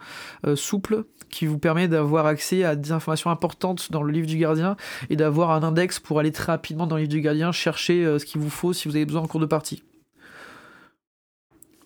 euh, 0.46 0.54
souple, 0.54 1.04
qui 1.30 1.46
vous 1.46 1.58
permet 1.58 1.88
d'avoir 1.88 2.26
accès 2.26 2.62
à 2.62 2.76
des 2.76 2.92
informations 2.92 3.30
importantes 3.30 3.90
dans 3.90 4.02
le 4.02 4.12
livre 4.12 4.26
du 4.26 4.36
gardien 4.36 4.76
et 5.08 5.16
d'avoir 5.16 5.52
un 5.52 5.62
index 5.62 5.98
pour 5.98 6.18
aller 6.18 6.32
très 6.32 6.52
rapidement 6.52 6.86
dans 6.86 6.96
le 6.96 7.02
livre 7.02 7.12
du 7.14 7.22
gardien 7.22 7.52
chercher 7.52 8.04
euh, 8.04 8.18
ce 8.18 8.26
qu'il 8.26 8.40
vous 8.40 8.50
faut 8.50 8.74
si 8.74 8.86
vous 8.86 8.96
avez 8.96 9.06
besoin 9.06 9.22
en 9.22 9.28
cours 9.28 9.40
de 9.40 9.46
partie. 9.46 9.82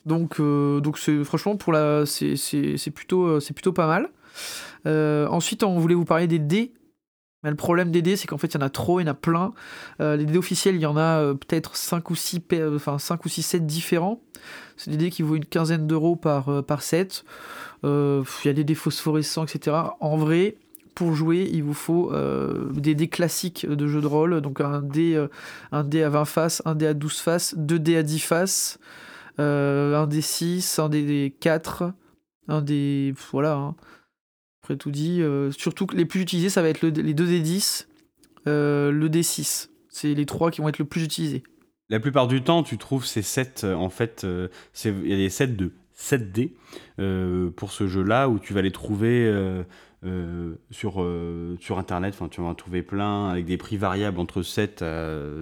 Donc, 0.05 0.39
donc 0.39 0.99
franchement 1.25 1.57
pour 1.57 1.73
la, 1.73 2.05
c'est 2.05 2.91
plutôt, 2.95 3.41
c'est 3.41 3.55
plutôt 3.55 3.73
pas 3.73 3.87
mal. 3.87 4.11
Euh, 4.87 5.27
ensuite, 5.29 5.63
on 5.63 5.79
voulait 5.79 5.95
vous 5.95 6.05
parler 6.05 6.27
des 6.27 6.39
dés. 6.39 6.73
Mais 7.43 7.51
le 7.51 7.57
problème 7.57 7.91
des 7.91 8.01
dés, 8.01 8.17
c'est 8.17 8.27
qu'en 8.27 8.39
fait, 8.39 8.49
il 8.49 8.55
y 8.55 8.63
en 8.63 8.67
a 8.67 8.71
trop, 8.71 9.01
il 9.01 9.05
y 9.05 9.07
en 9.07 9.13
a 9.13 9.15
plein. 9.15 9.53
Euh, 10.01 10.17
les 10.17 10.25
dés 10.25 10.39
officiels, 10.39 10.77
il 10.77 10.81
y 10.81 10.87
en 10.87 10.97
a 10.97 11.21
euh, 11.21 11.35
peut-être 11.35 11.77
5 11.77 12.09
ou 12.11 12.15
6 12.15 12.41
enfin 12.75 12.99
5 12.99 13.23
ou 13.25 13.29
6 13.29 13.43
sets 13.43 13.61
différents. 13.61 14.23
C'est 14.77 14.91
des 14.91 14.97
dés 14.97 15.11
qui 15.11 15.23
vaut 15.23 15.37
une 15.37 15.45
quinzaine 15.45 15.87
d'euros 15.87 16.17
par, 16.17 16.65
par 16.65 16.83
set. 16.83 17.25
Il 17.83 18.25
y 18.45 18.49
a 18.49 18.53
des 18.55 18.65
dés 18.65 18.75
phosphorescents, 18.75 19.45
etc. 19.45 19.77
En 20.01 20.17
vrai, 20.17 20.57
pour 20.95 21.15
jouer, 21.15 21.49
il 21.53 21.63
vous 21.63 21.75
faut 21.75 22.13
des 22.73 22.95
dés 22.95 23.09
classiques 23.09 23.67
de 23.69 23.87
jeu 23.87 24.01
de 24.01 24.07
rôle. 24.07 24.41
Donc 24.41 24.63
un 24.63 24.81
dé, 24.81 25.23
dé 25.85 26.03
à 26.03 26.09
20 26.09 26.25
faces, 26.25 26.63
un 26.65 26.75
dé 26.75 26.87
à 26.87 26.95
12 26.95 27.19
faces, 27.19 27.55
deux 27.57 27.79
dés 27.79 27.99
à 27.99 28.03
10 28.03 28.19
faces. 28.21 28.79
un 29.39 30.07
des 30.07 30.23
6, 30.23 30.79
un 30.79 30.89
des 30.89 31.35
4, 31.41 31.93
un 32.49 32.63
des. 32.63 33.15
Voilà. 33.33 33.55
Hein. 33.55 33.75
Après 34.65 34.77
tout 34.77 34.91
dit. 34.91 35.23
surtout 35.51 35.85
que 35.85 35.95
les 35.95 36.07
plus 36.07 36.23
utilisés, 36.23 36.49
ça 36.49 36.63
va 36.63 36.71
être 36.71 36.81
les 36.81 36.91
2 36.91 37.27
des 37.27 37.41
10, 37.41 37.87
le 38.47 39.09
D6. 39.09 39.69
C'est 39.91 40.15
les 40.15 40.25
trois 40.25 40.51
qui 40.51 40.63
vont 40.63 40.69
être 40.71 40.79
le 40.79 40.87
plus 40.87 41.05
utilisés. 41.05 41.43
La 41.91 42.01
plupart 42.01 42.27
du 42.27 42.43
temps, 42.43 42.63
tu 42.63 42.79
trouves 42.79 43.05
ces 43.05 43.21
sets, 43.21 43.65
en 43.65 43.91
fait, 43.91 44.27
il 44.85 45.07
y 45.07 45.13
a 45.13 45.17
des 45.17 45.29
sets 45.29 45.49
de 45.49 45.73
7D 45.95 46.53
pour 47.57 47.73
ce 47.73 47.87
jeu-là 47.87 48.31
où 48.31 48.39
tu 48.39 48.55
vas 48.55 48.63
les 48.63 48.73
trouver 48.73 49.31
euh, 50.07 50.55
sur, 50.71 51.03
euh, 51.03 51.57
sur 51.61 51.79
Internet. 51.79 52.15
Enfin, 52.15 52.29
tu 52.29 52.43
vas 52.43 52.49
en 52.49 52.55
trouver 52.55 52.83
plein 52.83 53.29
avec 53.31 53.47
des 53.47 53.57
prix 53.57 53.79
variables 53.79 54.21
entre 54.21 54.43
7 54.43 54.85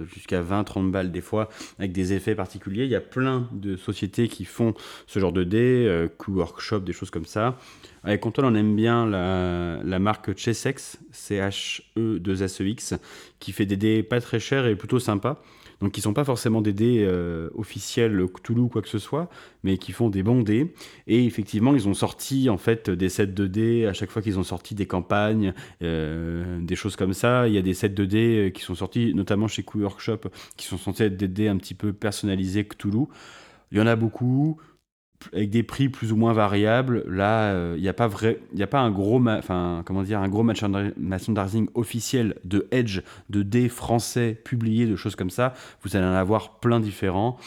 jusqu'à 0.05 0.41
20, 0.41 0.63
30 0.63 0.91
balles 0.91 1.11
des 1.11 1.21
fois, 1.21 1.49
avec 1.79 1.91
des 1.91 2.13
effets 2.13 2.35
particuliers. 2.35 2.85
Il 2.85 2.89
y 2.89 2.95
a 2.95 3.01
plein 3.01 3.49
de 3.51 3.75
sociétés 3.75 4.29
qui 4.29 4.45
font 4.45 4.73
ce 5.05 5.19
genre 5.19 5.33
de 5.33 5.43
dés, 5.43 5.85
euh, 5.87 6.07
Workshop, 6.27 6.79
des 6.79 6.93
choses 6.93 7.09
comme 7.09 7.25
ça. 7.25 7.57
Avec 8.03 8.25
Antoine, 8.25 8.53
on 8.53 8.55
aime 8.55 8.75
bien 8.75 9.05
la, 9.05 9.99
marque 9.99 10.37
Chessex, 10.37 10.99
C-H-E-2-S-E-X, 11.11 12.95
qui 13.39 13.51
fait 13.51 13.65
des 13.65 13.77
dés 13.77 14.03
pas 14.03 14.19
très 14.19 14.39
chers 14.39 14.65
et 14.65 14.75
plutôt 14.75 14.99
sympas 14.99 15.41
donc 15.83 15.91
qui 15.91 16.01
sont 16.01 16.13
pas 16.13 16.23
forcément 16.23 16.61
des 16.61 16.71
dés 16.71 17.03
euh, 17.05 17.49
officiels 17.55 18.25
Cthulhu 18.33 18.61
ou 18.61 18.67
quoi 18.69 18.81
que 18.81 18.87
ce 18.87 18.99
soit, 18.99 19.29
mais 19.63 19.77
qui 19.77 19.91
font 19.91 20.09
des 20.09 20.23
bons 20.23 20.41
dés. 20.41 20.73
Et 21.07 21.25
effectivement, 21.25 21.75
ils 21.75 21.89
ont 21.89 21.93
sorti 21.93 22.49
en 22.49 22.57
fait 22.57 22.89
des 22.89 23.09
sets 23.09 23.27
de 23.27 23.47
dés 23.47 23.85
à 23.85 23.91
chaque 23.91 24.09
fois 24.09 24.21
qu'ils 24.21 24.39
ont 24.39 24.43
sorti 24.43 24.75
des 24.75 24.85
campagnes, 24.85 25.53
euh, 25.81 26.59
des 26.61 26.77
choses 26.77 26.95
comme 26.95 27.13
ça. 27.13 27.49
Il 27.49 27.53
y 27.53 27.57
a 27.57 27.61
des 27.61 27.73
sets 27.73 27.89
de 27.89 28.05
dés 28.05 28.47
euh, 28.47 28.49
qui 28.49 28.61
sont 28.61 28.75
sortis, 28.75 29.13
notamment 29.13 29.49
chez 29.49 29.63
Coup 29.63 29.81
Workshop, 29.81 30.21
qui 30.55 30.67
sont 30.67 30.77
censés 30.77 31.05
être 31.05 31.17
des 31.17 31.27
dés 31.27 31.49
un 31.49 31.57
petit 31.57 31.73
peu 31.73 31.91
personnalisés 31.91 32.63
Cthulhu. 32.63 33.07
Il 33.73 33.77
y 33.77 33.81
en 33.81 33.87
a 33.87 33.97
beaucoup 33.97 34.61
avec 35.33 35.49
des 35.49 35.63
prix 35.63 35.89
plus 35.89 36.11
ou 36.11 36.15
moins 36.15 36.33
variables. 36.33 37.03
Là, 37.07 37.51
il 37.51 37.55
euh, 37.55 37.77
n'y 37.79 37.87
a 37.87 37.93
pas 37.93 38.09
a 38.59 38.67
pas 38.67 38.79
un 38.79 38.91
gros, 38.91 39.21
enfin 39.27 39.83
comment 39.85 40.03
dire, 40.03 40.19
un 40.19 40.29
gros 40.29 40.43
officiel 41.75 42.35
de 42.43 42.67
Edge, 42.71 43.01
de 43.29 43.43
dés 43.43 43.69
français 43.69 44.39
publiés, 44.43 44.85
de 44.85 44.95
choses 44.95 45.15
comme 45.15 45.29
ça. 45.29 45.53
Vous 45.83 45.95
allez 45.95 46.05
en 46.05 46.13
avoir 46.13 46.59
plein 46.59 46.79
différents. 46.79 47.37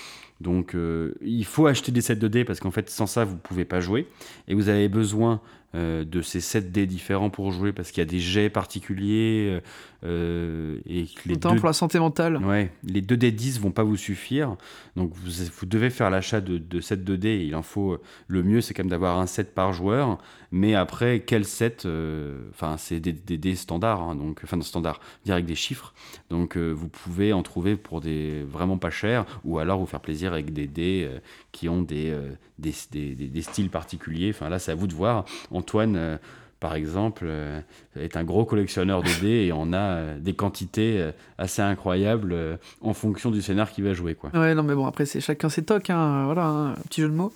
Donc, 0.41 0.75
euh, 0.75 1.15
il 1.23 1.45
faut 1.45 1.67
acheter 1.67 1.93
des 1.93 2.03
sets 2.03 2.17
de 2.17 2.29
dés 2.29 2.45
parce 2.45 2.61
qu'en 2.61 2.71
fait, 2.71 2.91
sans 2.91 3.07
ça, 3.07 3.25
vous 3.25 3.37
pouvez 3.37 3.65
pas 3.65 3.81
jouer. 3.81 4.07
Et 4.49 4.55
vous 4.55 4.69
avez 4.69 4.89
besoin 4.89 5.41
euh, 5.75 6.05
de 6.05 6.23
ces 6.23 6.41
7 6.41 6.71
dés 6.71 6.87
différents 6.87 7.29
pour 7.29 7.51
jouer 7.51 7.73
parce 7.73 7.91
qu'il 7.91 8.01
y 8.01 8.07
a 8.07 8.09
des 8.09 8.21
jets 8.21 8.49
particuliers 8.49 9.61
euh, 10.05 10.79
et 10.87 11.07
les 11.27 11.35
Notamment 11.35 11.57
pour 11.57 11.67
la 11.67 11.73
santé 11.73 11.99
mentale. 11.99 12.37
Ouais, 12.39 12.71
les 12.85 13.03
2 13.03 13.17
dés 13.17 13.33
10 13.33 13.61
vont 13.61 13.73
pas 13.73 13.83
vous 13.83 13.97
suffire. 13.97 14.57
Donc 14.95 15.13
vous, 15.15 15.45
vous 15.53 15.67
devez 15.67 15.91
faire 15.91 16.09
l'achat 16.09 16.41
de, 16.41 16.57
de 16.57 16.81
7 16.81 17.05
de 17.05 17.17
dés. 17.17 17.45
Il 17.45 17.55
en 17.57 17.63
faut 17.63 17.99
le 18.29 18.43
mieux, 18.43 18.61
c'est 18.61 18.75
quand 18.75 18.85
même 18.85 18.91
d'avoir 18.91 19.19
un 19.19 19.27
set 19.27 19.55
par 19.55 19.73
joueur. 19.73 20.19
Mais 20.53 20.77
après, 20.77 21.21
quel 21.27 21.45
set 21.45 21.85
euh, 21.85 22.49
Enfin, 22.51 22.77
c'est 22.79 23.01
des, 23.01 23.13
dés 23.13 23.57
standards, 23.57 24.01
hein, 24.01 24.15
donc 24.15 24.41
enfin 24.45 24.59
standard, 24.63 25.01
direct 25.25 25.47
des 25.47 25.57
chiffres. 25.57 25.93
Donc 26.31 26.57
vous 26.57 26.89
pouvez 26.89 27.33
en 27.33 27.43
trouver 27.43 27.77
pour 27.77 28.01
des 28.01 28.45
vraiment 28.45 28.79
pas 28.79 28.91
chers, 28.91 29.27
ou 29.45 29.59
alors 29.59 29.81
vous 29.81 29.87
faire 29.87 30.01
plaisir 30.01 30.33
avec 30.33 30.53
des 30.53 30.69
dés 30.69 31.11
qui 31.57 31.71
ont 31.71 31.81
des, 31.81 32.15
des, 32.59 32.75
des, 32.91 33.15
des, 33.15 33.43
styles 33.43 33.71
particuliers. 33.71 34.31
Enfin 34.35 34.51
là, 34.51 34.59
c'est 34.59 34.73
à 34.73 34.75
vous 34.75 34.87
de 34.87 34.93
voir. 34.93 35.25
Antoine, 35.51 35.97
euh, 35.97 36.19
par 36.61 36.75
exemple, 36.75 37.25
euh, 37.27 37.61
est 37.99 38.15
un 38.19 38.25
gros 38.25 38.45
collectionneur 38.45 39.03
de 39.03 39.21
dés 39.23 39.47
et 39.47 39.53
on 39.55 39.73
a 39.73 39.79
euh, 39.79 40.19
des 40.19 40.35
quantités 40.35 41.11
assez 41.39 41.63
incroyables 41.63 42.59
en 42.83 42.93
fonction 42.93 43.31
du 43.31 43.41
scénar 43.41 43.71
qu'il 43.71 43.85
va 43.85 43.95
jouer. 43.95 44.15
Quoi. 44.15 44.31
Ouais, 44.35 44.55
non, 44.55 44.65
mais 44.65 44.75
bon, 44.75 44.87
après, 44.87 45.07
c'est 45.07 45.21
chacun 45.23 45.49
ses 45.49 45.65
tocs, 45.65 45.89
hein, 45.89 46.27
voilà, 46.27 46.45
un 46.45 46.75
petit 46.89 47.01
jeu 47.01 47.09
de 47.09 47.15
mots. 47.15 47.33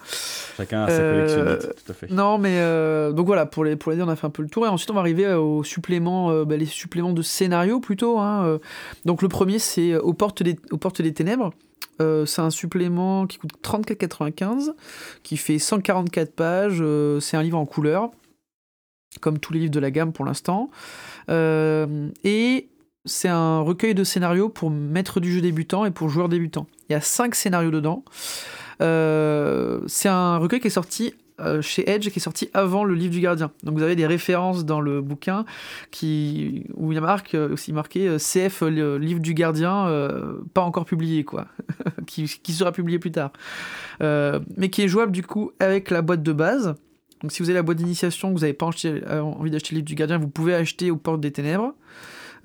Chacun 0.58 0.84
a 0.84 0.90
sa 0.90 0.98
collection, 0.98 1.70
tout 1.84 1.92
à 1.92 1.94
fait. 1.94 2.10
Non, 2.10 2.36
mais 2.36 2.60
donc 3.14 3.26
voilà, 3.26 3.46
pour 3.46 3.64
les, 3.64 3.76
pour 3.76 3.90
les 3.90 3.96
dés, 3.96 4.02
on 4.02 4.08
a 4.08 4.16
fait 4.16 4.26
un 4.26 4.30
peu 4.30 4.42
le 4.42 4.50
tour. 4.50 4.66
Et 4.66 4.68
ensuite, 4.68 4.90
on 4.90 4.94
va 4.94 5.00
arriver 5.00 5.32
aux 5.32 5.64
suppléments, 5.64 6.44
bah, 6.44 6.58
les 6.58 6.66
suppléments 6.66 7.14
de 7.14 7.22
scénario 7.22 7.80
plutôt. 7.80 8.18
Hein, 8.18 8.58
donc 9.06 9.22
le 9.22 9.28
premier, 9.28 9.58
c'est 9.58 9.96
aux, 9.96 10.12
portes 10.12 10.42
des, 10.42 10.56
aux 10.70 10.78
portes 10.78 11.00
des 11.00 11.14
ténèbres. 11.14 11.52
Euh, 12.00 12.26
c'est 12.26 12.40
un 12.40 12.50
supplément 12.50 13.26
qui 13.26 13.38
coûte 13.38 13.52
34,95, 13.62 14.72
qui 15.22 15.36
fait 15.36 15.58
144 15.58 16.34
pages. 16.34 16.78
Euh, 16.80 17.20
c'est 17.20 17.36
un 17.36 17.42
livre 17.42 17.58
en 17.58 17.66
couleur, 17.66 18.10
comme 19.20 19.38
tous 19.38 19.52
les 19.52 19.60
livres 19.60 19.72
de 19.72 19.80
la 19.80 19.90
gamme 19.90 20.12
pour 20.12 20.24
l'instant. 20.24 20.70
Euh, 21.28 22.08
et 22.24 22.68
c'est 23.04 23.28
un 23.28 23.60
recueil 23.60 23.94
de 23.94 24.04
scénarios 24.04 24.48
pour 24.48 24.70
maître 24.70 25.20
du 25.20 25.32
jeu 25.32 25.40
débutant 25.40 25.84
et 25.84 25.90
pour 25.90 26.08
joueurs 26.08 26.28
débutants. 26.28 26.66
Il 26.88 26.92
y 26.92 26.96
a 26.96 27.00
5 27.00 27.34
scénarios 27.34 27.70
dedans. 27.70 28.04
c'est 28.80 30.08
un 30.08 30.38
recueil 30.38 30.60
qui 30.60 30.68
est 30.68 30.70
sorti 30.70 31.14
euh, 31.40 31.62
chez 31.62 31.88
Edge 31.88 32.08
qui 32.10 32.18
est 32.18 32.22
sorti 32.22 32.48
avant 32.54 32.84
le 32.84 32.94
livre 32.94 33.12
du 33.12 33.20
gardien. 33.20 33.50
Donc 33.62 33.76
vous 33.76 33.82
avez 33.82 33.96
des 33.96 34.06
références 34.06 34.64
dans 34.64 34.80
le 34.80 35.00
bouquin 35.00 35.44
qui, 35.90 36.66
où 36.74 36.92
il 36.92 36.94
y 36.94 36.98
a 36.98 37.00
marqué, 37.00 37.36
euh, 37.36 37.52
aussi 37.52 37.72
marqué 37.72 38.08
euh, 38.08 38.18
CF, 38.18 38.62
le 38.62 38.98
livre 38.98 39.20
du 39.20 39.34
gardien, 39.34 39.70
pas 40.54 40.62
encore 40.62 40.84
publié, 40.84 41.24
quoi, 41.24 41.46
qui, 42.06 42.26
sera 42.26 42.72
publié 42.72 42.98
plus 42.98 43.12
tard. 43.12 43.32
mais 44.00 44.70
qui 44.70 44.82
est 44.82 44.88
jouable 44.88 45.12
du 45.12 45.22
coup 45.22 45.52
avec 45.60 45.90
la 45.90 46.02
boîte 46.02 46.22
de 46.22 46.32
base. 46.32 46.74
Donc 47.22 47.32
si 47.32 47.42
vous 47.42 47.50
avez 47.50 47.58
la 47.58 47.62
boîte 47.62 47.78
d'initiation, 47.78 48.30
vous 48.30 48.40
n'avez 48.40 48.54
pas 48.54 48.66
envie 48.66 49.50
d'acheter 49.50 49.74
le 49.74 49.76
livre 49.76 49.86
du 49.86 49.94
gardien, 49.94 50.18
vous 50.18 50.28
pouvez 50.28 50.54
acheter 50.54 50.90
aux 50.90 50.96
portes 50.96 51.20
des 51.20 51.32
ténèbres. 51.32 51.74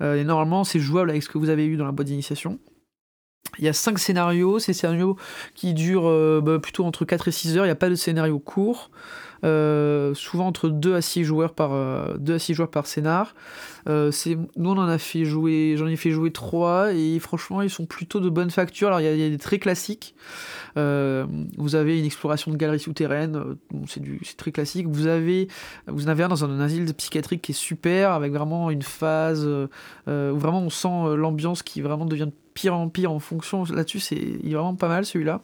et 0.00 0.24
normalement, 0.24 0.64
c'est 0.64 0.80
jouable 0.80 1.10
avec 1.10 1.22
ce 1.22 1.28
que 1.28 1.38
vous 1.38 1.48
avez 1.48 1.66
eu 1.66 1.76
dans 1.76 1.86
la 1.86 1.92
boîte 1.92 2.08
d'initiation. 2.08 2.58
Il 3.58 3.64
y 3.64 3.68
a 3.68 3.72
5 3.72 3.98
scénarios, 3.98 4.58
ces 4.58 4.72
scénarios 4.72 5.16
qui 5.54 5.74
durent 5.74 6.08
euh, 6.08 6.40
bah, 6.42 6.58
plutôt 6.58 6.84
entre 6.84 7.04
4 7.04 7.28
et 7.28 7.32
6 7.32 7.56
heures, 7.56 7.64
il 7.64 7.68
n'y 7.68 7.72
a 7.72 7.76
pas 7.76 7.88
de 7.88 7.94
scénario 7.94 8.38
court. 8.38 8.90
Euh, 9.44 10.14
souvent 10.14 10.46
entre 10.46 10.70
2 10.70 10.94
à 10.94 11.02
6 11.02 11.22
joueurs 11.24 11.52
par, 11.52 11.70
2 11.70 11.74
euh, 11.74 12.36
à 12.36 12.38
6 12.38 12.54
joueurs 12.54 12.70
par 12.70 12.86
scénar. 12.86 13.34
nous 13.86 14.70
on 14.70 14.78
en 14.78 14.88
a 14.88 14.96
fait 14.96 15.26
jouer, 15.26 15.74
j'en 15.76 15.86
ai 15.86 15.96
fait 15.96 16.10
jouer 16.10 16.32
3 16.32 16.94
et 16.94 17.18
franchement 17.18 17.60
ils 17.60 17.68
sont 17.68 17.84
plutôt 17.84 18.20
de 18.20 18.30
bonne 18.30 18.50
facture. 18.50 18.88
Alors 18.88 19.00
il 19.00 19.04
y, 19.04 19.24
a 19.24 19.28
des 19.28 19.38
très 19.38 19.58
classiques. 19.58 20.14
vous 20.74 21.74
avez 21.74 21.98
une 21.98 22.06
exploration 22.06 22.50
de 22.50 22.56
galeries 22.56 22.80
souterraines, 22.80 23.56
c'est 23.86 24.36
très 24.36 24.52
classique. 24.52 24.86
Vous 24.88 25.06
avez, 25.06 25.48
vous 25.86 26.06
en 26.06 26.08
avez 26.08 26.24
un 26.24 26.28
dans 26.28 26.44
un 26.44 26.58
asile 26.58 26.92
psychiatrique 26.94 27.42
qui 27.42 27.52
est 27.52 27.54
super, 27.54 28.12
avec 28.12 28.32
vraiment 28.32 28.70
une 28.70 28.82
phase 28.82 29.46
où 29.46 29.68
vraiment 30.06 30.62
on 30.62 30.70
sent 30.70 31.14
l'ambiance 31.16 31.62
qui 31.62 31.82
vraiment 31.82 32.06
devient 32.06 32.30
pire 32.56 32.74
en 32.74 32.88
pire 32.88 33.12
en 33.12 33.18
fonction. 33.20 33.64
Là-dessus, 33.64 34.00
c'est 34.00 34.16
il 34.16 34.50
est 34.50 34.54
vraiment 34.54 34.74
pas 34.74 34.88
mal 34.88 35.04
celui-là. 35.04 35.42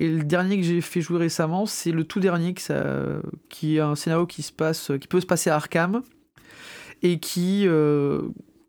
Et 0.00 0.08
le 0.08 0.24
dernier 0.24 0.56
que 0.56 0.64
j'ai 0.64 0.80
fait 0.80 1.02
jouer 1.02 1.18
récemment, 1.18 1.66
c'est 1.66 1.92
le 1.92 2.04
tout 2.04 2.20
dernier 2.20 2.54
qui, 2.54 3.76
est 3.76 3.80
un 3.80 3.94
scénario 3.94 4.26
qui 4.26 4.42
se 4.42 4.52
passe, 4.52 4.90
qui 4.98 5.06
peut 5.06 5.20
se 5.20 5.26
passer 5.26 5.50
à 5.50 5.56
Arkham 5.56 6.02
et 7.02 7.20
qui 7.20 7.64
euh, 7.68 8.22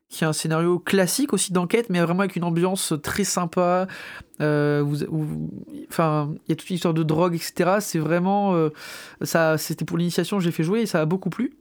qui 0.09 0.23
est 0.23 0.27
un 0.27 0.33
scénario 0.33 0.79
classique 0.79 1.33
aussi 1.33 1.53
d'enquête, 1.53 1.89
mais 1.89 2.01
vraiment 2.01 2.21
avec 2.21 2.35
une 2.35 2.43
ambiance 2.43 2.93
très 3.03 3.23
sympa. 3.23 3.87
Euh, 4.41 4.83
enfin, 5.89 6.33
il 6.47 6.49
y 6.49 6.53
a 6.53 6.55
toute 6.55 6.69
une 6.69 6.75
histoire 6.75 6.95
de 6.95 7.03
drogue, 7.03 7.35
etc. 7.35 7.77
C'est 7.79 7.99
vraiment 7.99 8.55
euh, 8.55 8.69
ça. 9.21 9.57
C'était 9.57 9.85
pour 9.85 9.97
l'initiation, 9.97 10.39
j'ai 10.39 10.51
fait 10.51 10.63
jouer 10.63 10.81
et 10.81 10.85
ça 10.87 11.01
a 11.01 11.05
beaucoup 11.05 11.29
plu. 11.29 11.53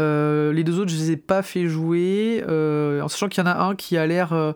Euh, 0.00 0.52
les 0.52 0.64
deux 0.64 0.80
autres, 0.80 0.90
je 0.90 0.96
les 0.96 1.12
ai 1.12 1.16
pas 1.16 1.42
fait 1.42 1.66
jouer, 1.66 2.42
en 2.48 3.06
sachant 3.08 3.28
qu'il 3.28 3.44
y 3.44 3.46
en 3.46 3.50
a 3.50 3.62
un 3.62 3.76
qui 3.76 3.98
a 3.98 4.06
l'air 4.06 4.54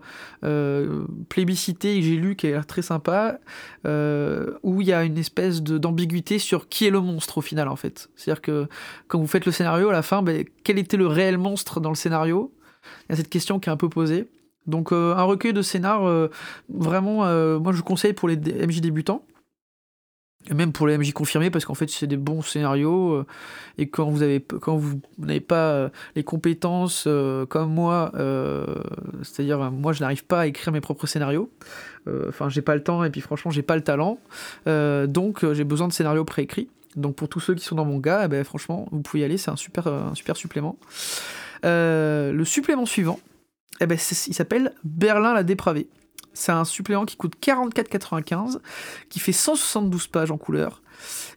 plébiscité 1.28 1.98
et 1.98 2.02
j'ai 2.02 2.16
lu 2.16 2.36
qui 2.36 2.46
a 2.46 2.50
l'air 2.50 2.66
très 2.66 2.82
sympa, 2.82 3.40
où 3.84 4.80
il 4.80 4.86
y 4.86 4.92
a 4.94 5.04
une 5.04 5.18
espèce 5.18 5.62
d'ambiguïté 5.62 6.38
sur 6.38 6.66
qui 6.68 6.86
est 6.86 6.90
le 6.90 7.00
monstre 7.02 7.38
au 7.38 7.42
final 7.42 7.68
en 7.68 7.76
fait. 7.76 8.08
C'est-à-dire 8.16 8.40
que 8.40 8.68
quand 9.06 9.18
vous 9.18 9.26
faites 9.26 9.44
le 9.44 9.52
scénario, 9.52 9.90
à 9.90 9.92
la 9.92 10.02
fin, 10.02 10.22
ben, 10.22 10.44
quel 10.64 10.78
était 10.78 10.96
le 10.96 11.06
réel 11.06 11.36
monstre 11.36 11.78
dans 11.80 11.90
le 11.90 11.96
scénario? 11.96 12.50
Il 13.08 13.10
y 13.10 13.12
a 13.12 13.16
cette 13.16 13.30
question 13.30 13.60
qui 13.60 13.68
est 13.68 13.72
un 13.72 13.76
peu 13.76 13.88
posée. 13.88 14.28
Donc 14.66 14.92
un 14.92 15.22
recueil 15.24 15.52
de 15.52 15.60
scénar, 15.60 16.02
vraiment, 16.70 17.18
moi 17.60 17.72
je 17.72 17.82
conseille 17.82 18.14
pour 18.14 18.28
les 18.28 18.36
MJ 18.36 18.80
débutants. 18.80 19.22
Même 20.52 20.72
pour 20.72 20.86
les 20.86 20.98
MJ 20.98 21.12
confirmés 21.12 21.48
parce 21.48 21.64
qu'en 21.64 21.74
fait 21.74 21.88
c'est 21.88 22.06
des 22.06 22.18
bons 22.18 22.42
scénarios 22.42 23.12
euh, 23.12 23.26
et 23.78 23.88
quand 23.88 24.10
vous 24.10 24.22
avez 24.22 24.42
quand 24.42 24.76
vous 24.76 25.00
n'avez 25.16 25.40
pas 25.40 25.70
euh, 25.70 25.88
les 26.16 26.22
compétences 26.22 27.04
euh, 27.06 27.46
comme 27.46 27.72
moi 27.72 28.12
c'est-à-dire 29.22 29.70
moi 29.70 29.94
je 29.94 30.00
n'arrive 30.00 30.26
pas 30.26 30.40
à 30.40 30.46
écrire 30.46 30.72
mes 30.72 30.82
propres 30.82 31.06
scénarios. 31.06 31.50
Enfin 32.28 32.50
j'ai 32.50 32.60
pas 32.60 32.74
le 32.74 32.82
temps 32.82 33.02
et 33.04 33.10
puis 33.10 33.22
franchement 33.22 33.50
j'ai 33.50 33.62
pas 33.62 33.76
le 33.76 33.82
talent. 33.82 34.18
Donc 34.66 35.50
j'ai 35.52 35.64
besoin 35.64 35.88
de 35.88 35.92
scénarios 35.92 36.24
préécrits. 36.24 36.68
Donc 36.96 37.16
pour 37.16 37.28
tous 37.28 37.40
ceux 37.40 37.54
qui 37.54 37.64
sont 37.64 37.74
dans 37.74 37.86
mon 37.86 37.98
gars 37.98 38.22
eh 38.26 38.28
ben, 38.28 38.44
franchement 38.44 38.86
vous 38.92 39.00
pouvez 39.00 39.22
y 39.22 39.24
aller 39.24 39.38
c'est 39.38 39.50
un 39.50 39.56
super 39.56 39.88
un 39.88 40.14
super 40.14 40.36
supplément 40.36 40.76
le 41.64 42.44
supplément 42.44 42.86
suivant 42.86 43.18
eh 43.80 43.86
ben, 43.86 43.98
il 44.26 44.34
s'appelle 44.34 44.72
Berlin 44.84 45.34
la 45.34 45.42
dépravée 45.42 45.88
c'est 46.34 46.52
un 46.52 46.64
supplément 46.64 47.06
qui 47.06 47.16
coûte 47.16 47.34
44,95, 47.40 48.58
qui 49.08 49.20
fait 49.20 49.32
172 49.32 50.08
pages 50.08 50.30
en 50.30 50.36
couleur. 50.36 50.82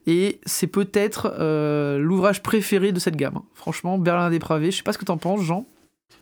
Et 0.06 0.40
c'est 0.46 0.68
peut-être 0.68 1.34
euh, 1.40 1.98
l'ouvrage 1.98 2.44
préféré 2.44 2.92
de 2.92 3.00
cette 3.00 3.16
gamme. 3.16 3.40
Franchement, 3.54 3.98
Berlin 3.98 4.30
dépravé, 4.30 4.72
je 4.72 4.78
sais 4.78 4.84
pas 4.84 4.94
ce 4.94 4.98
que 4.98 5.06
t'en 5.06 5.18
penses, 5.18 5.42
Jean. 5.42 5.68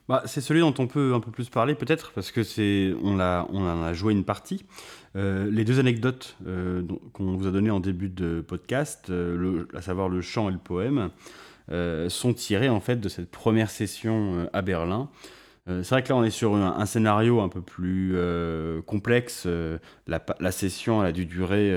bah, 0.08 0.24
C'est 0.26 0.42
celui 0.42 0.60
dont 0.60 0.74
on 0.78 0.88
peut 0.88 1.14
un 1.14 1.20
peu 1.20 1.32
plus 1.32 1.50
parler 1.50 1.76
peut-être, 1.76 2.12
parce 2.12 2.32
que 2.32 2.44
c'est 2.44 2.94
on, 3.02 3.20
on 3.20 3.70
en 3.70 3.84
a 3.84 3.94
joué 3.94 4.14
une 4.14 4.26
partie. 4.26 4.66
Euh, 5.16 5.50
les 5.50 5.64
deux 5.64 5.80
anecdotes 5.80 6.36
euh, 6.46 6.84
qu'on 7.14 7.38
vous 7.38 7.48
a 7.48 7.52
données 7.52 7.72
en 7.72 7.80
début 7.80 8.10
de 8.10 8.44
podcast, 8.46 9.12
à 9.74 9.82
savoir 9.82 10.10
le 10.10 10.22
chant 10.22 10.50
et 10.50 10.52
le 10.52 10.58
poème, 10.58 11.12
sont 11.70 12.34
tirées 12.34 12.70
en 12.70 12.80
fait 12.80 12.98
de 12.98 13.10
cette 13.10 13.30
première 13.30 13.70
session 13.70 14.48
à 14.54 14.62
Berlin. 14.62 15.10
c'est 15.68 15.90
vrai 15.90 16.04
que 16.04 16.10
là 16.10 16.16
on 16.16 16.24
est 16.24 16.30
sur 16.30 16.56
un, 16.56 16.86
scénario 16.86 17.42
un 17.42 17.50
peu 17.50 17.62
plus 17.62 18.16
complexe. 18.86 19.48
La, 20.08 20.24
la, 20.40 20.52
session 20.52 21.02
elle 21.02 21.10
a 21.10 21.12
dû 21.12 21.26
durer 21.26 21.74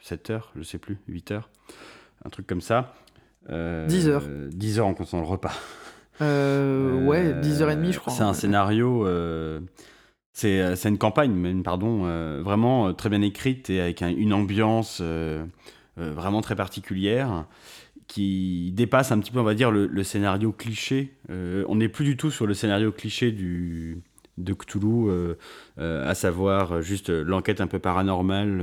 7 0.00 0.30
heures, 0.30 0.52
je 0.56 0.62
sais 0.62 0.78
plus, 0.78 0.98
8 1.08 1.30
heures, 1.30 1.50
un 2.24 2.30
truc 2.30 2.46
comme 2.46 2.60
ça. 2.60 2.94
10 3.48 4.08
heures. 4.08 4.24
10 4.50 4.78
heures 4.78 4.86
en 4.86 4.94
comptant 4.94 5.20
le 5.20 5.26
repas. 5.26 5.54
Euh, 6.20 7.04
ouais, 7.06 7.32
10h30, 7.40 7.92
je 7.92 7.98
crois. 7.98 8.12
C'est 8.12 8.22
un 8.22 8.34
scénario. 8.34 9.06
Euh, 9.06 9.60
c'est 10.32 10.88
une 10.88 10.98
campagne, 10.98 11.32
même, 11.32 11.62
pardon, 11.62 12.02
euh, 12.04 12.40
vraiment 12.42 12.92
très 12.94 13.08
bien 13.08 13.22
écrite 13.22 13.70
et 13.70 13.80
avec 13.80 14.02
une 14.02 14.32
ambiance 14.32 15.02
vraiment 15.96 16.40
très 16.40 16.56
particulière 16.56 17.44
qui 18.08 18.72
dépasse 18.74 19.12
un 19.12 19.18
petit 19.18 19.30
peu, 19.30 19.40
on 19.40 19.44
va 19.44 19.54
dire, 19.54 19.70
le, 19.70 20.02
scénario 20.04 20.52
cliché. 20.52 21.14
on 21.28 21.76
n'est 21.76 21.88
plus 21.88 22.04
du 22.04 22.16
tout 22.16 22.30
sur 22.30 22.46
le 22.46 22.54
scénario 22.54 22.92
cliché 22.92 23.32
du, 23.32 24.02
de 24.38 24.52
Cthulhu, 24.52 25.10
à 25.78 26.14
savoir 26.14 26.82
juste 26.82 27.10
l'enquête 27.10 27.60
un 27.60 27.66
peu 27.66 27.78
paranormale 27.78 28.62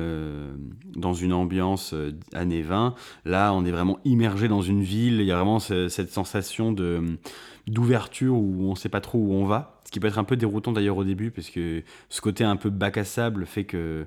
dans 0.96 1.14
une 1.14 1.34
ambiance 1.34 1.96
années 2.34 2.62
20. 2.62 2.96
Là, 3.26 3.54
on 3.54 3.66
est 3.66 3.72
vraiment 3.72 4.00
immergé 4.06 4.48
dans 4.48 4.62
une 4.62 4.82
ville, 4.82 5.22
il 5.22 5.26
y 5.26 5.32
a 5.32 5.36
vraiment 5.36 5.60
cette 5.60 6.12
sensation 6.12 6.72
de 6.72 7.18
d'ouverture 7.70 8.36
où 8.36 8.66
on 8.68 8.72
ne 8.72 8.76
sait 8.76 8.90
pas 8.90 9.02
trop 9.02 9.20
où 9.20 9.34
on 9.34 9.46
va. 9.46 9.80
Ce 9.86 9.92
qui 9.92 10.00
peut 10.00 10.08
être 10.08 10.20
un 10.20 10.24
peu 10.24 10.36
déroutant 10.36 10.72
d'ailleurs 10.72 10.98
au 10.98 11.04
début, 11.04 11.32
parce 11.32 11.50
que 11.50 11.84
ce 12.10 12.22
côté 12.22 12.44
un 12.44 12.56
peu 12.56 12.70
bac 12.70 12.98
à 12.98 13.04
sable 13.04 13.46
fait 13.46 13.64
que 13.64 14.06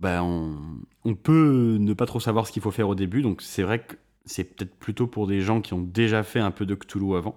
bah, 0.00 0.22
on, 0.22 0.56
on 1.04 1.14
peut 1.14 1.76
ne 1.80 1.94
pas 1.94 2.06
trop 2.06 2.20
savoir 2.20 2.46
ce 2.46 2.52
qu'il 2.52 2.62
faut 2.62 2.70
faire 2.70 2.88
au 2.88 2.94
début. 2.94 3.22
Donc 3.22 3.42
c'est 3.42 3.62
vrai 3.62 3.80
que 3.80 3.96
c'est 4.24 4.44
peut-être 4.44 4.74
plutôt 4.74 5.06
pour 5.06 5.26
des 5.26 5.40
gens 5.40 5.60
qui 5.60 5.74
ont 5.74 5.82
déjà 5.82 6.22
fait 6.22 6.40
un 6.40 6.50
peu 6.50 6.66
de 6.66 6.74
Cthulhu 6.74 7.16
avant. 7.16 7.34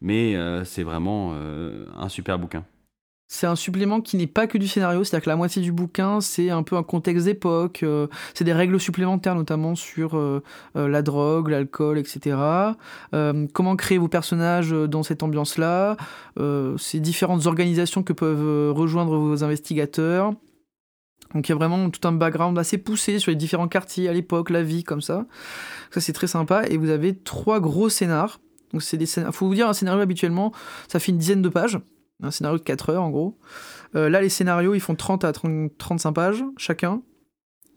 Mais 0.00 0.36
euh, 0.36 0.64
c'est 0.64 0.82
vraiment 0.82 1.32
euh, 1.34 1.86
un 1.96 2.08
super 2.08 2.38
bouquin. 2.38 2.64
C'est 3.30 3.46
un 3.46 3.56
supplément 3.56 4.00
qui 4.00 4.16
n'est 4.16 4.26
pas 4.26 4.46
que 4.46 4.56
du 4.56 4.66
scénario, 4.66 5.04
c'est-à-dire 5.04 5.24
que 5.24 5.28
la 5.28 5.36
moitié 5.36 5.60
du 5.60 5.70
bouquin, 5.70 6.22
c'est 6.22 6.48
un 6.48 6.62
peu 6.62 6.76
un 6.76 6.82
contexte 6.82 7.26
d'époque, 7.26 7.80
euh, 7.82 8.06
c'est 8.32 8.44
des 8.44 8.54
règles 8.54 8.80
supplémentaires 8.80 9.34
notamment 9.34 9.74
sur 9.74 10.18
la 10.74 11.02
drogue, 11.02 11.48
l'alcool, 11.48 11.98
etc. 11.98 12.36
comment 13.52 13.76
créer 13.76 13.98
vos 13.98 14.08
personnages 14.08 14.70
dans 14.70 15.02
cette 15.02 15.22
ambiance-là, 15.22 15.98
ces 16.78 17.00
différentes 17.00 17.44
organisations 17.44 18.02
que 18.02 18.14
peuvent 18.14 18.72
rejoindre 18.72 19.18
vos 19.18 19.44
investigateurs. 19.44 20.32
Donc 21.34 21.48
il 21.48 21.52
y 21.52 21.54
a 21.54 21.56
vraiment 21.56 21.90
tout 21.90 22.06
un 22.08 22.12
background 22.12 22.58
assez 22.58 22.78
poussé 22.78 23.18
sur 23.18 23.30
les 23.30 23.36
différents 23.36 23.68
quartiers 23.68 24.08
à 24.08 24.12
l'époque, 24.12 24.50
la 24.50 24.62
vie, 24.62 24.84
comme 24.84 25.02
ça. 25.02 25.26
Ça 25.90 26.00
c'est 26.00 26.12
très 26.12 26.26
sympa. 26.26 26.64
Et 26.68 26.76
vous 26.76 26.90
avez 26.90 27.16
trois 27.16 27.60
gros 27.60 27.88
scénars. 27.88 28.40
Donc 28.72 28.82
c'est 28.82 28.96
des 28.96 29.06
Faut 29.06 29.46
vous 29.46 29.54
dire, 29.54 29.68
un 29.68 29.72
scénario 29.72 30.00
habituellement, 30.00 30.52
ça 30.88 30.98
fait 30.98 31.12
une 31.12 31.18
dizaine 31.18 31.42
de 31.42 31.48
pages 31.48 31.78
un 32.22 32.30
scénario 32.30 32.58
de 32.58 32.64
4 32.64 32.90
heures 32.90 33.02
en 33.02 33.10
gros. 33.10 33.38
Euh, 33.94 34.08
là, 34.08 34.20
les 34.20 34.28
scénarios, 34.28 34.74
ils 34.74 34.80
font 34.80 34.94
30 34.94 35.24
à 35.24 35.32
30, 35.32 35.72
35 35.78 36.12
pages 36.12 36.44
chacun. 36.56 37.02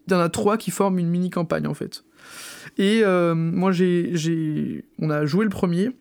Il 0.07 0.13
y 0.13 0.15
en 0.15 0.19
a 0.19 0.29
3 0.29 0.57
qui 0.57 0.71
forment 0.71 0.99
une 0.99 1.09
mini-campagne 1.09 1.67
en 1.67 1.73
fait. 1.73 2.03
Et 2.77 3.01
euh, 3.03 3.35
moi, 3.35 3.71
j'ai, 3.71 4.85
on 4.99 5.09
a 5.09 5.25
joué 5.25 5.43
le 5.43 5.49
premier, 5.49 5.91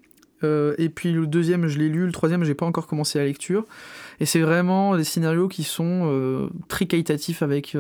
euh, 0.43 0.75
et 0.79 0.89
puis 0.89 1.13
le 1.13 1.27
deuxième, 1.27 1.67
je 1.67 1.79
l'ai 1.79 1.89
lu, 1.89 2.07
le 2.07 2.13
troisième, 2.13 2.45
j'ai 2.45 2.55
pas 2.55 2.67
encore 2.67 2.87
commencé 2.87 3.19
la 3.19 3.27
lecture. 3.27 3.65
Et 4.21 4.27
c'est 4.27 4.41
vraiment 4.41 4.97
des 4.97 5.05
scénarios 5.05 5.49
qui 5.49 5.64
sont 5.64 6.51
très 6.68 6.87
qualitatifs 6.87 7.43
avec 7.43 7.77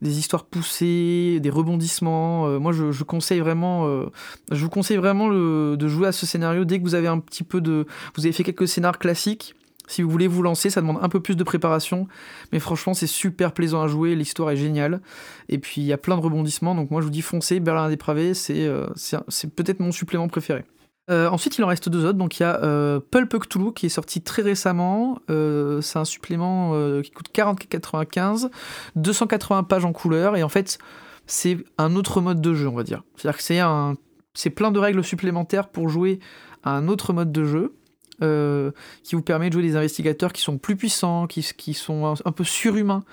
des 0.00 0.18
histoires 0.18 0.44
poussées, 0.44 1.40
des 1.40 1.50
rebondissements. 1.50 2.60
moi, 2.60 2.72
je, 2.72 3.02
conseille 3.02 3.40
vraiment, 3.40 4.06
je 4.50 4.62
vous 4.62 4.70
conseille 4.70 4.96
vraiment 4.96 5.28
de 5.30 5.88
jouer 5.88 6.06
à 6.06 6.12
ce 6.12 6.24
scénario 6.24 6.64
dès 6.64 6.78
que 6.78 6.84
vous 6.84 6.94
avez 6.94 7.08
un 7.08 7.18
petit 7.18 7.42
peu 7.42 7.60
de, 7.60 7.86
vous 8.14 8.24
avez 8.24 8.32
fait 8.32 8.44
quelques 8.44 8.68
scénarios 8.68 8.98
classiques 8.98 9.54
si 9.92 10.02
vous 10.02 10.10
voulez 10.10 10.26
vous 10.26 10.42
lancer, 10.42 10.70
ça 10.70 10.80
demande 10.80 10.98
un 11.02 11.08
peu 11.08 11.20
plus 11.20 11.36
de 11.36 11.44
préparation, 11.44 12.06
mais 12.52 12.60
franchement, 12.60 12.94
c'est 12.94 13.06
super 13.06 13.52
plaisant 13.52 13.82
à 13.82 13.88
jouer, 13.88 14.14
l'histoire 14.14 14.50
est 14.50 14.56
géniale. 14.56 15.00
Et 15.48 15.58
puis, 15.58 15.80
il 15.82 15.86
y 15.86 15.92
a 15.92 15.98
plein 15.98 16.16
de 16.16 16.22
rebondissements, 16.22 16.74
donc 16.74 16.90
moi 16.90 17.00
je 17.00 17.06
vous 17.06 17.12
dis 17.12 17.22
foncez, 17.22 17.60
Berlin 17.60 17.88
dépravé, 17.88 18.32
euh, 18.50 18.86
c'est 18.96 19.54
peut-être 19.54 19.80
mon 19.80 19.92
supplément 19.92 20.28
préféré. 20.28 20.64
Euh, 21.10 21.28
ensuite, 21.28 21.58
il 21.58 21.64
en 21.64 21.66
reste 21.66 21.88
deux 21.88 22.04
autres. 22.04 22.18
Donc, 22.18 22.38
il 22.38 22.42
y 22.42 22.46
a 22.46 22.62
euh, 22.62 23.00
Pulp 23.00 23.38
Cthulhu 23.38 23.72
qui 23.72 23.86
est 23.86 23.90
sorti 23.90 24.22
très 24.22 24.42
récemment. 24.42 25.18
c'est 25.28 25.98
un 25.98 26.04
supplément 26.04 27.00
qui 27.02 27.10
coûte 27.10 27.28
40,95, 27.34 28.50
280 28.96 29.64
pages 29.64 29.84
en 29.84 29.92
couleur. 29.92 30.36
Et 30.36 30.42
en 30.42 30.48
fait, 30.48 30.78
c'est 31.26 31.58
un 31.78 31.96
autre 31.96 32.20
mode 32.20 32.40
de 32.40 32.54
jeu, 32.54 32.68
on 32.68 32.74
va 32.74 32.84
dire. 32.84 33.02
C'est-à-dire 33.16 33.38
que 33.38 33.96
c'est 34.34 34.50
plein 34.50 34.70
de 34.70 34.78
règles 34.78 35.04
supplémentaires 35.04 35.68
pour 35.68 35.88
jouer 35.88 36.20
à 36.62 36.70
un 36.70 36.88
autre 36.88 37.12
mode 37.12 37.32
de 37.32 37.44
jeu. 37.44 37.74
Euh, 38.22 38.70
qui 39.02 39.16
vous 39.16 39.22
permet 39.22 39.48
de 39.48 39.54
jouer 39.54 39.62
des 39.62 39.74
investigateurs 39.74 40.32
qui 40.32 40.42
sont 40.42 40.56
plus 40.56 40.76
puissants, 40.76 41.26
qui, 41.26 41.42
sont 41.74 42.14
un, 42.24 42.32
peu 42.32 42.44
surhumains. 42.44 43.04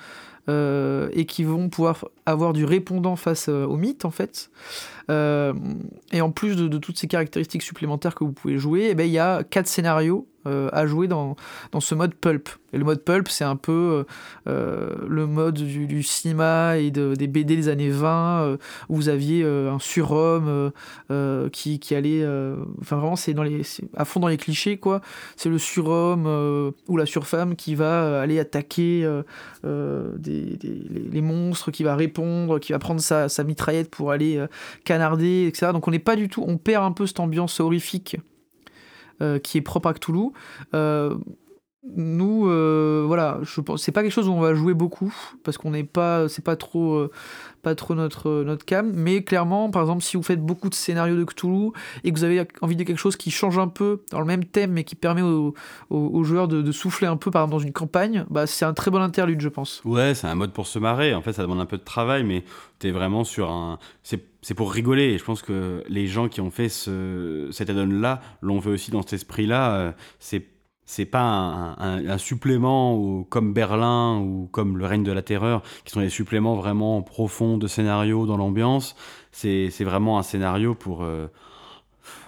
Euh, 0.47 1.09
et 1.13 1.25
qui 1.25 1.43
vont 1.43 1.69
pouvoir 1.69 2.05
avoir 2.25 2.53
du 2.53 2.65
répondant 2.65 3.15
face 3.15 3.49
euh, 3.49 3.65
au 3.65 3.77
mythe 3.77 4.03
en 4.03 4.09
fait. 4.09 4.49
Et 5.09 6.21
en 6.21 6.31
plus 6.31 6.55
de, 6.55 6.77
toutes 6.77 6.97
ces 6.97 7.07
caractéristiques 7.07 7.63
supplémentaires 7.63 8.15
que 8.15 8.23
vous 8.23 8.31
pouvez 8.31 8.57
jouer, 8.57 8.89
eh 8.91 8.95
ben, 8.95 9.05
il 9.05 9.11
y 9.11 9.19
a 9.19 9.43
quatre 9.43 9.67
scénarios 9.67 10.27
à 10.45 10.87
jouer 10.87 11.07
dans, 11.07 11.35
dans 11.71 11.79
ce 11.79 11.93
mode 11.93 12.15
pulp. 12.15 12.49
Et 12.73 12.77
le 12.77 12.85
mode 12.85 13.03
pulp, 13.03 13.27
c'est 13.29 13.43
un 13.43 13.55
peu 13.55 14.05
euh, 14.47 14.95
le 15.07 15.25
mode 15.25 15.55
du, 15.55 16.03
cinéma 16.03 16.77
et 16.77 16.91
des 16.91 17.27
BD 17.27 17.55
des 17.55 17.67
années 17.67 17.89
20, 17.89 18.43
euh, 18.43 18.57
où 18.89 18.95
vous 18.95 19.09
aviez 19.09 19.43
euh, 19.43 19.71
un 19.71 19.79
surhomme 19.79 20.71
qui, 21.51 21.95
allait. 21.95 22.25
Enfin, 22.81 22.97
vraiment, 22.97 23.15
c'est 23.15 23.35
à 23.95 24.05
fond 24.05 24.19
dans 24.19 24.27
les 24.27 24.37
clichés, 24.37 24.77
quoi. 24.77 25.01
C'est 25.35 25.49
le 25.49 25.57
surhomme 25.57 26.73
ou 26.87 26.97
la 26.97 27.05
surfemme 27.05 27.55
qui 27.55 27.75
va 27.75 28.21
aller 28.21 28.39
attaquer 28.39 29.09
les, 29.63 31.21
monstres, 31.21 31.71
qui 31.71 31.83
va 31.83 31.95
répondre, 31.95 32.59
qui 32.59 32.71
va 32.71 32.79
prendre 32.79 33.01
sa, 33.01 33.29
sa 33.29 33.43
mitraillette 33.43 33.89
pour 33.89 34.11
aller 34.11 34.43
canarder, 34.83 34.98
etc. 35.47 35.71
Donc, 35.73 35.87
on 35.87 35.91
n'est 35.91 35.99
pas 35.99 36.15
du 36.15 36.29
tout. 36.29 36.43
On 36.47 36.57
perd 36.57 36.83
un 36.83 36.91
peu 36.91 37.07
cette 37.07 37.19
ambiance 37.19 37.59
horrifique. 37.59 38.17
qui 39.43 39.57
est 39.57 39.61
propre 39.61 39.89
à 39.89 39.93
Cthulhu 39.93 40.31
nous, 41.83 42.49
euh, 42.49 43.05
voilà, 43.07 43.39
je 43.43 43.61
pense, 43.61 43.81
c'est 43.81 43.93
pas 43.93 44.01
quelque 44.01 44.11
chose 44.11 44.27
où 44.27 44.33
on 44.33 44.41
va 44.41 44.53
jouer 44.53 44.73
beaucoup 44.73 45.15
parce 45.45 45.57
qu'on 45.57 45.71
n'est 45.71 45.85
pas, 45.85 46.27
c'est 46.27 46.43
pas 46.43 46.57
trop, 46.57 46.95
euh, 46.95 47.11
pas 47.61 47.73
trop 47.73 47.95
notre 47.95 48.43
notre 48.43 48.65
cam. 48.65 48.91
Mais 48.93 49.23
clairement, 49.23 49.71
par 49.71 49.83
exemple, 49.83 50.03
si 50.03 50.17
vous 50.17 50.23
faites 50.23 50.41
beaucoup 50.41 50.67
de 50.67 50.73
scénarios 50.73 51.15
de 51.15 51.23
Cthulhu 51.23 51.71
et 52.03 52.11
que 52.11 52.17
vous 52.17 52.25
avez 52.25 52.45
envie 52.61 52.75
de 52.75 52.83
quelque 52.83 52.97
chose 52.97 53.15
qui 53.15 53.31
change 53.31 53.57
un 53.57 53.69
peu 53.69 54.03
dans 54.11 54.19
le 54.19 54.25
même 54.25 54.43
thème, 54.43 54.73
mais 54.73 54.83
qui 54.83 54.95
permet 54.95 55.21
aux, 55.21 56.23
joueurs 56.23 56.49
de, 56.49 56.69
souffler 56.73 57.07
un 57.07 57.15
peu, 57.15 57.31
par 57.31 57.43
exemple, 57.43 57.53
dans 57.53 57.65
une 57.65 57.73
campagne, 57.73 58.25
bah 58.29 58.45
c'est 58.45 58.65
un 58.65 58.73
très 58.73 58.91
bon 58.91 59.01
interlude, 59.01 59.39
je 59.39 59.49
pense. 59.49 59.81
Ouais, 59.85 60.13
c'est 60.15 60.27
un 60.27 60.35
mode 60.35 60.51
pour 60.51 60.67
se 60.67 60.79
marrer. 60.79 61.15
En 61.15 61.21
fait, 61.21 61.31
ça 61.31 61.43
demande 61.43 61.61
un 61.61 61.65
peu 61.65 61.77
de 61.77 61.83
travail, 61.83 62.25
mais 62.25 62.43
t'es 62.79 62.91
vraiment 62.91 63.23
sur 63.23 63.51
un, 63.51 63.79
c'est 64.03 64.53
pour 64.53 64.73
rigoler. 64.73 65.13
Et 65.13 65.17
je 65.17 65.23
pense 65.23 65.41
que 65.41 65.81
les 65.87 66.07
gens 66.07 66.27
qui 66.27 66.41
ont 66.41 66.51
fait 66.51 66.67
ce, 66.67 67.47
cet 67.51 67.69
add-on-là 67.69 68.19
l'ont 68.41 68.59
fait 68.59 68.69
aussi 68.69 68.91
dans 68.91 69.01
cet 69.01 69.13
esprit-là. 69.13 69.75
Euh, 69.75 69.91
c'est 70.19 70.58
c'est 70.89 71.05
pas 71.05 71.75
un, 71.77 72.17
supplément 72.17 73.23
comme 73.29 73.53
Berlin 73.53 74.17
ou 74.21 74.49
comme 74.51 74.75
Le 74.75 74.87
règne 74.87 75.03
de 75.03 75.11
la 75.11 75.21
terreur, 75.21 75.61
qui 75.85 75.91
sont 75.91 75.99
des 75.99 76.09
suppléments 76.09 76.55
vraiment 76.55 77.03
profonds 77.03 77.59
de 77.59 77.67
scénario 77.67 78.25
dans 78.25 78.37
l'ambiance. 78.37 78.95
C'est 79.31 79.69
vraiment 79.81 80.17
un 80.17 80.23
scénario 80.23 80.73
pour. 80.73 81.03
Euh, 81.03 81.27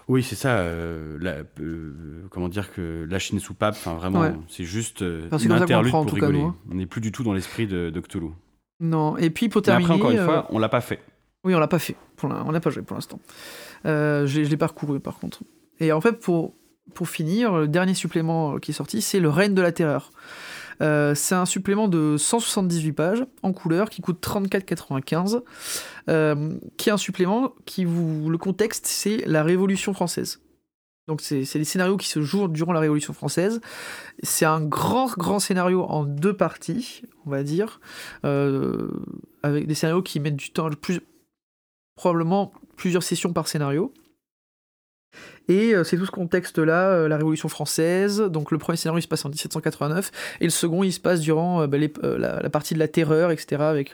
oui, 0.07 0.21
c'est 0.21 0.35
ça. 0.35 0.59
Euh, 0.59 1.17
euh, 1.59 2.27
comment 2.29 2.49
dire 2.49 2.71
que 2.71 3.07
la 3.09 3.17
Chine 3.17 3.39
soupape. 3.39 3.73
Enfin, 3.73 3.95
vraiment, 3.95 4.31
c'est 4.47 4.63
juste 4.63 5.01
une 5.01 5.51
interlude 5.51 5.91
pour 5.91 6.13
rigoler. 6.13 6.41
Hein. 6.41 6.55
On 6.69 6.75
n'est 6.75 6.85
plus 6.85 7.01
du 7.01 7.11
tout 7.11 7.23
dans 7.23 7.33
l'esprit 7.33 7.65
de, 7.65 7.89
de, 7.89 7.99
Cthulhu. 7.99 8.29
Non. 8.79 9.17
Et 9.17 9.31
puis 9.31 9.49
pour 9.49 9.63
terminer. 9.63 9.85
après, 9.85 9.99
encore 9.99 10.11
une 10.11 10.23
fois, 10.23 10.45
on 10.51 10.59
l'a 10.59 10.69
pas 10.69 10.81
fait. 10.81 10.99
Oui, 11.43 11.55
on 11.55 11.59
l'a 11.59 11.67
pas 11.67 11.79
fait. 11.79 11.95
on 12.21 12.51
l'a 12.51 12.59
pas 12.59 12.69
joué 12.69 12.83
pour 12.83 12.93
l'instant. 12.93 13.19
je 13.85 14.39
l'ai 14.39 14.57
parcouru 14.57 14.99
par 14.99 15.17
contre. 15.17 15.39
Et 15.79 15.91
en 15.91 15.99
fait, 15.99 16.19
pour 16.19 16.53
pour 16.93 17.09
finir, 17.09 17.53
le 17.57 17.67
dernier 17.67 17.93
supplément 17.93 18.57
qui 18.59 18.71
est 18.71 18.73
sorti, 18.73 19.01
c'est 19.01 19.19
Le 19.19 19.29
règne 19.29 19.53
de 19.53 19.61
la 19.61 19.71
terreur. 19.71 20.11
Euh, 20.81 21.13
c'est 21.13 21.35
un 21.35 21.45
supplément 21.45 21.87
de 21.87 22.17
178 22.17 22.91
pages 22.93 23.25
en 23.43 23.53
couleur 23.53 23.89
qui 23.89 24.01
coûte 24.01 24.19
34,95. 24.21 25.41
Euh, 26.09 26.57
qui 26.77 26.89
est 26.89 26.91
un 26.91 26.97
supplément 26.97 27.53
qui 27.65 27.85
vous. 27.85 28.29
Le 28.29 28.37
contexte, 28.37 28.87
c'est 28.87 29.23
la 29.27 29.43
Révolution 29.43 29.93
française. 29.93 30.41
Donc, 31.07 31.21
c'est 31.21 31.43
des 31.55 31.63
scénarios 31.63 31.97
qui 31.97 32.07
se 32.07 32.21
jouent 32.21 32.47
durant 32.47 32.73
la 32.73 32.79
Révolution 32.79 33.13
française. 33.13 33.59
C'est 34.23 34.45
un 34.45 34.61
grand, 34.61 35.11
grand 35.17 35.39
scénario 35.39 35.83
en 35.83 36.05
deux 36.05 36.35
parties, 36.35 37.03
on 37.25 37.29
va 37.29 37.43
dire. 37.43 37.79
Euh, 38.23 38.89
avec 39.43 39.67
des 39.67 39.75
scénarios 39.75 40.03
qui 40.03 40.19
mettent 40.19 40.35
du 40.35 40.51
temps, 40.51 40.69
probablement 41.95 42.53
plusieurs 42.77 43.03
sessions 43.03 43.33
par 43.33 43.47
scénario. 43.47 43.93
Et 45.52 45.73
c'est 45.84 45.98
tout 45.98 46.06
ce 46.06 46.11
contexte-là, 46.11 47.07
la 47.07 47.18
Révolution 47.18 47.49
française. 47.49 48.22
Donc 48.22 48.52
le 48.52 48.57
premier 48.57 48.78
scénario 48.78 49.02
se 49.02 49.07
passe 49.07 49.26
en 49.26 49.30
1789 49.30 50.11
et 50.40 50.45
le 50.45 50.49
second 50.49 50.84
il 50.84 50.94
se 50.94 50.99
passe 50.99 51.19
durant 51.19 51.68
bah, 51.68 51.78
la, 52.02 52.49
partie 52.49 52.73
de 52.73 52.80
la 52.80 52.88
terreur, 52.88 53.32
etc. 53.32 53.61
avec 53.64 53.94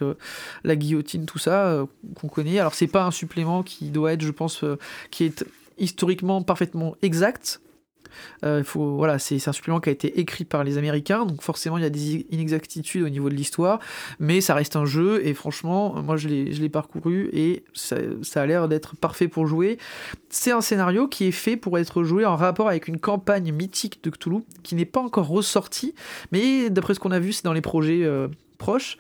la 0.64 0.76
guillotine, 0.76 1.26
tout 1.26 1.40
ça 1.40 1.86
qu'on 2.16 2.28
connaît. 2.28 2.60
Alors 2.60 2.76
c'est 2.76 2.88
pas 2.88 3.06
un 3.06 3.12
supplément 3.12 3.64
qui 3.64 3.90
doit 3.90 4.14
être, 4.14 4.22
je 4.22 4.32
pense, 4.32 4.64
qui 5.10 5.24
est 5.26 5.46
historiquement 5.78 6.42
parfaitement 6.44 6.96
exact, 7.02 7.62
euh, 8.44 8.64
voilà, 8.74 9.20
c'est 9.20 9.48
un 9.48 9.52
supplément 9.52 9.80
qui 9.80 9.90
a 9.90 9.92
été 9.92 10.20
écrit 10.20 10.46
par 10.46 10.64
les 10.64 10.78
Américains, 10.78 11.26
donc 11.26 11.42
forcément 11.42 11.78
il 11.78 11.84
y 11.84 11.88
a 11.88 11.90
des 11.90 12.26
inexactitudes 12.32 13.04
au 13.04 13.10
niveau 13.10 13.30
de 13.30 13.36
l'histoire, 13.36 13.80
mais 14.20 14.42
ça 14.42 14.54
reste 14.54 14.76
un 14.76 14.86
jeu, 14.86 15.26
et 15.26 15.34
franchement, 15.34 16.02
moi 16.02 16.18
je 16.18 16.28
l'ai 16.28 16.70
parcouru, 16.70 17.30
et 17.34 17.64
ça, 17.74 17.98
a 18.36 18.46
l'air 18.46 18.68
d'être 18.68 18.96
parfait 18.96 19.28
pour 19.28 19.48
jouer. 19.48 19.78
C'est 20.30 20.52
un 20.52 20.62
scénario 20.62 21.08
qui 21.08 21.26
est 21.26 21.32
fait 21.32 21.58
pour 21.58 21.78
être 21.80 22.04
joué 22.04 22.26
en 22.26 22.36
rapport 22.36 22.68
avec 22.70 22.88
une 22.88 23.00
campagne 23.00 23.52
mythique 23.52 24.04
de 24.04 24.10
Cthulhu, 24.10 24.44
qui 24.64 24.76
n'est 24.76 24.86
pas 24.86 25.02
encore 25.02 25.28
ressortie, 25.28 25.94
mais 26.32 26.70
d'après 26.70 26.94
ce 26.94 27.00
qu'on 27.00 27.12
a 27.12 27.20
vu, 27.20 27.34
c'est 27.34 27.44
dans 27.44 27.54
les 27.54 27.62
projets 27.62 28.04
euh, 28.04 28.28
proches, 28.58 28.98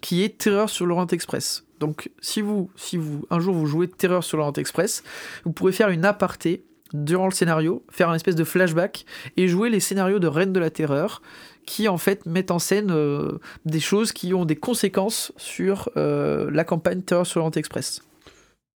qui 0.00 0.22
est 0.22 0.36
Terreur 0.36 0.68
sur 0.68 0.86
l'Orient 0.86 1.06
Express. 1.06 1.64
Donc 1.82 2.10
si 2.20 2.42
vous, 2.42 2.70
si 2.76 2.96
vous, 2.96 3.26
un 3.30 3.40
jour 3.40 3.54
vous 3.54 3.66
jouez 3.66 3.88
Terreur 3.88 4.22
sur 4.22 4.36
l'Orient 4.36 4.52
Express, 4.52 5.02
vous 5.44 5.52
pourrez 5.52 5.72
faire 5.72 5.88
une 5.88 6.04
aparté 6.04 6.64
durant 6.92 7.26
le 7.26 7.32
scénario, 7.32 7.84
faire 7.90 8.10
un 8.10 8.14
espèce 8.14 8.36
de 8.36 8.44
flashback 8.44 9.04
et 9.36 9.48
jouer 9.48 9.70
les 9.70 9.80
scénarios 9.80 10.18
de 10.18 10.26
Reine 10.26 10.52
de 10.52 10.60
la 10.60 10.70
Terreur 10.70 11.22
qui 11.66 11.88
en 11.88 11.98
fait 11.98 12.26
mettent 12.26 12.50
en 12.50 12.58
scène 12.58 12.90
euh, 12.90 13.38
des 13.64 13.80
choses 13.80 14.12
qui 14.12 14.34
ont 14.34 14.44
des 14.44 14.56
conséquences 14.56 15.32
sur 15.36 15.90
euh, 15.96 16.50
la 16.50 16.64
campagne 16.64 17.02
Terreur 17.02 17.26
sur 17.26 17.48
Express. 17.54 18.02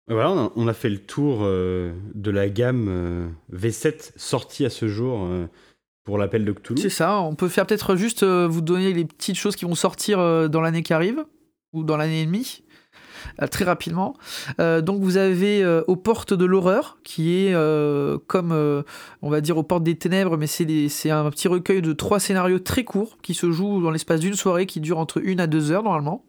Voilà, 0.08 0.52
on 0.54 0.68
a, 0.68 0.72
fait 0.72 0.88
le 0.88 0.98
tour 0.98 1.40
euh, 1.42 1.92
de 2.14 2.30
la 2.30 2.48
gamme 2.48 3.32
V7 3.52 4.12
sortie 4.14 4.64
à 4.64 4.70
ce 4.70 4.86
jour 4.86 5.28
pour 6.04 6.16
l'appel 6.16 6.44
de 6.44 6.52
Cthulhu. 6.52 6.80
C'est 6.80 6.90
ça, 6.90 7.20
on 7.20 7.34
peut 7.34 7.48
faire 7.48 7.66
peut-être 7.66 7.96
juste 7.96 8.22
vous 8.22 8.60
donner 8.60 8.92
les 8.92 9.04
petites 9.04 9.34
choses 9.34 9.56
qui 9.56 9.64
vont 9.64 9.74
sortir 9.74 10.48
dans 10.48 10.60
l'année 10.60 10.84
qui 10.84 10.92
arrive, 10.92 11.24
ou 11.72 11.82
dans 11.82 11.96
l'année 11.96 12.22
et 12.22 12.26
demie. 12.26 12.62
Euh, 13.42 13.46
très 13.46 13.64
rapidement. 13.64 14.16
Euh, 14.60 14.80
donc 14.80 15.02
vous 15.02 15.16
avez 15.16 15.62
euh, 15.62 15.82
aux 15.86 15.96
portes 15.96 16.34
de 16.34 16.44
l'horreur, 16.44 16.98
qui 17.04 17.36
est 17.36 17.54
comme, 18.26 18.84
on 19.22 19.30
va 19.30 19.40
dire, 19.40 19.56
aux 19.56 19.62
portes 19.62 19.82
des 19.82 19.96
ténèbres, 19.96 20.36
mais 20.36 20.46
c'est 20.46 21.10
un 21.10 21.30
petit 21.30 21.48
recueil 21.48 21.82
de 21.82 21.92
trois 21.92 22.20
scénarios 22.20 22.58
très 22.58 22.84
courts 22.84 23.18
qui 23.22 23.34
se 23.34 23.50
jouent 23.50 23.82
dans 23.82 23.90
l'espace 23.90 24.20
d'une 24.20 24.34
soirée 24.34 24.66
qui 24.66 24.80
dure 24.80 24.98
entre 24.98 25.20
une 25.22 25.40
à 25.40 25.46
deux 25.46 25.70
heures 25.70 25.82
normalement. 25.82 26.24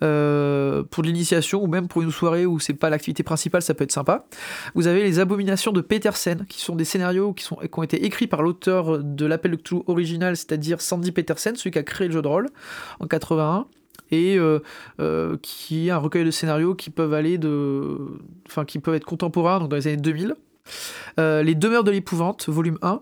pour 0.00 0.06
de 0.06 1.06
l'initiation 1.06 1.62
ou 1.62 1.66
même 1.66 1.88
pour 1.88 2.02
une 2.02 2.10
soirée 2.10 2.46
où 2.46 2.58
c'est 2.60 2.74
pas 2.74 2.90
l'activité 2.90 3.22
principale, 3.22 3.62
ça 3.62 3.74
peut 3.74 3.84
être 3.84 3.92
sympa. 3.92 4.26
Vous 4.74 4.86
avez 4.86 5.02
les 5.02 5.18
Abominations 5.18 5.72
de 5.72 5.80
Petersen, 5.80 6.46
qui 6.48 6.60
sont 6.60 6.76
des 6.76 6.84
scénarios 6.84 7.32
qui, 7.32 7.48
ont 7.52 7.82
été 7.82 8.04
écrits 8.04 8.26
par 8.26 8.42
l'auteur 8.42 9.02
de 9.02 9.26
l'appel 9.26 9.52
de 9.52 9.56
Cthulhu 9.56 9.82
original, 9.86 10.36
c'est-à-dire 10.36 10.80
Sandy 10.80 11.12
Petersen, 11.12 11.56
celui 11.56 11.70
qui 11.70 11.78
a 11.78 11.82
créé 11.82 12.08
le 12.08 12.14
jeu 12.14 12.22
de 12.22 12.28
rôle 12.28 12.48
en 13.00 13.06
81 13.06 13.66
et 14.10 14.38
euh, 14.38 14.60
euh, 15.00 15.36
qui 15.42 15.88
est 15.88 15.90
un 15.90 15.98
recueil 15.98 16.24
de 16.24 16.30
scénarios 16.30 16.74
qui 16.74 16.90
peuvent 16.90 17.14
aller 17.14 17.38
de, 17.38 17.98
enfin 18.46 18.64
qui 18.64 18.78
peuvent 18.78 18.94
être 18.94 19.04
contemporains, 19.04 19.60
donc 19.60 19.68
dans 19.68 19.76
les 19.76 19.86
années 19.86 19.96
2000. 19.96 20.34
Euh, 21.18 21.42
les 21.42 21.54
Demeures 21.54 21.84
de 21.84 21.90
l'épouvante, 21.90 22.48
volume 22.48 22.78
1, 22.82 23.00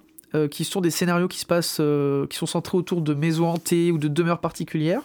qui 0.50 0.64
sont 0.64 0.82
des 0.82 0.90
scénarios 0.90 1.28
qui 1.28 1.38
se 1.38 1.46
passent, 1.46 1.80
qui 2.28 2.36
sont 2.36 2.46
centrés 2.46 2.76
autour 2.76 3.00
de 3.00 3.14
maisons 3.14 3.48
hantées 3.48 3.90
ou 3.90 3.96
de 3.96 4.06
demeures 4.06 4.40
particulières. 4.40 5.00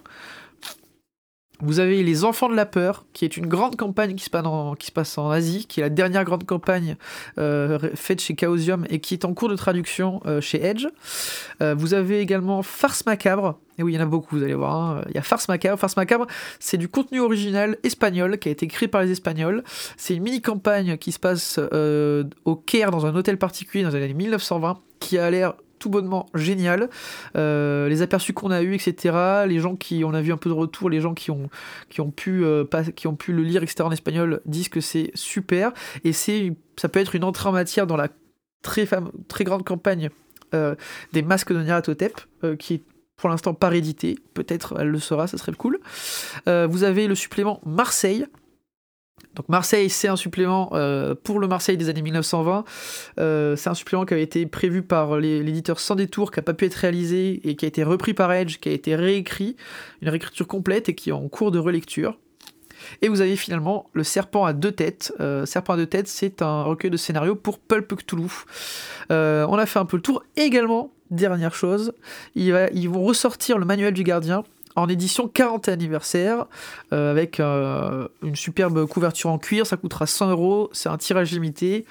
Vous 1.62 1.80
avez 1.80 2.04
Les 2.04 2.24
Enfants 2.24 2.50
de 2.50 2.56
la 2.56 2.66
Peur, 2.66 3.06
qui 3.14 3.26
est 3.26 3.38
une 3.38 3.48
grande 3.48 3.76
campagne 3.76 4.16
qui 4.16 4.26
se 4.26 4.30
passe 4.30 5.18
en, 5.18 5.30
Asie, 5.30 5.66
qui 5.68 5.80
est 5.80 5.84
la 5.84 5.90
dernière 5.90 6.24
grande 6.24 6.46
campagne 6.46 6.96
faite 7.36 8.22
chez 8.22 8.36
Chaosium 8.40 8.86
et 8.90 9.00
qui 9.00 9.14
est 9.14 9.26
en 9.26 9.34
cours 9.34 9.50
de 9.50 9.56
traduction 9.56 10.22
chez 10.42 10.64
Edge. 10.64 10.88
vous 11.60 11.94
avez 11.94 12.20
également 12.20 12.64
Farce 12.64 13.06
Macabre, 13.06 13.60
et 13.82 13.84
oui, 13.84 13.94
il 13.94 13.96
y 13.96 14.00
en 14.00 14.04
a 14.04 14.06
beaucoup, 14.06 14.36
vous 14.36 14.44
allez 14.44 14.54
voir. 14.54 14.76
Hein. 14.76 15.02
Il 15.10 15.16
y 15.16 15.18
a 15.18 15.24
Farce 15.24 15.48
Macabre. 15.48 15.80
Farce 15.80 15.98
Macabre, 15.98 16.28
c'est 16.60 16.78
du 16.78 16.88
contenu 16.88 17.20
original 17.20 17.78
espagnol 17.84 18.38
qui 18.38 18.50
a 18.50 18.52
été 18.52 18.68
créé 18.68 18.88
par 18.88 19.02
les 19.02 19.10
Espagnols. 19.10 19.64
C'est 19.98 20.16
une 20.16 20.22
mini-campagne 20.22 20.98
qui 20.98 21.12
se 21.12 21.18
passe 21.18 21.60
euh, 21.74 22.24
au 22.46 22.56
Caire, 22.56 22.92
dans 22.92 23.08
un 23.08 23.16
hôtel 23.16 23.38
particulier, 23.38 23.84
dans 23.84 23.90
les 23.90 24.04
années 24.04 24.14
1920, 24.14 24.80
qui 25.00 25.18
a 25.18 25.30
l'air 25.32 25.56
tout 25.82 25.90
bonnement 25.90 26.28
génial. 26.34 26.90
Euh, 27.36 27.90
les 27.90 28.02
aperçus 28.02 28.34
qu'on 28.34 28.52
a 28.52 28.62
eu, 28.62 28.74
etc. 28.76 29.46
Les 29.48 29.60
gens 29.60 29.76
qui, 29.76 30.04
on 30.06 30.14
a 30.14 30.22
vu 30.22 30.32
un 30.32 30.38
peu 30.38 30.50
de 30.50 30.56
retour, 30.56 30.90
les 30.90 31.02
gens 31.02 31.14
qui 31.14 31.32
ont, 31.32 31.50
pu, 32.16 32.46
euh, 32.46 32.64
qui 32.96 33.08
ont 33.08 33.16
pu 33.16 33.34
le 33.34 33.44
lire, 33.44 33.64
etc. 33.64 33.84
en 33.84 33.92
espagnol, 33.92 34.42
disent 34.46 34.70
que 34.70 34.80
c'est 34.80 35.12
super. 35.16 35.74
Et 36.04 36.14
c'est, 36.14 36.54
ça 36.78 36.88
peut 36.88 37.00
être 37.00 37.16
une 37.16 37.26
entrée 37.26 37.50
en 37.50 37.54
matière 37.54 37.88
dans 37.88 37.98
la 37.98 38.08
très, 38.62 38.88
grande 39.44 39.66
campagne 39.66 40.10
des 41.14 41.22
masques 41.22 41.54
de 41.54 41.64
Nyarlathotep, 41.64 42.20
qui 42.60 42.74
est 42.76 42.82
pour 43.22 43.30
l'instant 43.30 43.54
pas 43.54 43.70
réédité. 43.70 44.18
Peut-être 44.34 44.76
elle 44.80 44.90
le 44.90 45.00
sera, 45.00 45.28
ça 45.28 45.38
serait 45.38 45.54
cool. 45.54 45.80
Euh, 46.48 46.68
vous 46.70 46.84
avez 46.84 47.08
le 47.08 47.16
supplément 47.16 47.62
Marseille. 47.66 48.26
Donc 49.36 49.48
Marseille, 49.50 49.90
c'est 49.90 50.08
un 50.08 50.16
supplément 50.16 50.70
euh, 50.74 51.16
pour 51.16 51.40
le 51.40 51.48
Marseille 51.48 51.78
des 51.78 51.90
années 51.90 52.02
1920. 52.02 52.66
Euh, 53.20 53.56
c'est 53.56 53.70
un 53.70 53.74
supplément 53.74 54.06
qui 54.06 54.14
avait 54.14 54.24
été 54.24 54.46
prévu 54.46 54.82
par 54.82 55.18
l'éditeur 55.18 55.80
Sans 55.80 55.96
Détour, 55.96 56.32
qui 56.32 56.40
n'a 56.40 56.44
pas 56.44 56.54
pu 56.54 56.66
être 56.66 56.76
réalisé 56.76 57.42
et 57.48 57.56
qui 57.56 57.66
a 57.66 57.68
été 57.68 57.84
repris 57.84 58.14
par 58.14 58.32
Edge, 58.34 58.58
qui 58.60 58.70
a 58.70 58.74
été 58.74 58.96
réécrit, 58.96 59.56
une 60.02 60.10
réécriture 60.10 60.48
complète 60.48 60.90
et 60.90 60.96
qui 60.96 61.10
est 61.10 61.14
en 61.14 61.28
cours 61.28 61.52
de 61.52 61.60
relecture. 61.60 62.18
Et 63.02 63.10
vous 63.10 63.22
avez 63.22 63.36
finalement 63.36 63.90
le 63.94 64.04
Serpent 64.04 64.44
à 64.44 64.54
deux 64.54 64.72
têtes. 64.72 65.14
Serpent 65.46 65.74
à 65.74 65.78
deux 65.78 65.86
têtes, 65.86 66.08
c'est 66.08 66.42
un 66.42 66.64
recueil 66.64 66.90
de 66.90 66.98
scénarios 66.98 67.36
pour 67.36 67.60
Pulp 67.60 67.96
Cthulhu. 67.96 68.32
on 69.12 69.14
a 69.58 69.66
fait 69.68 69.78
un 69.78 69.86
peu 69.86 69.98
le 69.98 70.02
tour 70.02 70.24
également 70.36 70.92
dernière 71.12 71.54
chose, 71.54 71.94
ils, 72.36 72.90
vont 72.90 73.04
ressortir 73.04 73.58
le 73.58 73.66
manuel 73.66 73.94
du 73.94 74.04
gardien 74.04 74.44
en 74.76 74.88
édition 74.88 75.28
40 75.28 75.70
anniversaire 75.70 76.46
euh, 76.94 77.12
avec 77.12 77.40
euh, 77.40 78.08
une 78.24 78.36
superbe 78.36 78.86
couverture 78.88 79.30
en 79.30 79.38
cuir. 79.38 79.66
Ça 79.66 79.78
coûtera 79.78 80.06
100 80.06 80.32
euros. 80.32 80.70
C'est 80.74 80.90
un 80.90 80.98
tirage 80.98 81.32
limité. 81.32 81.86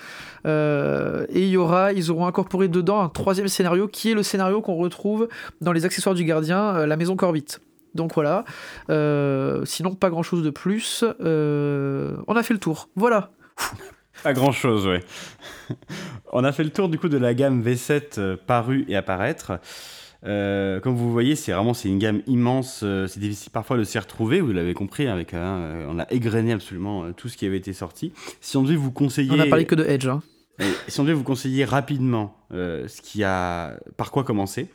Euh, 0.46 1.26
et 1.28 1.42
il 1.42 1.48
y 1.48 1.56
aura, 1.56 1.92
ils 1.92 2.10
auront 2.10 2.26
incorporé 2.26 2.68
dedans 2.68 3.00
un 3.00 3.08
troisième 3.08 3.48
scénario 3.48 3.88
qui 3.88 4.10
est 4.10 4.14
le 4.14 4.22
scénario 4.22 4.60
qu'on 4.60 4.76
retrouve 4.76 5.28
dans 5.60 5.72
les 5.72 5.84
accessoires 5.84 6.14
du 6.14 6.24
gardien, 6.24 6.86
la 6.86 6.96
maison 6.96 7.16
Corvite. 7.16 7.60
Donc 7.94 8.14
voilà. 8.14 8.44
sinon, 9.64 9.94
pas 9.94 10.10
grand 10.10 10.22
chose 10.22 10.42
de 10.42 10.50
plus. 10.50 11.04
on 11.04 12.36
a 12.36 12.42
fait 12.42 12.54
le 12.54 12.60
tour. 12.60 12.88
Voilà. 12.96 13.30
Pas 14.22 14.32
grand 14.34 14.52
chose, 14.52 14.86
ouais. 14.86 15.02
On 16.32 16.44
a 16.44 16.52
fait 16.52 16.64
le 16.64 16.70
tour 16.70 16.88
du 16.88 16.98
coup 16.98 17.08
de 17.08 17.16
la 17.16 17.34
gamme 17.34 17.62
V7 17.62 18.18
euh, 18.18 18.36
parue 18.46 18.84
et 18.88 18.96
apparaître. 18.96 19.52
Euh, 20.24 20.80
comme 20.80 20.94
vous 20.94 21.10
voyez, 21.10 21.34
c'est 21.34 21.52
vraiment 21.52 21.74
c'est 21.74 21.88
une 21.88 21.98
gamme 21.98 22.22
immense. 22.26 22.80
Euh, 22.82 23.06
c'est 23.06 23.20
difficile 23.20 23.50
parfois 23.52 23.76
de 23.76 23.84
s'y 23.84 23.98
retrouver. 23.98 24.40
Vous 24.40 24.52
l'avez 24.52 24.74
compris, 24.74 25.06
avec 25.06 25.34
on 25.34 25.98
a 25.98 26.06
égrené 26.10 26.52
absolument 26.52 27.12
tout 27.12 27.28
ce 27.28 27.36
qui 27.36 27.46
avait 27.46 27.56
été 27.56 27.72
sorti. 27.72 28.12
Si 28.40 28.56
on 28.56 28.62
devait 28.62 28.76
vous 28.76 28.92
conseiller, 28.92 29.30
on 29.32 29.40
a 29.40 29.46
parlé 29.46 29.64
que 29.64 29.74
de 29.74 29.84
Edge. 29.84 30.06
Hein. 30.06 30.22
si 30.88 31.00
on 31.00 31.04
devait 31.04 31.14
vous 31.14 31.24
conseiller 31.24 31.64
rapidement 31.64 32.36
ce 32.50 33.00
qui 33.02 33.24
a, 33.24 33.74
par 33.96 34.10
quoi 34.10 34.24
commencer, 34.24 34.68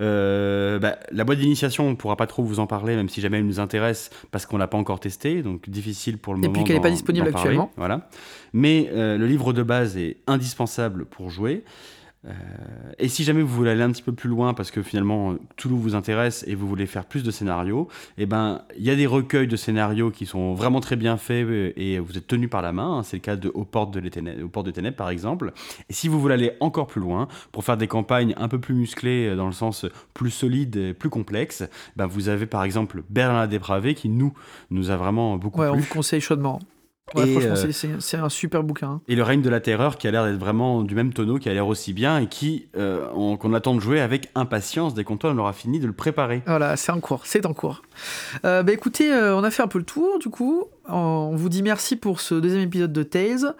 euh, 0.00 0.78
bah, 0.78 0.98
la 1.10 1.24
boîte 1.24 1.38
d'initiation, 1.38 1.86
on 1.86 1.90
ne 1.90 1.94
pourra 1.94 2.16
pas 2.16 2.26
trop 2.26 2.42
vous 2.42 2.60
en 2.60 2.66
parler, 2.66 2.96
même 2.96 3.08
si 3.08 3.20
jamais 3.20 3.38
elle 3.38 3.46
nous 3.46 3.60
intéresse, 3.60 4.10
parce 4.30 4.46
qu'on 4.46 4.58
l'a 4.58 4.66
pas 4.66 4.78
encore 4.78 5.00
testé, 5.00 5.42
donc 5.42 5.68
difficile 5.70 6.18
pour 6.18 6.34
le 6.34 6.40
moment. 6.40 6.50
Et 6.50 6.52
puis 6.52 6.64
qu'elle 6.64 6.76
n'est 6.76 6.82
pas 6.82 6.90
disponible 6.90 7.28
actuellement. 7.28 7.70
Voilà. 7.76 8.08
Mais 8.52 8.90
euh, 8.92 9.16
le 9.16 9.26
livre 9.26 9.52
de 9.52 9.62
base 9.62 9.96
est 9.96 10.18
indispensable 10.26 11.06
pour 11.06 11.30
jouer. 11.30 11.64
Euh, 12.26 12.32
et 12.98 13.08
si 13.08 13.24
jamais 13.24 13.42
vous 13.42 13.54
voulez 13.54 13.70
aller 13.70 13.82
un 13.82 13.90
petit 13.90 14.02
peu 14.02 14.12
plus 14.12 14.28
loin 14.28 14.54
parce 14.54 14.70
que 14.70 14.82
finalement 14.82 15.36
Toulouse 15.56 15.80
vous 15.80 15.94
intéresse 15.94 16.44
et 16.46 16.54
vous 16.54 16.66
voulez 16.66 16.86
faire 16.86 17.04
plus 17.04 17.22
de 17.22 17.30
scénarios, 17.30 17.88
eh 18.18 18.26
ben 18.26 18.62
il 18.76 18.84
y 18.84 18.90
a 18.90 18.96
des 18.96 19.06
recueils 19.06 19.46
de 19.46 19.56
scénarios 19.56 20.10
qui 20.10 20.26
sont 20.26 20.54
vraiment 20.54 20.80
très 20.80 20.96
bien 20.96 21.16
faits 21.16 21.46
euh, 21.46 21.72
et 21.76 21.98
vous 21.98 22.16
êtes 22.16 22.26
tenu 22.26 22.48
par 22.48 22.62
la 22.62 22.72
main. 22.72 22.98
Hein. 22.98 23.02
C'est 23.02 23.16
le 23.16 23.22
cas 23.22 23.36
de 23.36 23.48
Aux 23.48 23.64
portes 23.64 23.92
de, 23.92 24.42
Aux 24.42 24.48
portes 24.48 24.66
de 24.66 24.70
Ténèbres 24.72 24.96
par 24.96 25.10
exemple. 25.10 25.52
Et 25.88 25.92
si 25.92 26.08
vous 26.08 26.20
voulez 26.20 26.34
aller 26.34 26.52
encore 26.60 26.86
plus 26.86 27.00
loin 27.00 27.28
pour 27.52 27.64
faire 27.64 27.76
des 27.76 27.88
campagnes 27.88 28.34
un 28.36 28.48
peu 28.48 28.58
plus 28.58 28.74
musclées 28.74 29.28
euh, 29.28 29.36
dans 29.36 29.46
le 29.46 29.52
sens 29.52 29.86
plus 30.14 30.30
solide 30.30 30.76
et 30.76 30.94
plus 30.94 31.10
complexe, 31.10 31.64
ben 31.96 32.06
vous 32.06 32.28
avez 32.28 32.46
par 32.46 32.64
exemple 32.64 33.02
Berlin 33.08 33.40
la 33.40 33.46
dépravé 33.46 33.94
qui 33.94 34.08
nous 34.08 34.32
nous 34.70 34.90
a 34.90 34.96
vraiment 34.96 35.36
beaucoup 35.36 35.60
ouais, 35.60 35.70
plu. 35.70 35.78
On 35.78 35.80
vous 35.80 35.88
conseille 35.92 36.20
chaudement. 36.20 36.58
Ouais, 37.14 37.30
franchement, 37.30 37.54
euh, 37.56 37.98
c'est 38.00 38.16
un 38.16 38.28
super 38.28 38.64
bouquin. 38.64 38.88
Hein. 38.88 39.00
Et 39.06 39.14
le 39.14 39.22
règne 39.22 39.40
de 39.40 39.48
la 39.48 39.60
terreur 39.60 39.96
qui 39.96 40.08
a 40.08 40.10
l'air 40.10 40.24
d'être 40.24 40.38
vraiment 40.38 40.82
du 40.82 40.96
même 40.96 41.12
tonneau, 41.12 41.38
qui 41.38 41.48
a 41.48 41.54
l'air 41.54 41.68
aussi 41.68 41.92
bien 41.92 42.18
et 42.18 42.26
qui 42.26 42.66
euh, 42.76 43.06
qu'on 43.36 43.54
attend 43.54 43.76
de 43.76 43.80
jouer 43.80 44.00
avec 44.00 44.28
impatience 44.34 44.92
dès 44.92 45.04
qu'on 45.04 45.16
aura 45.38 45.52
fini 45.52 45.78
de 45.78 45.86
le 45.86 45.92
préparer. 45.92 46.42
Voilà, 46.46 46.76
c'est 46.76 46.90
en 46.90 46.98
cours, 46.98 47.24
c'est 47.24 47.46
en 47.46 47.54
cours. 47.54 47.82
Euh, 48.44 48.64
bah 48.64 48.72
écoutez, 48.72 49.12
on 49.12 49.44
a 49.44 49.50
fait 49.52 49.62
un 49.62 49.68
peu 49.68 49.78
le 49.78 49.84
tour 49.84 50.18
du 50.18 50.30
coup. 50.30 50.64
On 50.88 51.34
vous 51.34 51.48
dit 51.48 51.62
merci 51.62 51.96
pour 51.96 52.20
ce 52.20 52.34
deuxième 52.34 52.62
épisode 52.62 52.92
de 52.92 53.02
Tales. 53.02 53.54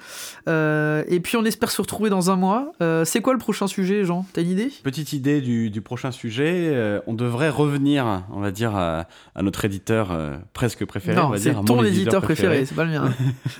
Euh, 0.48 1.04
et 1.08 1.20
puis 1.20 1.36
on 1.36 1.44
espère 1.44 1.70
se 1.70 1.80
retrouver 1.80 2.10
dans 2.10 2.30
un 2.30 2.36
mois. 2.36 2.72
Euh, 2.80 3.04
c'est 3.04 3.20
quoi 3.20 3.32
le 3.32 3.38
prochain 3.38 3.66
sujet, 3.66 4.04
Jean? 4.04 4.26
T'as 4.32 4.42
une 4.42 4.50
idée? 4.50 4.70
Petite 4.82 5.12
idée 5.12 5.40
du, 5.40 5.80
prochain 5.80 6.10
sujet. 6.10 6.70
Euh, 6.72 7.00
on 7.06 7.14
devrait 7.14 7.48
revenir, 7.48 8.24
on 8.32 8.40
va 8.40 8.50
dire, 8.50 8.76
à, 8.76 9.06
notre 9.40 9.64
éditeur 9.64 10.16
presque 10.52 10.84
préféré. 10.84 11.16
Non, 11.16 11.32
c'est 11.36 11.54
ton 11.64 11.82
éditeur, 11.84 12.22
préféré, 12.22 12.64
c'est 12.64 12.74
pas 12.74 12.84
le 12.84 12.90
mien. 12.90 13.12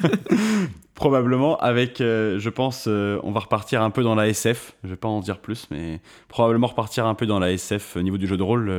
probablement 0.95 1.59
avec, 1.59 1.99
je 1.99 2.49
pense, 2.49 2.87
on 2.87 3.33
va 3.33 3.41
repartir 3.41 3.83
un 3.83 3.91
peu 3.91 4.03
dans 4.03 4.15
la 4.15 4.29
SF. 4.29 4.75
Je 4.85 4.91
vais 4.91 4.97
pas 4.97 5.09
en 5.09 5.21
dire 5.21 5.39
plus, 5.39 5.67
mais 5.71 6.01
probablement 6.29 6.69
repartir 6.69 7.07
un 7.07 7.15
peu 7.15 7.27
dans 7.27 7.39
la 7.39 7.53
SF 7.53 7.97
au 7.97 8.03
niveau 8.03 8.19
du 8.19 8.27
jeu 8.27 8.37
de 8.37 8.43
rôle 8.43 8.71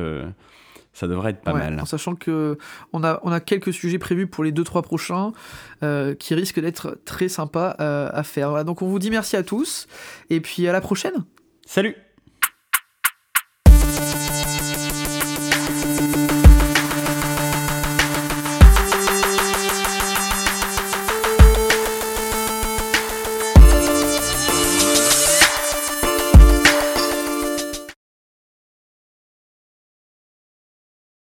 ça 0.98 1.06
devrait 1.06 1.30
être 1.30 1.42
pas 1.42 1.52
mal. 1.52 1.78
En 1.80 1.84
sachant 1.84 2.16
que 2.16 2.58
on 2.92 3.04
a, 3.04 3.20
on 3.22 3.30
a 3.30 3.38
quelques 3.38 3.72
sujets 3.72 3.98
prévus 3.98 4.26
pour 4.26 4.42
les 4.42 4.50
2-3 4.50 4.82
prochains 4.82 5.32
euh, 5.84 6.16
qui 6.16 6.34
risquent 6.34 6.60
d'être 6.60 6.98
très 7.04 7.28
sympas 7.28 7.76
euh, 7.78 8.10
à 8.12 8.24
faire. 8.24 8.64
Donc 8.64 8.82
on 8.82 8.88
vous 8.88 8.98
dit 8.98 9.10
merci 9.10 9.36
à 9.36 9.44
tous 9.44 9.86
et 10.28 10.40
puis 10.40 10.66
à 10.66 10.72
la 10.72 10.80
prochaine. 10.80 11.24
Salut 11.66 11.94